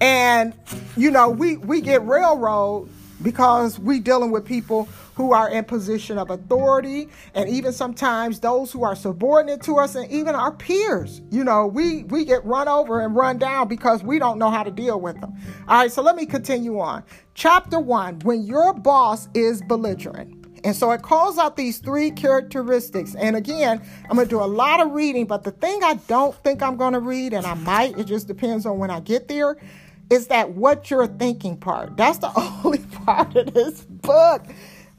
And 0.00 0.54
you 0.96 1.10
know 1.10 1.30
we 1.30 1.56
we 1.56 1.80
get 1.80 2.04
railroad 2.06 2.88
because 3.22 3.78
we 3.78 3.98
dealing 3.98 4.30
with 4.30 4.46
people 4.46 4.88
who 5.14 5.32
are 5.32 5.50
in 5.50 5.64
position 5.64 6.16
of 6.16 6.30
authority. 6.30 7.08
And 7.34 7.48
even 7.50 7.72
sometimes 7.72 8.40
those 8.40 8.72
who 8.72 8.84
are 8.84 8.94
subordinate 8.94 9.62
to 9.64 9.76
us 9.76 9.96
and 9.96 10.10
even 10.10 10.34
our 10.34 10.52
peers 10.52 11.20
you 11.30 11.42
know 11.42 11.66
we 11.66 12.04
we 12.04 12.24
get 12.24 12.44
run 12.44 12.68
over 12.68 13.00
and 13.00 13.16
run 13.16 13.38
down 13.38 13.66
because 13.68 14.02
we 14.02 14.18
don't 14.18 14.38
know 14.38 14.50
how 14.50 14.62
to 14.62 14.70
deal 14.70 15.00
with 15.00 15.20
them. 15.20 15.34
All 15.68 15.78
right 15.78 15.90
so 15.90 16.02
let 16.02 16.14
me 16.14 16.24
continue 16.24 16.78
on. 16.78 17.02
Chapter 17.34 17.80
1 17.80 18.20
when 18.20 18.44
your 18.44 18.72
boss 18.72 19.28
is 19.34 19.60
belligerent 19.62 20.39
and 20.64 20.74
so 20.76 20.90
it 20.92 21.02
calls 21.02 21.38
out 21.38 21.56
these 21.56 21.78
three 21.78 22.10
characteristics. 22.10 23.14
And 23.14 23.36
again, 23.36 23.82
I'm 24.08 24.16
going 24.16 24.26
to 24.26 24.30
do 24.30 24.40
a 24.42 24.46
lot 24.46 24.80
of 24.80 24.92
reading, 24.92 25.26
but 25.26 25.44
the 25.44 25.50
thing 25.50 25.82
I 25.84 25.94
don't 26.08 26.34
think 26.42 26.62
I'm 26.62 26.76
going 26.76 26.92
to 26.94 27.00
read, 27.00 27.32
and 27.32 27.46
I 27.46 27.54
might, 27.54 27.98
it 27.98 28.04
just 28.04 28.26
depends 28.26 28.66
on 28.66 28.78
when 28.78 28.90
I 28.90 29.00
get 29.00 29.28
there, 29.28 29.56
is 30.10 30.26
that 30.26 30.50
what 30.50 30.90
you're 30.90 31.06
thinking 31.06 31.56
part. 31.56 31.96
That's 31.96 32.18
the 32.18 32.32
only 32.64 32.78
part 32.78 33.36
of 33.36 33.54
this 33.54 33.82
book. 33.82 34.42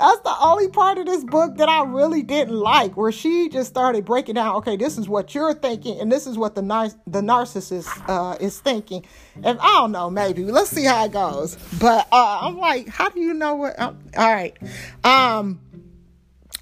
That's 0.02 0.22
the 0.22 0.36
only 0.41 0.68
part 0.68 0.98
of 0.98 1.06
this 1.06 1.23
book 1.23 1.57
that 1.57 1.69
I 1.69 1.84
really 1.84 2.23
didn't 2.23 2.56
like, 2.56 2.98
where 2.98 3.11
she 3.11 3.49
just 3.49 3.69
started 3.69 4.03
breaking 4.03 4.34
down. 4.34 4.56
Okay, 4.56 4.76
this 4.76 4.98
is 4.98 5.07
what 5.07 5.36
you're 5.36 5.53
thinking, 5.53 5.99
and 5.99 6.11
this 6.11 6.26
is 6.26 6.40
what 6.40 6.56
the 6.56 6.64
nar- 6.64 6.90
the 7.06 7.22
narcissist 7.22 7.88
uh, 8.10 8.36
is 8.40 8.60
thinking. 8.60 9.06
And 9.44 9.60
I 9.60 9.68
don't 9.76 9.91
know, 9.91 10.10
maybe 10.10 10.44
let's 10.45 10.72
see 10.72 10.86
how 10.86 11.06
it 11.06 11.11
goes. 11.11 11.56
But 11.80 12.07
uh, 12.11 12.40
I'm 12.41 12.57
like, 12.57 12.88
how 12.88 13.10
do 13.10 13.19
you 13.19 13.36
know 13.36 13.53
what? 13.53 13.80
Um, 13.80 13.99
all 14.18 14.34
right, 14.34 14.57
um, 15.03 15.61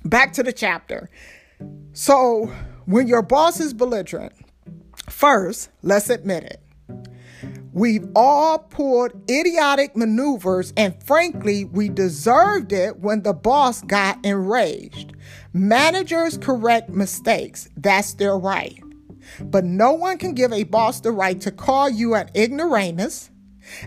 back 0.03 0.33
to 0.33 0.43
the 0.43 0.51
chapter. 0.51 1.09
So 1.93 2.47
when 2.87 3.07
your 3.07 3.21
boss 3.21 3.61
is 3.61 3.73
belligerent, 3.73 4.33
first 5.07 5.69
let's 5.81 6.09
admit 6.09 6.43
it 6.43 6.61
We've 7.79 8.09
all 8.13 8.59
pulled 8.59 9.13
idiotic 9.31 9.95
maneuvers, 9.95 10.73
and 10.75 11.01
frankly, 11.01 11.63
we 11.63 11.87
deserved 11.87 12.73
it 12.73 12.99
when 12.99 13.23
the 13.23 13.31
boss 13.31 13.81
got 13.83 14.19
enraged. 14.25 15.13
Managers 15.53 16.37
correct 16.37 16.89
mistakes, 16.89 17.69
that's 17.77 18.15
their 18.15 18.37
right. 18.37 18.83
But 19.39 19.63
no 19.63 19.93
one 19.93 20.17
can 20.17 20.33
give 20.33 20.51
a 20.51 20.65
boss 20.65 20.99
the 20.99 21.13
right 21.13 21.39
to 21.39 21.51
call 21.51 21.89
you 21.89 22.15
an 22.15 22.29
ignoramus, 22.35 23.31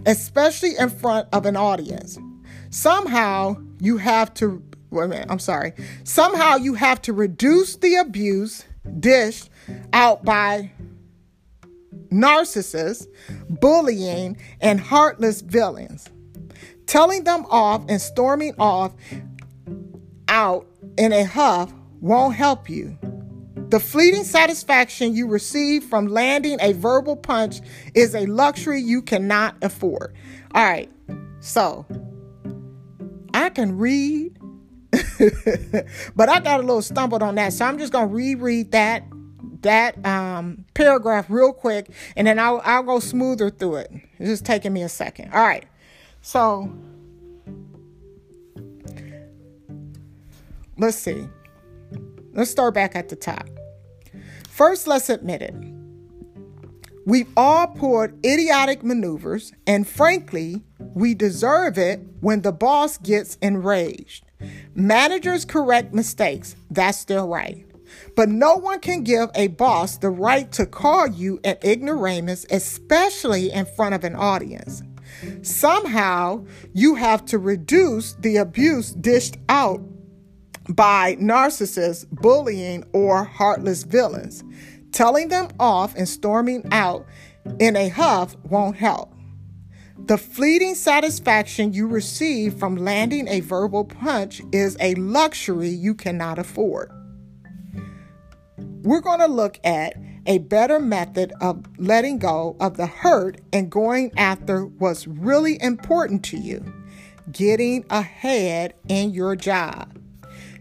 especially 0.06 0.78
in 0.78 0.88
front 0.88 1.28
of 1.30 1.44
an 1.44 1.56
audience. 1.56 2.18
Somehow 2.70 3.58
you 3.78 3.98
have 3.98 4.32
to, 4.34 4.62
wait 4.88 5.04
a 5.04 5.08
minute, 5.08 5.26
I'm 5.28 5.38
sorry. 5.38 5.74
Somehow 6.04 6.56
you 6.56 6.72
have 6.72 7.02
to 7.02 7.12
reduce 7.12 7.76
the 7.76 7.96
abuse 7.96 8.64
dished 9.00 9.50
out 9.92 10.24
by 10.24 10.72
narcissists, 12.12 13.06
bullying, 13.48 14.36
and 14.60 14.80
heartless 14.80 15.40
villains. 15.40 16.08
Telling 16.86 17.24
them 17.24 17.46
off 17.48 17.84
and 17.88 18.00
storming 18.00 18.54
off 18.58 18.92
out 20.28 20.66
in 20.98 21.12
a 21.12 21.24
huff 21.24 21.72
won't 22.00 22.34
help 22.34 22.68
you. 22.68 22.98
The 23.72 23.80
fleeting 23.80 24.24
satisfaction 24.24 25.14
you 25.14 25.26
receive 25.28 25.84
from 25.84 26.06
landing 26.06 26.58
a 26.60 26.72
verbal 26.72 27.16
punch 27.16 27.60
is 27.94 28.14
a 28.14 28.26
luxury 28.26 28.82
you 28.82 29.00
cannot 29.00 29.56
afford. 29.62 30.14
All 30.54 30.64
right, 30.64 30.90
so 31.40 31.86
I 33.32 33.48
can 33.48 33.78
read, 33.78 34.36
but 36.16 36.28
I 36.28 36.40
got 36.40 36.60
a 36.60 36.62
little 36.62 36.82
stumbled 36.82 37.22
on 37.22 37.36
that, 37.36 37.54
so 37.54 37.64
I'm 37.64 37.78
just 37.78 37.92
gonna 37.94 38.08
reread 38.08 38.72
that 38.72 39.04
that 39.62 40.04
um, 40.04 40.64
paragraph 40.74 41.26
real 41.28 41.52
quick, 41.52 41.90
and 42.16 42.26
then 42.26 42.38
I'll 42.38 42.60
I'll 42.64 42.82
go 42.82 43.00
smoother 43.00 43.50
through 43.50 43.76
it. 43.76 43.92
It's 44.18 44.28
just 44.28 44.44
taking 44.44 44.72
me 44.72 44.82
a 44.82 44.88
second. 44.88 45.32
All 45.32 45.42
right, 45.42 45.64
so 46.20 46.72
let's 50.78 50.96
see. 50.96 51.28
Let's 52.32 52.50
start 52.50 52.74
back 52.74 52.96
at 52.96 53.08
the 53.08 53.16
top. 53.16 53.48
First, 54.48 54.86
let's 54.86 55.08
admit 55.10 55.42
it. 55.42 55.54
We've 57.04 57.28
all 57.36 57.66
pulled 57.66 58.24
idiotic 58.24 58.84
maneuvers, 58.84 59.52
and 59.66 59.88
frankly, 59.88 60.62
we 60.78 61.14
deserve 61.14 61.76
it 61.76 62.00
when 62.20 62.42
the 62.42 62.52
boss 62.52 62.96
gets 62.96 63.36
enraged. 63.42 64.24
Managers 64.74 65.44
correct 65.44 65.92
mistakes, 65.92 66.54
that's 66.70 67.04
their 67.04 67.24
right. 67.24 67.66
But 68.14 68.28
no 68.28 68.56
one 68.56 68.80
can 68.80 69.04
give 69.04 69.30
a 69.34 69.48
boss 69.48 69.96
the 69.96 70.10
right 70.10 70.50
to 70.52 70.66
call 70.66 71.06
you 71.06 71.40
an 71.44 71.56
ignoramus, 71.64 72.46
especially 72.50 73.50
in 73.50 73.64
front 73.64 73.94
of 73.94 74.04
an 74.04 74.14
audience. 74.14 74.82
Somehow, 75.42 76.44
you 76.74 76.94
have 76.96 77.24
to 77.26 77.38
reduce 77.38 78.14
the 78.14 78.36
abuse 78.36 78.92
dished 78.92 79.38
out 79.48 79.80
by 80.68 81.16
narcissists, 81.16 82.06
bullying, 82.10 82.84
or 82.92 83.24
heartless 83.24 83.84
villains. 83.84 84.44
Telling 84.92 85.28
them 85.28 85.48
off 85.58 85.94
and 85.96 86.08
storming 86.08 86.64
out 86.70 87.06
in 87.58 87.76
a 87.76 87.88
huff 87.88 88.36
won't 88.44 88.76
help. 88.76 89.14
The 90.06 90.18
fleeting 90.18 90.74
satisfaction 90.74 91.72
you 91.72 91.86
receive 91.86 92.54
from 92.54 92.76
landing 92.76 93.28
a 93.28 93.40
verbal 93.40 93.84
punch 93.84 94.42
is 94.52 94.76
a 94.80 94.94
luxury 94.96 95.68
you 95.68 95.94
cannot 95.94 96.38
afford. 96.38 96.90
We're 98.56 99.00
going 99.00 99.20
to 99.20 99.26
look 99.26 99.58
at 99.64 99.94
a 100.26 100.38
better 100.38 100.78
method 100.78 101.32
of 101.40 101.64
letting 101.78 102.18
go 102.18 102.56
of 102.60 102.76
the 102.76 102.86
hurt 102.86 103.40
and 103.52 103.70
going 103.70 104.12
after 104.16 104.64
what's 104.64 105.06
really 105.06 105.60
important 105.60 106.24
to 106.26 106.36
you 106.36 106.64
getting 107.30 107.84
ahead 107.90 108.74
in 108.88 109.10
your 109.10 109.36
job. 109.36 109.98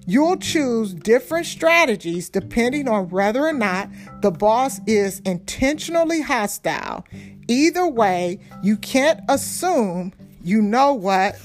You'll 0.07 0.38
choose 0.38 0.93
different 0.93 1.45
strategies 1.45 2.30
depending 2.30 2.88
on 2.88 3.09
whether 3.09 3.45
or 3.45 3.53
not 3.53 3.89
the 4.22 4.31
boss 4.31 4.80
is 4.88 5.19
intentionally 5.22 6.22
hostile. 6.22 7.05
Either 7.47 7.88
way, 7.88 8.39
you 8.63 8.77
can't 8.77 9.19
assume 9.30 10.13
you 10.43 10.61
know 10.61 10.93
what 10.93 11.39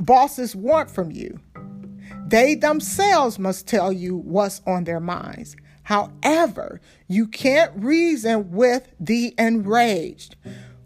bosses 0.00 0.56
want 0.56 0.90
from 0.90 1.10
you. 1.10 1.38
They 2.32 2.54
themselves 2.54 3.38
must 3.38 3.68
tell 3.68 3.92
you 3.92 4.16
what's 4.16 4.62
on 4.66 4.84
their 4.84 5.00
minds. 5.00 5.54
However, 5.82 6.80
you 7.06 7.26
can't 7.26 7.70
reason 7.76 8.52
with 8.52 8.88
the 8.98 9.34
enraged. 9.36 10.36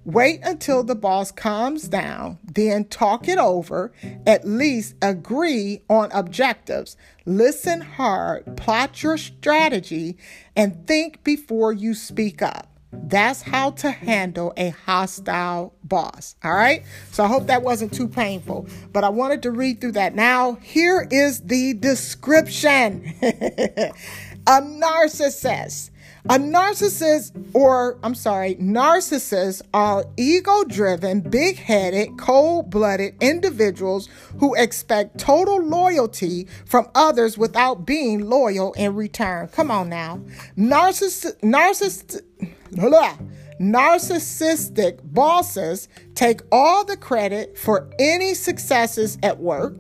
Wait 0.05 0.41
until 0.43 0.83
the 0.83 0.97
boss 0.97 1.31
calms 1.31 1.87
down, 1.87 2.41
then 2.43 2.85
talk 2.87 3.29
it 3.29 3.39
over, 3.39 3.93
at 4.27 4.45
least 4.45 4.97
agree 5.01 5.83
on 5.89 6.11
objectives, 6.11 6.97
listen 7.27 7.81
hard, 7.81 8.57
plot 8.57 9.05
your 9.05 9.17
strategy, 9.17 10.17
and 10.57 10.85
think 10.89 11.23
before 11.23 11.73
you 11.73 11.95
speak 11.95 12.43
up. 12.43 12.76
That's 12.93 13.43
how 13.43 13.71
to 13.73 13.91
handle 13.91 14.53
a 14.57 14.71
hostile 14.71 15.75
boss. 15.85 16.37
All 16.43 16.55
right. 16.55 16.85
So 17.11 17.25
I 17.25 17.27
hope 17.27 17.47
that 17.47 17.63
wasn't 17.63 17.93
too 17.93 18.09
painful, 18.09 18.69
but 18.93 19.05
I 19.05 19.09
wanted 19.09 19.43
to 19.43 19.51
read 19.51 19.81
through 19.81 19.93
that. 19.93 20.15
Now, 20.15 20.55
here 20.63 21.07
is 21.11 21.41
the 21.41 21.75
description 21.75 23.15
a 23.23 24.61
narcissist 24.63 25.91
a 26.29 26.39
narcissist, 26.41 27.33
or 27.55 27.99
I'm 28.03 28.17
sorry, 28.17 28.57
narcissists 28.57 29.63
are 29.73 30.05
ego 30.17 30.65
driven, 30.65 31.21
big 31.21 31.57
headed, 31.57 32.19
cold 32.19 32.69
blooded 32.69 33.15
individuals 33.21 34.09
who 34.41 34.57
expect 34.57 35.19
total 35.19 35.63
loyalty 35.63 36.49
from 36.65 36.89
others 36.97 37.39
without 37.39 37.87
being 37.87 38.29
loyal 38.29 38.73
in 38.73 38.97
return. 38.97 39.47
Come 39.49 39.71
on 39.71 39.89
now. 39.89 40.21
Narcissist, 40.59 41.41
narcissist, 41.43 42.23
blah, 42.73 43.17
narcissistic 43.61 45.01
bosses 45.03 45.89
take 46.15 46.41
all 46.53 46.85
the 46.85 46.97
credit 46.97 47.57
for 47.59 47.91
any 47.99 48.35
successes 48.35 49.19
at 49.23 49.39
work 49.39 49.75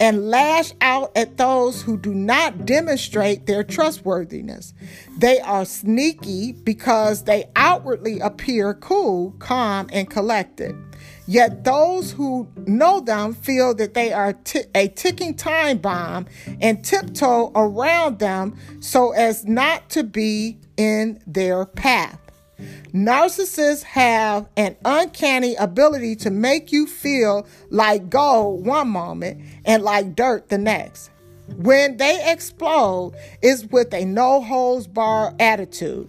and 0.00 0.28
lash 0.28 0.72
out 0.80 1.16
at 1.16 1.36
those 1.36 1.82
who 1.82 1.96
do 1.96 2.12
not 2.12 2.66
demonstrate 2.66 3.46
their 3.46 3.62
trustworthiness. 3.62 4.74
They 5.16 5.38
are 5.40 5.64
sneaky 5.64 6.52
because 6.52 7.22
they 7.24 7.44
outwardly 7.54 8.18
appear 8.18 8.74
cool, 8.74 9.32
calm, 9.38 9.88
and 9.92 10.10
collected. 10.10 10.74
Yet 11.26 11.62
those 11.62 12.12
who 12.12 12.48
know 12.66 13.00
them 13.00 13.32
feel 13.32 13.74
that 13.74 13.94
they 13.94 14.12
are 14.12 14.32
t- 14.32 14.64
a 14.74 14.88
ticking 14.88 15.34
time 15.34 15.78
bomb 15.78 16.26
and 16.60 16.84
tiptoe 16.84 17.52
around 17.54 18.18
them 18.18 18.58
so 18.80 19.12
as 19.12 19.44
not 19.44 19.88
to 19.90 20.02
be 20.02 20.58
in 20.76 21.22
their 21.26 21.64
path. 21.64 22.21
Narcissists 22.92 23.82
have 23.82 24.48
an 24.56 24.76
uncanny 24.84 25.54
ability 25.56 26.16
to 26.16 26.30
make 26.30 26.72
you 26.72 26.86
feel 26.86 27.46
like 27.70 28.10
gold 28.10 28.66
one 28.66 28.88
moment 28.88 29.42
and 29.64 29.82
like 29.82 30.14
dirt 30.14 30.48
the 30.48 30.58
next. 30.58 31.10
When 31.56 31.96
they 31.96 32.30
explode, 32.30 33.14
it's 33.42 33.64
with 33.64 33.92
a 33.92 34.04
no 34.04 34.42
holds 34.42 34.86
bar 34.86 35.34
attitude. 35.38 36.08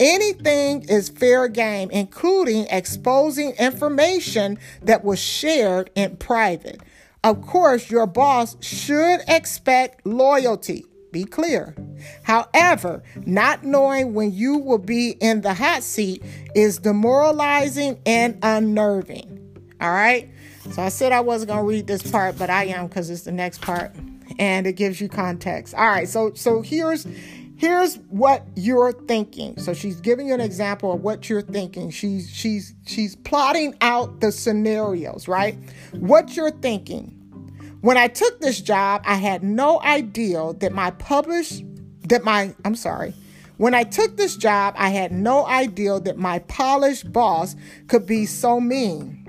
Anything 0.00 0.82
is 0.88 1.08
fair 1.08 1.48
game, 1.48 1.90
including 1.90 2.66
exposing 2.70 3.50
information 3.58 4.58
that 4.82 5.04
was 5.04 5.18
shared 5.18 5.90
in 5.96 6.16
private. 6.16 6.80
Of 7.24 7.42
course, 7.42 7.90
your 7.90 8.06
boss 8.06 8.56
should 8.64 9.20
expect 9.26 10.06
loyalty. 10.06 10.86
Be 11.10 11.24
clear. 11.24 11.74
However, 12.22 13.02
not 13.26 13.64
knowing 13.64 14.14
when 14.14 14.32
you 14.32 14.58
will 14.58 14.78
be 14.78 15.10
in 15.20 15.40
the 15.40 15.54
hot 15.54 15.82
seat 15.82 16.22
is 16.54 16.78
demoralizing 16.78 18.00
and 18.04 18.38
unnerving. 18.42 19.38
All 19.80 19.90
right. 19.90 20.28
So 20.70 20.82
I 20.82 20.88
said 20.90 21.12
I 21.12 21.20
wasn't 21.20 21.48
going 21.48 21.60
to 21.60 21.68
read 21.68 21.86
this 21.86 22.08
part, 22.10 22.38
but 22.38 22.50
I 22.50 22.66
am 22.66 22.88
because 22.88 23.08
it's 23.10 23.22
the 23.22 23.32
next 23.32 23.62
part 23.62 23.94
and 24.38 24.66
it 24.66 24.74
gives 24.74 25.00
you 25.00 25.08
context. 25.08 25.74
All 25.74 25.88
right. 25.88 26.08
So 26.08 26.32
so 26.34 26.62
here's 26.62 27.06
here's 27.56 27.96
what 28.08 28.46
you're 28.54 28.92
thinking. 28.92 29.58
So 29.58 29.72
she's 29.74 30.00
giving 30.00 30.28
you 30.28 30.34
an 30.34 30.40
example 30.40 30.92
of 30.92 31.02
what 31.02 31.28
you're 31.28 31.42
thinking. 31.42 31.90
She's 31.90 32.30
she's 32.30 32.74
she's 32.86 33.16
plotting 33.16 33.76
out 33.80 34.20
the 34.20 34.32
scenarios, 34.32 35.28
right? 35.28 35.58
What 35.92 36.36
you're 36.36 36.50
thinking. 36.50 37.14
When 37.80 37.96
I 37.96 38.08
took 38.08 38.40
this 38.40 38.60
job, 38.60 39.02
I 39.04 39.14
had 39.14 39.44
no 39.44 39.80
idea 39.82 40.52
that 40.54 40.72
my 40.72 40.90
published 40.92 41.64
that 42.08 42.24
my 42.24 42.54
I'm 42.64 42.74
sorry. 42.74 43.14
When 43.56 43.74
I 43.74 43.84
took 43.84 44.16
this 44.16 44.36
job, 44.36 44.74
I 44.76 44.90
had 44.90 45.12
no 45.12 45.46
idea 45.46 46.00
that 46.00 46.16
my 46.16 46.40
polished 46.40 47.12
boss 47.12 47.54
could 47.86 48.06
be 48.06 48.26
so 48.26 48.60
mean. 48.60 49.24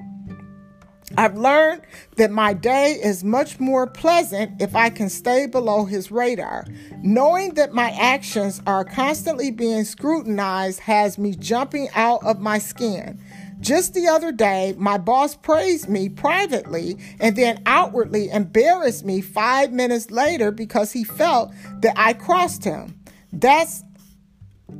I've 1.17 1.37
learned 1.37 1.81
that 2.17 2.29
my 2.29 2.53
day 2.53 2.91
is 3.03 3.23
much 3.23 3.59
more 3.59 3.87
pleasant 3.87 4.61
if 4.61 4.75
I 4.75 4.91
can 4.91 5.09
stay 5.09 5.47
below 5.47 5.85
his 5.85 6.11
radar. 6.11 6.65
Knowing 7.01 7.55
that 7.55 7.73
my 7.73 7.89
actions 7.91 8.61
are 8.67 8.85
constantly 8.85 9.49
being 9.49 9.83
scrutinized 9.83 10.81
has 10.81 11.17
me 11.17 11.33
jumping 11.33 11.89
out 11.95 12.23
of 12.23 12.39
my 12.39 12.59
skin. 12.59 13.19
Just 13.59 13.93
the 13.93 14.07
other 14.07 14.31
day, 14.31 14.73
my 14.77 14.97
boss 14.97 15.35
praised 15.35 15.89
me 15.89 16.07
privately 16.07 16.97
and 17.19 17.35
then 17.35 17.61
outwardly 17.65 18.29
embarrassed 18.29 19.03
me 19.03 19.21
five 19.21 19.73
minutes 19.73 20.11
later 20.11 20.51
because 20.51 20.93
he 20.93 21.03
felt 21.03 21.51
that 21.81 21.93
I 21.97 22.13
crossed 22.13 22.63
him. 22.63 22.99
That's, 23.33 23.83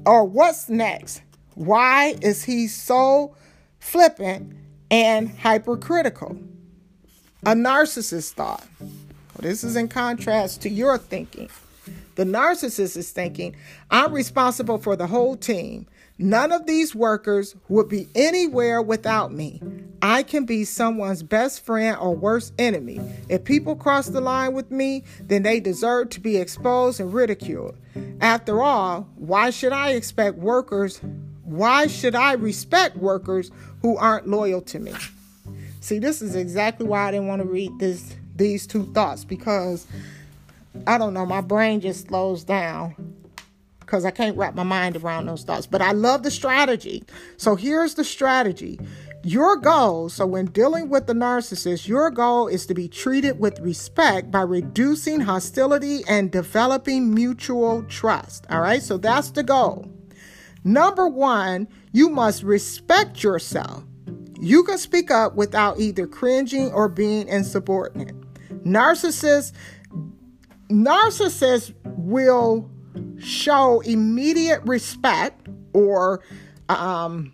or 0.05 0.23
what's 0.23 0.69
next? 0.69 1.21
Why 1.55 2.15
is 2.21 2.43
he 2.45 2.67
so 2.67 3.35
flippant 3.79 4.55
and 4.89 5.29
hypercritical? 5.29 6.37
A 7.45 7.53
narcissist 7.53 8.33
thought. 8.33 8.65
Well, 8.79 8.91
this 9.41 9.63
is 9.63 9.75
in 9.75 9.89
contrast 9.89 10.61
to 10.61 10.69
your 10.69 10.97
thinking. 10.97 11.49
The 12.15 12.23
narcissist 12.23 12.97
is 12.97 13.11
thinking, 13.11 13.55
I'm 13.91 14.13
responsible 14.13 14.77
for 14.77 14.95
the 14.95 15.07
whole 15.07 15.35
team. 15.35 15.87
None 16.21 16.51
of 16.51 16.65
these 16.65 16.93
workers 16.93 17.55
would 17.69 17.87
be 17.87 18.09
anywhere 18.13 18.81
without 18.81 19.31
me. 19.31 19.61
I 20.01 20.23
can 20.23 20.45
be 20.45 20.65
someone's 20.65 21.23
best 21.23 21.65
friend 21.65 21.95
or 21.97 22.13
worst 22.13 22.53
enemy. 22.59 22.99
If 23.29 23.45
people 23.45 23.77
cross 23.77 24.07
the 24.07 24.19
line 24.19 24.53
with 24.53 24.69
me, 24.69 25.05
then 25.21 25.43
they 25.43 25.61
deserve 25.61 26.09
to 26.09 26.19
be 26.19 26.35
exposed 26.35 26.99
and 26.99 27.13
ridiculed. 27.13 27.77
After 28.19 28.61
all, 28.61 29.07
why 29.15 29.49
should 29.49 29.71
I 29.71 29.91
expect 29.91 30.37
workers? 30.37 30.99
Why 31.45 31.87
should 31.87 32.15
I 32.15 32.33
respect 32.33 32.97
workers 32.97 33.49
who 33.81 33.95
aren't 33.95 34.27
loyal 34.27 34.61
to 34.63 34.79
me? 34.79 34.93
See, 35.79 35.99
this 35.99 36.21
is 36.21 36.35
exactly 36.35 36.85
why 36.85 37.07
I 37.07 37.11
didn't 37.11 37.27
want 37.27 37.41
to 37.41 37.47
read 37.47 37.71
this 37.79 38.13
these 38.35 38.67
two 38.67 38.91
thoughts 38.93 39.23
because 39.23 39.87
I 40.85 40.97
don't 40.97 41.13
know, 41.13 41.25
my 41.25 41.41
brain 41.41 41.79
just 41.79 42.07
slows 42.07 42.43
down 42.43 43.08
because 43.89 44.05
I 44.05 44.11
can't 44.11 44.37
wrap 44.37 44.53
my 44.53 44.61
mind 44.61 44.97
around 44.97 45.25
those 45.25 45.43
thoughts. 45.43 45.65
But 45.65 45.81
I 45.81 45.93
love 45.93 46.21
the 46.21 46.29
strategy. 46.29 47.03
So 47.37 47.55
here's 47.55 47.95
the 47.95 48.03
strategy. 48.03 48.79
Your 49.23 49.57
goal, 49.57 50.09
so 50.09 50.27
when 50.27 50.45
dealing 50.45 50.89
with 50.89 51.07
the 51.07 51.13
narcissist, 51.13 51.87
your 51.87 52.11
goal 52.11 52.47
is 52.47 52.67
to 52.67 52.75
be 52.75 52.87
treated 52.87 53.39
with 53.39 53.59
respect 53.59 54.29
by 54.29 54.43
reducing 54.43 55.21
hostility 55.21 56.03
and 56.07 56.31
developing 56.31 57.15
mutual 57.15 57.81
trust. 57.83 58.45
All 58.51 58.61
right, 58.61 58.81
so 58.83 58.97
that's 58.97 59.31
the 59.31 59.41
goal. 59.41 59.91
Number 60.63 61.07
one, 61.07 61.67
you 61.91 62.09
must 62.09 62.43
respect 62.43 63.23
yourself. 63.23 63.83
You 64.39 64.63
can 64.65 64.77
speak 64.77 65.09
up 65.09 65.33
without 65.33 65.79
either 65.79 66.05
cringing 66.05 66.71
or 66.71 66.87
being 66.89 67.27
insubordinate. 67.27 68.15
Narcissists, 68.63 69.51
narcissists 70.69 71.73
will 71.83 72.69
show 73.19 73.81
immediate 73.81 74.61
respect 74.63 75.47
or 75.73 76.23
um, 76.69 77.33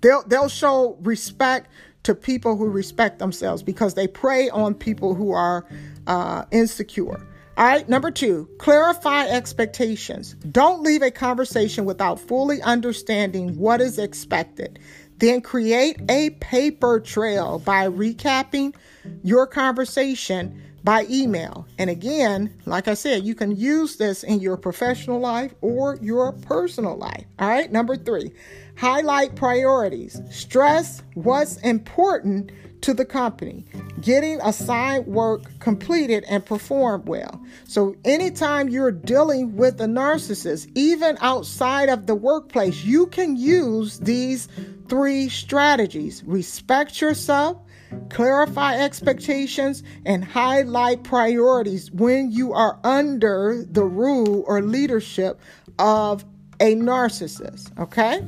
they'll 0.00 0.22
they'll 0.26 0.48
show 0.48 0.96
respect 1.02 1.70
to 2.02 2.14
people 2.14 2.56
who 2.56 2.68
respect 2.68 3.18
themselves 3.18 3.62
because 3.62 3.94
they 3.94 4.06
prey 4.06 4.48
on 4.50 4.74
people 4.74 5.14
who 5.14 5.32
are 5.32 5.66
uh, 6.06 6.44
insecure. 6.50 7.26
All 7.56 7.66
right, 7.66 7.86
number 7.88 8.10
two, 8.10 8.48
clarify 8.58 9.26
expectations. 9.26 10.34
Don't 10.50 10.82
leave 10.82 11.02
a 11.02 11.10
conversation 11.10 11.84
without 11.84 12.18
fully 12.18 12.62
understanding 12.62 13.58
what 13.58 13.82
is 13.82 13.98
expected. 13.98 14.78
Then 15.18 15.42
create 15.42 16.00
a 16.08 16.30
paper 16.40 17.00
trail 17.00 17.58
by 17.58 17.86
recapping 17.86 18.74
your 19.22 19.46
conversation 19.46 20.58
by 20.84 21.06
email. 21.10 21.66
And 21.78 21.90
again, 21.90 22.54
like 22.66 22.88
I 22.88 22.94
said, 22.94 23.24
you 23.24 23.34
can 23.34 23.56
use 23.56 23.96
this 23.96 24.22
in 24.22 24.40
your 24.40 24.56
professional 24.56 25.20
life 25.20 25.54
or 25.60 25.96
your 26.00 26.32
personal 26.32 26.96
life. 26.96 27.24
All 27.38 27.48
right, 27.48 27.70
number 27.70 27.96
three, 27.96 28.32
highlight 28.76 29.36
priorities. 29.36 30.20
Stress 30.30 31.02
what's 31.14 31.58
important 31.58 32.50
to 32.82 32.94
the 32.94 33.04
company, 33.04 33.64
getting 34.00 34.40
assigned 34.40 35.06
work 35.06 35.42
completed 35.60 36.24
and 36.28 36.44
performed 36.44 37.06
well. 37.06 37.40
So, 37.68 37.94
anytime 38.04 38.68
you're 38.68 38.90
dealing 38.90 39.56
with 39.56 39.80
a 39.80 39.86
narcissist, 39.86 40.70
even 40.74 41.18
outside 41.20 41.88
of 41.88 42.06
the 42.06 42.14
workplace, 42.14 42.84
you 42.84 43.06
can 43.08 43.36
use 43.36 43.98
these 43.98 44.48
three 44.88 45.28
strategies 45.28 46.24
respect 46.24 47.00
yourself, 47.00 47.58
clarify 48.08 48.76
expectations, 48.76 49.82
and 50.04 50.24
highlight 50.24 51.02
priorities 51.04 51.90
when 51.90 52.30
you 52.30 52.52
are 52.52 52.78
under 52.84 53.64
the 53.70 53.84
rule 53.84 54.44
or 54.46 54.62
leadership 54.62 55.40
of 55.78 56.24
a 56.60 56.74
narcissist. 56.74 57.76
Okay? 57.78 58.24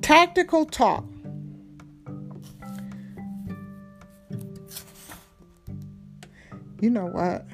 Tactical 0.00 0.64
talk. 0.64 1.04
You 6.80 6.90
know 6.90 7.06
what? 7.06 7.46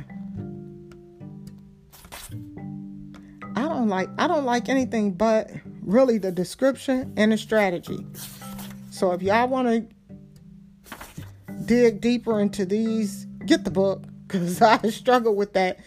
I 3.57 3.63
don't 3.63 3.89
like 3.89 4.09
I 4.19 4.27
don't 4.27 4.45
like 4.45 4.69
anything 4.69 5.13
but 5.13 5.51
really 5.83 6.19
the 6.19 6.33
description 6.33 7.13
and 7.17 7.33
the 7.33 7.37
strategy. 7.37 8.07
So 8.91 9.13
if 9.13 9.23
y'all 9.23 9.49
want 9.49 9.69
to 9.69 9.98
dig 11.69 12.01
deeper 12.01 12.41
into 12.41 12.65
these, 12.65 13.27
get 13.47 13.65
the 13.65 13.71
book 13.71 14.03
because 14.27 14.61
I 14.63 14.79
struggle 14.89 15.37
with 15.37 15.53
that, 15.53 15.79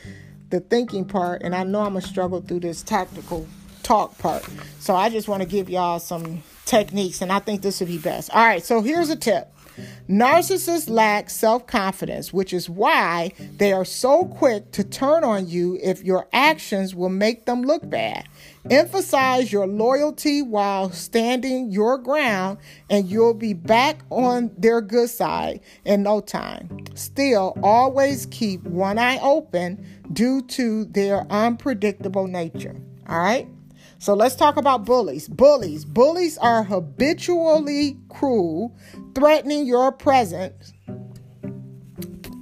the 0.49 0.61
thinking 0.61 1.03
part, 1.03 1.41
and 1.41 1.53
I 1.53 1.63
know 1.63 1.81
I'm 1.81 1.93
gonna 1.93 2.01
struggle 2.01 2.39
through 2.39 2.61
this 2.61 2.83
tactical 2.83 3.45
talk 3.83 4.17
part. 4.19 4.45
So 4.79 4.95
I 4.95 5.09
just 5.09 5.27
want 5.27 5.41
to 5.41 5.49
give 5.49 5.69
y'all 5.69 5.99
some 5.99 6.43
techniques, 6.65 7.21
and 7.21 7.31
I 7.31 7.39
think 7.39 7.61
this 7.61 7.79
would 7.81 7.89
be 7.89 7.97
best. 7.97 8.29
All 8.31 8.45
right, 8.45 8.63
so 8.63 8.81
here's 8.81 9.09
a 9.09 9.15
tip. 9.15 9.51
Narcissists 10.07 10.89
lack 10.89 11.29
self 11.29 11.65
confidence, 11.65 12.31
which 12.31 12.53
is 12.53 12.69
why 12.69 13.31
they 13.57 13.73
are 13.73 13.85
so 13.85 14.25
quick 14.25 14.71
to 14.73 14.83
turn 14.83 15.23
on 15.23 15.47
you 15.47 15.79
if 15.81 16.03
your 16.03 16.27
actions 16.31 16.93
will 16.93 17.09
make 17.09 17.45
them 17.45 17.63
look 17.63 17.89
bad. 17.89 18.27
Emphasize 18.69 19.51
your 19.51 19.65
loyalty 19.65 20.41
while 20.41 20.91
standing 20.91 21.71
your 21.71 21.97
ground, 21.97 22.59
and 22.89 23.09
you'll 23.09 23.33
be 23.33 23.53
back 23.53 24.01
on 24.11 24.51
their 24.57 24.81
good 24.81 25.09
side 25.09 25.61
in 25.83 26.03
no 26.03 26.21
time. 26.21 26.85
Still, 26.93 27.57
always 27.63 28.27
keep 28.27 28.61
one 28.63 28.99
eye 28.99 29.19
open 29.21 29.83
due 30.13 30.41
to 30.43 30.85
their 30.85 31.25
unpredictable 31.31 32.27
nature. 32.27 32.75
All 33.09 33.19
right? 33.19 33.47
So 33.97 34.13
let's 34.13 34.35
talk 34.35 34.57
about 34.57 34.85
bullies. 34.85 35.27
Bullies. 35.27 35.85
Bullies 35.85 36.37
are 36.37 36.63
habitually 36.63 37.97
cruel, 38.09 38.75
threatening 39.15 39.65
your 39.65 39.91
present 39.91 40.53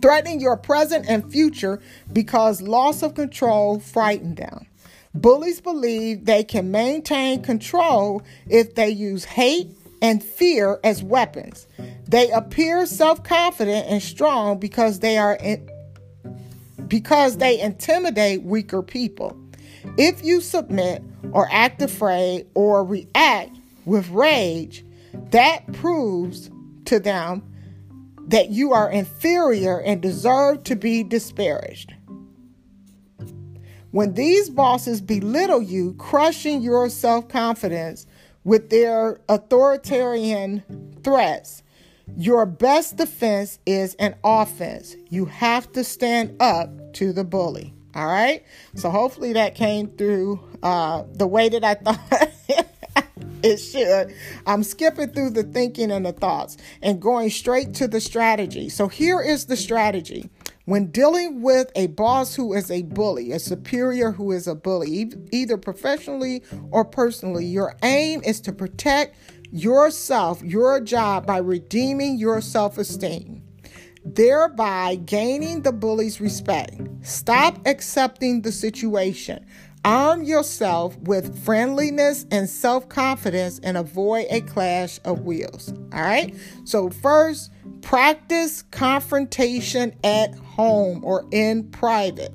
threatening 0.01 0.39
your 0.39 0.57
present 0.57 1.05
and 1.09 1.29
future 1.31 1.81
because 2.13 2.61
loss 2.61 3.03
of 3.03 3.15
control 3.15 3.79
frighten 3.79 4.35
them. 4.35 4.65
Bullies 5.13 5.59
believe 5.59 6.25
they 6.25 6.43
can 6.43 6.71
maintain 6.71 7.41
control 7.41 8.21
if 8.47 8.75
they 8.75 8.89
use 8.89 9.25
hate 9.25 9.71
and 10.01 10.23
fear 10.23 10.79
as 10.83 11.03
weapons. 11.03 11.67
They 12.07 12.29
appear 12.31 12.85
self-confident 12.85 13.87
and 13.87 14.01
strong 14.01 14.59
because 14.59 14.99
they 14.99 15.17
are 15.17 15.35
in, 15.35 15.69
because 16.87 17.37
they 17.37 17.59
intimidate 17.59 18.43
weaker 18.43 18.81
people. 18.81 19.35
If 19.97 20.23
you 20.23 20.41
submit 20.41 21.03
or 21.31 21.47
act 21.51 21.81
afraid 21.81 22.47
or 22.53 22.83
react 22.83 23.57
with 23.85 24.09
rage, 24.09 24.85
that 25.31 25.71
proves 25.73 26.49
to 26.85 26.99
them 26.99 27.43
that 28.27 28.49
you 28.49 28.73
are 28.73 28.91
inferior 28.91 29.81
and 29.81 30.01
deserve 30.01 30.63
to 30.65 30.75
be 30.75 31.03
disparaged. 31.03 31.93
When 33.91 34.13
these 34.13 34.49
bosses 34.49 35.01
belittle 35.01 35.61
you, 35.61 35.93
crushing 35.93 36.61
your 36.61 36.89
self 36.89 37.27
confidence 37.27 38.05
with 38.43 38.69
their 38.69 39.19
authoritarian 39.27 40.63
threats, 41.03 41.63
your 42.15 42.45
best 42.45 42.97
defense 42.97 43.59
is 43.65 43.95
an 43.95 44.15
offense. 44.23 44.95
You 45.09 45.25
have 45.25 45.71
to 45.73 45.83
stand 45.83 46.35
up 46.39 46.93
to 46.93 47.13
the 47.13 47.23
bully. 47.23 47.73
All 47.95 48.05
right. 48.05 48.43
So 48.75 48.89
hopefully 48.89 49.33
that 49.33 49.55
came 49.55 49.87
through 49.87 50.39
uh, 50.61 51.03
the 51.13 51.27
way 51.27 51.49
that 51.49 51.63
I 51.63 51.73
thought 51.75 52.31
it 53.43 53.57
should. 53.57 54.13
I'm 54.45 54.63
skipping 54.63 55.09
through 55.09 55.31
the 55.31 55.43
thinking 55.43 55.91
and 55.91 56.05
the 56.05 56.11
thoughts 56.11 56.57
and 56.81 57.01
going 57.01 57.29
straight 57.29 57.73
to 57.75 57.87
the 57.87 58.01
strategy. 58.01 58.69
So 58.69 58.87
here 58.87 59.21
is 59.21 59.45
the 59.45 59.57
strategy. 59.57 60.29
When 60.69 60.91
dealing 60.91 61.41
with 61.41 61.71
a 61.73 61.87
boss 61.87 62.35
who 62.35 62.53
is 62.53 62.69
a 62.69 62.83
bully, 62.83 63.31
a 63.31 63.39
superior 63.39 64.11
who 64.11 64.31
is 64.31 64.45
a 64.45 64.53
bully, 64.53 65.11
either 65.31 65.57
professionally 65.57 66.43
or 66.69 66.85
personally, 66.85 67.47
your 67.47 67.75
aim 67.81 68.21
is 68.23 68.39
to 68.41 68.53
protect 68.53 69.17
yourself, 69.51 70.43
your 70.43 70.79
job, 70.79 71.25
by 71.25 71.39
redeeming 71.39 72.19
your 72.19 72.39
self 72.39 72.77
esteem 72.77 73.41
thereby 74.05 74.95
gaining 74.95 75.61
the 75.61 75.71
bully's 75.71 76.21
respect. 76.21 76.79
Stop 77.01 77.59
accepting 77.67 78.41
the 78.41 78.51
situation. 78.51 79.45
Arm 79.85 80.23
yourself 80.23 80.97
with 80.99 81.43
friendliness 81.43 82.25
and 82.31 82.49
self 82.49 82.89
confidence 82.89 83.59
and 83.63 83.77
avoid 83.77 84.27
a 84.29 84.41
clash 84.41 84.99
of 85.05 85.21
wheels. 85.21 85.73
All 85.93 86.01
right. 86.01 86.35
So, 86.63 86.89
first, 86.89 87.51
practice 87.81 88.63
confrontation 88.71 89.93
at 90.03 90.33
home 90.59 90.99
or 91.05 91.25
in 91.31 91.63
private. 91.71 92.33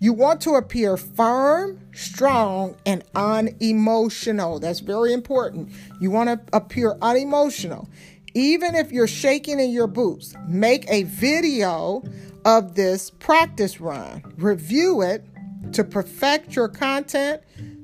You 0.00 0.12
want 0.12 0.42
to 0.42 0.56
appear 0.56 0.98
firm, 0.98 1.80
strong, 1.94 2.76
and 2.84 3.02
unemotional. 3.14 4.58
That's 4.58 4.80
very 4.80 5.14
important. 5.14 5.70
You 5.98 6.10
want 6.10 6.28
to 6.28 6.56
appear 6.56 6.98
unemotional. 7.00 7.88
Even 8.34 8.74
if 8.74 8.92
you're 8.92 9.06
shaking 9.06 9.60
in 9.60 9.70
your 9.70 9.86
boots, 9.86 10.34
make 10.46 10.84
a 10.90 11.04
video 11.04 12.02
of 12.44 12.74
this 12.74 13.10
practice 13.18 13.80
run. 13.80 14.22
Review 14.36 15.00
it 15.00 15.24
to 15.72 15.84
perfect 15.84 16.54
your 16.56 16.68
content, 16.68 17.42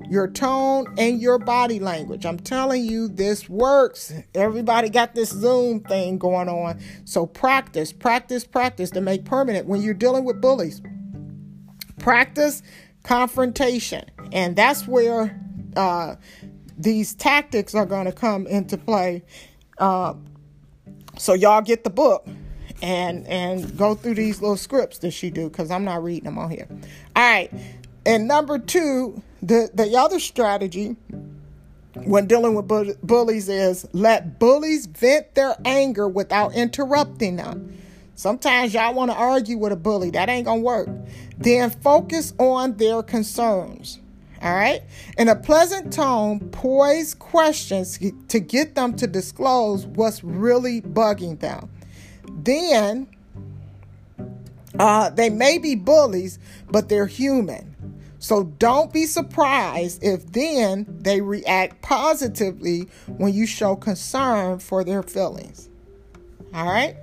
your 0.09 0.27
tone, 0.27 0.93
and 0.97 1.21
your 1.21 1.39
body 1.39 1.79
language. 1.79 2.25
I'm 2.25 2.39
telling 2.39 2.85
you, 2.85 3.07
this 3.07 3.49
works. 3.49 4.13
Everybody 4.33 4.89
got 4.89 5.15
this 5.15 5.29
Zoom 5.29 5.81
thing 5.81 6.17
going 6.17 6.49
on. 6.49 6.79
So 7.05 7.25
practice, 7.25 7.91
practice, 7.91 8.45
practice 8.45 8.91
to 8.91 9.01
make 9.01 9.25
permanent 9.25 9.67
when 9.67 9.81
you're 9.81 9.93
dealing 9.93 10.23
with 10.23 10.41
bullies. 10.41 10.81
Practice 11.99 12.61
confrontation. 13.03 14.05
And 14.31 14.55
that's 14.55 14.87
where 14.87 15.39
uh, 15.75 16.15
these 16.77 17.13
tactics 17.13 17.75
are 17.75 17.85
going 17.85 18.05
to 18.05 18.11
come 18.11 18.47
into 18.47 18.77
play. 18.77 19.23
Uh, 19.77 20.15
so 21.17 21.33
y'all 21.33 21.61
get 21.61 21.83
the 21.83 21.89
book 21.89 22.27
and 22.85 23.25
and 23.25 23.75
go 23.75 23.95
through 23.95 24.13
these 24.13 24.41
little 24.41 24.55
scripts 24.55 24.99
that 24.99 25.09
she 25.09 25.31
do 25.31 25.49
because 25.49 25.71
I'm 25.71 25.83
not 25.83 26.03
reading 26.03 26.25
them 26.25 26.37
on 26.37 26.51
here. 26.51 26.67
All 27.15 27.23
right. 27.23 27.51
And 28.05 28.27
number 28.27 28.59
two, 28.59 29.23
the 29.41 29.71
the 29.73 29.97
other 29.97 30.19
strategy 30.19 30.95
when 31.95 32.27
dealing 32.27 32.53
with 32.53 32.67
bu- 32.67 32.93
bullies 33.01 33.49
is 33.49 33.87
let 33.91 34.37
bullies 34.37 34.85
vent 34.85 35.33
their 35.33 35.55
anger 35.65 36.07
without 36.07 36.53
interrupting 36.53 37.37
them. 37.37 37.75
Sometimes 38.13 38.73
y'all 38.75 38.93
want 38.93 39.09
to 39.09 39.17
argue 39.17 39.57
with 39.57 39.71
a 39.71 39.75
bully. 39.75 40.11
That 40.11 40.29
ain't 40.29 40.45
going 40.45 40.59
to 40.61 40.65
work. 40.65 40.89
Then 41.39 41.71
focus 41.71 42.33
on 42.37 42.77
their 42.77 43.01
concerns. 43.01 43.99
All 44.43 44.53
right. 44.53 44.83
In 45.17 45.27
a 45.27 45.35
pleasant 45.35 45.91
tone, 45.91 46.39
poise 46.51 47.15
questions 47.15 47.97
to 48.27 48.39
get 48.39 48.75
them 48.75 48.95
to 48.97 49.07
disclose 49.07 49.87
what's 49.87 50.23
really 50.23 50.81
bugging 50.81 51.39
them. 51.39 51.69
Then 52.31 53.07
uh, 54.79 55.09
they 55.09 55.29
may 55.29 55.57
be 55.57 55.75
bullies, 55.75 56.39
but 56.69 56.89
they're 56.89 57.07
human. 57.07 57.75
So 58.19 58.43
don't 58.43 58.91
be 58.91 59.05
surprised 59.05 60.03
if 60.03 60.31
then 60.31 60.87
they 60.99 61.21
react 61.21 61.81
positively 61.81 62.89
when 63.05 63.33
you 63.33 63.45
show 63.45 63.75
concern 63.75 64.59
for 64.59 64.83
their 64.83 65.03
feelings. 65.03 65.69
All 66.53 66.65
right? 66.65 66.95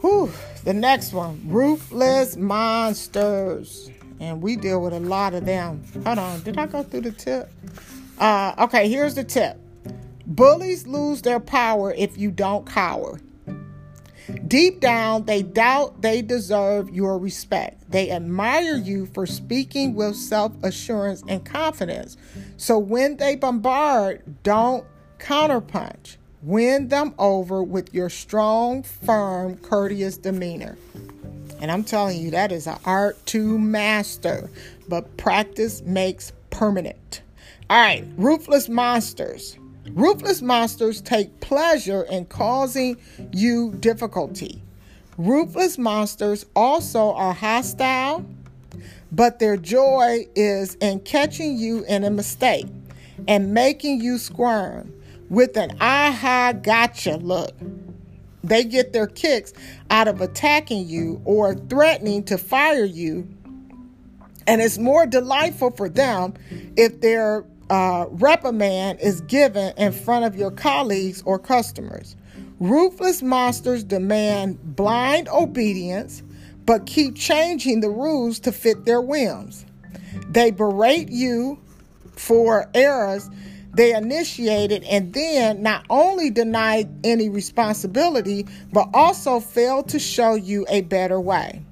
Whew. 0.00 0.30
The 0.64 0.74
next 0.74 1.12
one 1.12 1.40
ruthless 1.46 2.36
monsters. 2.36 3.90
And 4.20 4.42
we 4.42 4.56
deal 4.56 4.82
with 4.82 4.92
a 4.92 5.00
lot 5.00 5.34
of 5.34 5.46
them. 5.46 5.82
Hold 6.04 6.18
on. 6.18 6.42
Did 6.42 6.58
I 6.58 6.66
go 6.66 6.82
through 6.82 7.02
the 7.02 7.12
tip? 7.12 7.50
Uh, 8.18 8.54
okay, 8.58 8.88
here's 8.88 9.14
the 9.14 9.24
tip 9.24 9.58
bullies 10.26 10.86
lose 10.86 11.22
their 11.22 11.40
power 11.40 11.92
if 11.96 12.18
you 12.18 12.30
don't 12.30 12.66
cower. 12.66 13.20
Deep 14.46 14.80
down, 14.80 15.24
they 15.26 15.42
doubt 15.42 16.00
they 16.00 16.22
deserve 16.22 16.88
your 16.90 17.18
respect. 17.18 17.90
They 17.90 18.10
admire 18.10 18.76
you 18.76 19.06
for 19.06 19.26
speaking 19.26 19.94
with 19.94 20.16
self 20.16 20.52
assurance 20.62 21.22
and 21.28 21.44
confidence. 21.44 22.16
So 22.56 22.78
when 22.78 23.18
they 23.18 23.36
bombard, 23.36 24.22
don't 24.42 24.86
counterpunch. 25.18 26.16
Win 26.42 26.88
them 26.88 27.14
over 27.18 27.62
with 27.62 27.92
your 27.94 28.10
strong, 28.10 28.82
firm, 28.82 29.56
courteous 29.58 30.16
demeanor. 30.16 30.76
And 31.60 31.70
I'm 31.70 31.84
telling 31.84 32.20
you, 32.20 32.30
that 32.32 32.52
is 32.52 32.66
an 32.66 32.78
art 32.84 33.24
to 33.26 33.58
master, 33.58 34.50
but 34.88 35.16
practice 35.16 35.82
makes 35.82 36.32
permanent. 36.50 37.22
All 37.70 37.80
right, 37.80 38.04
ruthless 38.16 38.68
monsters. 38.68 39.56
Ruthless 39.90 40.40
monsters 40.40 41.00
take 41.00 41.40
pleasure 41.40 42.02
in 42.02 42.26
causing 42.26 42.96
you 43.32 43.72
difficulty. 43.80 44.62
Ruthless 45.18 45.78
monsters 45.78 46.46
also 46.56 47.12
are 47.12 47.34
hostile, 47.34 48.24
but 49.12 49.38
their 49.38 49.56
joy 49.56 50.26
is 50.34 50.74
in 50.76 51.00
catching 51.00 51.56
you 51.56 51.84
in 51.84 52.02
a 52.02 52.10
mistake 52.10 52.66
and 53.28 53.54
making 53.54 54.00
you 54.00 54.18
squirm 54.18 54.92
with 55.28 55.56
an 55.56 55.76
aha 55.80 56.52
gotcha 56.52 57.16
look. 57.16 57.52
They 58.42 58.64
get 58.64 58.92
their 58.92 59.06
kicks 59.06 59.52
out 59.90 60.08
of 60.08 60.20
attacking 60.20 60.88
you 60.88 61.20
or 61.24 61.54
threatening 61.54 62.24
to 62.24 62.38
fire 62.38 62.84
you. 62.84 63.28
And 64.46 64.60
it's 64.60 64.76
more 64.76 65.06
delightful 65.06 65.70
for 65.70 65.88
them 65.88 66.34
if 66.76 67.00
their 67.00 67.44
uh, 67.74 68.06
reprimand 68.10 69.00
is 69.00 69.20
given 69.22 69.74
in 69.76 69.90
front 69.90 70.24
of 70.24 70.36
your 70.36 70.52
colleagues 70.52 71.22
or 71.26 71.40
customers. 71.40 72.14
Ruthless 72.60 73.20
monsters 73.20 73.82
demand 73.82 74.76
blind 74.76 75.28
obedience, 75.28 76.22
but 76.66 76.86
keep 76.86 77.16
changing 77.16 77.80
the 77.80 77.90
rules 77.90 78.38
to 78.40 78.52
fit 78.52 78.84
their 78.84 79.00
whims. 79.00 79.66
They 80.28 80.52
berate 80.52 81.08
you 81.08 81.58
for 82.12 82.70
errors 82.74 83.28
they 83.76 83.92
initiated 83.92 84.84
and 84.84 85.12
then 85.12 85.60
not 85.60 85.84
only 85.90 86.30
deny 86.30 86.84
any 87.02 87.28
responsibility, 87.28 88.46
but 88.72 88.88
also 88.94 89.40
fail 89.40 89.82
to 89.82 89.98
show 89.98 90.36
you 90.36 90.64
a 90.68 90.82
better 90.82 91.20
way. 91.20 91.64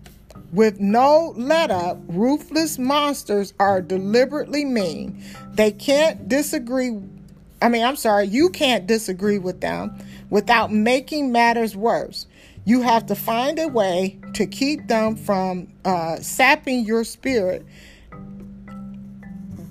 With 0.53 0.81
no 0.81 1.33
let 1.37 1.71
up, 1.71 1.99
ruthless 2.09 2.79
monsters 2.79 3.55
are 3.59 3.81
deliberately 3.81 4.67
mean. 4.67 5.25
They 5.55 5.71
can't 5.71 6.29
disagree. 6.29 7.01
I 7.63 7.71
mean, 7.71 7.83
I'm 7.83 7.97
sorry, 7.97 8.27
you 8.27 8.51
can't 8.51 8.87
disagree 8.87 9.39
with 9.39 9.63
them 9.63 9.99
without 10.29 10.71
making 10.71 11.33
matters 11.33 11.75
worse. 11.75 12.27
You 12.67 12.83
have 12.83 13.07
to 13.07 13.15
find 13.15 13.59
a 13.59 13.67
way 13.67 14.19
to 14.35 14.47
keep 14.47 14.89
them 14.89 15.17
from 15.17 15.69
uh, 15.87 16.17
sapping 16.17 16.85
your 16.85 17.05
spirit. 17.05 17.65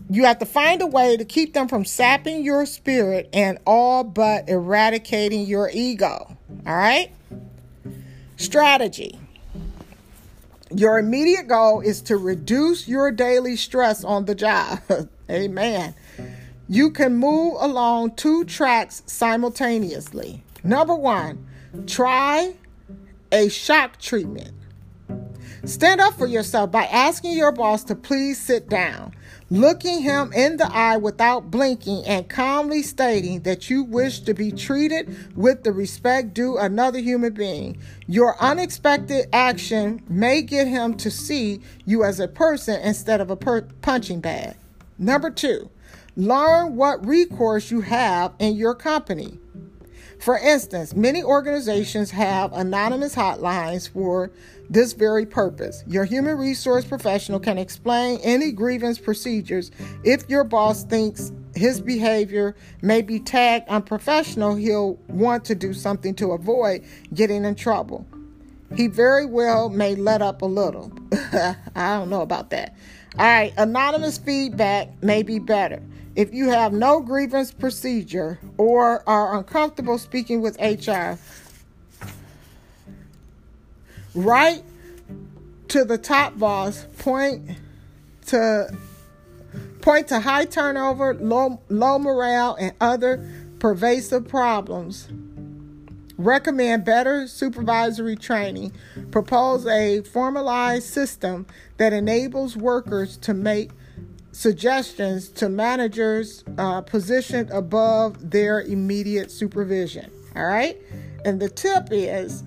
You 0.09 0.25
have 0.25 0.39
to 0.39 0.45
find 0.45 0.81
a 0.81 0.87
way 0.87 1.15
to 1.15 1.23
keep 1.23 1.53
them 1.53 1.67
from 1.69 1.85
sapping 1.85 2.43
your 2.43 2.65
spirit 2.65 3.29
and 3.31 3.59
all 3.65 4.03
but 4.03 4.49
eradicating 4.49 5.45
your 5.45 5.69
ego. 5.71 6.35
All 6.65 6.75
right? 6.75 7.11
Strategy. 8.35 9.20
Your 10.73 10.99
immediate 10.99 11.47
goal 11.47 11.81
is 11.81 12.01
to 12.03 12.17
reduce 12.17 12.87
your 12.87 13.11
daily 13.11 13.55
stress 13.55 14.03
on 14.03 14.25
the 14.25 14.35
job. 14.35 14.79
Amen. 15.29 15.93
You 16.69 16.91
can 16.91 17.15
move 17.15 17.55
along 17.59 18.15
two 18.15 18.45
tracks 18.45 19.03
simultaneously. 19.05 20.43
Number 20.63 20.95
one, 20.95 21.45
try 21.87 22.55
a 23.31 23.49
shock 23.49 23.99
treatment. 23.99 24.53
Stand 25.65 25.99
up 25.99 26.13
for 26.13 26.25
yourself 26.25 26.71
by 26.71 26.85
asking 26.85 27.33
your 27.33 27.51
boss 27.51 27.83
to 27.85 27.95
please 27.95 28.39
sit 28.39 28.69
down 28.69 29.13
looking 29.51 30.01
him 30.01 30.31
in 30.31 30.55
the 30.55 30.73
eye 30.73 30.95
without 30.95 31.51
blinking 31.51 32.05
and 32.05 32.29
calmly 32.29 32.81
stating 32.81 33.41
that 33.41 33.69
you 33.69 33.83
wish 33.83 34.21
to 34.21 34.33
be 34.33 34.49
treated 34.49 35.35
with 35.35 35.63
the 35.63 35.73
respect 35.73 36.33
due 36.33 36.57
another 36.57 36.99
human 36.99 37.33
being. 37.33 37.77
Your 38.07 38.41
unexpected 38.41 39.27
action 39.33 40.01
may 40.07 40.41
get 40.41 40.67
him 40.67 40.95
to 40.95 41.11
see 41.11 41.61
you 41.85 42.05
as 42.05 42.21
a 42.21 42.29
person 42.29 42.79
instead 42.81 43.19
of 43.19 43.29
a 43.29 43.35
per- 43.35 43.67
punching 43.81 44.21
bag. 44.21 44.55
Number 44.97 45.29
two, 45.29 45.69
learn 46.15 46.77
what 46.77 47.05
recourse 47.05 47.71
you 47.71 47.81
have 47.81 48.33
in 48.39 48.55
your 48.55 48.73
company. 48.73 49.37
For 50.21 50.37
instance, 50.37 50.95
many 50.95 51.23
organizations 51.23 52.11
have 52.11 52.53
anonymous 52.53 53.15
hotlines 53.15 53.89
for 53.89 54.29
this 54.69 54.93
very 54.93 55.25
purpose. 55.25 55.83
Your 55.87 56.05
human 56.05 56.37
resource 56.37 56.85
professional 56.85 57.39
can 57.39 57.57
explain 57.57 58.19
any 58.21 58.51
grievance 58.51 58.99
procedures. 58.99 59.71
If 60.03 60.29
your 60.29 60.43
boss 60.43 60.83
thinks 60.83 61.31
his 61.55 61.81
behavior 61.81 62.55
may 62.83 63.01
be 63.01 63.19
tagged 63.19 63.67
unprofessional, 63.67 64.53
he'll 64.53 64.93
want 65.07 65.43
to 65.45 65.55
do 65.55 65.73
something 65.73 66.13
to 66.15 66.33
avoid 66.33 66.85
getting 67.15 67.43
in 67.43 67.55
trouble. 67.55 68.05
He 68.77 68.85
very 68.85 69.25
well 69.25 69.69
may 69.69 69.95
let 69.95 70.21
up 70.21 70.43
a 70.43 70.45
little. 70.45 70.91
I 71.33 71.97
don't 71.97 72.11
know 72.11 72.21
about 72.21 72.51
that. 72.51 72.75
All 73.17 73.25
right, 73.25 73.53
anonymous 73.57 74.19
feedback 74.19 75.01
may 75.01 75.23
be 75.23 75.39
better. 75.39 75.81
If 76.15 76.33
you 76.33 76.49
have 76.49 76.73
no 76.73 76.99
grievance 76.99 77.51
procedure 77.51 78.39
or 78.57 79.07
are 79.07 79.37
uncomfortable 79.37 79.97
speaking 79.97 80.41
with 80.41 80.59
HR, 80.59 81.17
write 84.13 84.63
to 85.69 85.85
the 85.85 85.97
top 85.97 86.37
boss, 86.37 86.85
point 86.97 87.51
to 88.27 88.75
point 89.81 90.09
to 90.09 90.19
high 90.19 90.45
turnover, 90.45 91.13
low, 91.15 91.61
low 91.69 91.97
morale, 91.97 92.55
and 92.59 92.73
other 92.81 93.25
pervasive 93.59 94.27
problems. 94.27 95.07
Recommend 96.17 96.83
better 96.83 97.25
supervisory 97.25 98.15
training. 98.15 98.73
Propose 99.11 99.65
a 99.65 100.01
formalized 100.01 100.87
system 100.87 101.47
that 101.77 101.93
enables 101.93 102.57
workers 102.57 103.17
to 103.17 103.33
make 103.33 103.71
suggestions 104.41 105.29
to 105.29 105.49
managers 105.49 106.43
uh, 106.57 106.81
positioned 106.81 107.51
above 107.51 108.31
their 108.31 108.61
immediate 108.61 109.29
supervision. 109.29 110.11
All 110.35 110.45
right. 110.45 110.81
And 111.23 111.39
the 111.39 111.49
tip 111.49 111.89
is 111.91 112.43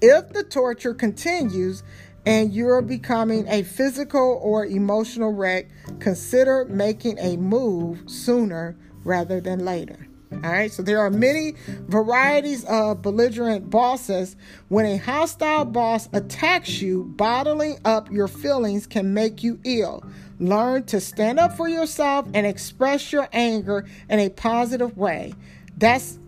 If 0.00 0.30
the 0.32 0.44
torture 0.44 0.94
continues 0.94 1.82
and 2.26 2.52
you're 2.52 2.82
becoming 2.82 3.48
a 3.48 3.62
physical 3.64 4.38
or 4.42 4.66
emotional 4.66 5.32
wreck, 5.32 5.68
consider 6.00 6.64
making 6.66 7.18
a 7.18 7.36
move 7.36 8.02
sooner 8.06 8.76
rather 9.04 9.40
than 9.40 9.64
later. 9.64 10.06
All 10.32 10.50
right, 10.52 10.70
so 10.70 10.82
there 10.82 11.00
are 11.00 11.10
many 11.10 11.54
varieties 11.88 12.64
of 12.64 13.00
belligerent 13.00 13.70
bosses. 13.70 14.36
When 14.68 14.84
a 14.84 14.96
hostile 14.96 15.64
boss 15.64 16.08
attacks 16.12 16.82
you, 16.82 17.04
bottling 17.16 17.78
up 17.84 18.10
your 18.10 18.28
feelings 18.28 18.86
can 18.86 19.14
make 19.14 19.42
you 19.42 19.60
ill. 19.64 20.04
Learn 20.38 20.84
to 20.84 21.00
stand 21.00 21.38
up 21.38 21.56
for 21.56 21.68
yourself 21.68 22.26
and 22.34 22.46
express 22.46 23.12
your 23.12 23.28
anger 23.32 23.86
in 24.08 24.18
a 24.18 24.28
positive 24.28 24.96
way. 24.96 25.34
That's 25.76 26.18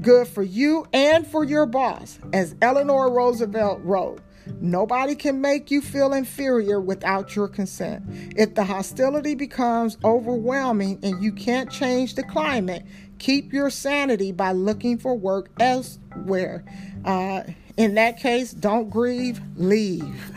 good 0.00 0.28
for 0.28 0.42
you 0.42 0.86
and 0.92 1.26
for 1.26 1.44
your 1.44 1.66
boss. 1.66 2.18
As 2.32 2.54
Eleanor 2.62 3.10
Roosevelt 3.12 3.80
wrote, 3.82 4.20
Nobody 4.60 5.14
can 5.14 5.40
make 5.40 5.70
you 5.70 5.80
feel 5.80 6.12
inferior 6.12 6.80
without 6.80 7.36
your 7.36 7.48
consent. 7.48 8.04
If 8.36 8.54
the 8.54 8.64
hostility 8.64 9.34
becomes 9.34 9.98
overwhelming 10.04 11.00
and 11.02 11.22
you 11.22 11.32
can't 11.32 11.70
change 11.70 12.14
the 12.14 12.22
climate, 12.22 12.84
keep 13.18 13.52
your 13.52 13.70
sanity 13.70 14.32
by 14.32 14.52
looking 14.52 14.98
for 14.98 15.14
work 15.14 15.50
elsewhere. 15.60 16.64
Uh, 17.04 17.42
in 17.78 17.94
that 17.94 18.18
case, 18.18 18.50
don't 18.50 18.90
grieve, 18.90 19.40
leave. 19.56 20.36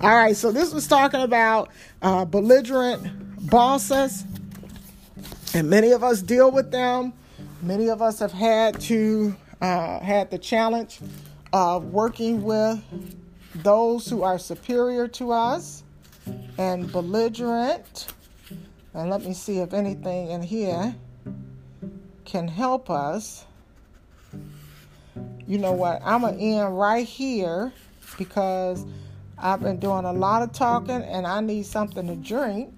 All 0.00 0.16
right, 0.16 0.36
so 0.36 0.50
this 0.50 0.74
was 0.74 0.88
talking 0.88 1.20
about 1.20 1.70
uh, 2.02 2.24
belligerent 2.24 3.48
bosses, 3.48 4.24
and 5.54 5.70
many 5.70 5.92
of 5.92 6.02
us 6.02 6.20
deal 6.20 6.50
with 6.50 6.72
them. 6.72 7.12
Many 7.62 7.88
of 7.88 8.02
us 8.02 8.18
have 8.18 8.32
had 8.32 8.80
to 8.82 9.36
uh, 9.60 10.00
had 10.00 10.32
the 10.32 10.38
challenge 10.38 10.98
of 11.52 11.84
working 11.84 12.42
with 12.42 12.82
those 13.54 14.10
who 14.10 14.24
are 14.24 14.38
superior 14.38 15.06
to 15.08 15.30
us 15.30 15.84
and 16.58 16.90
belligerent. 16.90 18.08
And 18.94 19.10
let 19.10 19.22
me 19.22 19.32
see 19.32 19.58
if 19.58 19.72
anything 19.72 20.32
in 20.32 20.42
here 20.42 20.92
can 22.24 22.48
help 22.48 22.90
us. 22.90 23.44
You 25.46 25.58
know 25.58 25.72
what? 25.72 26.02
I'm 26.04 26.22
going 26.22 26.38
to 26.38 26.42
end 26.42 26.78
right 26.78 27.06
here 27.06 27.72
because 28.18 28.84
I've 29.38 29.60
been 29.60 29.78
doing 29.78 30.04
a 30.04 30.12
lot 30.12 30.42
of 30.42 30.52
talking 30.52 31.02
and 31.02 31.26
I 31.26 31.40
need 31.40 31.66
something 31.66 32.06
to 32.08 32.16
drink. 32.16 32.72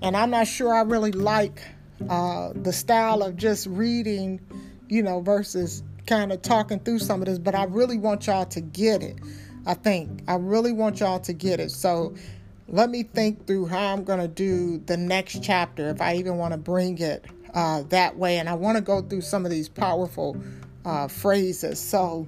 And 0.00 0.16
I'm 0.16 0.30
not 0.30 0.46
sure 0.46 0.72
I 0.72 0.82
really 0.82 1.12
like 1.12 1.62
uh, 2.08 2.52
the 2.54 2.72
style 2.72 3.22
of 3.22 3.36
just 3.36 3.66
reading, 3.66 4.40
you 4.88 5.02
know, 5.02 5.20
versus 5.20 5.82
kind 6.06 6.32
of 6.32 6.40
talking 6.42 6.80
through 6.80 7.00
some 7.00 7.20
of 7.20 7.26
this, 7.26 7.38
but 7.38 7.54
I 7.54 7.64
really 7.64 7.98
want 7.98 8.26
y'all 8.26 8.46
to 8.46 8.60
get 8.60 9.02
it. 9.02 9.18
I 9.66 9.74
think 9.74 10.22
I 10.26 10.36
really 10.36 10.72
want 10.72 11.00
y'all 11.00 11.20
to 11.20 11.32
get 11.32 11.60
it. 11.60 11.70
So 11.70 12.14
let 12.68 12.90
me 12.90 13.02
think 13.02 13.46
through 13.46 13.66
how 13.66 13.92
I'm 13.92 14.04
going 14.04 14.20
to 14.20 14.28
do 14.28 14.78
the 14.78 14.96
next 14.96 15.42
chapter, 15.42 15.88
if 15.88 16.00
I 16.00 16.14
even 16.14 16.36
want 16.36 16.52
to 16.52 16.58
bring 16.58 16.98
it 16.98 17.26
uh, 17.54 17.82
that 17.88 18.16
way. 18.16 18.38
And 18.38 18.48
I 18.48 18.54
want 18.54 18.76
to 18.76 18.82
go 18.82 19.02
through 19.02 19.22
some 19.22 19.44
of 19.44 19.50
these 19.50 19.68
powerful 19.68 20.36
uh, 20.84 21.08
phrases. 21.08 21.80
So 21.80 22.26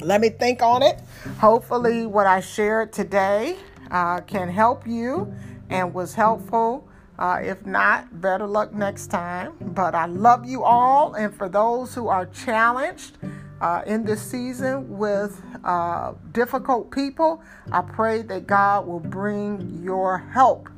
let 0.00 0.20
me 0.20 0.30
think 0.30 0.62
on 0.62 0.82
it. 0.82 1.00
Hopefully, 1.38 2.06
what 2.06 2.26
I 2.26 2.40
shared 2.40 2.92
today 2.92 3.56
uh, 3.90 4.20
can 4.20 4.48
help 4.48 4.86
you 4.86 5.32
and 5.70 5.94
was 5.94 6.14
helpful. 6.14 6.88
Uh, 7.18 7.40
if 7.42 7.64
not, 7.64 8.20
better 8.20 8.46
luck 8.46 8.74
next 8.74 9.06
time. 9.06 9.54
But 9.60 9.94
I 9.94 10.06
love 10.06 10.44
you 10.44 10.64
all. 10.64 11.14
And 11.14 11.34
for 11.34 11.48
those 11.48 11.94
who 11.94 12.08
are 12.08 12.26
challenged 12.26 13.16
uh, 13.60 13.82
in 13.86 14.04
this 14.04 14.20
season 14.20 14.98
with 14.98 15.40
uh, 15.64 16.12
difficult 16.32 16.90
people, 16.90 17.42
I 17.72 17.80
pray 17.80 18.22
that 18.22 18.46
God 18.46 18.86
will 18.86 19.00
bring 19.00 19.80
your 19.82 20.18
help 20.18 20.68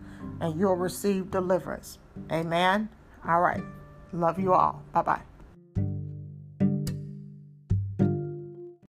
and 0.40 0.58
you'll 0.58 0.76
receive 0.76 1.30
deliverance. 1.30 1.98
Amen. 2.30 2.88
All 3.26 3.40
right. 3.40 3.64
Love 4.12 4.38
you 4.38 4.52
all. 4.54 4.82
Bye 4.92 5.02
bye. 5.02 5.27